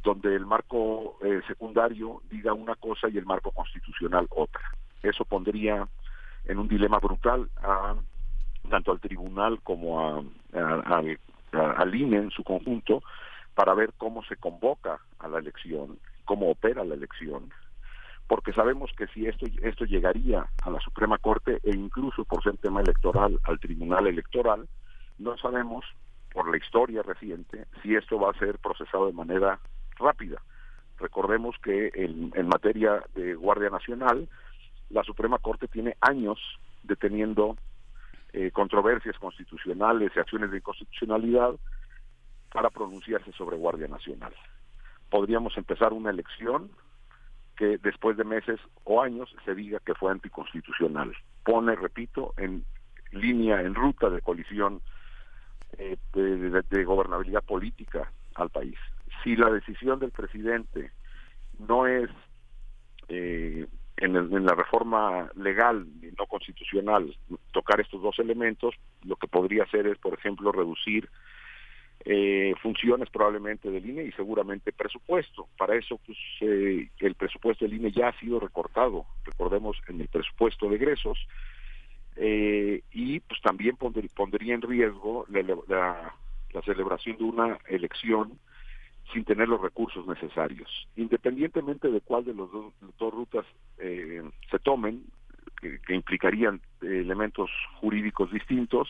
donde 0.05 0.37
el 0.37 0.47
marco 0.47 1.19
eh, 1.23 1.41
secundario 1.49 2.23
diga 2.31 2.53
una 2.53 2.77
cosa 2.77 3.09
y 3.09 3.17
el 3.19 3.25
marco 3.25 3.51
constitucional 3.51 4.27
otra. 4.31 4.63
Eso 5.03 5.25
pondría 5.25 5.89
en 6.45 6.59
un 6.59 6.69
dilema 6.69 6.99
brutal 6.99 7.49
a 7.57 7.97
tanto 8.69 8.93
al 8.93 9.01
tribunal 9.01 9.61
como 9.63 10.01
a, 10.01 10.23
al 11.77 11.95
INE 11.95 12.17
en 12.17 12.31
su 12.31 12.45
conjunto 12.45 13.03
para 13.55 13.75
ver 13.75 13.93
cómo 13.97 14.23
se 14.25 14.37
convoca 14.37 15.01
a 15.19 15.29
la 15.29 15.39
elección, 15.39 15.99
cómo 16.25 16.51
opera 16.51 16.85
la 16.85 16.95
elección, 16.95 17.51
porque 18.27 18.53
sabemos 18.53 18.91
que 18.97 19.07
si 19.09 19.27
esto 19.27 19.47
esto 19.63 19.85
llegaría 19.85 20.47
a 20.63 20.71
la 20.71 20.81
Suprema 20.81 21.19
Corte 21.19 21.61
e 21.63 21.71
incluso 21.75 22.25
por 22.25 22.43
ser 22.43 22.57
tema 22.59 22.81
electoral 22.81 23.39
al 23.45 23.61
Tribunal 23.61 24.07
Electoral, 24.07 24.67
no 25.19 25.37
sabemos 25.39 25.85
por 26.33 26.51
la 26.51 26.57
historia 26.57 27.03
reciente 27.03 27.67
si 27.83 27.95
esto 27.95 28.19
va 28.19 28.31
a 28.31 28.39
ser 28.39 28.59
procesado 28.59 29.07
de 29.07 29.13
manera 29.13 29.61
rápida. 29.99 30.41
Recordemos 30.99 31.57
que 31.63 31.91
en, 31.95 32.49
materia 32.49 33.03
de 33.15 33.35
Guardia 33.35 33.71
Nacional, 33.71 34.29
la 34.91 35.03
Suprema 35.03 35.39
Corte 35.39 35.67
tiene 35.67 35.97
años 36.01 36.39
deteniendo 36.83 37.57
eh, 38.33 38.51
controversias 38.53 39.19
constitucionales 39.19 40.13
y 40.15 40.19
acciones 40.19 40.51
de 40.51 40.59
inconstitucionalidad 40.59 41.55
para 42.53 42.71
pronunciarse 42.71 43.33
sobre 43.33 43.57
Guardia 43.57 43.89
Nacional. 43.89 44.33
Podríamos 45.11 45.57
empezar 45.57 45.93
una 45.93 46.11
elección 46.11 46.71
que 47.57 47.79
después 47.79 48.17
de 48.17 48.25
meses 48.25 48.61
o 48.85 49.03
años 49.03 49.35
se 49.45 49.55
diga 49.55 49.81
que 49.85 49.95
fue 49.95 50.13
anticonstitucional. 50.13 51.13
Pone, 51.45 51.75
repito, 51.75 52.35
en 52.37 52.65
línea, 53.13 53.61
en 53.61 53.75
ruta 53.75 54.11
de 54.11 54.23
colisión 54.23 54.81
eh, 55.79 55.97
de 56.15 56.85
gobernabilidad 56.85 57.43
política 57.43 58.11
al 58.35 58.51
país 58.51 58.79
si 59.25 59.35
la 59.35 59.51
decisión 59.51 59.99
del 59.99 60.11
presidente 60.11 60.93
no 61.59 61.87
es 61.87 62.11
eh, 63.09 63.67
en, 63.97 64.45
la 64.45 64.55
reforma 64.55 65.31
legal 65.35 65.87
y 66.03 66.07
no 66.19 66.27
constitucional 66.27 67.17
tocar 67.53 67.81
estos 67.81 68.03
dos 68.03 68.19
elementos, 68.19 68.75
lo 69.05 69.17
que 69.17 69.27
podría 69.27 69.65
hacer 69.65 69.87
es, 69.87 69.99
por 69.99 70.15
ejemplo, 70.15 70.53
reducir 70.53 71.09
eh, 72.05 72.55
funciones 72.61 73.09
probablemente 73.09 73.71
del 73.71 73.89
INE 73.89 74.05
y 74.05 74.13
seguramente 74.13 74.73
presupuesto. 74.73 75.49
Para 75.57 75.77
eso, 75.77 75.99
pues, 76.05 76.19
eh, 76.43 76.91
el 76.99 77.15
presupuesto 77.15 77.65
del 77.65 77.75
INE 77.75 77.93
ya 77.93 78.09
ha 78.09 78.21
sido 78.21 78.39
recortado, 78.41 79.07
recordemos, 79.25 79.81
en 79.89 80.03
el 80.03 80.09
presupuesto 80.09 80.69
de 80.69 80.77
egresos, 80.77 81.19
y 82.17 83.19
pues 83.21 83.41
también 83.43 83.77
pondría 83.77 84.55
en 84.55 84.63
riesgo 84.63 85.27
la, 85.29 86.15
la 86.53 86.63
celebración 86.63 87.17
de 87.17 87.25
una 87.25 87.59
elección 87.67 88.39
sin 89.13 89.25
tener 89.25 89.49
los 89.49 89.61
recursos 89.61 90.07
necesarios. 90.07 90.89
Independientemente 90.97 91.91
de 91.91 92.01
cuál 92.01 92.25
de 92.25 92.35
las 92.35 92.49
dos, 92.51 93.13
rutas 93.13 93.45
eh, 93.79 94.23
se 94.51 94.59
tomen, 94.59 95.05
que, 95.61 95.95
implicarían 95.95 96.61
eh, 96.83 97.01
elementos 97.01 97.51
jurídicos 97.81 98.31
distintos, 98.31 98.89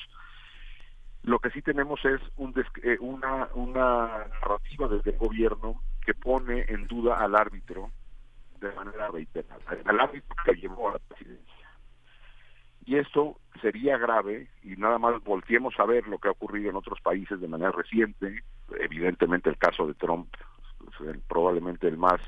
lo 1.22 1.38
que 1.38 1.50
sí 1.50 1.62
tenemos 1.62 2.04
es 2.04 2.20
un 2.36 2.54
eh, 2.82 2.96
una, 3.00 3.48
una 3.54 4.26
narrativa 4.28 4.88
desde 4.88 5.12
el 5.12 5.18
gobierno 5.18 5.80
que 6.04 6.14
pone 6.14 6.66
en 6.68 6.86
duda 6.86 7.16
al 7.16 7.34
árbitro 7.34 7.90
de 8.60 8.72
manera 8.72 9.08
reiterada, 9.08 9.60
al 9.84 10.00
árbitro 10.00 10.36
que 10.44 10.54
llevó 10.54 10.90
a 10.90 10.92
la 10.92 10.98
presidencia. 10.98 11.53
Y 12.86 12.96
esto 12.96 13.38
sería 13.62 13.96
grave, 13.96 14.48
y 14.62 14.76
nada 14.76 14.98
más 14.98 15.22
volteemos 15.24 15.74
a 15.78 15.86
ver 15.86 16.06
lo 16.06 16.18
que 16.18 16.28
ha 16.28 16.32
ocurrido 16.32 16.70
en 16.70 16.76
otros 16.76 17.00
países 17.00 17.40
de 17.40 17.48
manera 17.48 17.72
reciente, 17.72 18.42
evidentemente 18.78 19.48
el 19.48 19.56
caso 19.56 19.86
de 19.86 19.94
Trump, 19.94 20.28
probablemente 21.28 21.88
el 21.88 21.96
más 21.96 22.20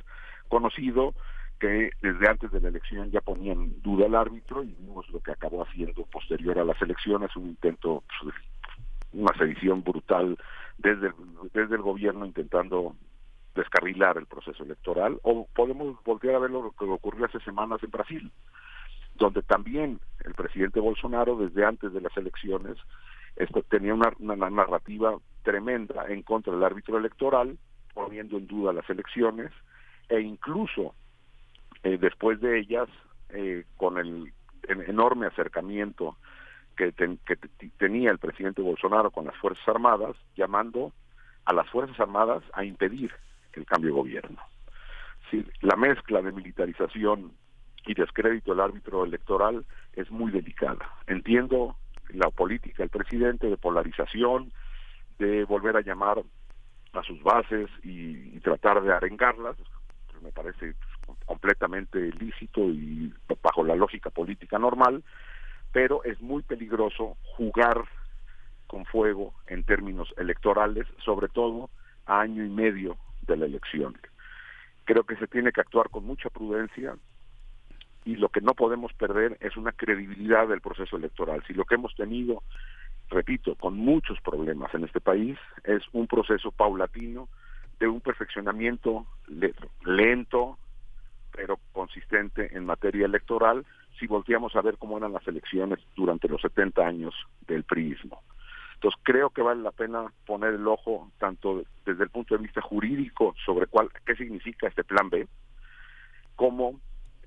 conocido, 0.48 1.14
que 1.58 1.90
desde 2.02 2.28
antes 2.28 2.50
de 2.52 2.60
la 2.60 2.68
elección 2.68 3.10
ya 3.10 3.20
ponía 3.20 3.52
en 3.52 3.80
duda 3.82 4.06
al 4.06 4.14
árbitro 4.14 4.62
y 4.62 4.74
vimos 4.78 5.08
lo 5.10 5.20
que 5.20 5.32
acabó 5.32 5.62
haciendo 5.62 6.04
posterior 6.04 6.58
a 6.58 6.64
las 6.64 6.80
elecciones, 6.82 7.34
un 7.36 7.48
intento, 7.48 8.02
pues, 8.22 8.34
una 9.12 9.36
sedición 9.38 9.82
brutal 9.82 10.38
desde 10.78 11.08
el, 11.08 11.14
desde 11.54 11.76
el 11.76 11.82
gobierno 11.82 12.26
intentando 12.26 12.94
descarrilar 13.54 14.18
el 14.18 14.26
proceso 14.26 14.62
electoral, 14.62 15.18
o 15.22 15.46
podemos 15.54 16.02
voltear 16.04 16.34
a 16.34 16.40
ver 16.40 16.50
lo 16.50 16.70
que 16.72 16.84
ocurrió 16.84 17.24
hace 17.24 17.40
semanas 17.40 17.82
en 17.82 17.90
Brasil, 17.90 18.30
donde 19.16 19.42
también 19.42 20.00
el 20.24 20.34
presidente 20.34 20.80
Bolsonaro, 20.80 21.36
desde 21.36 21.64
antes 21.64 21.92
de 21.92 22.00
las 22.00 22.16
elecciones, 22.16 22.76
esto, 23.36 23.62
tenía 23.62 23.94
una, 23.94 24.10
narrativa 24.50 25.16
tremenda 25.42 26.06
en 26.08 26.22
contra 26.22 26.52
del 26.52 26.64
árbitro 26.64 26.98
electoral, 26.98 27.58
poniendo 27.94 28.38
en 28.38 28.46
duda 28.46 28.72
las 28.72 28.88
elecciones, 28.88 29.52
e 30.08 30.20
incluso 30.20 30.94
eh, 31.82 31.98
después 31.98 32.40
de 32.40 32.58
ellas, 32.58 32.88
eh, 33.30 33.64
con 33.76 33.98
el, 33.98 34.32
enorme 34.68 35.26
acercamiento 35.26 36.16
que, 36.76 36.92
tenía 37.78 38.10
el 38.10 38.18
presidente 38.18 38.62
Bolsonaro 38.62 39.10
con 39.10 39.26
las 39.26 39.36
Fuerzas 39.36 39.66
Armadas, 39.68 40.16
llamando 40.34 40.92
a 41.44 41.52
las 41.52 41.68
Fuerzas 41.70 41.98
Armadas 42.00 42.42
a 42.52 42.64
impedir 42.64 43.12
el 43.52 43.64
cambio 43.64 43.90
de 43.90 43.96
gobierno. 43.96 44.38
La 45.60 45.76
mezcla 45.76 46.22
de 46.22 46.32
militarización 46.32 47.32
y 47.86 47.94
descrédito 47.94 48.50
del 48.50 48.60
árbitro 48.60 49.04
electoral 49.04 49.64
es 49.94 50.10
muy 50.10 50.32
delicada. 50.32 50.90
Entiendo 51.06 51.76
la 52.10 52.30
política 52.30 52.82
del 52.82 52.90
presidente 52.90 53.48
de 53.48 53.56
polarización, 53.56 54.52
de 55.18 55.44
volver 55.44 55.76
a 55.76 55.80
llamar 55.80 56.22
a 56.92 57.02
sus 57.02 57.22
bases 57.22 57.68
y, 57.82 58.38
tratar 58.40 58.82
de 58.82 58.92
arengarlas, 58.92 59.56
me 60.22 60.30
parece 60.30 60.74
completamente 61.24 61.98
lícito 62.12 62.60
y 62.60 63.12
bajo 63.42 63.64
la 63.64 63.74
lógica 63.74 64.10
política 64.10 64.58
normal, 64.58 65.02
pero 65.72 66.02
es 66.04 66.20
muy 66.20 66.42
peligroso 66.42 67.16
jugar 67.36 67.84
con 68.66 68.84
fuego 68.86 69.34
en 69.46 69.64
términos 69.64 70.12
electorales, 70.16 70.86
sobre 71.04 71.28
todo 71.28 71.70
a 72.06 72.20
año 72.20 72.44
y 72.44 72.48
medio 72.48 72.96
de 73.26 73.36
la 73.36 73.46
elección. 73.46 73.96
Creo 74.84 75.04
que 75.04 75.16
se 75.16 75.26
tiene 75.26 75.52
que 75.52 75.60
actuar 75.60 75.90
con 75.90 76.04
mucha 76.04 76.30
prudencia 76.30 76.96
y 78.06 78.14
lo 78.14 78.28
que 78.28 78.40
no 78.40 78.54
podemos 78.54 78.92
perder 78.94 79.36
es 79.40 79.56
una 79.56 79.72
credibilidad 79.72 80.46
del 80.46 80.60
proceso 80.60 80.96
electoral. 80.96 81.42
Si 81.46 81.52
lo 81.52 81.64
que 81.64 81.74
hemos 81.74 81.92
tenido, 81.96 82.44
repito, 83.10 83.56
con 83.56 83.76
muchos 83.76 84.20
problemas 84.20 84.72
en 84.74 84.84
este 84.84 85.00
país, 85.00 85.36
es 85.64 85.82
un 85.92 86.06
proceso 86.06 86.52
paulatino 86.52 87.28
de 87.80 87.88
un 87.88 88.00
perfeccionamiento 88.00 89.06
lento, 89.84 90.56
pero 91.32 91.58
consistente 91.72 92.56
en 92.56 92.64
materia 92.64 93.06
electoral, 93.06 93.66
si 93.98 94.06
volteamos 94.06 94.54
a 94.54 94.62
ver 94.62 94.78
cómo 94.78 94.96
eran 94.96 95.12
las 95.12 95.26
elecciones 95.26 95.80
durante 95.96 96.28
los 96.28 96.40
70 96.42 96.86
años 96.86 97.12
del 97.48 97.64
priismo. 97.64 98.22
Entonces 98.74 99.00
creo 99.02 99.30
que 99.30 99.42
vale 99.42 99.62
la 99.62 99.72
pena 99.72 100.12
poner 100.26 100.54
el 100.54 100.68
ojo 100.68 101.10
tanto 101.18 101.64
desde 101.84 102.04
el 102.04 102.10
punto 102.10 102.36
de 102.36 102.42
vista 102.42 102.60
jurídico 102.60 103.34
sobre 103.44 103.66
cuál, 103.66 103.90
qué 104.04 104.14
significa 104.14 104.68
este 104.68 104.84
plan 104.84 105.10
B, 105.10 105.26
como 106.36 106.78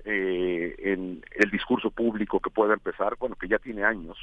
eh, 0.04 0.74
en 0.78 1.24
el 1.34 1.50
discurso 1.50 1.90
público 1.90 2.40
que 2.40 2.50
pueda 2.50 2.74
empezar, 2.74 3.16
bueno, 3.18 3.36
que 3.36 3.48
ya 3.48 3.58
tiene 3.58 3.84
años, 3.84 4.18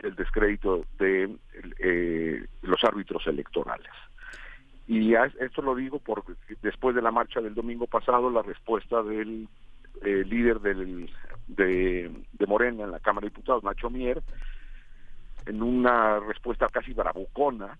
el 0.00 0.14
descrédito 0.14 0.84
de 0.98 1.36
eh, 1.78 2.46
los 2.62 2.84
árbitros 2.84 3.26
electorales. 3.26 3.90
Y 4.86 5.14
esto 5.14 5.62
lo 5.62 5.74
digo 5.74 5.98
porque 5.98 6.34
después 6.62 6.94
de 6.94 7.00
la 7.02 7.10
marcha 7.10 7.40
del 7.40 7.54
domingo 7.54 7.86
pasado, 7.86 8.30
la 8.30 8.42
respuesta 8.42 9.02
del 9.02 9.48
eh, 10.02 10.24
líder 10.26 10.60
del, 10.60 11.10
de, 11.46 12.10
de 12.32 12.46
Morena 12.46 12.84
en 12.84 12.90
la 12.90 13.00
Cámara 13.00 13.24
de 13.24 13.30
Diputados, 13.30 13.64
Nacho 13.64 13.88
Mier, 13.88 14.22
en 15.46 15.62
una 15.62 16.20
respuesta 16.20 16.68
casi 16.68 16.92
bravucona, 16.92 17.78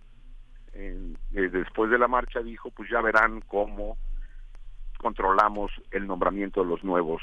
eh, 0.72 1.14
después 1.32 1.90
de 1.90 1.98
la 1.98 2.08
marcha 2.08 2.40
dijo, 2.40 2.70
pues 2.70 2.90
ya 2.90 3.00
verán 3.00 3.40
cómo 3.42 3.96
controlamos 4.98 5.70
el 5.90 6.06
nombramiento 6.06 6.62
de 6.62 6.68
los 6.68 6.84
nuevos 6.84 7.22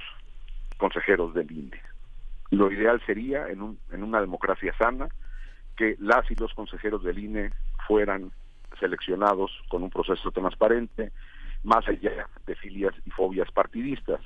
consejeros 0.78 1.34
del 1.34 1.52
INE. 1.52 1.82
Lo 2.50 2.72
ideal 2.72 3.02
sería, 3.06 3.48
en, 3.48 3.62
un, 3.62 3.80
en 3.92 4.04
una 4.04 4.20
democracia 4.20 4.74
sana, 4.78 5.08
que 5.78 5.96
las 6.00 6.30
y 6.30 6.36
los 6.36 6.54
consejeros 6.54 7.04
del 7.04 7.20
INE 7.20 7.52
fueran 7.88 8.32
seleccionados 8.80 9.52
con 9.70 9.84
un 9.84 9.90
proceso 9.90 10.32
transparente, 10.32 11.12
más 11.64 11.88
allá 11.88 12.28
de 12.46 12.56
filias 12.56 12.94
y 13.06 13.12
fobias 13.12 13.52
partidistas. 13.52 14.22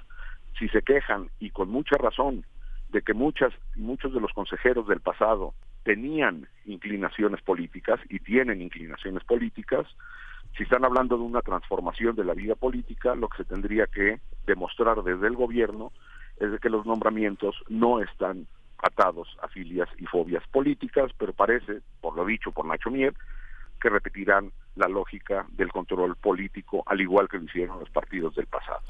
Si 0.57 0.69
se 0.69 0.81
quejan, 0.81 1.29
y 1.39 1.49
con 1.49 1.69
mucha 1.69 1.97
razón, 1.97 2.45
de 2.89 3.01
que 3.01 3.13
muchas 3.13 3.53
muchos 3.75 4.13
de 4.13 4.21
los 4.21 4.31
consejeros 4.31 4.87
del 4.87 5.01
pasado 5.01 5.53
tenían 5.83 6.47
inclinaciones 6.65 7.41
políticas 7.41 7.99
y 8.09 8.19
tienen 8.19 8.61
inclinaciones 8.61 9.23
políticas, 9.23 9.85
si 10.57 10.63
están 10.63 10.85
hablando 10.85 11.17
de 11.17 11.23
una 11.23 11.41
transformación 11.41 12.15
de 12.15 12.23
la 12.23 12.33
vida 12.33 12.55
política, 12.55 13.15
lo 13.15 13.27
que 13.27 13.37
se 13.37 13.45
tendría 13.45 13.87
que 13.87 14.19
demostrar 14.45 15.03
desde 15.03 15.27
el 15.27 15.35
gobierno 15.35 15.91
es 16.37 16.51
de 16.51 16.59
que 16.59 16.69
los 16.69 16.85
nombramientos 16.85 17.55
no 17.67 18.01
están 18.01 18.47
atados 18.77 19.37
a 19.41 19.47
filias 19.47 19.89
y 19.97 20.05
fobias 20.05 20.45
políticas, 20.47 21.11
pero 21.17 21.33
parece, 21.33 21.81
por 22.01 22.15
lo 22.15 22.25
dicho 22.25 22.51
por 22.51 22.65
Nacho 22.65 22.89
Mier, 22.89 23.13
que 23.81 23.89
repetirán 23.89 24.51
la 24.75 24.87
lógica 24.87 25.45
del 25.49 25.71
control 25.71 26.15
político, 26.15 26.83
al 26.85 27.01
igual 27.01 27.27
que 27.27 27.37
lo 27.37 27.43
hicieron 27.43 27.79
los 27.79 27.89
partidos 27.89 28.35
del 28.35 28.47
pasado. 28.47 28.81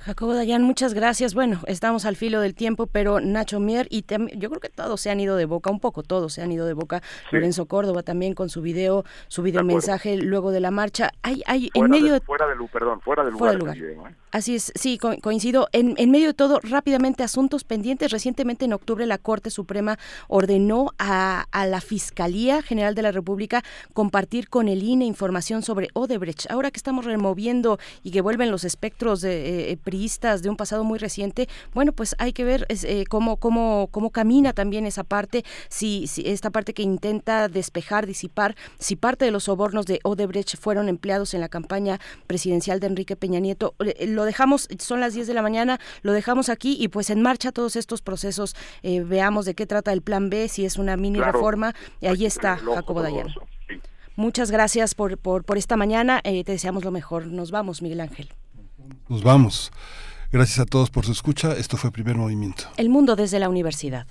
Jacobo 0.00 0.34
Dayan, 0.34 0.62
muchas 0.62 0.92
gracias. 0.92 1.32
Bueno, 1.32 1.60
estamos 1.66 2.04
al 2.04 2.14
filo 2.14 2.40
del 2.40 2.54
tiempo, 2.54 2.86
pero 2.86 3.20
Nacho 3.20 3.58
Mier 3.58 3.86
y 3.90 4.04
yo 4.36 4.50
creo 4.50 4.60
que 4.60 4.68
todos 4.68 5.00
se 5.00 5.10
han 5.10 5.18
ido 5.18 5.36
de 5.36 5.46
boca, 5.46 5.70
un 5.70 5.80
poco 5.80 6.02
todos 6.02 6.34
se 6.34 6.42
han 6.42 6.52
ido 6.52 6.66
de 6.66 6.74
boca. 6.74 7.02
Lorenzo 7.30 7.66
Córdoba 7.66 8.02
también 8.02 8.34
con 8.34 8.50
su 8.50 8.60
video, 8.60 9.04
su 9.28 9.42
video 9.42 9.64
mensaje 9.64 10.18
luego 10.18 10.50
de 10.50 10.60
la 10.60 10.70
marcha. 10.70 11.10
Hay, 11.22 11.42
hay 11.46 11.70
en 11.72 11.88
medio 11.88 12.12
de, 12.12 12.20
fuera 12.20 12.46
del 12.46 12.58
perdón, 12.68 13.00
fuera 13.00 13.24
del 13.24 13.32
lugar. 13.32 13.56
¿eh? 13.56 13.96
Así 14.30 14.56
es, 14.56 14.72
sí, 14.74 14.98
coincido. 14.98 15.68
En, 15.70 15.94
en, 15.96 16.10
medio 16.10 16.26
de 16.26 16.34
todo, 16.34 16.58
rápidamente, 16.62 17.22
asuntos 17.22 17.62
pendientes. 17.62 18.10
Recientemente, 18.10 18.64
en 18.64 18.72
octubre, 18.72 19.06
la 19.06 19.16
Corte 19.16 19.48
Suprema 19.48 19.96
ordenó 20.26 20.88
a, 20.98 21.46
a, 21.52 21.66
la 21.66 21.80
Fiscalía 21.80 22.60
General 22.60 22.96
de 22.96 23.02
la 23.02 23.12
República 23.12 23.62
compartir 23.92 24.48
con 24.48 24.66
el 24.66 24.82
INE 24.82 25.04
información 25.04 25.62
sobre 25.62 25.88
Odebrecht. 25.94 26.50
Ahora 26.50 26.72
que 26.72 26.78
estamos 26.78 27.04
removiendo 27.04 27.78
y 28.02 28.10
que 28.10 28.22
vuelven 28.22 28.50
los 28.50 28.64
espectros 28.64 29.20
de, 29.20 29.70
eh, 29.70 29.76
priistas 29.84 30.42
de 30.42 30.50
un 30.50 30.56
pasado 30.56 30.82
muy 30.82 30.98
reciente, 30.98 31.48
bueno, 31.72 31.92
pues 31.92 32.16
hay 32.18 32.32
que 32.32 32.44
ver 32.44 32.66
eh, 32.68 33.04
cómo, 33.08 33.36
cómo, 33.36 33.88
cómo 33.90 34.10
camina 34.10 34.52
también 34.52 34.86
esa 34.86 35.04
parte, 35.04 35.44
si, 35.68 36.06
si 36.06 36.22
esta 36.26 36.50
parte 36.50 36.74
que 36.74 36.82
intenta 36.82 37.48
despejar, 37.48 38.06
disipar, 38.06 38.56
si 38.78 38.96
parte 38.96 39.24
de 39.24 39.30
los 39.30 39.44
sobornos 39.44 39.86
de 39.86 40.00
Odebrecht 40.02 40.56
fueron 40.56 40.88
empleados 40.88 41.34
en 41.34 41.40
la 41.40 41.48
campaña 41.48 42.00
presidencial 42.26 42.80
de 42.80 42.86
Enrique 42.86 43.16
Peña 43.16 43.40
Nieto. 43.40 43.74
Lo 44.06 44.24
dejamos, 44.24 44.68
son 44.78 45.00
las 45.00 45.14
10 45.14 45.26
de 45.26 45.34
la 45.34 45.42
mañana, 45.42 45.78
lo 46.02 46.12
dejamos 46.12 46.48
aquí 46.48 46.76
y 46.80 46.88
pues 46.88 47.10
en 47.10 47.22
marcha 47.22 47.52
todos 47.52 47.76
estos 47.76 48.02
procesos. 48.02 48.56
Eh, 48.82 49.00
veamos 49.00 49.44
de 49.44 49.54
qué 49.54 49.66
trata 49.66 49.92
el 49.92 50.02
plan 50.02 50.30
B, 50.30 50.48
si 50.48 50.64
es 50.64 50.78
una 50.78 50.96
mini 50.96 51.20
reforma. 51.20 51.74
Y 52.00 52.06
ahí 52.06 52.24
está 52.24 52.56
Jacobo 52.56 53.02
Dayan. 53.02 53.28
Muchas 54.16 54.50
gracias 54.50 54.94
por, 54.94 55.18
por, 55.18 55.44
por 55.44 55.58
esta 55.58 55.76
mañana. 55.76 56.20
Eh, 56.24 56.44
te 56.44 56.52
deseamos 56.52 56.84
lo 56.84 56.90
mejor. 56.90 57.26
Nos 57.26 57.50
vamos, 57.50 57.82
Miguel 57.82 58.00
Ángel. 58.00 58.28
Nos 59.08 59.22
vamos. 59.22 59.70
Gracias 60.32 60.58
a 60.58 60.66
todos 60.66 60.90
por 60.90 61.04
su 61.04 61.12
escucha. 61.12 61.52
Esto 61.52 61.76
fue 61.76 61.92
Primer 61.92 62.16
Movimiento. 62.16 62.64
El 62.76 62.88
mundo 62.88 63.16
desde 63.16 63.38
la 63.38 63.48
universidad. 63.48 64.06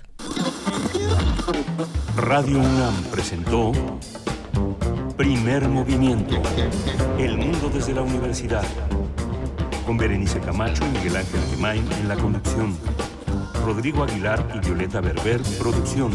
Radio 2.16 2.58
UNAM 2.60 2.94
presentó 3.10 3.72
Primer 5.16 5.68
Movimiento. 5.68 6.40
El 7.18 7.36
mundo 7.36 7.70
desde 7.72 7.92
la 7.92 8.02
universidad 8.02 8.64
con 9.84 9.98
Berenice 9.98 10.40
Camacho 10.40 10.84
y 10.86 10.96
Miguel 10.96 11.16
Ángel 11.16 11.40
Gemain 11.50 11.92
en 11.92 12.08
la 12.08 12.16
conducción. 12.16 12.76
Rodrigo 13.64 14.04
Aguilar 14.04 14.46
y 14.54 14.64
Violeta 14.64 15.00
Berber, 15.00 15.42
producción. 15.58 16.12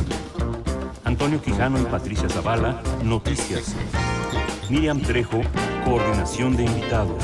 Antonio 1.04 1.42
Quijano 1.42 1.80
y 1.80 1.86
Patricia 1.86 2.30
Zavala, 2.30 2.82
noticias. 3.04 3.76
Miriam 4.70 5.02
Trejo, 5.02 5.42
coordinación 5.86 6.56
de 6.56 6.66
invitados. 6.66 7.24